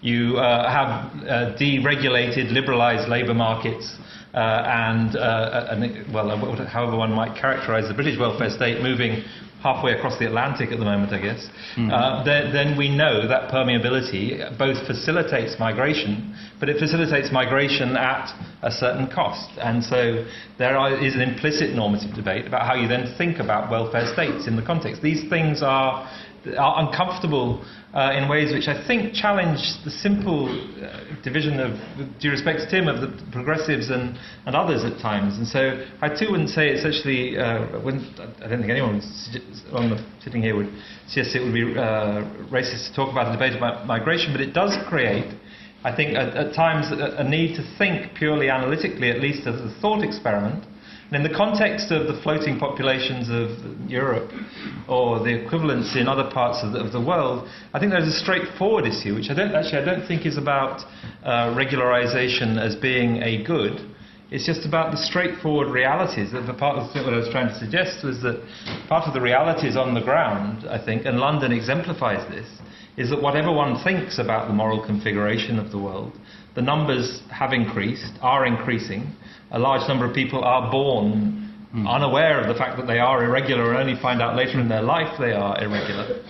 You 0.03 0.37
uh, 0.37 0.71
have 0.71 0.89
uh, 1.23 1.57
deregulated, 1.57 2.53
liberalised 2.53 3.09
labour 3.09 3.35
markets. 3.35 3.97
Uh, 4.35 4.63
and, 4.67 5.17
uh, 5.17 5.69
and, 5.71 6.13
well, 6.13 6.29
however 6.67 6.95
one 6.95 7.11
might 7.11 7.35
characterise 7.41 7.89
the 7.89 7.95
British 7.95 8.19
welfare 8.19 8.51
state, 8.51 8.83
moving 8.83 9.25
halfway 9.63 9.93
across 9.93 10.19
the 10.19 10.27
Atlantic 10.27 10.71
at 10.71 10.79
the 10.79 10.85
moment, 10.85 11.13
I 11.13 11.21
guess, 11.21 11.49
mm-hmm. 11.75 11.91
uh, 11.91 12.23
then, 12.23 12.53
then, 12.53 12.77
we 12.77 12.89
know 12.89 13.27
that 13.27 13.51
permeability 13.51 14.37
both 14.59 14.79
facilitates 14.87 15.59
migration, 15.59 16.37
but 16.59 16.69
it 16.69 16.79
facilitates 16.79 17.31
migration 17.33 17.97
at 17.97 18.33
a 18.63 18.71
certain 18.71 19.09
cost. 19.09 19.51
And 19.59 19.83
so 19.85 20.25
there 20.59 20.77
are, 20.77 20.97
is 20.97 21.15
an 21.15 21.21
implicit 21.21 21.75
normative 21.75 22.15
debate 22.15 22.47
about 22.47 22.67
how 22.67 22.75
you 22.75 22.89
then 22.89 23.15
think 23.19 23.39
about 23.39 23.71
welfare 23.71 24.11
states 24.13 24.47
in 24.47 24.57
the 24.57 24.63
context. 24.63 25.03
These 25.03 25.29
things 25.29 25.63
are, 25.63 26.09
are 26.59 26.87
uncomfortable 26.87 27.65
uh, 27.95 28.13
in 28.13 28.29
ways 28.29 28.53
which 28.53 28.69
I 28.69 28.87
think 28.87 29.15
challenge 29.15 29.61
the 29.85 29.91
simple 29.91 30.49
uh, 30.49 31.23
division 31.23 31.61
of, 31.61 31.79
due 32.21 32.31
respect 32.31 32.61
to 32.61 32.71
Tim, 32.71 32.89
of 32.89 33.01
the 33.01 33.09
progressives 33.33 33.91
and, 33.91 34.19
and 34.45 34.55
others 34.55 34.85
at 34.85 35.01
times. 35.01 35.39
And 35.39 35.47
so 35.47 35.85
I 36.03 36.09
too 36.09 36.31
wouldn't 36.31 36.51
say 36.51 36.69
it's 36.69 36.85
actually, 36.85 37.39
uh, 37.39 37.69
I 37.69 38.49
don't 38.49 38.61
think 38.61 38.71
anyone 38.71 39.01
on 39.73 39.91
the, 39.91 40.05
sitting 40.23 40.43
here 40.43 40.57
would 40.57 40.73
suggest 41.09 41.37
it 41.37 41.45
would 41.45 41.55
be 41.55 41.73
uh, 41.73 42.25
racist 42.53 42.89
to 42.91 42.95
talk 42.95 43.11
about 43.11 43.29
a 43.29 43.33
debate 43.33 43.57
about 43.57 43.87
migration, 43.87 44.33
but 44.33 44.41
it 44.41 44.53
does 44.53 44.77
create. 44.89 45.33
I 45.87 45.95
think 45.95 46.17
at, 46.17 46.35
at 46.35 46.53
times 46.53 46.91
a, 46.91 47.23
a 47.23 47.25
need 47.25 47.55
to 47.55 47.63
think 47.79 48.15
purely 48.15 48.51
analytically, 48.51 49.09
at 49.09 49.21
least 49.21 49.47
as 49.47 49.61
a 49.61 49.71
thought 49.81 50.03
experiment, 50.03 50.65
and 51.07 51.15
in 51.15 51.23
the 51.23 51.39
context 51.39 51.93
of 51.93 52.09
the 52.09 52.21
floating 52.25 52.59
populations 52.59 53.31
of 53.31 53.89
Europe 53.89 54.33
or 54.89 55.21
the 55.21 55.31
equivalents 55.31 55.95
in 55.95 56.09
other 56.09 56.29
parts 56.29 56.65
of 56.65 56.73
the, 56.73 56.81
of 56.81 56.91
the 56.91 57.01
world, 57.01 57.49
I 57.73 57.79
think 57.79 57.93
there's 57.93 58.09
a 58.09 58.19
straightforward 58.19 58.85
issue, 58.85 59.15
which 59.15 59.31
I 59.31 59.35
don't 59.35 59.55
actually 59.55 59.79
I 59.79 59.85
don't 59.85 60.05
think 60.09 60.27
is 60.27 60.37
about 60.37 60.81
uh, 61.23 61.55
regularization 61.55 62.59
as 62.59 62.75
being 62.75 63.23
a 63.23 63.45
good. 63.45 63.79
It's 64.33 64.45
just 64.45 64.67
about 64.67 64.91
the 64.91 64.99
straightforward 64.99 65.71
realities. 65.71 66.33
The 66.33 66.53
part 66.59 66.79
of 66.79 66.91
what 66.97 67.15
I 67.15 67.17
was 67.17 67.29
trying 67.31 67.47
to 67.47 67.59
suggest 67.61 68.03
was 68.03 68.21
that 68.23 68.43
part 68.89 69.07
of 69.07 69.15
the 69.15 69.21
realities 69.21 69.77
on 69.77 69.95
the 69.95 70.03
ground, 70.03 70.69
I 70.69 70.85
think, 70.85 71.07
and 71.07 71.21
London 71.21 71.53
exemplifies 71.53 72.29
this, 72.29 72.49
is 72.97 73.11
that 73.11 73.21
whatever 73.21 73.53
one 73.53 73.83
thinks 73.85 74.19
about 74.19 74.49
the 74.49 74.55
moral 74.55 74.85
configuration 74.85 75.59
of 75.59 75.71
the 75.71 75.79
world, 75.79 76.13
the 76.55 76.63
numbers 76.63 77.23
have 77.31 77.53
increased, 77.53 78.13
are 78.23 78.47
increasing, 78.47 79.15
a 79.51 79.59
large 79.59 79.87
number 79.89 80.07
of 80.07 80.15
people 80.15 80.43
are 80.43 80.71
born 80.71 81.53
mm. 81.75 81.89
unaware 81.89 82.41
of 82.41 82.49
the 82.49 82.55
fact 82.55 82.79
that 82.79 82.87
they 82.87 82.99
are 82.99 83.25
irregular 83.25 83.71
and 83.71 83.79
only 83.79 84.01
find 84.01 84.23
out 84.23 84.35
later 84.35 84.61
in 84.61 84.69
their 84.69 84.83
life 84.83 85.19
they 85.19 85.33
are 85.33 85.63
irregular. 85.63 86.23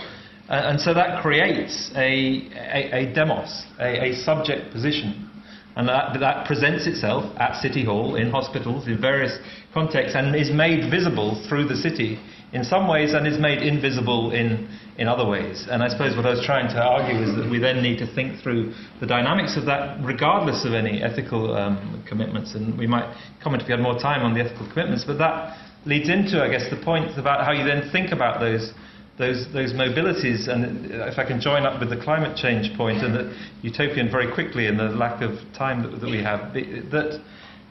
Uh, 0.49 0.71
and 0.71 0.81
so 0.81 0.95
that 0.95 1.23
creates 1.23 1.91
a, 1.97 2.49
a, 2.55 3.11
a 3.11 3.15
demos, 3.15 3.65
a, 3.81 4.11
a, 4.11 4.15
subject 4.15 4.73
position. 4.73 5.31
And 5.75 5.89
that, 5.89 6.19
that 6.21 6.47
presents 6.47 6.87
itself 6.87 7.25
at 7.39 7.61
City 7.61 7.85
Hall, 7.85 8.15
in 8.15 8.31
hospitals, 8.31 8.87
in 8.87 9.01
various 9.01 9.39
contexts, 9.75 10.17
and 10.17 10.35
is 10.35 10.51
made 10.51 10.91
visible 10.91 11.45
through 11.49 11.67
the 11.67 11.77
city 11.77 12.19
in 12.53 12.65
some 12.65 12.89
ways 12.89 13.13
and 13.13 13.27
is 13.27 13.39
made 13.39 13.59
invisible 13.63 14.31
in, 14.31 14.69
in 14.99 15.09
other 15.09 15.27
ways. 15.29 15.67
And 15.71 15.83
I 15.83 15.89
suppose 15.89 16.17
what 16.17 16.25
I 16.27 16.31
was 16.31 16.45
trying 16.45 16.69
to 16.69 16.83
argue 16.83 17.21
is 17.21 17.37
that 17.37 17.51
we 17.51 17.59
then 17.59 17.83
need 17.83 17.99
to 17.99 18.07
think 18.15 18.43
through 18.43 18.73
the 19.01 19.07
dynamics 19.07 19.57
of 19.57 19.67
that, 19.67 20.03
regardless 20.05 20.65
of 20.65 20.73
any 20.73 21.03
ethical 21.03 21.55
um, 21.55 22.03
commitments. 22.09 22.55
And 22.55 22.79
we 22.79 22.87
might 22.87 23.15
comment 23.43 23.63
if 23.63 23.69
we 23.69 23.73
had 23.73 23.81
more 23.81 23.99
time 23.99 24.23
on 24.23 24.35
the 24.35 24.41
ethical 24.41 24.69
commitments, 24.73 25.05
but 25.05 25.19
that 25.19 25.59
leads 25.85 26.09
into, 26.09 26.43
I 26.43 26.49
guess, 26.49 26.69
the 26.71 26.83
point 26.83 27.19
about 27.19 27.45
how 27.45 27.53
you 27.53 27.65
then 27.65 27.91
think 27.91 28.13
about 28.13 28.41
those. 28.41 28.73
Those, 29.19 29.47
those 29.51 29.73
mobilities, 29.73 30.47
and 30.47 30.93
if 30.93 31.19
I 31.19 31.25
can 31.25 31.41
join 31.41 31.65
up 31.65 31.81
with 31.81 31.89
the 31.89 31.97
climate 31.97 32.37
change 32.37 32.77
point 32.77 32.99
and 33.03 33.15
the 33.15 33.35
utopian 33.63 34.11
very 34.11 34.31
quickly 34.31 34.67
and 34.67 34.79
the 34.79 34.91
lack 34.91 35.23
of 35.23 35.39
time 35.57 35.83
that, 35.85 36.03
that 36.03 36.11
we 36.11 36.23
have, 36.23 36.53
that 36.53 37.25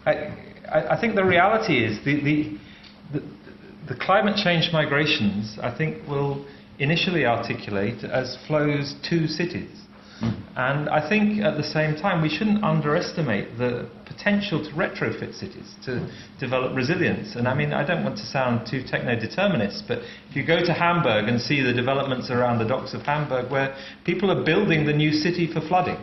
I, 0.07 0.95
I 0.95 0.99
think 0.99 1.13
the 1.13 1.23
reality 1.23 1.85
is 1.85 2.03
the, 2.03 2.15
the, 2.23 2.57
the 3.13 3.23
the 3.87 3.95
climate 3.95 4.37
change 4.37 4.69
migrations, 4.73 5.57
I 5.61 5.75
think, 5.75 6.07
will 6.07 6.45
initially 6.79 7.25
articulate 7.25 8.03
as 8.03 8.37
flows 8.47 8.95
to 9.09 9.27
cities. 9.27 9.85
Mm. 10.21 10.41
And 10.55 10.89
I 10.89 11.07
think 11.07 11.41
at 11.41 11.57
the 11.57 11.63
same 11.63 11.95
time, 11.95 12.21
we 12.21 12.29
shouldn't 12.29 12.63
underestimate 12.63 13.57
the 13.57 13.89
potential 14.05 14.63
to 14.63 14.71
retrofit 14.71 15.37
cities, 15.37 15.75
to 15.83 16.09
develop 16.39 16.75
resilience. 16.75 17.35
And 17.35 17.47
I 17.47 17.53
mean, 17.53 17.73
I 17.73 17.85
don't 17.85 18.03
want 18.03 18.17
to 18.17 18.25
sound 18.25 18.65
too 18.69 18.81
techno 18.81 19.19
determinist, 19.19 19.83
but 19.87 19.99
if 20.29 20.35
you 20.35 20.45
go 20.45 20.63
to 20.63 20.73
Hamburg 20.73 21.27
and 21.27 21.39
see 21.39 21.61
the 21.61 21.73
developments 21.73 22.31
around 22.31 22.59
the 22.59 22.67
docks 22.67 22.93
of 22.93 23.01
Hamburg, 23.01 23.51
where 23.51 23.75
people 24.05 24.31
are 24.31 24.45
building 24.45 24.85
the 24.85 24.93
new 24.93 25.11
city 25.11 25.51
for 25.51 25.59
flooding, 25.59 25.99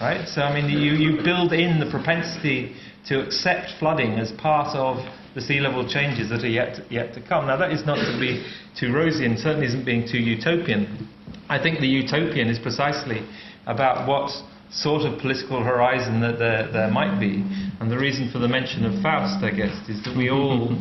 right? 0.00 0.28
So, 0.28 0.42
I 0.42 0.54
mean, 0.54 0.70
you, 0.70 0.92
you 0.92 1.22
build 1.24 1.52
in 1.52 1.80
the 1.80 1.90
propensity 1.90 2.76
to 3.08 3.20
accept 3.20 3.72
flooding 3.80 4.12
as 4.20 4.30
part 4.32 4.76
of 4.76 4.98
the 5.36 5.42
sea 5.42 5.60
level 5.60 5.86
changes 5.86 6.30
that 6.30 6.42
are 6.42 6.48
yet, 6.48 6.80
yet 6.90 7.12
to 7.12 7.20
come. 7.20 7.46
Now, 7.46 7.58
that 7.58 7.70
is 7.70 7.84
not 7.84 7.96
to 7.96 8.18
be 8.18 8.42
too 8.74 8.90
rosy 8.90 9.26
and 9.26 9.38
certainly 9.38 9.66
isn't 9.66 9.84
being 9.84 10.08
too 10.08 10.16
utopian. 10.16 11.06
I 11.50 11.62
think 11.62 11.78
the 11.78 11.86
utopian 11.86 12.48
is 12.48 12.58
precisely 12.58 13.20
about 13.66 14.08
what 14.08 14.32
sort 14.70 15.02
of 15.02 15.20
political 15.20 15.62
horizon 15.62 16.22
that 16.22 16.38
there, 16.38 16.72
there 16.72 16.90
might 16.90 17.20
be. 17.20 17.44
And 17.80 17.90
the 17.90 17.98
reason 17.98 18.32
for 18.32 18.38
the 18.38 18.48
mention 18.48 18.86
of 18.86 19.02
Faust, 19.02 19.44
I 19.44 19.50
guess, 19.50 19.76
is 19.90 20.02
that 20.04 20.16
we 20.16 20.30
all, 20.30 20.72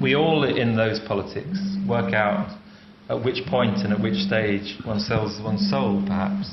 we 0.00 0.16
all 0.16 0.42
in 0.42 0.74
those 0.74 0.98
politics 1.06 1.60
work 1.86 2.14
out 2.14 2.56
at 3.10 3.22
which 3.22 3.44
point 3.46 3.84
and 3.84 3.92
at 3.92 4.00
which 4.00 4.16
stage 4.24 4.80
one 4.86 5.00
sells 5.00 5.38
one's 5.44 5.68
soul, 5.68 6.02
perhaps. 6.06 6.48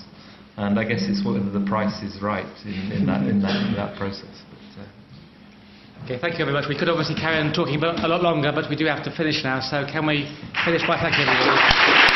And 0.57 0.77
I 0.77 0.83
guess 0.83 1.03
it's 1.07 1.23
whether 1.25 1.39
the 1.39 1.65
price 1.65 2.03
is 2.03 2.21
right 2.21 2.45
in, 2.65 2.91
in, 2.91 3.05
that, 3.07 3.23
in, 3.23 3.41
that, 3.41 3.55
in 3.67 3.75
that 3.75 3.97
process. 3.97 4.43
Okay, 6.05 6.19
thank 6.19 6.37
you 6.37 6.45
very 6.45 6.53
much. 6.53 6.69
We 6.69 6.77
could 6.77 6.87
obviously 6.87 7.15
carry 7.15 7.39
on 7.39 7.51
talking 7.51 7.81
a 7.83 8.07
lot 8.07 8.21
longer, 8.21 8.51
but 8.53 8.69
we 8.69 8.75
do 8.75 8.85
have 8.85 9.03
to 9.05 9.17
finish 9.17 9.43
now. 9.43 9.59
So 9.59 9.87
can 9.91 10.05
we 10.05 10.29
finish 10.63 10.85
by 10.85 11.01
thanking 11.01 11.25
everybody? 11.27 12.14